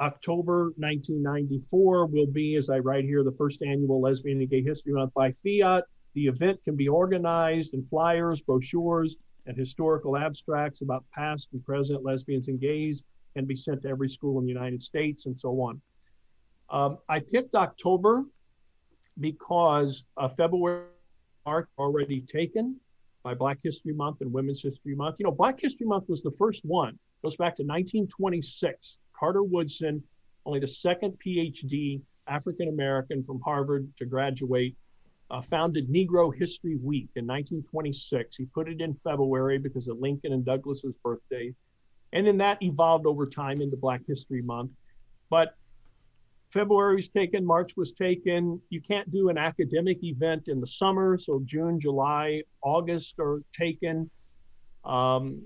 October 0.00 0.72
1994 0.76 2.06
will 2.06 2.26
be, 2.26 2.54
as 2.56 2.70
I 2.70 2.78
write 2.78 3.04
here, 3.04 3.24
the 3.24 3.32
first 3.32 3.62
annual 3.62 4.00
Lesbian 4.00 4.40
and 4.40 4.50
Gay 4.50 4.62
History 4.62 4.92
Month 4.92 5.14
by 5.14 5.32
fiat. 5.32 5.84
The 6.14 6.26
event 6.26 6.62
can 6.64 6.76
be 6.76 6.88
organized 6.88 7.74
in 7.74 7.84
flyers, 7.86 8.40
brochures, 8.40 9.16
and 9.46 9.56
historical 9.56 10.16
abstracts 10.16 10.82
about 10.82 11.04
past 11.14 11.48
and 11.52 11.64
present 11.64 12.04
lesbians 12.04 12.48
and 12.48 12.60
gays 12.60 13.02
can 13.38 13.46
be 13.46 13.54
sent 13.54 13.82
to 13.82 13.88
every 13.88 14.08
school 14.08 14.40
in 14.40 14.44
the 14.44 14.52
United 14.52 14.82
States 14.82 15.26
and 15.26 15.38
so 15.38 15.50
on. 15.60 15.80
Um, 16.70 16.98
I 17.08 17.20
picked 17.20 17.54
October 17.54 18.24
because 19.20 20.02
uh, 20.16 20.28
February 20.28 20.86
are 21.46 21.68
already 21.78 22.20
taken 22.22 22.76
by 23.22 23.34
Black 23.34 23.58
History 23.62 23.94
Month 23.94 24.22
and 24.22 24.32
Women's 24.32 24.60
History 24.60 24.96
Month. 24.96 25.20
You 25.20 25.24
know, 25.24 25.30
Black 25.30 25.60
History 25.60 25.86
Month 25.86 26.08
was 26.08 26.20
the 26.20 26.32
first 26.32 26.64
one. 26.64 26.94
It 26.94 27.22
goes 27.22 27.36
back 27.36 27.54
to 27.56 27.62
1926. 27.62 28.98
Carter 29.18 29.44
Woodson, 29.44 30.02
only 30.44 30.58
the 30.58 30.66
second 30.66 31.16
PhD 31.24 32.00
African 32.26 32.68
American 32.68 33.22
from 33.22 33.40
Harvard 33.40 33.88
to 33.98 34.04
graduate, 34.04 34.76
uh, 35.30 35.40
founded 35.40 35.88
Negro 35.88 36.34
History 36.36 36.76
Week 36.76 37.08
in 37.14 37.24
1926. 37.24 38.36
He 38.36 38.46
put 38.46 38.68
it 38.68 38.80
in 38.80 38.94
February 38.94 39.58
because 39.58 39.86
of 39.86 39.98
Lincoln 39.98 40.32
and 40.32 40.44
Douglass's 40.44 40.94
birthday. 41.04 41.54
And 42.12 42.26
then 42.26 42.38
that 42.38 42.62
evolved 42.62 43.06
over 43.06 43.26
time 43.26 43.60
into 43.60 43.76
Black 43.76 44.00
History 44.06 44.42
Month. 44.42 44.70
But 45.30 45.54
February 46.50 46.96
was 46.96 47.08
taken, 47.08 47.44
March 47.44 47.76
was 47.76 47.92
taken. 47.92 48.60
You 48.70 48.80
can't 48.80 49.10
do 49.10 49.28
an 49.28 49.36
academic 49.36 50.02
event 50.02 50.48
in 50.48 50.60
the 50.60 50.66
summer, 50.66 51.18
so 51.18 51.42
June, 51.44 51.78
July, 51.78 52.42
August 52.62 53.14
are 53.18 53.42
taken. 53.52 54.10
Um, 54.84 55.44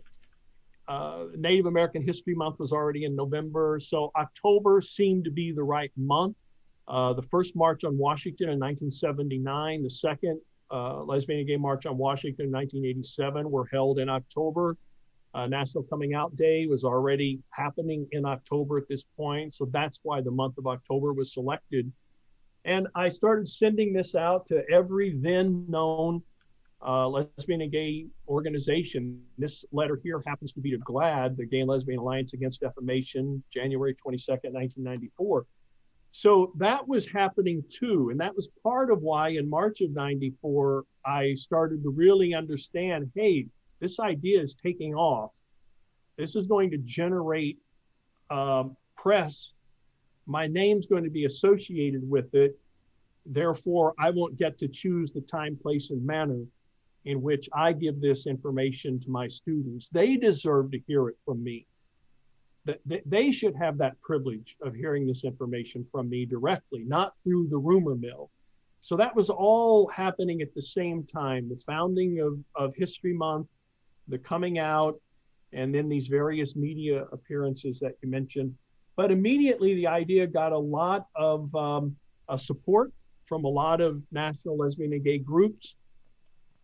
uh, 0.86 1.24
Native 1.36 1.66
American 1.66 2.02
History 2.02 2.34
Month 2.34 2.58
was 2.58 2.72
already 2.72 3.04
in 3.04 3.16
November, 3.16 3.80
so 3.80 4.12
October 4.16 4.80
seemed 4.80 5.24
to 5.24 5.30
be 5.30 5.52
the 5.52 5.62
right 5.62 5.90
month. 5.96 6.36
Uh, 6.86 7.12
the 7.12 7.22
first 7.22 7.56
March 7.56 7.84
on 7.84 7.96
Washington 7.96 8.48
in 8.50 8.58
1979, 8.58 9.82
the 9.82 9.90
second 9.90 10.40
uh, 10.70 11.02
Lesbian 11.02 11.40
and 11.40 11.48
Gay 11.48 11.56
March 11.56 11.86
on 11.86 11.96
Washington 11.96 12.46
in 12.46 12.52
1987 12.52 13.50
were 13.50 13.66
held 13.72 13.98
in 13.98 14.08
October. 14.08 14.76
Uh, 15.34 15.46
National 15.46 15.82
Coming 15.84 16.14
Out 16.14 16.34
Day 16.36 16.66
was 16.66 16.84
already 16.84 17.40
happening 17.50 18.06
in 18.12 18.24
October 18.26 18.78
at 18.78 18.88
this 18.88 19.04
point. 19.16 19.54
So 19.54 19.66
that's 19.72 20.00
why 20.02 20.20
the 20.20 20.30
month 20.30 20.58
of 20.58 20.66
October 20.66 21.12
was 21.12 21.32
selected. 21.32 21.90
And 22.64 22.86
I 22.94 23.08
started 23.08 23.48
sending 23.48 23.92
this 23.92 24.14
out 24.14 24.46
to 24.48 24.62
every 24.70 25.18
then 25.18 25.64
known 25.68 26.22
uh, 26.86 27.08
lesbian 27.08 27.62
and 27.62 27.72
gay 27.72 28.06
organization. 28.28 29.22
This 29.38 29.64
letter 29.72 30.00
here 30.02 30.22
happens 30.26 30.52
to 30.52 30.60
be 30.60 30.70
to 30.72 30.78
GLAAD, 30.78 31.36
the 31.36 31.46
Gay 31.46 31.60
and 31.60 31.68
Lesbian 31.68 32.00
Alliance 32.00 32.34
Against 32.34 32.60
Defamation, 32.60 33.42
January 33.52 33.94
22nd, 33.94 34.52
1994. 34.52 35.46
So 36.12 36.52
that 36.58 36.86
was 36.86 37.06
happening 37.06 37.64
too. 37.70 38.10
And 38.10 38.20
that 38.20 38.34
was 38.34 38.48
part 38.62 38.90
of 38.90 39.00
why 39.00 39.30
in 39.30 39.48
March 39.48 39.80
of 39.80 39.92
94, 39.92 40.84
I 41.06 41.34
started 41.34 41.82
to 41.82 41.90
really 41.90 42.34
understand 42.34 43.10
hey, 43.14 43.46
this 43.82 43.98
idea 43.98 44.40
is 44.40 44.54
taking 44.54 44.94
off. 44.94 45.32
This 46.16 46.36
is 46.36 46.46
going 46.46 46.70
to 46.70 46.78
generate 46.78 47.58
um, 48.30 48.76
press. 48.96 49.50
My 50.26 50.46
name's 50.46 50.86
going 50.86 51.02
to 51.02 51.10
be 51.10 51.24
associated 51.24 52.08
with 52.08 52.32
it. 52.32 52.56
Therefore, 53.26 53.92
I 53.98 54.10
won't 54.10 54.38
get 54.38 54.56
to 54.58 54.68
choose 54.68 55.10
the 55.10 55.20
time, 55.22 55.58
place, 55.60 55.90
and 55.90 56.06
manner 56.06 56.44
in 57.06 57.20
which 57.22 57.48
I 57.52 57.72
give 57.72 58.00
this 58.00 58.28
information 58.28 59.00
to 59.00 59.10
my 59.10 59.26
students. 59.26 59.88
They 59.90 60.16
deserve 60.16 60.70
to 60.70 60.78
hear 60.86 61.08
it 61.08 61.16
from 61.24 61.42
me. 61.42 61.66
That 62.64 62.80
they 63.04 63.32
should 63.32 63.56
have 63.56 63.78
that 63.78 64.00
privilege 64.00 64.56
of 64.62 64.76
hearing 64.76 65.08
this 65.08 65.24
information 65.24 65.84
from 65.90 66.08
me 66.08 66.24
directly, 66.24 66.84
not 66.84 67.14
through 67.24 67.48
the 67.48 67.58
rumor 67.58 67.96
mill. 67.96 68.30
So 68.80 68.96
that 68.96 69.16
was 69.16 69.28
all 69.28 69.88
happening 69.88 70.40
at 70.40 70.54
the 70.54 70.62
same 70.62 71.04
time. 71.04 71.48
The 71.48 71.60
founding 71.66 72.20
of, 72.20 72.38
of 72.54 72.76
History 72.76 73.12
Month, 73.12 73.48
the 74.08 74.18
coming 74.18 74.58
out, 74.58 75.00
and 75.52 75.74
then 75.74 75.88
these 75.88 76.08
various 76.08 76.56
media 76.56 77.06
appearances 77.12 77.78
that 77.80 77.92
you 78.02 78.08
mentioned. 78.08 78.54
But 78.96 79.10
immediately, 79.10 79.74
the 79.74 79.86
idea 79.86 80.26
got 80.26 80.52
a 80.52 80.58
lot 80.58 81.06
of 81.14 81.54
um, 81.54 81.96
uh, 82.28 82.36
support 82.36 82.92
from 83.26 83.44
a 83.44 83.48
lot 83.48 83.80
of 83.80 84.02
national 84.10 84.56
lesbian 84.56 84.92
and 84.92 85.04
gay 85.04 85.18
groups. 85.18 85.76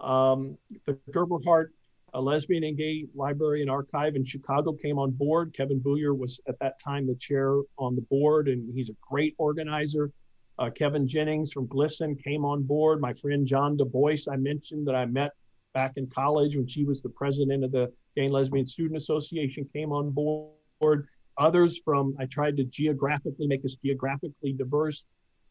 Um, 0.01 0.59
the 0.87 0.99
Gerber 1.11 1.39
Hart 1.45 1.73
a 2.15 2.21
lesbian 2.21 2.65
and 2.65 2.77
gay 2.77 3.07
library 3.15 3.61
and 3.61 3.71
archive 3.71 4.17
in 4.17 4.25
Chicago 4.25 4.73
came 4.73 4.99
on 4.99 5.11
board. 5.11 5.55
Kevin 5.55 5.79
Boyer 5.79 6.15
was 6.15 6.41
at 6.49 6.59
that 6.61 6.81
time 6.81 7.07
the 7.07 7.15
chair 7.17 7.61
on 7.79 7.95
the 7.95 8.03
board, 8.03 8.49
and 8.49 8.73
he's 8.75 8.89
a 8.89 8.97
great 9.09 9.35
organizer. 9.39 10.11
Uh, 10.59 10.71
Kevin 10.71 11.07
Jennings 11.07 11.53
from 11.53 11.69
GLSEN 11.69 12.23
came 12.23 12.45
on 12.45 12.63
board. 12.63 13.01
My 13.01 13.13
friend 13.13 13.47
John 13.47 13.77
Du 13.77 13.85
Bois, 13.85 14.17
I 14.31 14.37
mentioned 14.37 14.87
that 14.89 14.95
I 14.95 15.05
met 15.07 15.33
back 15.75 15.93
in 15.97 16.07
college 16.09 16.57
when 16.57 16.67
she 16.67 16.85
was 16.85 17.03
the 17.03 17.09
president 17.09 17.65
of 17.65 17.73
the 17.73 17.93
Gay 18.17 18.25
and 18.25 18.33
Lesbian 18.33 18.67
Student 18.67 18.97
Association, 18.97 19.69
came 19.73 19.93
on 19.93 20.11
board. 20.11 21.07
Others 21.39 21.81
from, 21.85 22.17
I 22.19 22.27
tried 22.27 22.57
to 22.57 22.65
geographically 22.65 23.47
make 23.47 23.65
us 23.65 23.77
geographically 23.77 24.53
diverse. 24.53 25.05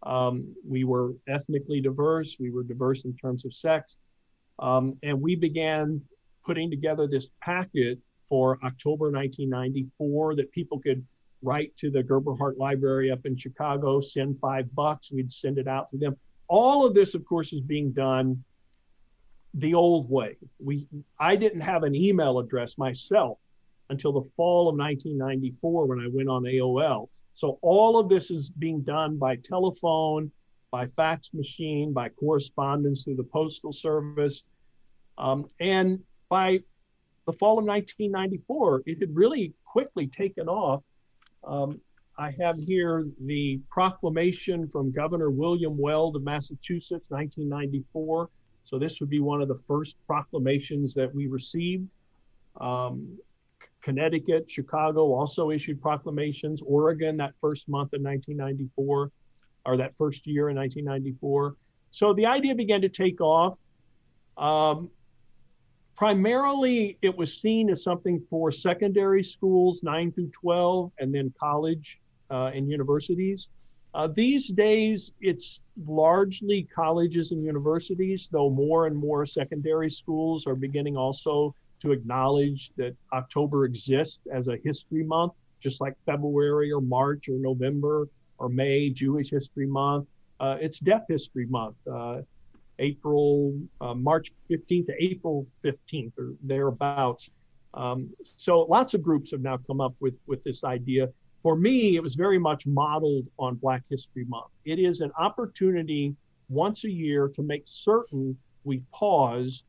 Um, 0.03 0.53
we 0.68 0.84
were 0.84 1.14
ethnically 1.27 1.81
diverse, 1.81 2.38
we 2.39 2.52
were 2.52 2.64
diverse 2.64 3.06
in 3.06 3.15
terms 3.15 3.45
of 3.45 3.53
sex. 3.53 3.95
Um, 4.60 4.98
and 5.03 5.22
we 5.22 5.35
began 5.35 6.02
putting 6.45 6.69
together 6.69 7.07
this 7.07 7.27
packet 7.41 7.99
for 8.30 8.60
October 8.64 9.11
1994 9.11 10.35
that 10.35 10.52
people 10.52 10.80
could 10.80 11.06
write 11.41 11.76
to 11.77 11.89
the 11.89 12.03
Gerberhart 12.03 12.57
Library 12.57 13.11
up 13.11 13.26
in 13.26 13.38
Chicago, 13.38 14.02
send 14.02 14.39
five 14.39 14.73
bucks, 14.76 15.11
we'd 15.11 15.31
send 15.31 15.57
it 15.57 15.68
out 15.68 15.89
to 15.91 15.98
them. 15.98 16.18
All 16.49 16.85
of 16.85 16.94
this, 16.94 17.14
of 17.14 17.23
course, 17.26 17.53
is 17.53 17.61
being 17.61 17.91
done 17.91 18.44
the 19.57 19.73
old 19.73 20.09
way. 20.09 20.38
We, 20.59 20.88
I 21.19 21.35
didn't 21.35 21.61
have 21.61 21.84
an 21.84 21.95
email 21.95 22.39
address 22.39 22.77
myself 22.77 23.39
until 23.89 24.13
the 24.13 24.29
fall 24.35 24.69
of 24.69 24.77
1994 24.77 25.85
when 25.88 25.99
I 25.99 26.07
went 26.13 26.29
on 26.29 26.43
AOL. 26.43 27.09
So 27.34 27.57
all 27.61 27.99
of 27.99 28.07
this 28.07 28.29
is 28.29 28.49
being 28.49 28.81
done 28.81 29.17
by 29.17 29.35
telephone, 29.38 30.31
by 30.71 30.88
fax 30.88 31.34
machine, 31.34 31.91
by 31.91 32.09
correspondence 32.09 33.03
through 33.03 33.15
the 33.15 33.23
postal 33.23 33.73
service. 33.73 34.43
Um, 35.17 35.47
and 35.59 35.99
by 36.29 36.59
the 37.25 37.34
fall 37.34 37.57
of 37.57 37.65
1994, 37.65 38.84
it 38.85 38.99
had 38.99 39.15
really 39.15 39.53
quickly 39.65 40.07
taken 40.07 40.47
off. 40.47 40.84
Um, 41.43 41.81
I 42.19 42.31
have 42.39 42.57
here 42.59 43.07
the 43.25 43.59
proclamation 43.69 44.67
from 44.67 44.91
Governor 44.91 45.29
William 45.29 45.77
Weld 45.77 46.15
of 46.15 46.23
Massachusetts, 46.23 47.05
1994. 47.09 48.29
So 48.68 48.77
this 48.77 48.99
would 48.99 49.10
be 49.10 49.22
one 49.22 49.41
of 49.41 49.48
the 49.48 49.57
first 49.65 49.95
proclamations 50.06 50.94
that 50.95 51.14
we 51.14 51.27
received. 51.27 51.88
Um, 52.60 53.18
Connecticut, 53.81 54.52
Chicago 54.52 55.14
also 55.14 55.52
issued 55.52 55.81
proclamations. 55.81 56.61
Oregon, 56.65 57.15
that 57.18 57.34
first 57.39 57.69
month 57.69 57.94
in 57.94 58.03
1994, 58.03 59.10
or 59.65 59.77
that 59.77 59.95
first 59.95 60.27
year 60.27 60.49
in 60.49 60.57
1994. 60.57 61.56
So 61.91 62.14
the 62.14 62.26
idea 62.26 62.56
began 62.56 62.81
to 62.81 62.89
take 62.89 63.22
off. 63.22 63.57
Um, 64.38 64.89
primarily, 65.95 66.98
it 67.02 67.18
was 67.18 67.39
seen 67.39 67.69
as 67.69 67.84
something 67.84 68.22
for 68.30 68.52
secondary 68.52 69.23
schools, 69.23 69.81
9 69.81 70.11
through 70.11 70.31
12, 70.31 70.91
and 70.99 71.15
then 71.15 71.34
college 71.39 71.99
uh, 72.30 72.52
and 72.53 72.69
universities. 72.69 73.48
Uh, 73.93 74.07
these 74.07 74.49
days, 74.49 75.11
it's 75.22 75.61
largely 75.85 76.68
colleges 76.73 77.31
and 77.31 77.43
universities, 77.43 78.30
though 78.31 78.49
more 78.49 78.88
and 78.88 78.95
more 78.95 79.26
secondary 79.26 79.89
schools 79.89 80.45
are 80.45 80.55
beginning 80.55 80.97
also 80.97 81.55
to 81.81 81.91
acknowledge 81.91 82.72
that 82.77 82.95
October 83.14 83.65
exists 83.65 84.19
as 84.31 84.47
a 84.47 84.57
history 84.64 85.03
month, 85.03 85.34
just 85.59 85.81
like 85.81 85.95
February 86.05 86.72
or 86.72 86.81
March 86.81 87.30
or 87.30 87.38
November 87.38 88.07
or 88.38 88.49
May, 88.49 88.89
Jewish 88.89 89.30
History 89.30 89.68
Month. 89.68 90.07
Uh, 90.39 90.57
it's 90.59 90.80
Deaf 90.80 91.03
History 91.07 91.45
Month, 91.47 91.76
uh, 91.91 92.22
April, 92.80 93.57
uh, 93.81 93.93
March 93.93 94.31
15th 94.49 94.88
to 94.88 94.93
April 94.99 95.47
15th 95.64 96.14
or 96.18 96.34
thereabouts. 96.43 97.30
Um, 97.73 98.09
so 98.38 98.61
lots 98.61 98.93
of 98.93 99.01
groups 99.01 99.31
have 99.31 99.41
now 99.41 99.57
come 99.57 99.81
up 99.81 99.95
with, 99.99 100.15
with 100.27 100.43
this 100.43 100.64
idea 100.64 101.09
for 101.43 101.55
me, 101.55 101.95
it 101.95 102.03
was 102.03 102.15
very 102.15 102.39
much 102.39 102.65
modeled 102.65 103.27
on 103.38 103.55
Black 103.55 103.84
History 103.89 104.26
Month. 104.26 104.51
It 104.65 104.80
is 104.80 105.01
an 105.01 105.11
opportunity 105.18 106.15
once 106.49 106.84
a 106.84 106.89
year 106.89 107.27
to 107.30 107.41
make 107.41 107.64
certain 107.65 108.38
we 108.64 108.81
pause 108.93 109.64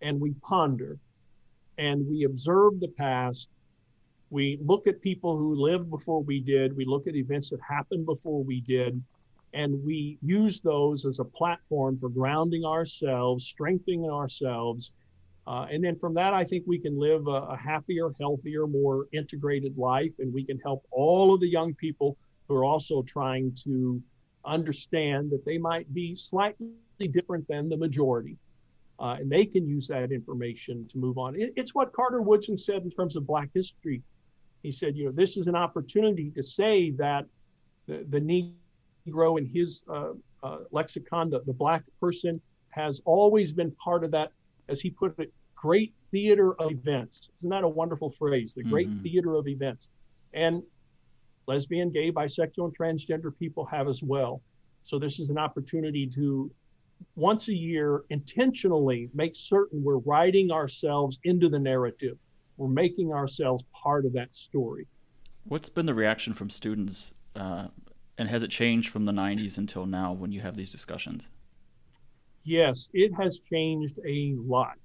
and 0.00 0.20
we 0.20 0.32
ponder 0.42 0.98
and 1.78 2.06
we 2.08 2.24
observe 2.24 2.80
the 2.80 2.88
past. 2.88 3.48
We 4.30 4.58
look 4.64 4.86
at 4.86 5.00
people 5.00 5.36
who 5.36 5.54
lived 5.54 5.90
before 5.90 6.22
we 6.22 6.40
did, 6.40 6.76
we 6.76 6.84
look 6.84 7.06
at 7.06 7.14
events 7.14 7.50
that 7.50 7.60
happened 7.60 8.06
before 8.06 8.42
we 8.42 8.60
did, 8.62 9.02
and 9.54 9.82
we 9.84 10.18
use 10.22 10.60
those 10.60 11.04
as 11.04 11.18
a 11.18 11.24
platform 11.24 11.98
for 11.98 12.08
grounding 12.08 12.64
ourselves, 12.64 13.44
strengthening 13.44 14.08
ourselves, 14.08 14.90
uh, 15.46 15.66
and 15.70 15.82
then 15.82 15.98
from 15.98 16.14
that, 16.14 16.32
I 16.32 16.44
think 16.44 16.64
we 16.66 16.78
can 16.78 16.98
live 16.98 17.26
a, 17.26 17.30
a, 17.30 17.56
happier, 17.56 18.10
healthier, 18.20 18.66
more 18.66 19.06
integrated 19.12 19.76
life, 19.76 20.12
and 20.20 20.32
we 20.32 20.44
can 20.44 20.58
help 20.60 20.84
all 20.92 21.34
of 21.34 21.40
the 21.40 21.48
young 21.48 21.74
people 21.74 22.16
who 22.46 22.54
are 22.54 22.64
also 22.64 23.02
trying 23.02 23.56
to 23.64 24.00
understand 24.44 25.30
that 25.30 25.44
they 25.44 25.58
might 25.58 25.92
be 25.92 26.14
slightly 26.14 26.68
different 27.10 27.46
than 27.48 27.68
the 27.68 27.76
majority. 27.76 28.36
Uh, 29.00 29.16
and 29.18 29.30
they 29.30 29.44
can 29.44 29.66
use 29.66 29.88
that 29.88 30.12
information 30.12 30.86
to 30.86 30.98
move 30.98 31.18
on. 31.18 31.34
It, 31.34 31.52
it's 31.56 31.74
what 31.74 31.92
Carter 31.92 32.22
Woodson 32.22 32.56
said 32.56 32.82
in 32.82 32.90
terms 32.90 33.16
of 33.16 33.26
Black 33.26 33.48
history. 33.52 34.00
He 34.62 34.70
said, 34.70 34.96
you 34.96 35.06
know, 35.06 35.10
this 35.10 35.36
is 35.36 35.48
an 35.48 35.56
opportunity 35.56 36.30
to 36.30 36.42
say 36.42 36.92
that 36.92 37.26
the, 37.88 38.06
the 38.10 38.20
Negro 38.20 39.38
in 39.38 39.46
his 39.46 39.82
uh, 39.92 40.12
uh, 40.44 40.58
lexicon, 40.70 41.30
the, 41.30 41.40
the 41.46 41.52
black 41.52 41.82
person, 42.00 42.40
has 42.70 43.02
always 43.04 43.52
been 43.52 43.70
part 43.72 44.04
of 44.04 44.10
that, 44.12 44.32
as 44.68 44.80
he 44.80 44.90
put 44.90 45.18
it, 45.18 45.32
great 45.54 45.94
theater 46.10 46.54
of 46.60 46.70
events. 46.72 47.28
Isn't 47.40 47.50
that 47.50 47.64
a 47.64 47.68
wonderful 47.68 48.10
phrase? 48.10 48.54
The 48.54 48.64
great 48.64 48.88
Mhm. 48.88 49.02
theater 49.02 49.34
of 49.34 49.46
events. 49.48 49.88
And 50.32 50.62
lesbian, 51.46 51.90
gay, 51.90 52.10
bisexual, 52.12 52.66
and 52.66 52.76
transgender 52.76 53.36
people 53.36 53.64
have 53.66 53.88
as 53.88 54.02
well. 54.02 54.42
So 54.84 54.98
this 54.98 55.20
is 55.20 55.30
an 55.30 55.38
opportunity 55.38 56.06
to 56.08 56.50
once 57.16 57.48
a 57.48 57.54
year 57.54 58.04
intentionally 58.10 59.10
make 59.12 59.34
certain 59.34 59.82
we're 59.82 59.98
writing 59.98 60.50
ourselves 60.52 61.18
into 61.24 61.48
the 61.48 61.58
narrative. 61.58 62.16
We're 62.56 62.68
making 62.68 63.12
ourselves 63.12 63.64
part 63.72 64.04
of 64.06 64.12
that 64.12 64.34
story. 64.36 64.86
What's 65.44 65.68
been 65.68 65.86
the 65.86 65.94
reaction 65.94 66.32
from 66.32 66.48
students, 66.50 67.12
uh, 67.34 67.68
and 68.16 68.28
has 68.28 68.44
it 68.44 68.50
changed 68.50 68.88
from 68.90 69.04
the 69.04 69.12
'90s 69.12 69.58
until 69.58 69.84
now 69.86 70.12
when 70.12 70.30
you 70.30 70.40
have 70.40 70.56
these 70.56 70.70
discussions? 70.70 71.32
Yes, 72.44 72.88
it 72.92 73.12
has 73.14 73.38
changed 73.50 73.98
a 74.06 74.34
lot. 74.36 74.78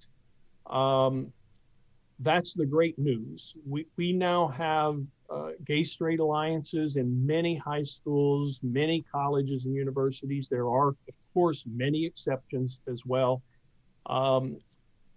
Um, 0.70 1.32
that's 2.20 2.54
the 2.54 2.66
great 2.66 2.98
news. 2.98 3.56
We, 3.66 3.86
we 3.96 4.14
now 4.14 4.48
have 4.50 5.00
uh, 5.30 5.50
gay 5.66 5.84
straight 5.84 6.20
alliances 6.20 6.96
in 6.96 7.26
many 7.26 7.56
high 7.56 7.84
schools, 7.84 8.60
many 8.64 9.06
colleges 9.12 9.66
and 9.66 9.76
universities. 9.76 10.48
There 10.48 10.68
are, 10.68 10.90
of 10.90 10.98
course, 11.34 11.64
many 11.66 12.06
exceptions 12.06 12.80
as 12.88 13.06
well. 13.06 13.42
Um, 14.08 14.58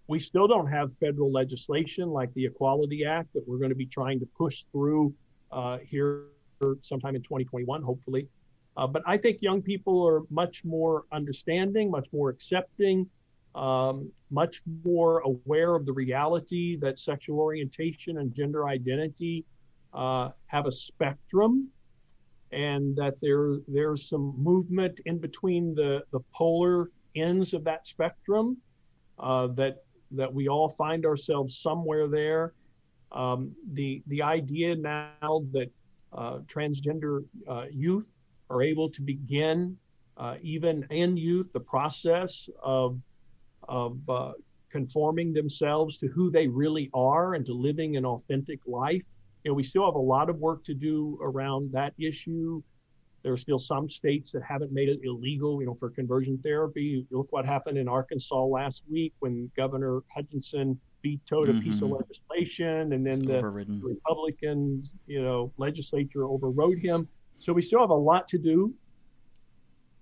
we 0.07 0.19
still 0.19 0.47
don't 0.47 0.67
have 0.67 0.93
federal 0.97 1.31
legislation 1.31 2.09
like 2.09 2.33
the 2.33 2.45
Equality 2.45 3.05
Act 3.05 3.33
that 3.33 3.47
we're 3.47 3.57
going 3.57 3.69
to 3.69 3.75
be 3.75 3.85
trying 3.85 4.19
to 4.19 4.25
push 4.37 4.63
through 4.71 5.13
uh, 5.51 5.77
here 5.77 6.25
sometime 6.81 7.15
in 7.15 7.21
2021, 7.21 7.81
hopefully. 7.81 8.27
Uh, 8.81 8.87
but 8.87 9.03
I 9.05 9.15
think 9.15 9.43
young 9.43 9.61
people 9.61 10.03
are 10.07 10.23
much 10.31 10.65
more 10.65 11.03
understanding, 11.11 11.91
much 11.91 12.07
more 12.11 12.31
accepting, 12.31 13.07
um, 13.53 14.11
much 14.31 14.63
more 14.83 15.19
aware 15.19 15.75
of 15.75 15.85
the 15.85 15.93
reality 15.93 16.77
that 16.77 16.97
sexual 16.97 17.39
orientation 17.39 18.17
and 18.17 18.33
gender 18.33 18.67
identity 18.67 19.45
uh, 19.93 20.29
have 20.47 20.65
a 20.65 20.71
spectrum, 20.71 21.67
and 22.51 22.95
that 22.95 23.21
there 23.21 23.57
there's 23.67 24.09
some 24.09 24.33
movement 24.35 24.99
in 25.05 25.19
between 25.19 25.75
the 25.75 26.01
the 26.11 26.21
polar 26.33 26.89
ends 27.15 27.53
of 27.53 27.63
that 27.63 27.85
spectrum. 27.85 28.57
Uh, 29.19 29.45
that 29.45 29.83
that 30.09 30.33
we 30.33 30.47
all 30.47 30.69
find 30.69 31.05
ourselves 31.05 31.59
somewhere 31.59 32.07
there. 32.07 32.53
Um, 33.11 33.51
the 33.73 34.01
the 34.07 34.23
idea 34.23 34.75
now 34.75 35.43
that 35.51 35.69
uh, 36.13 36.39
transgender 36.47 37.23
uh, 37.47 37.65
youth 37.69 38.07
are 38.51 38.61
able 38.61 38.89
to 38.91 39.01
begin, 39.01 39.77
uh, 40.17 40.35
even 40.41 40.85
in 40.89 41.17
youth, 41.17 41.49
the 41.53 41.59
process 41.59 42.47
of, 42.63 42.99
of 43.67 43.97
uh, 44.09 44.33
conforming 44.71 45.33
themselves 45.33 45.97
to 45.97 46.07
who 46.07 46.29
they 46.31 46.47
really 46.47 46.89
are 46.93 47.33
and 47.35 47.45
to 47.45 47.53
living 47.53 47.97
an 47.97 48.05
authentic 48.05 48.59
life. 48.67 49.03
You 49.43 49.51
know, 49.51 49.55
we 49.55 49.63
still 49.63 49.85
have 49.85 49.95
a 49.95 49.99
lot 50.15 50.29
of 50.29 50.37
work 50.37 50.63
to 50.65 50.73
do 50.73 51.17
around 51.21 51.71
that 51.73 51.93
issue. 51.99 52.61
There 53.23 53.33
are 53.33 53.37
still 53.37 53.59
some 53.59 53.89
states 53.89 54.31
that 54.31 54.41
haven't 54.43 54.71
made 54.71 54.89
it 54.89 54.99
illegal, 55.03 55.61
you 55.61 55.67
know, 55.67 55.75
for 55.75 55.89
conversion 55.91 56.39
therapy. 56.43 57.05
Look 57.11 57.27
what 57.31 57.45
happened 57.45 57.77
in 57.77 57.87
Arkansas 57.87 58.43
last 58.45 58.83
week 58.89 59.13
when 59.19 59.51
Governor 59.55 60.01
Hutchinson 60.15 60.79
vetoed 61.03 61.49
a 61.49 61.53
piece 61.53 61.81
of 61.81 61.89
Mhm. 61.89 61.99
legislation, 61.99 62.93
and 62.93 63.05
then 63.05 63.13
It's 63.13 63.27
the 63.27 63.37
overridden. 63.37 63.81
Republican, 63.83 64.83
you 65.07 65.21
know, 65.21 65.53
legislature 65.57 66.25
overrode 66.25 66.79
him. 66.79 67.07
So 67.41 67.51
we 67.53 67.61
still 67.63 67.79
have 67.79 67.89
a 67.89 67.93
lot 67.93 68.27
to 68.29 68.37
do, 68.37 68.73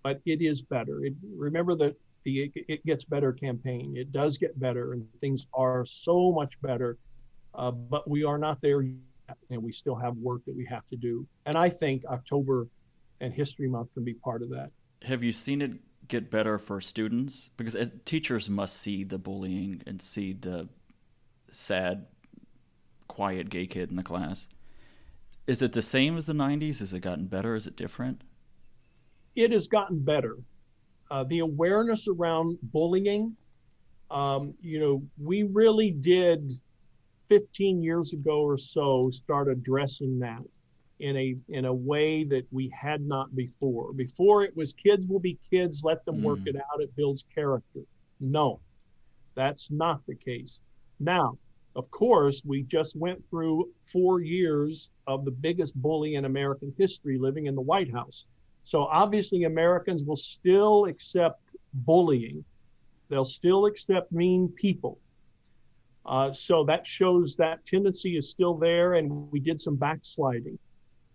but 0.03 0.21
it 0.25 0.41
is 0.41 0.61
better. 0.61 1.05
It, 1.05 1.13
remember 1.35 1.73
that 1.75 1.95
the 2.25 2.51
it, 2.67 2.85
gets 2.85 3.05
better 3.05 3.31
campaign. 3.31 3.95
It 3.95 4.11
does 4.11 4.37
get 4.37 4.59
better, 4.59 4.91
and 4.91 5.07
things 5.21 5.47
are 5.53 5.85
so 5.85 6.31
much 6.31 6.61
better. 6.61 6.97
Uh, 7.55 7.71
but 7.71 8.07
we 8.09 8.25
are 8.25 8.37
not 8.37 8.61
there 8.61 8.81
yet, 8.81 9.37
and 9.49 9.63
we 9.63 9.71
still 9.71 9.95
have 9.95 10.17
work 10.17 10.41
that 10.45 10.55
we 10.55 10.65
have 10.65 10.87
to 10.89 10.97
do. 10.97 11.25
And 11.45 11.55
I 11.55 11.69
think 11.69 12.03
October 12.05 12.67
and 13.21 13.33
History 13.33 13.69
Month 13.69 13.93
can 13.93 14.03
be 14.03 14.13
part 14.13 14.41
of 14.41 14.49
that. 14.49 14.71
Have 15.03 15.23
you 15.23 15.31
seen 15.31 15.61
it 15.61 15.71
get 16.09 16.29
better 16.29 16.59
for 16.59 16.81
students? 16.81 17.51
Because 17.55 17.75
uh, 17.75 17.85
teachers 18.03 18.49
must 18.49 18.75
see 18.75 19.05
the 19.05 19.17
bullying 19.17 19.81
and 19.87 20.01
see 20.01 20.33
the 20.33 20.67
sad, 21.49 22.05
quiet 23.07 23.49
gay 23.49 23.65
kid 23.65 23.89
in 23.89 23.95
the 23.95 24.03
class. 24.03 24.49
Is 25.49 25.63
it 25.63 25.71
the 25.73 25.81
same 25.81 26.15
as 26.15 26.27
the 26.27 26.33
90s? 26.33 26.77
Has 26.77 26.93
it 26.93 26.99
gotten 26.99 27.25
better? 27.25 27.55
Is 27.55 27.65
it 27.65 27.75
different? 27.75 28.21
it 29.35 29.51
has 29.51 29.67
gotten 29.67 29.97
better. 29.97 30.35
Uh, 31.09 31.23
the 31.23 31.39
awareness 31.39 32.07
around 32.09 32.57
bullying, 32.61 33.35
um, 34.11 34.53
you 34.61 34.79
know, 34.79 35.01
we 35.17 35.43
really 35.43 35.91
did 35.91 36.51
15 37.29 37.81
years 37.81 38.11
ago 38.11 38.41
or 38.41 38.57
so 38.57 39.09
start 39.11 39.47
addressing 39.47 40.19
that 40.19 40.41
in 40.99 41.15
a 41.15 41.37
in 41.47 41.65
a 41.65 41.73
way 41.73 42.25
that 42.25 42.45
we 42.51 42.69
had 42.77 43.01
not 43.01 43.33
before. 43.33 43.93
Before 43.93 44.43
it 44.43 44.55
was 44.57 44.73
kids 44.73 45.07
will 45.07 45.21
be 45.21 45.37
kids, 45.49 45.81
let 45.83 46.03
them 46.05 46.21
work 46.21 46.39
Mm. 46.39 46.47
it 46.47 46.55
out. 46.57 46.81
It 46.81 46.93
builds 46.97 47.23
character. 47.33 47.81
No, 48.19 48.59
that's 49.35 49.71
not 49.71 50.05
the 50.05 50.15
case. 50.15 50.59
Now, 50.99 51.37
of 51.75 51.89
course, 51.91 52.41
we 52.45 52.63
just 52.63 52.95
went 52.95 53.23
through 53.29 53.69
four 53.85 54.21
years 54.21 54.89
of 55.07 55.25
the 55.25 55.31
biggest 55.31 55.75
bully 55.75 56.15
in 56.15 56.25
American 56.25 56.73
history 56.77 57.17
living 57.17 57.45
in 57.45 57.55
the 57.55 57.61
White 57.61 57.91
House. 57.91 58.25
So 58.63 58.83
obviously, 58.83 59.43
Americans 59.43 60.03
will 60.03 60.17
still 60.17 60.85
accept 60.85 61.41
bullying. 61.73 62.43
They'll 63.09 63.25
still 63.25 63.65
accept 63.65 64.11
mean 64.11 64.49
people. 64.49 64.99
Uh, 66.05 66.33
so 66.33 66.63
that 66.65 66.87
shows 66.87 67.35
that 67.35 67.65
tendency 67.65 68.17
is 68.17 68.29
still 68.29 68.55
there, 68.55 68.95
and 68.95 69.31
we 69.31 69.39
did 69.39 69.59
some 69.61 69.75
backsliding. 69.75 70.57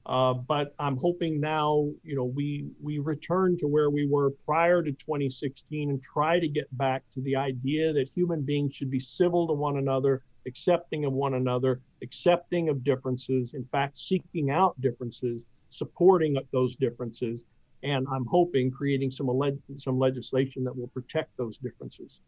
Uh, 0.07 0.35
but 0.35 0.75
I'm 0.79 0.97
hoping 0.97 1.41
now, 1.41 1.91
you 2.03 2.15
know, 2.15 2.25
we 2.25 2.67
we 2.83 2.99
return 2.99 3.57
to 3.59 3.67
where 3.67 3.89
we 3.89 4.07
were 4.07 4.31
prior 4.45 4.83
to 4.83 4.93
2016 4.93 5.91
and 5.91 6.03
try 6.03 6.39
to 6.39 6.47
get 6.47 6.67
back 6.77 7.03
to 7.15 7.23
the 7.23 7.37
idea 7.37 7.93
that 7.95 8.11
human 8.15 8.43
beings 8.43 8.75
should 8.75 8.91
be 8.91 9.01
civil 9.01 9.47
to 9.47 9.55
one 9.55 9.79
another, 9.79 10.23
accepting 10.47 11.05
of 11.05 11.13
one 11.13 11.35
another, 11.35 11.81
accepting 12.03 12.69
of 12.69 12.85
differences. 12.85 13.55
In 13.55 13.65
fact, 13.65 13.99
seeking 13.99 14.51
out 14.51 14.81
differences, 14.81 15.45
supporting 15.71 16.37
those 16.53 16.77
differences, 16.77 17.43
and 17.83 18.07
I'm 18.11 18.25
hoping 18.27 18.71
creating 18.71 19.11
some 19.11 19.29
some 19.77 19.99
legislation 19.99 20.65
that 20.65 20.77
will 20.77 20.89
protect 20.89 21.37
those 21.37 21.59
differences. 21.59 22.21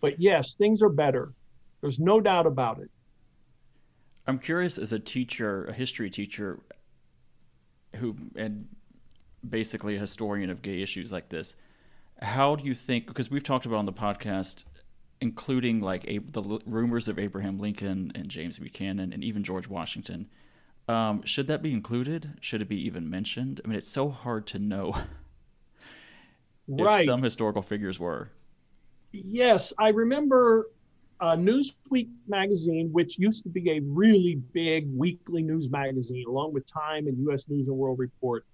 But 0.00 0.20
yes, 0.20 0.54
things 0.54 0.82
are 0.82 0.88
better. 0.88 1.32
There's 1.80 1.98
no 1.98 2.20
doubt 2.20 2.46
about 2.46 2.80
it. 2.80 2.90
I'm 4.26 4.38
curious 4.38 4.76
as 4.78 4.92
a 4.92 4.98
teacher, 4.98 5.64
a 5.64 5.72
history 5.72 6.10
teacher, 6.10 6.60
who 7.96 8.16
and 8.36 8.68
basically 9.48 9.96
a 9.96 9.98
historian 9.98 10.50
of 10.50 10.60
gay 10.60 10.82
issues 10.82 11.12
like 11.12 11.30
this. 11.30 11.56
How 12.20 12.56
do 12.56 12.66
you 12.66 12.74
think? 12.74 13.06
Because 13.06 13.30
we've 13.30 13.42
talked 13.42 13.64
about 13.64 13.76
on 13.76 13.86
the 13.86 13.92
podcast, 13.92 14.64
including 15.20 15.80
like 15.80 16.06
Ab- 16.08 16.32
the 16.32 16.42
l- 16.42 16.62
rumors 16.66 17.08
of 17.08 17.18
Abraham 17.18 17.58
Lincoln 17.58 18.12
and 18.14 18.28
James 18.28 18.58
Buchanan 18.58 19.12
and 19.12 19.22
even 19.24 19.42
George 19.42 19.68
Washington. 19.68 20.28
Um, 20.86 21.22
should 21.24 21.46
that 21.48 21.62
be 21.62 21.72
included? 21.72 22.38
Should 22.40 22.62
it 22.62 22.68
be 22.68 22.80
even 22.86 23.10
mentioned? 23.10 23.60
I 23.64 23.68
mean, 23.68 23.76
it's 23.76 23.88
so 23.90 24.08
hard 24.08 24.46
to 24.48 24.58
know 24.58 24.96
Right. 26.68 27.00
if 27.00 27.06
some 27.06 27.22
historical 27.22 27.62
figures 27.62 27.98
were. 27.98 28.30
Yes, 29.12 29.72
I 29.78 29.88
remember 29.88 30.66
uh, 31.20 31.34
Newsweek 31.34 32.08
magazine, 32.26 32.90
which 32.92 33.18
used 33.18 33.42
to 33.44 33.48
be 33.48 33.70
a 33.70 33.80
really 33.80 34.36
big 34.52 34.86
weekly 34.94 35.42
news 35.42 35.68
magazine, 35.70 36.24
along 36.28 36.52
with 36.52 36.66
Time 36.70 37.06
and 37.06 37.18
U.S. 37.24 37.44
News 37.48 37.68
and 37.68 37.76
World 37.76 37.98
Report. 37.98 38.44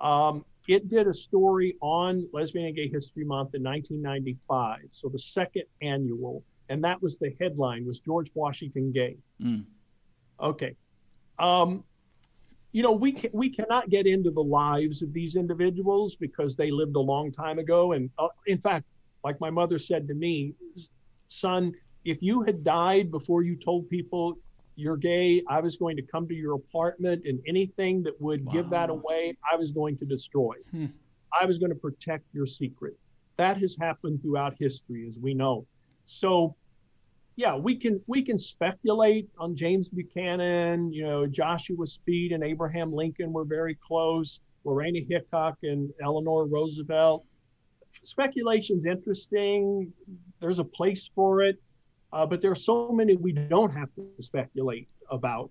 Um, 0.00 0.44
it 0.68 0.88
did 0.88 1.08
a 1.08 1.12
story 1.12 1.76
on 1.80 2.28
Lesbian 2.32 2.66
and 2.66 2.76
Gay 2.76 2.88
History 2.88 3.24
Month 3.24 3.54
in 3.54 3.62
1995, 3.62 4.88
so 4.92 5.08
the 5.08 5.18
second 5.18 5.64
annual, 5.80 6.42
and 6.68 6.82
that 6.84 7.02
was 7.02 7.16
the 7.18 7.34
headline: 7.40 7.86
was 7.86 7.98
George 7.98 8.30
Washington 8.34 8.92
gay? 8.92 9.16
Mm. 9.40 9.64
Okay. 10.40 10.76
Um, 11.38 11.84
you 12.72 12.82
know, 12.82 12.92
we 12.92 13.12
can, 13.12 13.30
we 13.32 13.50
cannot 13.50 13.90
get 13.90 14.06
into 14.06 14.30
the 14.30 14.42
lives 14.42 15.02
of 15.02 15.12
these 15.12 15.36
individuals 15.36 16.16
because 16.16 16.56
they 16.56 16.70
lived 16.70 16.96
a 16.96 17.00
long 17.00 17.30
time 17.30 17.58
ago. 17.58 17.92
And 17.92 18.10
uh, 18.18 18.28
in 18.46 18.58
fact, 18.58 18.86
like 19.24 19.38
my 19.40 19.50
mother 19.50 19.78
said 19.78 20.08
to 20.08 20.14
me, 20.14 20.54
son, 21.28 21.72
if 22.04 22.22
you 22.22 22.42
had 22.42 22.64
died 22.64 23.10
before 23.10 23.42
you 23.42 23.56
told 23.56 23.88
people 23.90 24.38
you're 24.76 24.96
gay, 24.96 25.42
I 25.48 25.60
was 25.60 25.76
going 25.76 25.96
to 25.96 26.02
come 26.02 26.26
to 26.28 26.34
your 26.34 26.54
apartment 26.54 27.22
and 27.26 27.40
anything 27.46 28.02
that 28.04 28.20
would 28.20 28.50
give 28.50 28.70
that 28.70 28.90
away, 28.90 29.36
I 29.50 29.56
was 29.56 29.70
going 29.70 29.98
to 29.98 30.04
destroy. 30.04 30.54
Hmm. 30.70 30.86
I 31.38 31.46
was 31.46 31.58
going 31.58 31.70
to 31.70 31.78
protect 31.78 32.24
your 32.32 32.46
secret. 32.46 32.98
That 33.36 33.56
has 33.58 33.76
happened 33.80 34.20
throughout 34.22 34.54
history, 34.58 35.06
as 35.08 35.18
we 35.18 35.34
know. 35.34 35.66
So 36.04 36.54
yeah, 37.36 37.56
we 37.56 37.76
can 37.76 38.00
we 38.06 38.22
can 38.22 38.38
speculate 38.38 39.28
on 39.38 39.56
James 39.56 39.88
Buchanan. 39.88 40.92
You 40.92 41.04
know, 41.04 41.26
Joshua 41.26 41.86
Speed 41.86 42.32
and 42.32 42.44
Abraham 42.44 42.92
Lincoln 42.92 43.32
were 43.32 43.44
very 43.44 43.76
close. 43.86 44.40
Lorena 44.64 45.00
Hickok 45.08 45.58
and 45.62 45.90
Eleanor 46.02 46.46
Roosevelt. 46.46 47.24
Speculation's 48.04 48.84
interesting. 48.84 49.92
There's 50.40 50.58
a 50.58 50.64
place 50.64 51.10
for 51.14 51.42
it, 51.42 51.60
uh, 52.12 52.26
but 52.26 52.40
there 52.40 52.50
are 52.50 52.56
so 52.56 52.90
many 52.90 53.16
we 53.16 53.32
don't 53.32 53.72
have 53.72 53.88
to 53.94 54.06
speculate 54.20 54.88
about. 55.10 55.50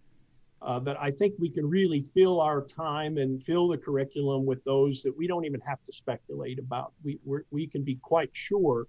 Uh, 0.62 0.78
that 0.78 0.96
I 1.02 1.10
think 1.10 1.34
we 1.40 1.50
can 1.50 1.68
really 1.68 2.04
fill 2.04 2.40
our 2.40 2.62
time 2.62 3.18
and 3.18 3.44
fill 3.44 3.68
the 3.68 3.80
curriculum 3.80 4.46
with 4.46 4.64
those 4.64 5.02
that 5.02 5.18
we 5.18 5.26
don't 5.26 5.44
even 5.44 5.60
have 5.62 5.80
to 5.88 5.92
speculate 5.92 6.60
about. 6.60 6.94
We 7.04 7.18
we 7.50 7.66
can 7.66 7.84
be 7.84 7.96
quite 7.96 8.30
sure 8.34 8.86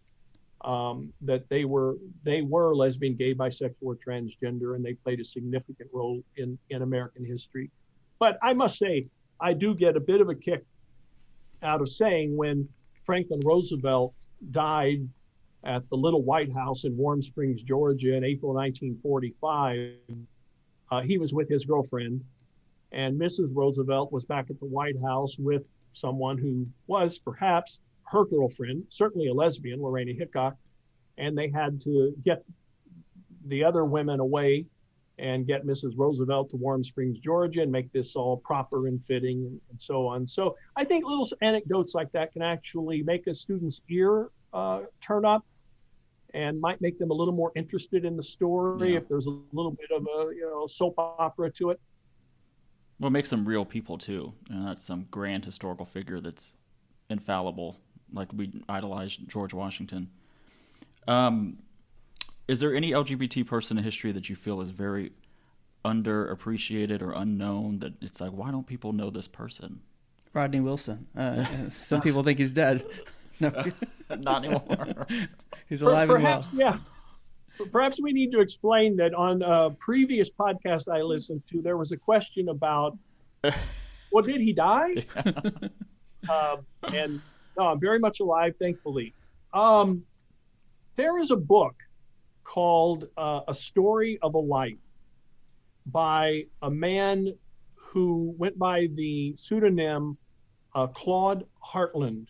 um, 0.65 1.13
that 1.23 1.49
they 1.49 1.65
were 1.65 1.97
they 2.25 2.43
were 2.43 2.75
lesbian, 2.75 3.15
gay, 3.15 3.35
bisexual, 3.35 3.75
or 3.81 3.97
transgender, 3.97 4.77
and 4.77 4.85
they 4.85 4.93
played 4.93 5.21
a 5.21 5.25
significant 5.25 5.89
role 5.95 6.23
in 6.37 6.59
in 6.69 6.83
American 6.83 7.25
history. 7.25 7.71
But 8.19 8.39
I 8.43 8.53
must 8.53 8.79
say, 8.79 9.07
I 9.41 9.55
do 9.55 9.75
get 9.75 9.97
a 9.97 10.01
bit 10.01 10.21
of 10.21 10.29
a 10.29 10.35
kick 10.35 10.65
out 11.63 11.81
of 11.81 11.91
saying 11.91 12.37
when 12.37 12.69
Franklin 13.07 13.41
Roosevelt 13.45 14.15
died 14.51 15.09
at 15.65 15.89
the 15.91 15.97
Little 15.97 16.23
White 16.23 16.53
House 16.53 16.85
in 16.85 16.97
Warm 16.97 17.23
Springs, 17.23 17.63
Georgia, 17.63 18.15
in 18.15 18.25
April 18.25 18.53
1945. 18.55 19.95
Uh, 20.91 21.01
he 21.03 21.19
was 21.19 21.33
with 21.33 21.49
his 21.49 21.65
girlfriend, 21.65 22.23
and 22.91 23.19
Mrs. 23.19 23.51
Roosevelt 23.55 24.13
was 24.13 24.25
back 24.25 24.51
at 24.51 24.59
the 24.59 24.67
White 24.67 25.01
House 25.01 25.39
with 25.39 25.63
someone 25.93 26.37
who 26.39 26.67
was 26.87 27.19
perhaps 27.19 27.79
her 28.05 28.25
girlfriend, 28.25 28.85
certainly 28.89 29.29
a 29.29 29.35
lesbian, 29.35 29.81
Lorena 29.81 30.13
Hickok, 30.13 30.57
and 31.19 31.37
they 31.37 31.49
had 31.49 31.81
to 31.83 32.15
get 32.25 32.45
the 33.47 33.65
other 33.65 33.85
women 33.85 34.21
away 34.21 34.67
and 35.19 35.47
get 35.47 35.65
Mrs. 35.65 35.93
Roosevelt 35.97 36.51
to 36.51 36.57
Warm 36.57 36.83
Springs, 36.83 37.19
Georgia, 37.19 37.63
and 37.63 37.71
make 37.71 37.93
this 37.93 38.17
all 38.17 38.39
proper 38.39 38.89
and 38.89 39.05
fitting 39.07 39.47
and, 39.47 39.61
and 39.71 39.81
so 39.81 40.07
on. 40.07 40.27
So 40.27 40.57
I 40.77 40.85
think 40.85 41.05
little 41.05 41.29
anecdotes 41.43 41.95
like 41.95 42.11
that 42.13 42.33
can 42.33 42.43
actually 42.43 43.03
make 43.03 43.27
a 43.27 43.35
student's 43.35 43.81
ear 43.89 44.31
uh, 44.53 44.81
turn 45.01 45.25
up 45.25 45.45
and 46.35 46.61
might 46.61 46.81
make 46.81 46.99
them 46.99 47.11
a 47.11 47.15
little 47.15 47.35
more 47.35 47.53
interested 47.55 48.05
in 48.05 48.17
the 48.17 48.23
story 48.23 48.93
Yeah. 48.93 48.99
if 48.99 49.09
there's 49.09 49.27
a 49.27 49.39
little 49.53 49.73
bit 49.73 49.91
of 49.95 50.03
a 50.07 50.35
you 50.35 50.43
know 50.51 50.67
soap 50.67 50.95
opera 50.99 51.51
to 51.53 51.71
it. 51.71 51.81
Well, 52.99 53.09
it 53.09 53.13
makes 53.13 53.31
them 53.31 53.45
real 53.47 53.65
people 53.65 53.99
too. 53.99 54.33
and 54.49 54.61
know, 54.63 54.69
that's 54.69 54.85
some 54.85 55.07
grand 55.11 55.45
historical 55.45 55.85
figure 55.85 56.21
that's 56.21 56.57
infallible, 57.11 57.77
like 58.13 58.33
we 58.33 58.53
idolize 58.69 59.17
George 59.17 59.53
Washington. 59.53 60.09
Um, 61.09 61.59
is 62.49 62.61
there 62.61 62.75
any 62.75 62.93
LGBT 62.93 63.45
person 63.47 63.77
in 63.79 63.85
history 63.85 64.13
that 64.13 64.29
you 64.29 64.37
feel 64.37 64.61
is 64.61 64.71
very 64.71 65.13
underappreciated 65.85 67.03
or 67.03 67.13
unknown? 67.13 67.81
That 67.81 67.95
it's 68.01 68.21
like, 68.21 68.31
why 68.31 68.51
don't 68.51 68.67
people 68.67 68.93
know 68.93 69.11
this 69.11 69.27
person? 69.29 69.81
Rodney 70.33 70.61
Wilson. 70.61 71.07
Uh, 71.17 71.45
some 71.71 72.01
people 72.01 72.23
think 72.23 72.39
he's 72.39 72.53
dead. 72.53 72.85
No, 73.41 73.51
Not 74.19 74.45
anymore. 74.45 75.07
he's 75.69 75.81
Per- 75.83 75.91
alive 75.91 76.11
and 76.11 76.23
well. 76.23 76.49
yeah. 76.55 76.79
Perhaps 77.71 78.01
we 78.01 78.13
need 78.13 78.33
to 78.33 78.41
explain 78.41 78.97
that 78.97 79.15
on 79.15 79.43
a 79.43 79.71
previous 79.79 80.31
podcast 80.31 80.93
I 80.93 81.03
listened 81.03 81.43
to, 81.51 81.63
there 81.63 81.77
was 81.77 81.93
a 81.93 81.97
question 81.97 82.49
about, 82.49 82.99
well, 84.11 84.25
did 84.25 84.41
he 84.41 84.53
die? 84.53 85.07
um, 86.29 86.67
and 86.93 87.21
no, 87.59 87.67
I'm 87.69 87.81
very 87.81 87.99
much 87.99 88.21
alive, 88.21 88.55
thankfully. 88.59 89.15
Um, 89.53 90.03
there 90.97 91.19
is 91.19 91.31
a 91.31 91.37
book 91.37 91.75
called 92.45 93.09
uh, 93.17 93.41
A 93.49 93.55
Story 93.55 94.19
of 94.23 94.35
a 94.35 94.39
Life 94.39 94.83
by 95.87 96.45
a 96.63 96.71
man 96.71 97.33
who 97.75 98.35
went 98.39 98.59
by 98.59 98.89
the 98.95 99.35
pseudonym 99.37 100.17
uh, 100.75 100.87
Claude 100.87 101.45
Hartland. 101.63 102.29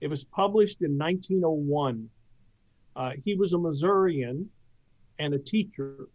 It 0.00 0.08
was 0.08 0.24
published 0.24 0.82
in 0.82 0.96
1901. 0.96 2.08
Uh, 2.94 3.12
he 3.24 3.34
was 3.34 3.52
a 3.52 3.58
Missourian 3.58 4.48
and 5.18 5.34
a 5.34 5.38
teacher, 5.38 6.08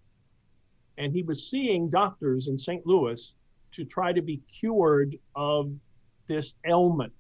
and 0.98 1.14
he 1.14 1.24
was 1.24 1.50
seeing 1.50 1.90
doctors 1.90 2.48
in 2.48 2.58
St. 2.58 2.86
Louis 2.86 3.34
to 3.74 3.84
try 3.84 4.14
to 4.14 4.22
be 4.22 4.38
cured 4.52 5.18
of 5.36 5.72
this 6.28 6.56
ailment, 6.66 7.14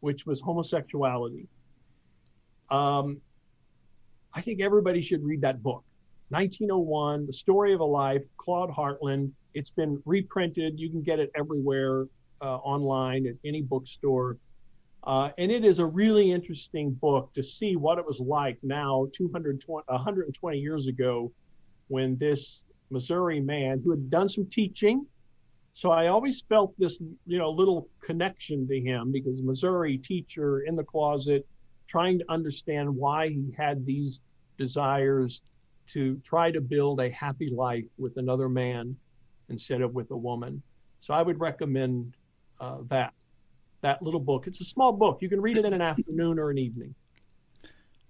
which 0.00 0.26
was 0.26 0.40
homosexuality. 0.40 1.48
Um, 2.70 3.20
I 4.32 4.40
think 4.40 4.60
everybody 4.60 5.00
should 5.00 5.24
read 5.24 5.40
that 5.40 5.62
book. 5.62 5.82
1901, 6.28 7.26
The 7.26 7.32
Story 7.32 7.74
of 7.74 7.80
a 7.80 7.84
Life, 7.84 8.22
Claude 8.36 8.70
Hartland. 8.70 9.32
It's 9.54 9.70
been 9.70 10.00
reprinted. 10.04 10.78
You 10.78 10.88
can 10.88 11.02
get 11.02 11.18
it 11.18 11.32
everywhere 11.34 12.06
uh, 12.40 12.56
online 12.58 13.26
at 13.26 13.34
any 13.44 13.62
bookstore. 13.62 14.36
Uh, 15.04 15.30
and 15.38 15.50
it 15.50 15.64
is 15.64 15.78
a 15.78 15.86
really 15.86 16.30
interesting 16.30 16.90
book 16.92 17.32
to 17.34 17.42
see 17.42 17.76
what 17.76 17.98
it 17.98 18.06
was 18.06 18.20
like 18.20 18.58
now, 18.62 19.08
220, 19.14 19.84
120 19.86 20.58
years 20.58 20.86
ago, 20.88 21.32
when 21.88 22.16
this 22.18 22.62
Missouri 22.90 23.40
man 23.40 23.80
who 23.82 23.90
had 23.90 24.10
done 24.10 24.28
some 24.28 24.46
teaching. 24.46 25.06
So 25.72 25.90
I 25.90 26.08
always 26.08 26.42
felt 26.42 26.74
this, 26.78 27.00
you 27.26 27.38
know, 27.38 27.50
little 27.50 27.88
connection 28.02 28.68
to 28.68 28.80
him 28.80 29.10
because 29.12 29.40
Missouri 29.42 29.96
teacher 29.96 30.60
in 30.60 30.76
the 30.76 30.84
closet, 30.84 31.46
trying 31.86 32.18
to 32.18 32.24
understand 32.28 32.94
why 32.94 33.28
he 33.28 33.54
had 33.56 33.86
these 33.86 34.20
desires 34.58 35.40
to 35.88 36.16
try 36.18 36.50
to 36.50 36.60
build 36.60 37.00
a 37.00 37.10
happy 37.10 37.50
life 37.50 37.86
with 37.98 38.16
another 38.16 38.48
man 38.48 38.96
instead 39.48 39.80
of 39.80 39.94
with 39.94 40.10
a 40.10 40.16
woman. 40.16 40.62
So 41.00 41.14
I 41.14 41.22
would 41.22 41.40
recommend 41.40 42.14
uh, 42.60 42.78
that 42.88 43.14
that 43.82 44.02
little 44.02 44.20
book. 44.20 44.46
It's 44.46 44.60
a 44.60 44.64
small 44.64 44.92
book. 44.92 45.18
You 45.20 45.28
can 45.28 45.40
read 45.40 45.58
it 45.58 45.64
in 45.64 45.72
an 45.72 45.80
afternoon 45.80 46.38
or 46.38 46.50
an 46.50 46.58
evening. 46.58 46.94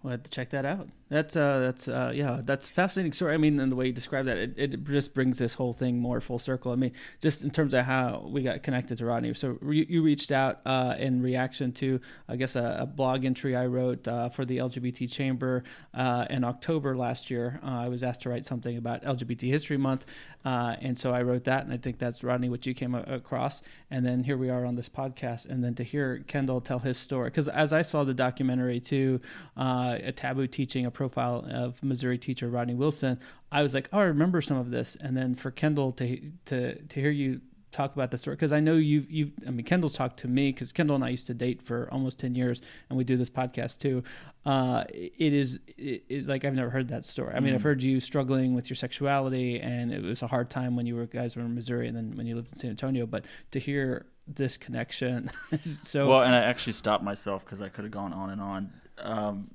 We'll 0.02 0.12
have 0.12 0.22
to 0.22 0.30
check 0.30 0.50
that 0.50 0.64
out. 0.64 0.88
That's 1.10 1.34
uh, 1.34 1.58
that's 1.58 1.88
uh, 1.88 2.12
yeah, 2.14 2.40
that's 2.44 2.68
fascinating 2.68 3.12
story. 3.12 3.34
I 3.34 3.36
mean, 3.36 3.58
and 3.58 3.70
the 3.70 3.74
way 3.74 3.86
you 3.86 3.92
describe 3.92 4.26
that, 4.26 4.36
it, 4.36 4.54
it 4.56 4.84
just 4.84 5.12
brings 5.12 5.38
this 5.38 5.54
whole 5.54 5.72
thing 5.72 5.98
more 5.98 6.20
full 6.20 6.38
circle. 6.38 6.70
I 6.70 6.76
mean, 6.76 6.92
just 7.20 7.42
in 7.42 7.50
terms 7.50 7.74
of 7.74 7.84
how 7.84 8.28
we 8.30 8.44
got 8.44 8.62
connected 8.62 8.98
to 8.98 9.06
Rodney. 9.06 9.34
So 9.34 9.58
you, 9.62 9.86
you 9.88 10.02
reached 10.02 10.30
out 10.30 10.60
uh, 10.64 10.94
in 11.00 11.20
reaction 11.20 11.72
to, 11.72 12.00
I 12.28 12.36
guess, 12.36 12.54
a, 12.54 12.78
a 12.82 12.86
blog 12.86 13.24
entry 13.24 13.56
I 13.56 13.66
wrote 13.66 14.06
uh, 14.06 14.28
for 14.28 14.44
the 14.44 14.58
LGBT 14.58 15.10
Chamber 15.10 15.64
uh, 15.94 16.26
in 16.30 16.44
October 16.44 16.96
last 16.96 17.28
year. 17.28 17.58
Uh, 17.60 17.80
I 17.80 17.88
was 17.88 18.04
asked 18.04 18.22
to 18.22 18.30
write 18.30 18.46
something 18.46 18.76
about 18.76 19.02
LGBT 19.02 19.48
History 19.48 19.78
Month, 19.78 20.06
and 20.44 20.96
so 20.96 21.12
I 21.12 21.22
wrote 21.22 21.42
that, 21.42 21.64
and 21.64 21.72
I 21.72 21.76
think 21.76 21.98
that's 21.98 22.22
Rodney 22.22 22.48
what 22.48 22.66
you 22.66 22.74
came 22.74 22.94
a- 22.94 23.02
across. 23.02 23.62
And 23.90 24.06
then 24.06 24.22
here 24.22 24.36
we 24.36 24.48
are 24.48 24.64
on 24.64 24.76
this 24.76 24.88
podcast, 24.88 25.48
and 25.48 25.64
then 25.64 25.74
to 25.74 25.82
hear 25.82 26.22
Kendall 26.28 26.60
tell 26.60 26.78
his 26.78 26.98
story, 26.98 27.30
because 27.30 27.48
as 27.48 27.72
I 27.72 27.82
saw 27.82 28.04
the 28.04 28.14
documentary 28.14 28.78
too, 28.78 29.20
a 29.56 30.12
taboo 30.14 30.46
teaching, 30.46 30.86
a 30.86 30.99
profile 31.00 31.46
of 31.50 31.82
Missouri 31.82 32.18
teacher 32.18 32.50
Rodney 32.50 32.74
Wilson, 32.74 33.18
I 33.50 33.62
was 33.62 33.72
like, 33.72 33.88
oh, 33.90 34.00
I 34.00 34.02
remember 34.02 34.42
some 34.42 34.58
of 34.58 34.70
this. 34.70 34.98
And 35.00 35.16
then 35.16 35.34
for 35.34 35.50
Kendall 35.50 35.92
to 35.92 36.20
to 36.44 36.74
to 36.74 37.00
hear 37.00 37.10
you 37.10 37.40
talk 37.70 37.94
about 37.94 38.10
the 38.10 38.18
story, 38.18 38.36
because 38.36 38.52
I 38.52 38.60
know 38.60 38.74
you 38.74 39.06
you 39.08 39.32
I 39.46 39.50
mean 39.50 39.64
Kendall's 39.64 39.94
talked 39.94 40.18
to 40.18 40.28
me 40.28 40.52
because 40.52 40.72
Kendall 40.72 40.96
and 40.96 41.02
I 41.02 41.08
used 41.08 41.26
to 41.28 41.32
date 41.32 41.62
for 41.62 41.88
almost 41.90 42.18
ten 42.18 42.34
years, 42.34 42.60
and 42.90 42.98
we 42.98 43.04
do 43.04 43.16
this 43.16 43.30
podcast 43.30 43.78
too. 43.78 44.02
Uh, 44.44 44.84
it 44.92 45.32
is 45.32 45.58
it, 45.78 46.04
it's 46.10 46.28
like 46.28 46.44
I've 46.44 46.52
never 46.52 46.68
heard 46.68 46.88
that 46.88 47.06
story. 47.06 47.32
I 47.34 47.40
mean, 47.40 47.54
I've 47.54 47.62
heard 47.62 47.82
you 47.82 47.98
struggling 47.98 48.52
with 48.54 48.68
your 48.68 48.76
sexuality, 48.76 49.58
and 49.58 49.94
it 49.94 50.02
was 50.02 50.20
a 50.20 50.26
hard 50.26 50.50
time 50.50 50.76
when 50.76 50.84
you 50.84 50.96
were 50.96 51.06
guys 51.06 51.34
were 51.34 51.42
in 51.42 51.54
Missouri, 51.54 51.88
and 51.88 51.96
then 51.96 52.14
when 52.14 52.26
you 52.26 52.36
lived 52.36 52.52
in 52.52 52.56
San 52.56 52.70
Antonio. 52.70 53.06
But 53.06 53.24
to 53.52 53.58
hear 53.58 54.04
this 54.28 54.58
connection, 54.58 55.30
is 55.50 55.80
so 55.80 56.10
Well, 56.10 56.20
and 56.20 56.34
I 56.34 56.40
actually 56.40 56.74
stopped 56.74 57.02
myself 57.02 57.42
because 57.42 57.62
I 57.62 57.70
could 57.70 57.84
have 57.84 57.92
gone 57.92 58.12
on 58.12 58.28
and 58.28 58.40
on. 58.42 58.72
Um, 58.98 59.50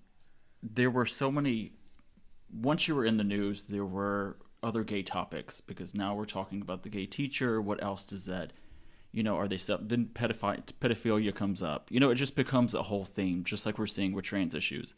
there 0.73 0.89
were 0.89 1.05
so 1.05 1.31
many. 1.31 1.73
Once 2.51 2.87
you 2.87 2.95
were 2.95 3.05
in 3.05 3.17
the 3.17 3.23
news, 3.23 3.65
there 3.65 3.85
were 3.85 4.37
other 4.63 4.83
gay 4.83 5.03
topics 5.03 5.61
because 5.61 5.93
now 5.93 6.15
we're 6.15 6.25
talking 6.25 6.61
about 6.61 6.83
the 6.83 6.89
gay 6.89 7.05
teacher. 7.05 7.61
What 7.61 7.83
else 7.83 8.05
does 8.05 8.25
that? 8.25 8.51
You 9.11 9.23
know, 9.23 9.37
are 9.37 9.47
they 9.47 9.57
sub? 9.57 9.87
Then 9.89 10.09
pedophi- 10.13 10.73
pedophilia 10.81 11.33
comes 11.33 11.61
up. 11.61 11.89
You 11.89 11.99
know, 11.99 12.09
it 12.09 12.15
just 12.15 12.35
becomes 12.35 12.73
a 12.73 12.83
whole 12.83 13.05
theme, 13.05 13.43
just 13.43 13.65
like 13.65 13.77
we're 13.77 13.87
seeing 13.87 14.13
with 14.13 14.25
trans 14.25 14.55
issues. 14.55 14.95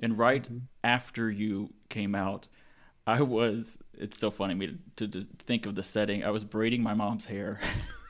And 0.00 0.18
right 0.18 0.44
mm-hmm. 0.44 0.58
after 0.84 1.30
you 1.30 1.72
came 1.88 2.14
out, 2.14 2.48
I 3.06 3.22
was. 3.22 3.78
It's 3.94 4.18
so 4.18 4.30
funny 4.30 4.54
me 4.54 4.78
to, 4.96 5.08
to, 5.08 5.24
to 5.24 5.26
think 5.38 5.66
of 5.66 5.74
the 5.74 5.82
setting. 5.82 6.22
I 6.24 6.30
was 6.30 6.44
braiding 6.44 6.82
my 6.82 6.94
mom's 6.94 7.26
hair. 7.26 7.60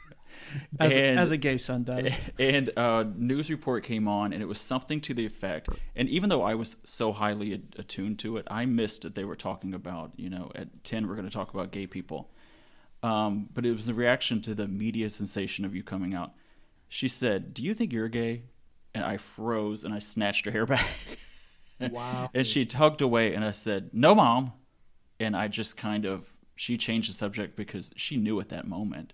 as, 0.80 0.96
And- 0.96 1.18
as 1.18 1.30
a 1.30 1.36
gay 1.36 1.58
son 1.58 1.84
does. 1.84 2.12
and 2.38 2.70
a 2.76 3.04
news 3.16 3.50
report 3.50 3.84
came 3.84 4.06
on, 4.08 4.32
and 4.32 4.42
it 4.42 4.46
was 4.46 4.60
something 4.60 5.00
to 5.02 5.14
the 5.14 5.24
effect. 5.26 5.68
And 5.96 6.08
even 6.08 6.28
though 6.28 6.42
I 6.42 6.54
was 6.54 6.76
so 6.84 7.12
highly 7.12 7.52
at- 7.54 7.78
attuned 7.78 8.18
to 8.20 8.36
it, 8.36 8.46
I 8.50 8.64
missed 8.66 9.02
that 9.02 9.14
they 9.14 9.24
were 9.24 9.36
talking 9.36 9.74
about, 9.74 10.12
you 10.16 10.30
know, 10.30 10.50
at 10.54 10.84
10, 10.84 11.06
we're 11.08 11.14
going 11.16 11.28
to 11.28 11.32
talk 11.34 11.52
about 11.54 11.70
gay 11.72 11.86
people. 11.86 12.30
Um, 13.02 13.48
but 13.52 13.66
it 13.66 13.72
was 13.72 13.88
a 13.88 13.94
reaction 13.94 14.40
to 14.42 14.54
the 14.54 14.68
media 14.68 15.10
sensation 15.10 15.64
of 15.64 15.74
you 15.74 15.82
coming 15.82 16.14
out. 16.14 16.32
She 16.88 17.08
said, 17.08 17.52
Do 17.54 17.62
you 17.62 17.74
think 17.74 17.92
you're 17.92 18.08
gay? 18.08 18.42
And 18.94 19.02
I 19.04 19.16
froze 19.16 19.82
and 19.84 19.92
I 19.94 19.98
snatched 19.98 20.44
her 20.44 20.52
hair 20.52 20.66
back. 20.76 20.86
Wow. 21.80 22.30
and 22.32 22.46
she 22.46 22.64
tugged 22.64 23.00
away, 23.00 23.34
and 23.34 23.44
I 23.44 23.50
said, 23.50 23.90
"No, 23.92 24.14
mom," 24.14 24.52
and 25.18 25.34
I 25.36 25.48
just 25.48 25.76
kind 25.76 26.04
of 26.04 26.28
she 26.54 26.76
changed 26.78 27.10
the 27.10 27.14
subject 27.14 27.56
because 27.56 27.92
she 27.96 28.16
knew 28.16 28.38
at 28.38 28.50
that 28.50 28.68
moment. 28.68 29.12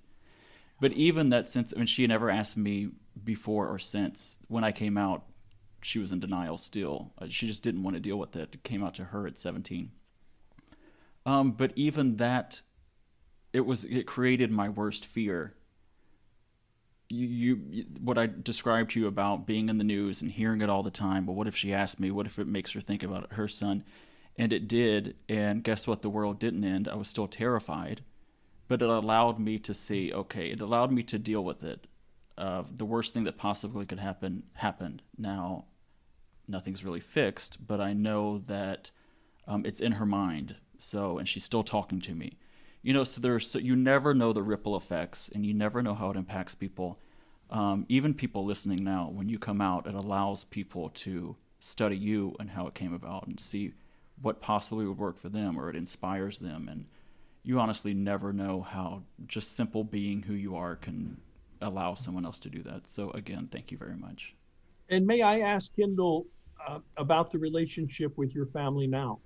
But 0.81 0.93
even 0.93 1.31
that 1.31 1.49
since 1.49 1.73
I 1.75 1.79
mean, 1.79 1.87
she 1.87 2.07
never 2.07 2.31
asked 2.31 2.57
me 2.57 2.91
before 3.23 3.69
or 3.69 3.79
since 3.79 4.39
when 4.49 4.65
I 4.65 4.73
came 4.73 4.97
out, 4.97 5.25
she 5.83 5.99
was 5.99 6.13
in 6.13 6.21
denial 6.21 6.57
still. 6.59 7.13
Uh, 7.19 7.27
She 7.29 7.47
just 7.47 7.63
didn't 7.63 7.83
want 7.83 7.95
to 7.95 8.01
deal 8.01 8.17
with 8.19 8.37
it. 8.37 8.51
It 8.53 8.63
came 8.63 8.85
out 8.85 8.95
to 8.97 9.05
her 9.07 9.27
at 9.27 9.39
17. 9.39 9.91
Um, 11.27 11.53
but 11.53 11.73
even 11.77 12.17
that, 12.17 12.61
it 13.53 13.61
was 13.67 13.85
it 13.85 14.07
created 14.07 14.51
my 14.51 14.69
worst 14.69 15.05
fear. 15.05 15.55
You, 17.11 17.61
you- 17.71 17.85
what 18.01 18.19
I 18.19 18.27
described 18.27 18.91
to 18.93 19.01
you 19.01 19.07
about 19.07 19.47
being 19.47 19.69
in 19.69 19.79
the 19.79 19.85
news 19.85 20.23
and 20.23 20.31
hearing 20.31 20.61
it 20.61 20.71
all 20.71 20.83
the 20.83 20.91
time. 20.91 21.25
But 21.27 21.33
what 21.33 21.49
if 21.49 21.57
she 21.57 21.73
asked 21.73 21.99
me? 21.99 22.11
What 22.11 22.27
if 22.27 22.39
it 22.39 22.47
makes 22.47 22.73
her 22.73 22.81
think 22.81 23.03
about 23.03 23.33
her 23.33 23.49
son? 23.49 23.85
And 24.37 24.53
it 24.53 24.69
did. 24.69 25.17
And 25.29 25.65
guess 25.65 25.87
what? 25.87 26.03
The 26.03 26.11
world 26.11 26.39
didn't 26.39 26.65
end. 26.65 26.87
I 26.87 26.95
was 26.95 27.09
still 27.09 27.27
terrified, 27.27 28.03
but 28.69 28.83
it 28.83 28.89
allowed 28.89 29.39
me 29.39 29.59
to 29.59 29.75
see. 29.75 30.13
Okay, 30.13 30.51
it 30.51 30.61
allowed 30.61 30.93
me 30.93 31.03
to 31.05 31.19
deal 31.19 31.43
with 31.43 31.65
it. 31.65 31.87
Uh, 32.37 32.63
the 32.71 32.85
worst 32.85 33.15
thing 33.15 33.25
that 33.25 33.37
possibly 33.37 33.85
could 33.85 33.99
happen 33.99 34.45
happened. 34.55 35.03
Now, 35.17 35.65
nothing's 36.47 36.85
really 36.85 37.01
fixed, 37.01 37.67
but 37.67 37.81
I 37.81 37.93
know 37.93 38.39
that 38.39 38.91
um, 39.47 39.65
it's 39.67 39.81
in 39.81 39.93
her 39.93 40.07
mind. 40.07 40.57
So, 40.79 41.19
and 41.19 41.27
she's 41.27 41.45
still 41.45 41.65
talking 41.65 42.01
to 42.03 42.15
me. 42.15 42.39
You 42.83 42.93
know, 42.93 43.03
so 43.03 43.21
there's 43.21 43.51
so 43.51 43.59
you 43.59 43.75
never 43.75 44.15
know 44.15 44.33
the 44.33 44.43
ripple 44.43 44.77
effects, 44.77 45.29
and 45.35 45.45
you 45.45 45.53
never 45.53 45.83
know 45.83 45.95
how 45.95 46.11
it 46.11 46.17
impacts 46.17 46.55
people. 46.55 47.01
Um, 47.51 47.87
even 47.89 48.15
people 48.15 48.45
listening 48.45 48.85
now, 48.85 49.11
when 49.13 49.29
you 49.29 49.39
come 49.39 49.61
out, 49.61 49.87
it 49.87 49.95
allows 49.95 50.45
people 50.45 50.91
to 50.91 51.37
study 51.59 51.97
you 51.97 52.37
and 52.39 52.51
how 52.51 52.67
it 52.69 52.75
came 52.75 52.95
about, 52.95 53.27
and 53.27 53.41
see 53.41 53.73
what 54.21 54.41
possibly 54.41 54.87
would 54.87 54.99
work 54.99 55.19
for 55.19 55.29
them, 55.29 55.59
or 55.59 55.69
it 55.69 55.77
inspires 55.77 56.39
them. 56.39 56.69
And 56.71 56.87
you 57.49 57.59
honestly 57.59 57.95
never 57.95 58.31
know 58.31 58.61
how 58.61 59.03
just 59.27 59.57
simple 59.57 59.83
being 59.83 60.21
who 60.21 60.35
you 60.35 60.55
are 60.55 60.77
can 60.77 61.17
allow 61.63 61.95
someone 61.95 62.27
else 62.27 62.39
to 62.39 62.51
do 62.51 62.63
that. 62.63 62.91
So 62.91 63.11
again, 63.13 63.49
thank 63.51 63.73
you 63.73 63.79
very 63.79 63.97
much. 63.97 64.35
And 64.91 65.07
may 65.07 65.23
I 65.23 65.41
ask 65.41 65.75
Kendall 65.75 66.27
uh, 66.69 66.81
about 66.99 67.31
the 67.31 67.39
relationship 67.39 68.19
with 68.19 68.35
your 68.35 68.45
family 68.49 68.87
now? 68.87 69.21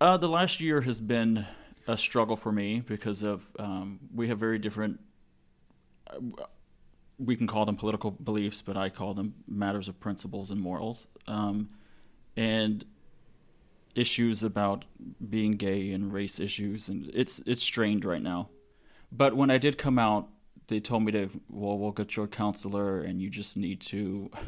Uh, 0.00 0.16
the 0.16 0.28
last 0.28 0.60
year 0.60 0.82
has 0.82 1.00
been 1.00 1.44
a 1.88 1.98
struggle 1.98 2.36
for 2.36 2.52
me 2.52 2.84
because 2.86 3.24
of 3.24 3.44
um, 3.58 3.98
we 4.14 4.28
have 4.28 4.38
very 4.38 4.60
different. 4.60 5.00
uh, 6.12 6.44
We 7.18 7.34
can 7.34 7.48
call 7.48 7.64
them 7.64 7.74
political 7.74 8.12
beliefs, 8.12 8.62
but 8.62 8.76
I 8.76 8.88
call 8.88 9.14
them 9.14 9.34
matters 9.48 9.88
of 9.88 9.98
principles 9.98 10.52
and 10.52 10.60
morals, 10.60 11.08
um, 11.26 11.70
and 12.36 12.84
issues 13.94 14.42
about 14.42 14.84
being 15.28 15.52
gay 15.52 15.92
and 15.92 16.12
race 16.12 16.40
issues, 16.40 16.88
and 16.88 17.10
it's 17.14 17.40
it's 17.40 17.62
strained 17.62 18.04
right 18.04 18.22
now. 18.22 18.48
But 19.12 19.36
when 19.36 19.50
I 19.50 19.58
did 19.58 19.78
come 19.78 19.98
out, 19.98 20.28
they 20.66 20.80
told 20.80 21.04
me 21.04 21.12
to 21.12 21.28
well, 21.48 21.78
we'll 21.78 21.92
get 21.92 22.16
your 22.16 22.26
counselor, 22.26 23.00
and 23.00 23.20
you 23.20 23.30
just 23.30 23.56
need 23.56 23.80
to 23.82 24.30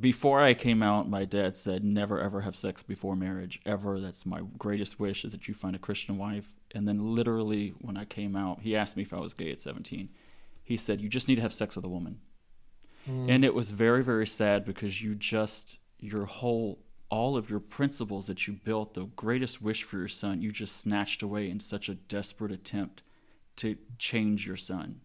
before 0.00 0.40
I 0.40 0.54
came 0.54 0.82
out, 0.82 1.08
my 1.08 1.24
dad 1.24 1.56
said, 1.56 1.82
never 1.82 2.20
ever 2.20 2.42
have 2.42 2.54
sex 2.54 2.82
before 2.82 3.16
marriage, 3.16 3.60
ever. 3.64 4.00
That's 4.00 4.26
my 4.26 4.42
greatest 4.58 5.00
wish 5.00 5.24
is 5.24 5.32
that 5.32 5.48
you 5.48 5.54
find 5.54 5.74
a 5.74 5.78
Christian 5.78 6.18
wife. 6.18 6.52
And 6.72 6.86
then, 6.86 7.14
literally, 7.14 7.74
when 7.80 7.96
I 7.96 8.04
came 8.04 8.36
out, 8.36 8.60
he 8.60 8.76
asked 8.76 8.96
me 8.96 9.02
if 9.02 9.14
I 9.14 9.20
was 9.20 9.32
gay 9.32 9.50
at 9.50 9.60
17. 9.60 10.10
He 10.62 10.76
said, 10.76 11.00
You 11.00 11.08
just 11.08 11.28
need 11.28 11.36
to 11.36 11.40
have 11.40 11.54
sex 11.54 11.76
with 11.76 11.84
a 11.84 11.88
woman. 11.88 12.20
Hmm. 13.06 13.30
And 13.30 13.44
it 13.44 13.54
was 13.54 13.70
very, 13.70 14.04
very 14.04 14.26
sad 14.26 14.66
because 14.66 15.02
you 15.02 15.14
just, 15.14 15.78
your 15.98 16.26
whole, 16.26 16.78
all 17.10 17.36
of 17.36 17.50
your 17.50 17.60
principles 17.60 18.26
that 18.26 18.46
you 18.46 18.54
built, 18.54 18.94
the 18.94 19.06
greatest 19.06 19.62
wish 19.62 19.82
for 19.82 19.98
your 19.98 20.08
son, 20.08 20.42
you 20.42 20.52
just 20.52 20.76
snatched 20.76 21.22
away 21.22 21.48
in 21.48 21.60
such 21.60 21.88
a 21.88 21.94
desperate 21.94 22.52
attempt 22.52 23.02
to 23.56 23.76
change 23.98 24.46
your 24.46 24.56
son. 24.56 25.00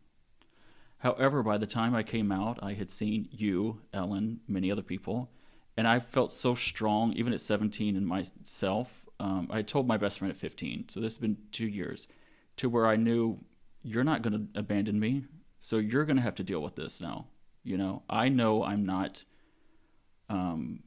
However, 0.99 1.44
by 1.44 1.57
the 1.57 1.65
time 1.68 1.94
I 1.94 2.03
came 2.03 2.32
out, 2.32 2.60
I 2.64 2.74
had 2.74 2.90
seen 2.90 3.28
you, 3.32 3.82
Ellen, 3.94 4.40
many 4.48 4.72
other 4.72 4.82
people, 4.82 5.30
and 5.76 5.88
I 5.88 5.99
felt 5.99 6.32
so 6.32 6.56
strong, 6.56 7.14
even 7.14 7.34
at 7.34 7.41
17, 7.41 7.95
in 7.95 8.06
myself. 8.06 9.06
Um, 9.20 9.48
I 9.49 9.64
told 9.64 9.88
my 9.88 9.98
best 9.98 10.20
friend 10.20 10.32
at 10.32 10.38
15, 10.38 10.90
so 10.90 10.99
this 10.99 11.14
has 11.14 11.18
been 11.18 11.38
two 11.52 11.68
years, 11.68 12.07
to 12.57 12.70
where 12.70 12.88
I 12.88 12.95
knew 12.95 13.40
you're 13.82 14.03
not 14.03 14.22
going 14.22 14.34
to 14.53 14.60
abandon 14.60 14.99
me, 14.99 15.26
so 15.60 15.78
you're 15.78 16.06
going 16.06 16.18
to 16.18 16.24
have 16.24 16.36
to 16.36 16.44
deal 16.44 16.61
with 16.61 16.76
this 16.76 17.02
now. 17.02 17.28
You 17.64 17.78
know, 17.78 18.03
I 18.10 18.30
know 18.30 18.64
I'm 18.64 18.86
not. 18.86 19.24
Um, 20.30 20.84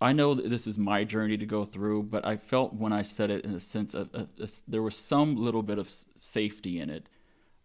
I 0.00 0.12
know 0.12 0.34
that 0.34 0.48
this 0.48 0.66
is 0.66 0.78
my 0.78 1.04
journey 1.04 1.36
to 1.36 1.46
go 1.46 1.64
through, 1.64 2.04
but 2.04 2.24
I 2.24 2.36
felt 2.36 2.74
when 2.74 2.92
I 2.92 3.02
said 3.02 3.30
it 3.30 3.44
in 3.44 3.54
a 3.54 3.60
sense 3.60 3.92
of, 3.92 4.14
of, 4.14 4.28
of 4.38 4.50
there 4.66 4.82
was 4.82 4.96
some 4.96 5.36
little 5.36 5.62
bit 5.62 5.78
of 5.78 5.90
safety 5.90 6.80
in 6.80 6.88
it 6.88 7.08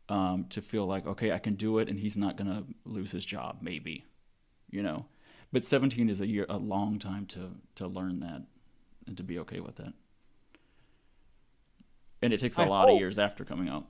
um, 0.10 0.46
to 0.50 0.62
feel 0.62 0.86
like 0.86 1.08
okay 1.08 1.32
i 1.32 1.40
can 1.40 1.56
do 1.56 1.80
it 1.80 1.90
and 1.90 2.00
he's 2.00 2.16
not 2.16 2.38
going 2.38 2.48
to 2.48 2.64
lose 2.86 3.12
his 3.12 3.26
job 3.26 3.58
maybe 3.62 4.06
you 4.76 4.84
know? 4.84 5.06
But 5.52 5.64
17 5.64 6.10
is 6.10 6.22
a 6.22 6.28
year 6.28 6.46
a 6.50 6.58
long 6.58 7.00
time 7.00 7.26
to 7.28 7.52
to 7.76 7.88
learn 7.88 8.20
that 8.20 8.42
and 9.08 9.16
to 9.18 9.24
be 9.24 9.40
okay 9.40 9.60
with 9.60 9.76
that. 9.78 9.94
And 12.22 12.34
it 12.34 12.40
takes 12.40 12.58
a 12.58 12.64
I 12.64 12.68
lot 12.68 12.90
of 12.90 12.98
years 12.98 13.18
after 13.20 13.46
coming 13.46 13.70
out. 13.70 13.86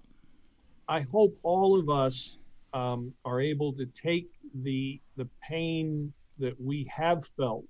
I 0.87 1.01
hope 1.01 1.37
all 1.41 1.79
of 1.79 1.89
us 1.89 2.37
um, 2.73 3.13
are 3.23 3.41
able 3.41 3.73
to 3.73 3.85
take 3.87 4.29
the 4.53 5.01
the 5.17 5.27
pain 5.49 6.13
that 6.39 6.53
we 6.59 6.89
have 6.93 7.25
felt 7.37 7.63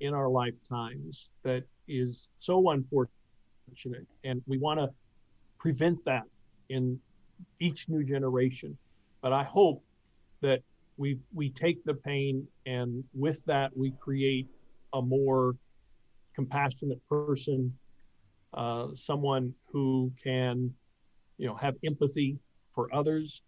in 0.00 0.14
our 0.14 0.28
lifetimes 0.28 1.28
that 1.42 1.64
is 1.88 2.28
so 2.38 2.70
unfortunate, 2.70 4.06
and 4.24 4.42
we 4.46 4.58
want 4.58 4.80
to 4.80 4.88
prevent 5.58 5.98
that 6.04 6.24
in 6.68 6.98
each 7.60 7.88
new 7.88 8.04
generation. 8.04 8.76
But 9.22 9.32
I 9.32 9.44
hope 9.44 9.82
that 10.40 10.60
we 10.96 11.18
we 11.32 11.50
take 11.50 11.84
the 11.84 11.94
pain 11.94 12.46
and 12.66 13.04
with 13.14 13.40
that 13.46 13.76
we 13.76 13.92
create 13.92 14.48
a 14.92 15.02
more 15.02 15.56
compassionate 16.34 17.00
person, 17.08 17.76
uh, 18.54 18.88
someone 18.94 19.54
who 19.72 20.12
can, 20.22 20.72
you 21.38 21.46
know, 21.46 21.56
have 21.56 21.74
empathy 21.84 22.38
for 22.74 22.92
others, 22.94 23.42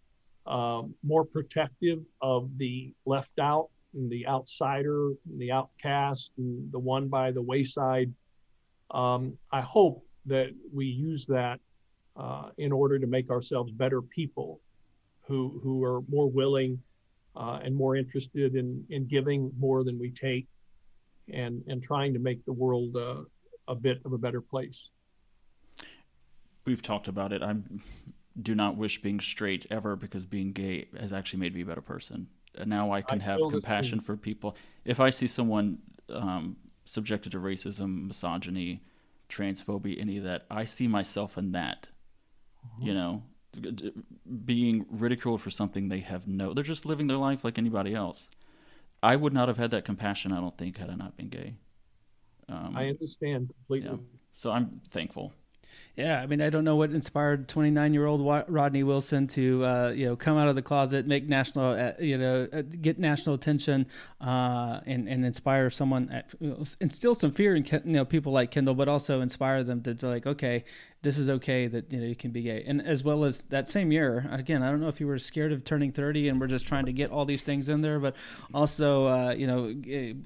um, 0.45 0.93
more 1.03 1.25
protective 1.25 1.99
of 2.21 2.49
the 2.57 2.93
left 3.05 3.39
out 3.39 3.69
and 3.97 4.09
the 4.09 4.25
outsider, 4.27 5.07
and 5.07 5.39
the 5.39 5.51
outcast, 5.51 6.31
and 6.37 6.71
the 6.71 6.79
one 6.79 7.07
by 7.07 7.31
the 7.31 7.41
wayside. 7.41 8.13
Um, 8.91 9.37
I 9.51 9.61
hope 9.61 10.05
that 10.27 10.49
we 10.73 10.85
use 10.85 11.25
that 11.25 11.59
uh, 12.15 12.49
in 12.57 12.71
order 12.71 12.99
to 12.99 13.07
make 13.07 13.29
ourselves 13.29 13.71
better 13.71 14.01
people 14.01 14.61
who 15.27 15.59
who 15.63 15.83
are 15.83 16.01
more 16.09 16.29
willing 16.29 16.81
uh, 17.35 17.59
and 17.63 17.75
more 17.75 17.95
interested 17.95 18.55
in 18.55 18.85
in 18.89 19.07
giving 19.07 19.51
more 19.59 19.83
than 19.83 19.99
we 19.99 20.11
take, 20.11 20.47
and 21.33 21.63
and 21.67 21.83
trying 21.83 22.13
to 22.13 22.19
make 22.19 22.45
the 22.45 22.53
world 22.53 22.95
uh, 22.95 23.23
a 23.67 23.75
bit 23.75 23.99
of 24.05 24.13
a 24.13 24.17
better 24.17 24.41
place. 24.41 24.89
we've 26.65 26.81
talked 26.81 27.07
about 27.07 27.31
it 27.31 27.41
i 27.41 27.55
do 28.39 28.53
not 28.53 28.77
wish 28.77 29.01
being 29.01 29.19
straight 29.19 29.65
ever 29.71 29.95
because 29.95 30.25
being 30.25 30.51
gay 30.51 30.87
has 30.99 31.11
actually 31.13 31.39
made 31.39 31.55
me 31.55 31.61
a 31.61 31.65
better 31.65 31.81
person 31.81 32.27
now 32.65 32.91
i 32.91 33.01
can 33.01 33.21
I 33.21 33.25
have 33.25 33.39
compassion 33.49 33.99
for 33.99 34.17
people. 34.17 34.55
If 34.85 34.99
i 34.99 35.09
see 35.09 35.27
someone 35.27 35.79
um, 36.09 36.57
subjected 36.85 37.31
to 37.33 37.39
racism 37.39 38.07
misogyny 38.07 38.83
transphobia 39.29 39.99
any 39.99 40.17
of 40.17 40.23
that 40.23 40.45
i 40.49 40.63
see 40.63 40.87
myself 40.87 41.37
in 41.37 41.51
that 41.51 41.89
you 42.79 42.93
know? 42.93 43.23
Being 44.45 44.85
ridiculed 44.89 45.41
for 45.41 45.49
something 45.49 45.89
they 45.89 46.01
have 46.01 46.27
no 46.27 46.53
they're 46.53 46.63
just 46.63 46.85
living 46.85 47.07
their 47.07 47.17
life 47.17 47.43
like 47.43 47.57
anybody 47.57 47.95
else. 47.95 48.29
I 49.01 49.15
would 49.15 49.33
not 49.33 49.47
have 49.47 49.57
had 49.57 49.71
that 49.71 49.85
compassion 49.85 50.31
i 50.31 50.39
don't 50.39 50.57
think 50.57 50.77
had 50.77 50.89
i 50.89 50.95
not 50.95 51.17
been 51.17 51.29
gay. 51.29 51.55
Um, 52.49 52.73
I 52.75 52.87
understand 52.89 53.49
completely. 53.49 53.89
yeah. 53.89 53.97
so 54.35 54.51
i'm 54.51 54.81
thankful 54.89 55.33
Yeah, 55.97 56.21
I 56.21 56.27
mean, 56.27 56.41
I 56.41 56.51
don't 56.51 56.63
know 56.63 56.75
what 56.75 56.91
inspired 56.91 57.47
29 57.47 57.91
year 57.91 58.05
old 58.05 58.45
Rodney 58.47 58.83
Wilson 58.83 59.25
to, 59.27 59.65
uh, 59.65 59.93
you 59.95 60.05
know, 60.05 60.15
come 60.15 60.37
out 60.37 60.47
of 60.47 60.53
the 60.53 60.61
closet, 60.61 61.07
make 61.07 61.27
national, 61.27 61.71
uh, 61.71 61.93
you 61.99 62.19
know, 62.19 62.47
uh, 62.53 62.61
get 62.61 62.99
national 62.99 63.33
attention, 63.33 63.87
uh, 64.21 64.79
and 64.85 65.09
and 65.09 65.25
inspire 65.25 65.71
someone, 65.71 66.09
at, 66.11 66.29
you 66.39 66.51
know, 66.51 66.63
instill 66.79 67.15
some 67.15 67.31
fear 67.31 67.55
in 67.55 67.65
you 67.65 67.81
know 67.93 68.05
people 68.05 68.31
like 68.31 68.51
Kendall, 68.51 68.75
but 68.75 68.87
also 68.87 69.21
inspire 69.21 69.63
them 69.63 69.81
to, 69.81 69.95
to 69.95 70.07
like, 70.07 70.27
okay, 70.27 70.63
this 71.01 71.17
is 71.17 71.29
okay 71.29 71.67
that 71.67 71.91
you 71.91 71.99
know 71.99 72.05
you 72.05 72.15
can 72.15 72.31
be 72.31 72.43
gay, 72.43 72.63
and 72.65 72.81
as 72.81 73.03
well 73.03 73.23
as 73.23 73.41
that 73.43 73.67
same 73.67 73.91
year, 73.91 74.27
again, 74.31 74.63
I 74.63 74.69
don't 74.69 74.81
know 74.81 74.87
if 74.87 74.99
you 74.99 75.07
were 75.07 75.19
scared 75.19 75.51
of 75.51 75.63
turning 75.63 75.91
30 75.91 76.29
and 76.29 76.39
we're 76.39 76.47
just 76.47 76.67
trying 76.67 76.85
to 76.85 76.93
get 76.93 77.11
all 77.11 77.25
these 77.25 77.43
things 77.43 77.69
in 77.69 77.81
there, 77.81 77.99
but 77.99 78.15
also, 78.53 79.07
uh, 79.07 79.31
you 79.31 79.47
know, 79.47 79.73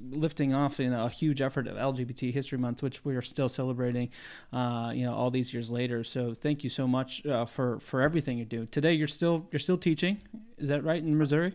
lifting 0.10 0.54
off 0.54 0.80
you 0.80 0.90
know 0.90 1.06
a 1.06 1.10
huge 1.10 1.42
effort 1.42 1.68
of 1.68 1.76
LGBT 1.76 2.34
History 2.34 2.58
Month, 2.58 2.84
which 2.84 3.04
we 3.04 3.16
are 3.16 3.22
still 3.22 3.50
celebrating, 3.50 4.10
uh, 4.54 4.92
you 4.94 5.06
know, 5.06 5.14
all 5.14 5.30
these 5.32 5.41
years 5.54 5.72
later. 5.72 6.04
So 6.04 6.34
thank 6.34 6.64
you 6.64 6.70
so 6.70 6.88
much 6.88 7.26
uh, 7.26 7.46
for 7.46 7.80
for 7.80 8.02
everything 8.02 8.38
you 8.38 8.46
do. 8.46 8.66
Today, 8.66 8.94
you're 8.94 9.08
still 9.08 9.48
you're 9.52 9.60
still 9.60 9.78
teaching. 9.78 10.22
Is 10.58 10.70
that 10.70 10.84
right 10.84 11.02
in 11.02 11.18
Missouri? 11.18 11.54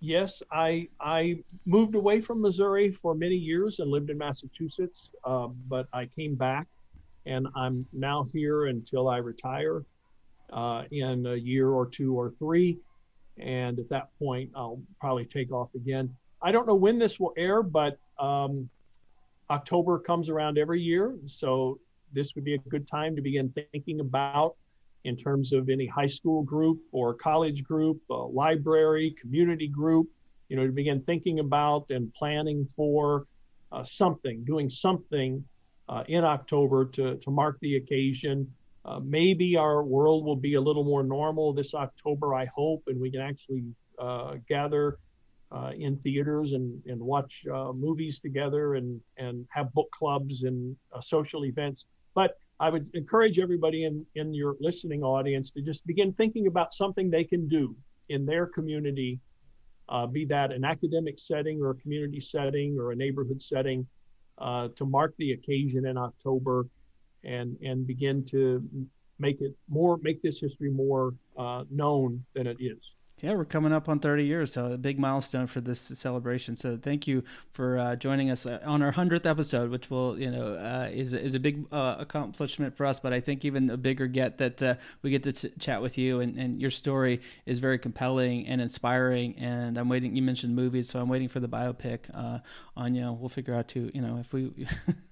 yes, 0.00 0.42
I 0.50 0.88
I 1.00 1.42
moved 1.66 1.94
away 1.94 2.20
from 2.20 2.40
Missouri 2.40 2.92
for 2.92 3.14
many 3.14 3.34
years 3.34 3.78
and 3.78 3.90
lived 3.90 4.10
in 4.10 4.18
Massachusetts, 4.18 5.10
uh, 5.24 5.48
but 5.68 5.88
I 5.92 6.06
came 6.06 6.34
back, 6.34 6.66
and 7.26 7.48
I'm 7.56 7.86
now 7.92 8.26
here 8.32 8.66
until 8.66 9.08
I 9.08 9.18
retire 9.18 9.84
uh, 10.52 10.84
in 10.90 11.26
a 11.26 11.34
year 11.34 11.70
or 11.70 11.86
two 11.86 12.18
or 12.18 12.30
three, 12.30 12.78
and 13.38 13.78
at 13.78 13.88
that 13.88 14.10
point 14.18 14.50
I'll 14.54 14.80
probably 15.00 15.24
take 15.24 15.52
off 15.52 15.74
again. 15.74 16.14
I 16.40 16.52
don't 16.52 16.66
know 16.66 16.74
when 16.74 16.98
this 16.98 17.18
will 17.18 17.34
air, 17.36 17.62
but 17.62 17.98
um, 18.18 18.68
October 19.50 19.98
comes 19.98 20.28
around 20.28 20.58
every 20.58 20.80
year, 20.80 21.16
so 21.26 21.80
this 22.12 22.34
would 22.34 22.44
be 22.44 22.54
a 22.54 22.58
good 22.58 22.88
time 22.88 23.16
to 23.16 23.22
begin 23.22 23.52
thinking 23.72 24.00
about 24.00 24.56
in 25.04 25.16
terms 25.16 25.52
of 25.52 25.68
any 25.68 25.86
high 25.86 26.06
school 26.06 26.42
group 26.42 26.80
or 26.92 27.14
college 27.14 27.64
group, 27.64 28.00
uh, 28.10 28.26
library, 28.26 29.14
community 29.20 29.68
group, 29.68 30.08
you 30.48 30.56
know, 30.56 30.66
to 30.66 30.72
begin 30.72 31.00
thinking 31.02 31.38
about 31.40 31.86
and 31.90 32.12
planning 32.14 32.66
for 32.76 33.26
uh, 33.72 33.84
something, 33.84 34.44
doing 34.44 34.68
something 34.68 35.44
uh, 35.88 36.04
in 36.08 36.24
October 36.24 36.84
to, 36.86 37.16
to 37.18 37.30
mark 37.30 37.58
the 37.60 37.76
occasion. 37.76 38.50
Uh, 38.84 39.00
maybe 39.02 39.56
our 39.56 39.82
world 39.82 40.24
will 40.24 40.36
be 40.36 40.54
a 40.54 40.60
little 40.60 40.84
more 40.84 41.02
normal 41.02 41.52
this 41.52 41.74
October, 41.74 42.34
I 42.34 42.46
hope, 42.46 42.82
and 42.86 43.00
we 43.00 43.10
can 43.10 43.20
actually 43.20 43.64
uh, 43.98 44.36
gather 44.48 44.98
in 45.76 45.96
theaters 45.96 46.52
and, 46.52 46.82
and 46.86 47.00
watch 47.00 47.42
movies 47.74 48.20
together 48.20 48.74
and, 48.74 49.00
and 49.16 49.46
have 49.50 49.72
book 49.72 49.90
clubs 49.92 50.42
and 50.42 50.76
social 51.00 51.46
events. 51.46 51.86
But 52.18 52.36
I 52.58 52.68
would 52.68 52.90
encourage 52.94 53.38
everybody 53.38 53.84
in, 53.84 54.04
in 54.16 54.34
your 54.34 54.56
listening 54.58 55.04
audience 55.04 55.52
to 55.52 55.62
just 55.62 55.86
begin 55.86 56.12
thinking 56.14 56.48
about 56.48 56.74
something 56.74 57.08
they 57.08 57.22
can 57.22 57.46
do 57.46 57.76
in 58.08 58.26
their 58.26 58.44
community, 58.44 59.20
uh, 59.88 60.04
be 60.08 60.24
that 60.24 60.50
an 60.50 60.64
academic 60.64 61.20
setting 61.20 61.60
or 61.62 61.70
a 61.70 61.74
community 61.76 62.18
setting 62.18 62.76
or 62.76 62.90
a 62.90 62.96
neighborhood 62.96 63.40
setting, 63.40 63.86
uh, 64.38 64.66
to 64.74 64.84
mark 64.84 65.14
the 65.18 65.30
occasion 65.30 65.86
in 65.86 65.96
October 65.96 66.66
and, 67.22 67.56
and 67.62 67.86
begin 67.86 68.24
to 68.24 68.68
make 69.20 69.40
it 69.40 69.54
more, 69.68 69.96
make 70.02 70.20
this 70.20 70.40
history 70.40 70.72
more 70.72 71.14
uh, 71.38 71.62
known 71.70 72.24
than 72.34 72.48
it 72.48 72.56
is. 72.58 72.94
Yeah, 73.20 73.34
we're 73.34 73.46
coming 73.46 73.72
up 73.72 73.88
on 73.88 73.98
30 73.98 74.24
years, 74.24 74.52
so 74.52 74.72
a 74.72 74.78
big 74.78 74.96
milestone 74.96 75.48
for 75.48 75.60
this 75.60 75.80
celebration. 75.80 76.56
So 76.56 76.78
thank 76.80 77.08
you 77.08 77.24
for 77.50 77.76
uh, 77.76 77.96
joining 77.96 78.30
us 78.30 78.46
uh, 78.46 78.60
on 78.64 78.80
our 78.80 78.92
100th 78.92 79.26
episode, 79.26 79.70
which 79.70 79.90
will, 79.90 80.16
you 80.16 80.30
know, 80.30 80.54
uh, 80.54 80.88
is 80.92 81.12
is 81.14 81.34
a 81.34 81.40
big 81.40 81.66
uh, 81.72 81.96
accomplishment 81.98 82.76
for 82.76 82.86
us. 82.86 83.00
But 83.00 83.12
I 83.12 83.20
think 83.20 83.44
even 83.44 83.70
a 83.70 83.76
bigger 83.76 84.06
get 84.06 84.38
that 84.38 84.62
uh, 84.62 84.74
we 85.02 85.10
get 85.10 85.24
to 85.24 85.32
ch- 85.32 85.52
chat 85.58 85.82
with 85.82 85.98
you, 85.98 86.20
and, 86.20 86.38
and 86.38 86.60
your 86.60 86.70
story 86.70 87.20
is 87.44 87.58
very 87.58 87.78
compelling 87.80 88.46
and 88.46 88.60
inspiring. 88.60 89.36
And 89.36 89.78
I'm 89.78 89.88
waiting. 89.88 90.14
You 90.14 90.22
mentioned 90.22 90.54
movies, 90.54 90.88
so 90.88 91.00
I'm 91.00 91.08
waiting 91.08 91.28
for 91.28 91.40
the 91.40 91.48
biopic 91.48 92.02
on 92.76 92.94
you. 92.94 93.10
We'll 93.18 93.28
figure 93.28 93.54
out 93.54 93.66
too, 93.66 93.90
you 93.92 94.00
know, 94.00 94.18
if 94.18 94.32
we. 94.32 94.52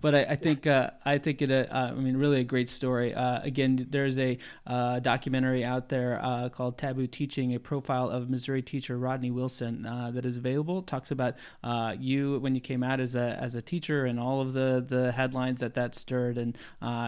but 0.00 0.14
I, 0.14 0.24
I 0.24 0.36
think 0.36 0.66
uh, 0.66 0.90
I 1.04 1.18
think 1.18 1.42
it. 1.42 1.50
Uh, 1.50 1.66
I 1.72 1.92
mean, 1.92 2.16
really 2.16 2.40
a 2.40 2.44
great 2.44 2.68
story. 2.68 3.14
Uh, 3.14 3.40
again, 3.42 3.86
there's 3.90 4.18
a 4.18 4.38
uh, 4.66 5.00
documentary 5.00 5.64
out 5.64 5.88
there 5.88 6.20
uh, 6.22 6.48
called 6.48 6.78
"Taboo 6.78 7.06
Teaching: 7.06 7.54
A 7.54 7.60
Profile 7.60 8.10
of 8.10 8.30
Missouri 8.30 8.62
Teacher 8.62 8.98
Rodney 8.98 9.30
Wilson" 9.30 9.86
uh, 9.86 10.10
that 10.12 10.24
is 10.26 10.36
available. 10.36 10.80
It 10.80 10.86
talks 10.86 11.10
about 11.10 11.36
you 11.98 12.38
when 12.38 12.54
you 12.54 12.60
came 12.60 12.82
out 12.82 13.00
as 13.00 13.14
a 13.14 13.38
as 13.40 13.54
a 13.54 13.62
teacher 13.62 14.06
and 14.06 14.18
all 14.20 14.40
of 14.40 14.52
the 14.52 14.84
the 14.86 15.12
headlines 15.12 15.60
that 15.60 15.74
that 15.74 15.94
stirred. 15.94 16.38
And 16.38 16.56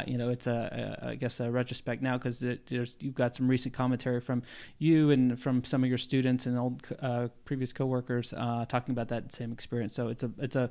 you 0.07 0.19
know, 0.19 0.29
it's 0.31 0.47
a, 0.47 0.99
a 1.03 1.09
I 1.11 1.15
guess 1.15 1.41
a 1.41 1.51
retrospect 1.51 2.03
now 2.03 2.17
because 2.17 2.41
there's 2.41 2.97
you've 3.01 3.15
got 3.15 3.37
some 3.37 3.49
recent 3.49 3.75
commentary 3.75 4.21
from 4.21 4.43
you 4.79 5.11
and 5.11 5.41
from 5.41 5.65
some 5.65 5.83
of 5.83 5.89
your 5.89 5.99
students 5.99 6.47
and 6.47 6.59
old 6.59 6.83
previous 7.45 7.73
coworkers 7.73 8.31
talking 8.31 8.93
about 8.93 9.09
that 9.09 9.33
same 9.33 9.53
experience. 9.53 9.95
So 9.95 10.09
it's 10.09 10.23
a 10.23 10.31
it's 10.39 10.57
a 10.57 10.71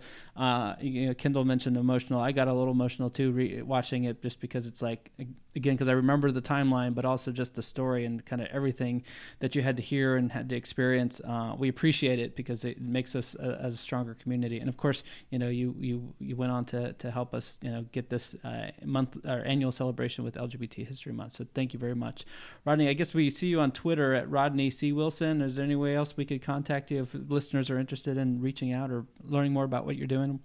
you 0.81 1.07
know, 1.07 1.13
Kendall 1.13 1.45
mentioned 1.45 1.77
emotional. 1.87 2.19
I 2.19 2.33
got 2.33 2.47
a 2.49 2.53
little 2.53 2.73
emotional 2.73 3.09
too 3.09 3.31
re- 3.31 3.61
watching 3.61 4.03
it 4.03 4.21
just 4.21 4.41
because 4.41 4.65
it's 4.67 4.81
like 4.81 5.09
again 5.55 5.73
because 5.73 5.87
I 5.87 5.93
remember 5.93 6.31
the 6.31 6.41
timeline, 6.41 6.93
but 6.93 7.05
also 7.05 7.31
just 7.31 7.55
the 7.55 7.61
story 7.61 8.03
and 8.05 8.25
kind 8.25 8.41
of 8.41 8.49
everything 8.51 9.03
that 9.39 9.55
you 9.55 9.61
had 9.61 9.77
to 9.77 9.83
hear 9.83 10.17
and 10.17 10.31
had 10.31 10.49
to 10.49 10.55
experience. 10.55 11.21
Uh, 11.23 11.55
we 11.57 11.69
appreciate 11.69 12.19
it 12.19 12.35
because 12.35 12.65
it 12.65 12.81
makes 12.81 13.15
us 13.15 13.35
as 13.35 13.73
a 13.73 13.77
stronger 13.77 14.13
community. 14.15 14.59
And 14.59 14.67
of 14.67 14.75
course, 14.75 15.03
you 15.29 15.39
know, 15.39 15.47
you 15.47 15.75
you 15.79 16.13
you 16.19 16.35
went 16.35 16.51
on 16.51 16.65
to 16.65 16.93
to 16.93 17.09
help 17.09 17.33
us, 17.33 17.57
you 17.61 17.71
know, 17.71 17.85
get 17.93 18.09
this 18.09 18.35
uh, 18.43 18.71
month 18.83 19.17
our 19.25 19.43
annual 19.45 19.71
celebration 19.71 20.25
with 20.25 20.35
LGBT 20.35 20.85
History 20.87 21.13
Month. 21.13 21.33
So 21.33 21.45
thank 21.53 21.73
you 21.73 21.79
very 21.79 21.95
much, 21.95 22.25
Rodney. 22.65 22.89
I 22.89 22.93
guess 22.93 23.13
we 23.13 23.29
see 23.29 23.47
you 23.47 23.61
on 23.61 23.71
Twitter 23.71 24.13
at 24.13 24.29
Rodney 24.29 24.69
C 24.69 24.91
Wilson. 24.91 25.41
Is 25.41 25.55
there 25.55 25.63
any 25.63 25.75
way 25.75 25.95
else 25.95 26.17
we 26.17 26.25
could 26.25 26.41
contact 26.41 26.91
you 26.91 27.01
if 27.03 27.13
listeners 27.13 27.69
are 27.69 27.79
interested 27.79 28.17
in 28.17 28.41
reaching 28.41 28.73
out 28.73 28.91
or 28.91 29.05
learning 29.23 29.53
more 29.53 29.63
about 29.63 29.85
what 29.85 29.95
you're 29.95 30.07
doing? 30.07 30.41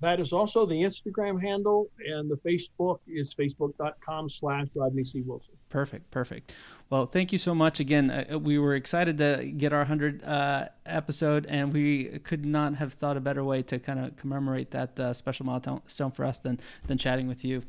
That 0.00 0.20
is 0.20 0.32
also 0.32 0.64
the 0.64 0.74
Instagram 0.74 1.42
handle, 1.42 1.88
and 2.06 2.30
the 2.30 2.36
Facebook 2.36 3.00
is 3.06 3.34
facebook.com 3.34 4.28
slash 4.28 4.68
Rodney 4.74 5.04
C. 5.04 5.22
Wilson. 5.22 5.54
Perfect, 5.70 6.10
perfect. 6.10 6.54
Well, 6.88 7.06
thank 7.06 7.32
you 7.32 7.38
so 7.38 7.54
much 7.54 7.80
again. 7.80 8.10
Uh, 8.10 8.38
we 8.38 8.58
were 8.58 8.74
excited 8.74 9.18
to 9.18 9.52
get 9.56 9.72
our 9.72 9.80
100 9.80 10.22
uh, 10.22 10.68
episode, 10.86 11.46
and 11.46 11.72
we 11.72 12.20
could 12.20 12.46
not 12.46 12.76
have 12.76 12.92
thought 12.92 13.16
a 13.16 13.20
better 13.20 13.42
way 13.42 13.62
to 13.62 13.78
kind 13.78 13.98
of 13.98 14.16
commemorate 14.16 14.70
that 14.70 14.98
uh, 15.00 15.12
special 15.12 15.46
milestone 15.46 16.12
for 16.12 16.24
us 16.24 16.38
than, 16.38 16.60
than 16.86 16.96
chatting 16.96 17.26
with 17.26 17.44
you. 17.44 17.62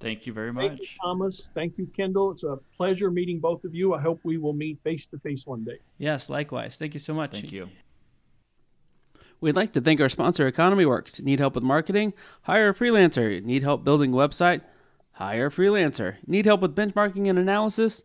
Thank 0.00 0.26
you 0.26 0.32
very 0.32 0.52
much. 0.52 0.68
Thank 0.68 0.80
you, 0.80 0.86
Thomas. 1.02 1.48
Thank 1.54 1.78
you, 1.78 1.86
Kendall. 1.94 2.30
It's 2.30 2.42
a 2.42 2.58
pleasure 2.76 3.10
meeting 3.10 3.38
both 3.38 3.64
of 3.64 3.74
you. 3.74 3.94
I 3.94 4.00
hope 4.00 4.20
we 4.22 4.38
will 4.38 4.54
meet 4.54 4.78
face 4.82 5.06
to 5.06 5.18
face 5.18 5.46
one 5.46 5.64
day. 5.64 5.78
Yes, 5.98 6.30
likewise. 6.30 6.78
Thank 6.78 6.94
you 6.94 7.00
so 7.00 7.12
much. 7.12 7.32
Thank 7.32 7.52
you. 7.52 7.68
We'd 9.42 9.56
like 9.56 9.72
to 9.72 9.80
thank 9.80 10.02
our 10.02 10.10
sponsor, 10.10 10.46
Economy 10.46 10.84
Works. 10.84 11.18
Need 11.18 11.38
help 11.38 11.54
with 11.54 11.64
marketing? 11.64 12.12
Hire 12.42 12.68
a 12.68 12.74
freelancer. 12.74 13.42
Need 13.42 13.62
help 13.62 13.84
building 13.84 14.12
a 14.12 14.16
website? 14.16 14.60
Hire 15.12 15.46
a 15.46 15.50
freelancer. 15.50 16.16
Need 16.26 16.44
help 16.44 16.60
with 16.60 16.76
benchmarking 16.76 17.26
and 17.26 17.38
analysis? 17.38 18.02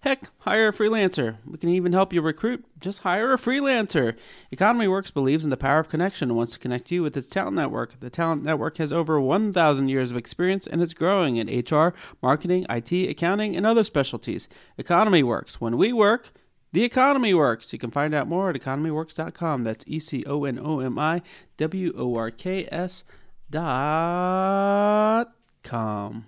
Heck, 0.00 0.30
hire 0.40 0.68
a 0.68 0.72
freelancer. 0.72 1.36
We 1.46 1.58
can 1.58 1.68
even 1.68 1.92
help 1.92 2.12
you 2.12 2.20
recruit. 2.20 2.64
Just 2.80 3.02
hire 3.02 3.32
a 3.32 3.38
freelancer. 3.38 4.16
Economy 4.50 4.88
Works 4.88 5.12
believes 5.12 5.44
in 5.44 5.50
the 5.50 5.56
power 5.56 5.78
of 5.78 5.88
connection 5.88 6.28
and 6.28 6.36
wants 6.36 6.54
to 6.54 6.58
connect 6.58 6.90
you 6.90 7.04
with 7.04 7.16
its 7.16 7.28
talent 7.28 7.54
network. 7.54 8.00
The 8.00 8.10
talent 8.10 8.42
network 8.42 8.78
has 8.78 8.92
over 8.92 9.20
1,000 9.20 9.88
years 9.88 10.10
of 10.10 10.16
experience 10.16 10.66
and 10.66 10.82
it's 10.82 10.92
growing 10.92 11.36
in 11.36 11.46
HR, 11.46 11.94
marketing, 12.20 12.66
IT, 12.68 12.90
accounting, 12.92 13.56
and 13.56 13.64
other 13.64 13.84
specialties. 13.84 14.48
Economy 14.76 15.22
Works. 15.22 15.60
When 15.60 15.78
we 15.78 15.92
work, 15.92 16.32
the 16.74 16.82
Economy 16.82 17.32
Works. 17.32 17.72
You 17.72 17.78
can 17.78 17.92
find 17.92 18.12
out 18.12 18.26
more 18.26 18.50
at 18.50 18.56
economyworks.com. 18.56 19.62
That's 19.62 19.84
E 19.86 20.00
C 20.00 20.24
O 20.26 20.44
N 20.44 20.58
O 20.60 20.80
M 20.80 20.98
I 20.98 21.22
W 21.56 21.94
O 21.96 22.16
R 22.16 22.30
K 22.30 22.68
S 22.70 23.04
dot 23.48 25.32
com. 25.62 26.26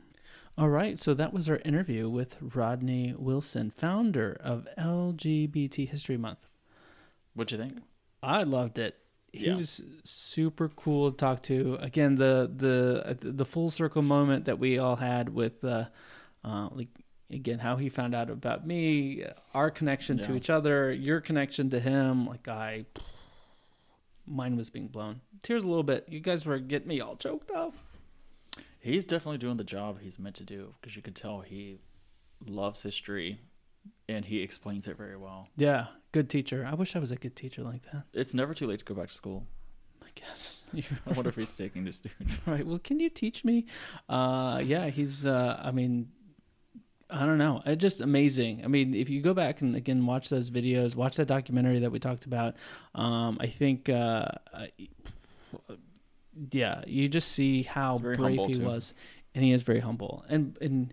All 0.56 0.68
right, 0.68 0.98
so 0.98 1.14
that 1.14 1.34
was 1.34 1.50
our 1.50 1.60
interview 1.64 2.08
with 2.08 2.38
Rodney 2.40 3.12
Wilson, 3.18 3.72
founder 3.76 4.38
of 4.40 4.68
LGBT 4.78 5.88
History 5.88 6.16
Month. 6.16 6.46
What'd 7.34 7.50
you 7.50 7.58
think? 7.58 7.82
I 8.22 8.44
loved 8.44 8.78
it. 8.78 8.96
He 9.32 9.48
yeah. 9.48 9.56
was 9.56 9.82
super 10.04 10.68
cool 10.68 11.10
to 11.10 11.16
talk 11.16 11.42
to. 11.42 11.76
Again, 11.80 12.14
the 12.14 12.48
the 12.54 13.18
the 13.20 13.44
full 13.44 13.68
circle 13.68 14.02
moment 14.02 14.44
that 14.44 14.60
we 14.60 14.78
all 14.78 14.96
had 14.96 15.28
with 15.28 15.64
uh, 15.64 15.86
uh, 16.44 16.68
like 16.70 16.88
again 17.30 17.58
how 17.58 17.76
he 17.76 17.88
found 17.88 18.14
out 18.14 18.30
about 18.30 18.66
me 18.66 19.24
our 19.52 19.70
connection 19.70 20.18
yeah. 20.18 20.24
to 20.24 20.36
each 20.36 20.48
other 20.48 20.92
your 20.92 21.20
connection 21.20 21.68
to 21.68 21.80
him 21.80 22.26
like 22.26 22.46
i 22.46 22.86
mine 24.26 24.56
was 24.56 24.70
being 24.70 24.88
blown. 24.88 25.20
Tears 25.42 25.62
a 25.62 25.68
little 25.68 25.82
bit. 25.82 26.06
You 26.08 26.20
guys 26.20 26.44
were 26.44 26.58
getting 26.58 26.88
me 26.88 27.00
all 27.00 27.16
choked 27.16 27.50
up. 27.50 27.74
He's 28.80 29.04
definitely 29.04 29.38
doing 29.38 29.56
the 29.56 29.64
job 29.64 30.00
he's 30.00 30.18
meant 30.18 30.36
to 30.36 30.44
do 30.44 30.74
because 30.80 30.96
you 30.96 31.02
can 31.02 31.12
tell 31.12 31.40
he 31.40 31.78
loves 32.44 32.82
history 32.82 33.40
and 34.08 34.24
he 34.24 34.42
explains 34.42 34.86
it 34.86 34.96
very 34.96 35.16
well. 35.16 35.48
Yeah 35.56 35.86
good 36.12 36.30
teacher. 36.30 36.66
I 36.66 36.74
wish 36.74 36.96
i 36.96 36.98
was 36.98 37.12
a 37.12 37.16
good 37.16 37.36
teacher 37.36 37.62
like 37.62 37.82
that. 37.92 38.04
It's 38.14 38.32
never 38.32 38.54
too 38.54 38.66
late 38.66 38.78
to 38.78 38.86
go 38.86 38.94
back 38.94 39.08
to 39.08 39.14
school. 39.14 39.46
I 40.02 40.08
guess. 40.14 40.64
I 40.74 41.12
wonder 41.12 41.28
if 41.28 41.36
he's 41.36 41.54
taking 41.54 41.84
the 41.84 41.92
students. 41.92 42.48
Right 42.48 42.66
well 42.66 42.78
can 42.78 43.00
you 43.00 43.10
teach 43.10 43.44
me? 43.44 43.66
Uh 44.08 44.62
yeah 44.64 44.86
he's 44.88 45.26
uh 45.26 45.60
i 45.62 45.70
mean 45.72 46.08
I 47.08 47.24
don't 47.24 47.38
know. 47.38 47.62
It's 47.64 47.80
just 47.80 48.00
amazing. 48.00 48.62
I 48.64 48.68
mean, 48.68 48.92
if 48.94 49.08
you 49.08 49.20
go 49.20 49.32
back 49.32 49.60
and 49.60 49.76
again 49.76 50.04
watch 50.06 50.28
those 50.28 50.50
videos, 50.50 50.96
watch 50.96 51.16
that 51.16 51.26
documentary 51.26 51.78
that 51.80 51.92
we 51.92 51.98
talked 51.98 52.26
about, 52.26 52.56
um, 52.94 53.38
I 53.40 53.46
think, 53.46 53.88
uh, 53.88 54.28
yeah, 56.50 56.82
you 56.86 57.08
just 57.08 57.30
see 57.30 57.62
how 57.62 57.98
brave 57.98 58.40
he 58.46 58.54
too. 58.54 58.64
was, 58.64 58.92
and 59.34 59.44
he 59.44 59.52
is 59.52 59.62
very 59.62 59.80
humble. 59.80 60.24
And 60.28 60.58
and 60.60 60.92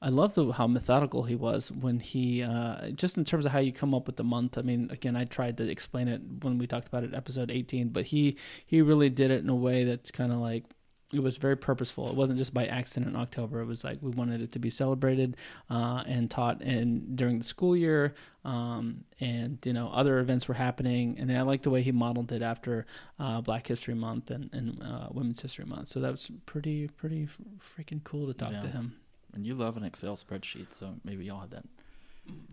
I 0.00 0.08
love 0.08 0.34
the 0.34 0.50
how 0.50 0.66
methodical 0.66 1.22
he 1.22 1.36
was 1.36 1.70
when 1.70 2.00
he 2.00 2.42
uh, 2.42 2.88
just 2.90 3.16
in 3.16 3.24
terms 3.24 3.46
of 3.46 3.52
how 3.52 3.60
you 3.60 3.72
come 3.72 3.94
up 3.94 4.06
with 4.06 4.16
the 4.16 4.24
month. 4.24 4.58
I 4.58 4.62
mean, 4.62 4.90
again, 4.90 5.14
I 5.14 5.26
tried 5.26 5.58
to 5.58 5.70
explain 5.70 6.08
it 6.08 6.20
when 6.42 6.58
we 6.58 6.66
talked 6.66 6.88
about 6.88 7.04
it, 7.04 7.14
episode 7.14 7.52
eighteen, 7.52 7.90
but 7.90 8.06
he 8.06 8.36
he 8.66 8.82
really 8.82 9.10
did 9.10 9.30
it 9.30 9.44
in 9.44 9.48
a 9.48 9.54
way 9.54 9.84
that's 9.84 10.10
kind 10.10 10.32
of 10.32 10.38
like 10.38 10.64
it 11.12 11.20
was 11.22 11.36
very 11.36 11.56
purposeful. 11.56 12.08
It 12.08 12.14
wasn't 12.14 12.38
just 12.38 12.54
by 12.54 12.66
accident 12.66 13.10
in 13.14 13.20
October. 13.20 13.60
It 13.60 13.66
was 13.66 13.84
like 13.84 13.98
we 14.00 14.10
wanted 14.10 14.40
it 14.40 14.52
to 14.52 14.58
be 14.58 14.70
celebrated 14.70 15.36
uh, 15.70 16.02
and 16.06 16.30
taught 16.30 16.62
in 16.62 17.14
during 17.16 17.38
the 17.38 17.44
school 17.44 17.76
year. 17.76 18.14
Um, 18.44 19.04
and 19.20 19.58
you 19.64 19.72
know 19.72 19.88
other 19.92 20.18
events 20.18 20.48
were 20.48 20.54
happening, 20.54 21.16
and 21.18 21.30
I 21.30 21.42
like 21.42 21.62
the 21.62 21.70
way 21.70 21.82
he 21.82 21.92
modeled 21.92 22.32
it 22.32 22.42
after 22.42 22.86
uh, 23.18 23.40
Black 23.40 23.66
History 23.66 23.94
Month 23.94 24.30
and, 24.30 24.48
and 24.52 24.82
uh, 24.82 25.08
Women's 25.12 25.40
History 25.42 25.64
Month. 25.64 25.88
So 25.88 26.00
that 26.00 26.10
was 26.10 26.30
pretty 26.46 26.88
pretty 26.88 27.28
freaking 27.58 28.02
cool 28.04 28.26
to 28.26 28.34
talk 28.34 28.52
Yeah. 28.52 28.60
to 28.62 28.68
him. 28.68 28.96
And 29.34 29.46
you 29.46 29.54
love 29.54 29.76
an 29.76 29.84
Excel 29.84 30.16
spreadsheet, 30.16 30.72
so 30.72 30.94
maybe 31.04 31.24
y'all 31.24 31.40
had 31.40 31.50
that 31.52 31.64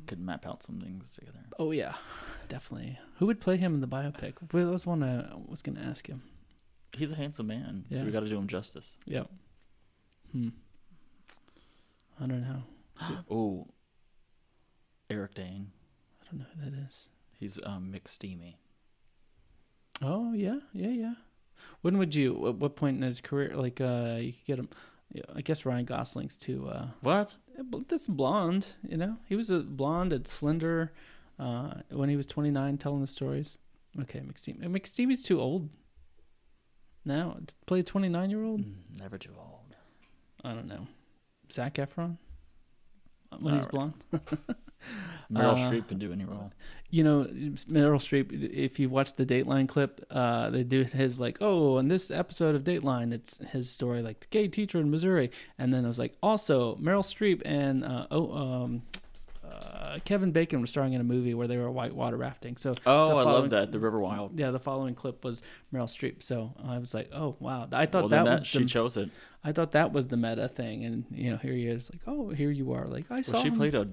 could 0.08 0.20
map 0.20 0.48
out 0.48 0.64
some 0.64 0.80
things 0.80 1.12
together. 1.12 1.40
Oh 1.60 1.72
yeah, 1.72 1.94
definitely. 2.48 2.98
Who 3.18 3.26
would 3.28 3.40
play 3.40 3.58
him 3.58 3.74
in 3.74 3.82
the 3.82 3.88
biopic? 3.88 4.34
Well, 4.52 4.66
that 4.66 4.72
was 4.72 4.86
one 4.88 5.04
I 5.04 5.26
was 5.48 5.62
going 5.62 5.76
to 5.78 5.84
ask 5.84 6.08
him. 6.08 6.24
He's 6.98 7.12
a 7.12 7.16
handsome 7.16 7.48
man, 7.48 7.86
so 7.92 8.00
Yeah. 8.00 8.06
we 8.06 8.12
got 8.12 8.22
to 8.22 8.30
do 8.30 8.38
him 8.38 8.48
justice. 8.48 8.98
Yep. 9.06 9.30
Hmm. 10.32 10.50
I 12.20 12.26
don't 12.28 12.42
know. 12.42 12.64
Oh, 13.32 13.68
Eric 15.10 15.36
Dane. 15.36 15.72
I 16.22 16.26
don't 16.30 16.40
know 16.40 16.46
who 16.56 16.70
that 16.70 16.78
is. 16.88 17.10
He's 17.40 17.60
um, 17.64 17.94
McSteamy. 17.96 18.56
Oh 20.02 20.34
yeah, 20.34 20.60
yeah, 20.74 20.90
yeah. 20.90 21.14
When 21.82 21.98
would 21.98 22.14
you? 22.16 22.48
At 22.48 22.56
what 22.56 22.76
point 22.76 22.98
in 22.98 23.02
his 23.04 23.22
career? 23.22 23.56
Like, 23.56 23.80
uh, 23.82 24.18
you 24.20 24.34
could 24.34 24.46
get 24.46 24.60
him. 24.60 24.70
Yeah, 25.14 25.24
I 25.36 25.42
guess 25.42 25.66
Ryan 25.66 25.86
Gosling's 25.86 26.38
too. 26.38 26.68
Uh, 26.70 26.88
What? 27.02 27.36
that's 27.88 28.08
blonde. 28.08 28.68
You 28.88 28.98
know, 28.98 29.18
he 29.26 29.36
was 29.36 29.50
a 29.50 29.62
blonde 29.62 30.14
and 30.14 30.28
slender 30.28 30.94
uh, 31.40 31.74
when 31.90 32.10
he 32.10 32.16
was 32.16 32.26
29, 32.28 32.78
telling 32.78 33.02
the 33.02 33.08
stories. 33.08 33.58
Okay, 34.02 34.20
McSteamy. 34.20 34.60
McSteamy's 34.68 35.24
too 35.24 35.40
old. 35.42 35.70
Now 37.06 37.38
play 37.66 37.80
a 37.80 37.84
29 37.84 38.30
year 38.30 38.44
old. 38.44 38.62
Mm, 38.62 39.00
never 39.00 39.18
too 39.18 39.32
old. 39.38 39.76
I 40.44 40.54
don't 40.54 40.68
know. 40.68 40.88
Zac 41.52 41.76
Efron 41.76 42.18
when 43.40 43.56
he's 43.56 43.66
blonde. 43.66 43.94
Meryl 45.32 45.54
Uh, 45.54 45.70
Streep 45.70 45.88
can 45.88 46.00
do 46.00 46.12
any 46.14 46.24
role. 46.24 46.52
You 46.90 47.04
know, 47.04 47.24
Meryl 47.70 48.00
Streep. 48.00 48.32
If 48.32 48.80
you 48.80 48.90
watch 48.90 49.14
the 49.16 49.26
Dateline 49.26 49.68
clip, 49.68 50.04
uh, 50.10 50.50
they 50.50 50.64
do 50.64 50.84
his 50.84 51.20
like, 51.20 51.38
oh, 51.42 51.78
in 51.78 51.88
this 51.90 52.10
episode 52.10 52.56
of 52.56 52.64
Dateline, 52.64 53.14
it's 53.14 53.38
his 53.50 53.70
story, 53.70 54.02
like 54.02 54.22
the 54.22 54.28
gay 54.30 54.48
teacher 54.48 54.80
in 54.80 54.90
Missouri, 54.90 55.30
and 55.58 55.74
then 55.74 55.84
it 55.84 55.88
was 55.88 56.00
like, 56.00 56.16
also 56.24 56.76
Meryl 56.78 57.04
Streep 57.04 57.42
and 57.46 57.84
uh, 57.84 58.08
oh, 58.10 58.32
um, 58.32 58.84
uh, 59.60 60.00
Kevin 60.06 60.32
Bacon 60.32 60.62
was 60.62 60.70
starring 60.70 60.94
in 60.94 61.02
a 61.02 61.04
movie 61.04 61.34
where 61.34 61.48
they 61.48 61.58
were 61.58 61.70
whitewater 61.70 62.16
rafting. 62.18 62.58
So 62.58 62.74
Oh, 62.86 63.18
I 63.18 63.24
love 63.24 63.50
that. 63.52 63.72
The 63.72 63.80
River 63.80 64.00
Wild. 64.00 64.38
yeah, 64.40 64.52
the 64.52 64.60
following 64.60 64.96
clip 64.96 65.24
was 65.24 65.42
Meryl 65.74 65.84
Streep. 65.84 66.24
So 66.24 66.54
I 66.66 66.78
was 66.78 66.94
like, 66.94 67.10
oh 67.14 67.36
wow, 67.40 67.68
I 67.72 67.86
thought 67.86 68.04
well, 68.04 68.10
that 68.10 68.24
then 68.26 68.34
was 68.36 68.46
she 68.46 68.60
the, 68.60 68.66
chose 68.66 68.96
it. 68.98 69.10
I 69.44 69.52
thought 69.52 69.72
that 69.74 69.92
was 69.94 70.08
the 70.08 70.18
meta 70.18 70.48
thing, 70.48 70.84
and 70.86 71.06
you 71.12 71.32
know, 71.32 71.38
here 71.38 71.54
he 71.54 71.66
is, 71.68 71.90
like, 71.92 72.02
oh, 72.08 72.30
here 72.30 72.52
you 72.52 72.72
are, 72.74 72.86
like 72.88 73.10
I 73.12 73.22
saw. 73.22 73.42
She 73.42 73.48
him. 73.50 73.56
played 73.56 73.74
a 73.76 73.88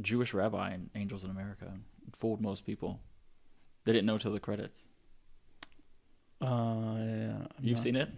Jewish 0.00 0.32
rabbi 0.34 0.74
in 0.74 0.90
Angels 0.94 1.24
in 1.24 1.30
America. 1.30 1.72
Fooled 2.16 2.40
most 2.40 2.64
people. 2.64 3.00
They 3.84 3.92
didn't 3.92 4.06
know 4.06 4.18
till 4.18 4.32
the 4.32 4.40
credits. 4.40 4.88
Uh, 6.40 6.46
yeah, 6.46 7.36
I'm 7.36 7.48
You've 7.60 7.76
not- 7.76 7.82
seen 7.82 7.96
it? 7.96 8.08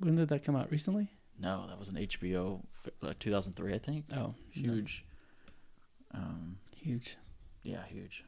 When 0.00 0.14
did 0.16 0.28
that 0.28 0.44
come 0.44 0.56
out? 0.56 0.70
Recently? 0.70 1.10
No, 1.38 1.66
that 1.68 1.78
was 1.78 1.88
an 1.90 1.96
HBO, 1.96 2.60
like 3.02 3.18
2003, 3.18 3.74
I 3.74 3.78
think. 3.78 4.04
Oh, 4.16 4.34
no. 4.56 4.82
Huge. 6.16 6.24
Um, 6.24 6.56
huge. 6.74 7.16
yeah, 7.62 7.84
huge. 7.88 8.24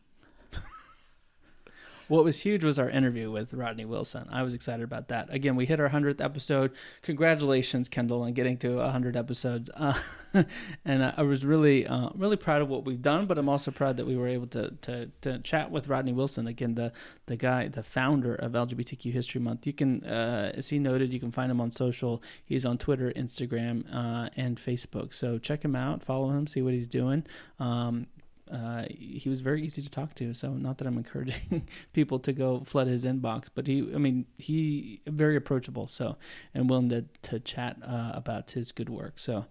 What 2.08 2.24
was 2.24 2.40
huge 2.40 2.64
was 2.64 2.78
our 2.78 2.88
interview 2.88 3.30
with 3.30 3.52
Rodney 3.52 3.84
Wilson. 3.84 4.26
I 4.30 4.42
was 4.42 4.54
excited 4.54 4.82
about 4.82 5.08
that. 5.08 5.32
Again, 5.32 5.56
we 5.56 5.66
hit 5.66 5.78
our 5.78 5.88
hundredth 5.88 6.22
episode. 6.22 6.72
Congratulations, 7.02 7.88
Kendall, 7.88 8.22
on 8.22 8.32
getting 8.32 8.56
to 8.58 8.78
hundred 8.78 9.14
episodes. 9.14 9.68
Uh, 9.74 9.92
and 10.86 11.04
I 11.04 11.22
was 11.22 11.44
really, 11.44 11.86
uh, 11.86 12.08
really 12.14 12.36
proud 12.36 12.62
of 12.62 12.70
what 12.70 12.86
we've 12.86 13.02
done. 13.02 13.26
But 13.26 13.36
I'm 13.36 13.48
also 13.48 13.70
proud 13.70 13.98
that 13.98 14.06
we 14.06 14.16
were 14.16 14.26
able 14.26 14.46
to 14.48 14.70
to, 14.82 15.10
to 15.20 15.38
chat 15.40 15.70
with 15.70 15.88
Rodney 15.88 16.12
Wilson 16.12 16.46
again, 16.46 16.74
the 16.74 16.92
the 17.26 17.36
guy, 17.36 17.68
the 17.68 17.82
founder 17.82 18.34
of 18.34 18.52
LGBTQ 18.52 19.12
History 19.12 19.40
Month. 19.40 19.66
You 19.66 19.74
can, 19.74 20.02
uh, 20.04 20.52
as 20.54 20.70
he 20.70 20.78
noted, 20.78 21.12
you 21.12 21.20
can 21.20 21.30
find 21.30 21.50
him 21.50 21.60
on 21.60 21.70
social. 21.70 22.22
He's 22.42 22.64
on 22.64 22.78
Twitter, 22.78 23.12
Instagram, 23.14 23.84
uh, 23.92 24.30
and 24.34 24.56
Facebook. 24.56 25.12
So 25.12 25.38
check 25.38 25.62
him 25.62 25.76
out, 25.76 26.02
follow 26.02 26.30
him, 26.30 26.46
see 26.46 26.62
what 26.62 26.72
he's 26.72 26.88
doing. 26.88 27.26
Um, 27.60 28.06
uh, 28.50 28.84
he 28.90 29.28
was 29.28 29.40
very 29.40 29.62
easy 29.62 29.82
to 29.82 29.90
talk 29.90 30.14
to. 30.16 30.34
So 30.34 30.52
not 30.52 30.78
that 30.78 30.86
I'm 30.86 30.96
encouraging 30.96 31.66
people 31.92 32.18
to 32.20 32.32
go 32.32 32.60
flood 32.60 32.86
his 32.86 33.04
inbox, 33.04 33.48
but 33.54 33.66
he, 33.66 33.80
I 33.94 33.98
mean, 33.98 34.26
he 34.36 35.00
very 35.06 35.36
approachable. 35.36 35.88
So 35.88 36.16
and 36.54 36.68
willing 36.68 36.88
to 36.90 37.04
to 37.22 37.40
chat 37.40 37.76
uh, 37.84 38.12
about 38.14 38.50
his 38.52 38.72
good 38.72 38.88
work. 38.88 39.18
So. 39.18 39.46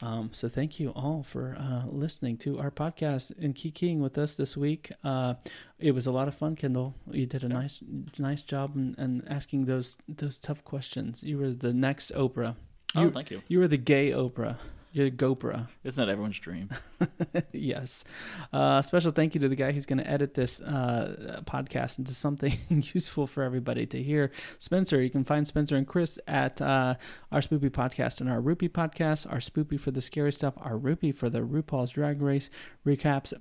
Um, 0.00 0.30
so 0.32 0.48
thank 0.48 0.78
you 0.78 0.90
all 0.90 1.24
for 1.24 1.56
uh, 1.58 1.82
listening 1.88 2.36
to 2.38 2.60
our 2.60 2.70
podcast 2.70 3.36
and 3.36 3.52
keying 3.52 4.00
with 4.00 4.16
us 4.16 4.36
this 4.36 4.56
week. 4.56 4.92
Uh, 5.02 5.34
it 5.80 5.90
was 5.90 6.06
a 6.06 6.12
lot 6.12 6.28
of 6.28 6.36
fun, 6.36 6.54
Kendall. 6.54 6.94
You 7.10 7.26
did 7.26 7.42
a 7.42 7.48
nice, 7.48 7.82
nice 8.16 8.42
job 8.42 8.76
in, 8.76 8.94
in 8.96 9.26
asking 9.26 9.64
those 9.64 9.98
those 10.08 10.38
tough 10.38 10.62
questions. 10.62 11.24
You 11.24 11.38
were 11.38 11.50
the 11.50 11.72
next 11.72 12.12
Oprah. 12.14 12.54
Oh, 12.94 13.10
thank 13.10 13.32
you. 13.32 13.42
you 13.48 13.58
were 13.58 13.66
the 13.66 13.76
gay 13.76 14.12
Oprah. 14.12 14.56
GoPro. 14.98 15.68
Isn't 15.84 16.04
that 16.04 16.10
everyone's 16.10 16.38
dream? 16.38 16.70
yes. 17.52 18.04
Uh, 18.52 18.82
special 18.82 19.10
thank 19.10 19.34
you 19.34 19.40
to 19.40 19.48
the 19.48 19.56
guy 19.56 19.72
who's 19.72 19.86
going 19.86 19.98
to 19.98 20.08
edit 20.08 20.34
this 20.34 20.60
uh, 20.60 21.42
podcast 21.46 21.98
into 21.98 22.14
something 22.14 22.52
useful 22.68 23.26
for 23.26 23.42
everybody 23.42 23.86
to 23.86 24.02
hear. 24.02 24.30
Spencer, 24.58 25.00
you 25.00 25.10
can 25.10 25.24
find 25.24 25.46
Spencer 25.46 25.76
and 25.76 25.86
Chris 25.86 26.18
at 26.26 26.60
uh, 26.60 26.94
our 27.32 27.40
Spoopy 27.40 27.70
podcast 27.70 28.20
and 28.20 28.28
our 28.28 28.40
Rupee 28.40 28.68
podcast, 28.68 29.30
our 29.30 29.38
Spoopy 29.38 29.78
for 29.78 29.90
the 29.90 30.00
scary 30.00 30.32
stuff, 30.32 30.54
our 30.58 30.76
Rupee 30.76 31.12
for 31.12 31.28
the 31.28 31.40
RuPaul's 31.40 31.92
Drag 31.92 32.20
Race 32.20 32.50
recaps. 32.86 33.32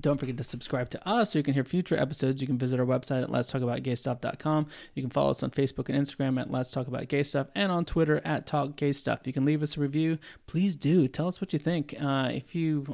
Don't 0.00 0.18
forget 0.18 0.36
to 0.38 0.44
subscribe 0.44 0.90
to 0.90 1.08
us 1.08 1.32
so 1.32 1.38
you 1.38 1.42
can 1.42 1.54
hear 1.54 1.64
future 1.64 1.98
episodes. 1.98 2.40
You 2.40 2.46
can 2.46 2.58
visit 2.58 2.80
our 2.80 2.86
website 2.86 3.22
at 3.22 3.30
let's 3.30 3.48
talk 3.48 3.62
about 3.62 3.82
gay 3.82 3.94
stuff.com. 3.94 4.66
You 4.94 5.02
can 5.02 5.10
follow 5.10 5.30
us 5.30 5.42
on 5.42 5.50
Facebook 5.50 5.88
and 5.88 5.98
Instagram 5.98 6.40
at 6.40 6.50
let's 6.50 6.70
talk 6.70 6.86
about 6.86 7.08
gay 7.08 7.22
stuff 7.22 7.48
and 7.54 7.70
on 7.70 7.84
Twitter 7.84 8.20
at 8.24 8.46
talk 8.46 8.76
gay 8.76 8.92
stuff. 8.92 9.20
You 9.24 9.32
can 9.32 9.44
leave 9.44 9.62
us 9.62 9.76
a 9.76 9.80
review. 9.80 10.18
Please 10.46 10.76
do. 10.76 11.08
Tell 11.08 11.28
us 11.28 11.40
what 11.40 11.52
you 11.52 11.58
think. 11.58 11.94
Uh, 12.00 12.30
if 12.32 12.54
you 12.54 12.86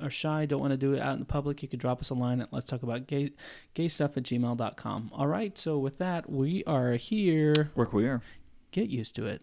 are, 0.00 0.06
are 0.06 0.10
shy, 0.10 0.46
don't 0.46 0.60
want 0.60 0.72
to 0.72 0.76
do 0.76 0.92
it 0.94 1.00
out 1.00 1.14
in 1.14 1.20
the 1.20 1.24
public, 1.24 1.62
you 1.62 1.68
can 1.68 1.78
drop 1.78 2.00
us 2.00 2.10
a 2.10 2.14
line 2.14 2.40
at 2.40 2.52
let's 2.52 2.66
talk 2.66 2.82
about 2.82 3.06
gay, 3.06 3.30
gay 3.74 3.88
stuff 3.88 4.16
at 4.16 4.24
gmail.com. 4.24 5.10
All 5.12 5.26
right. 5.26 5.56
So 5.56 5.78
with 5.78 5.98
that, 5.98 6.30
we 6.30 6.64
are 6.64 6.92
here. 6.92 7.70
We're 7.74 7.86
queer. 7.86 8.22
Get 8.70 8.90
used 8.90 9.14
to 9.16 9.26
it. 9.26 9.42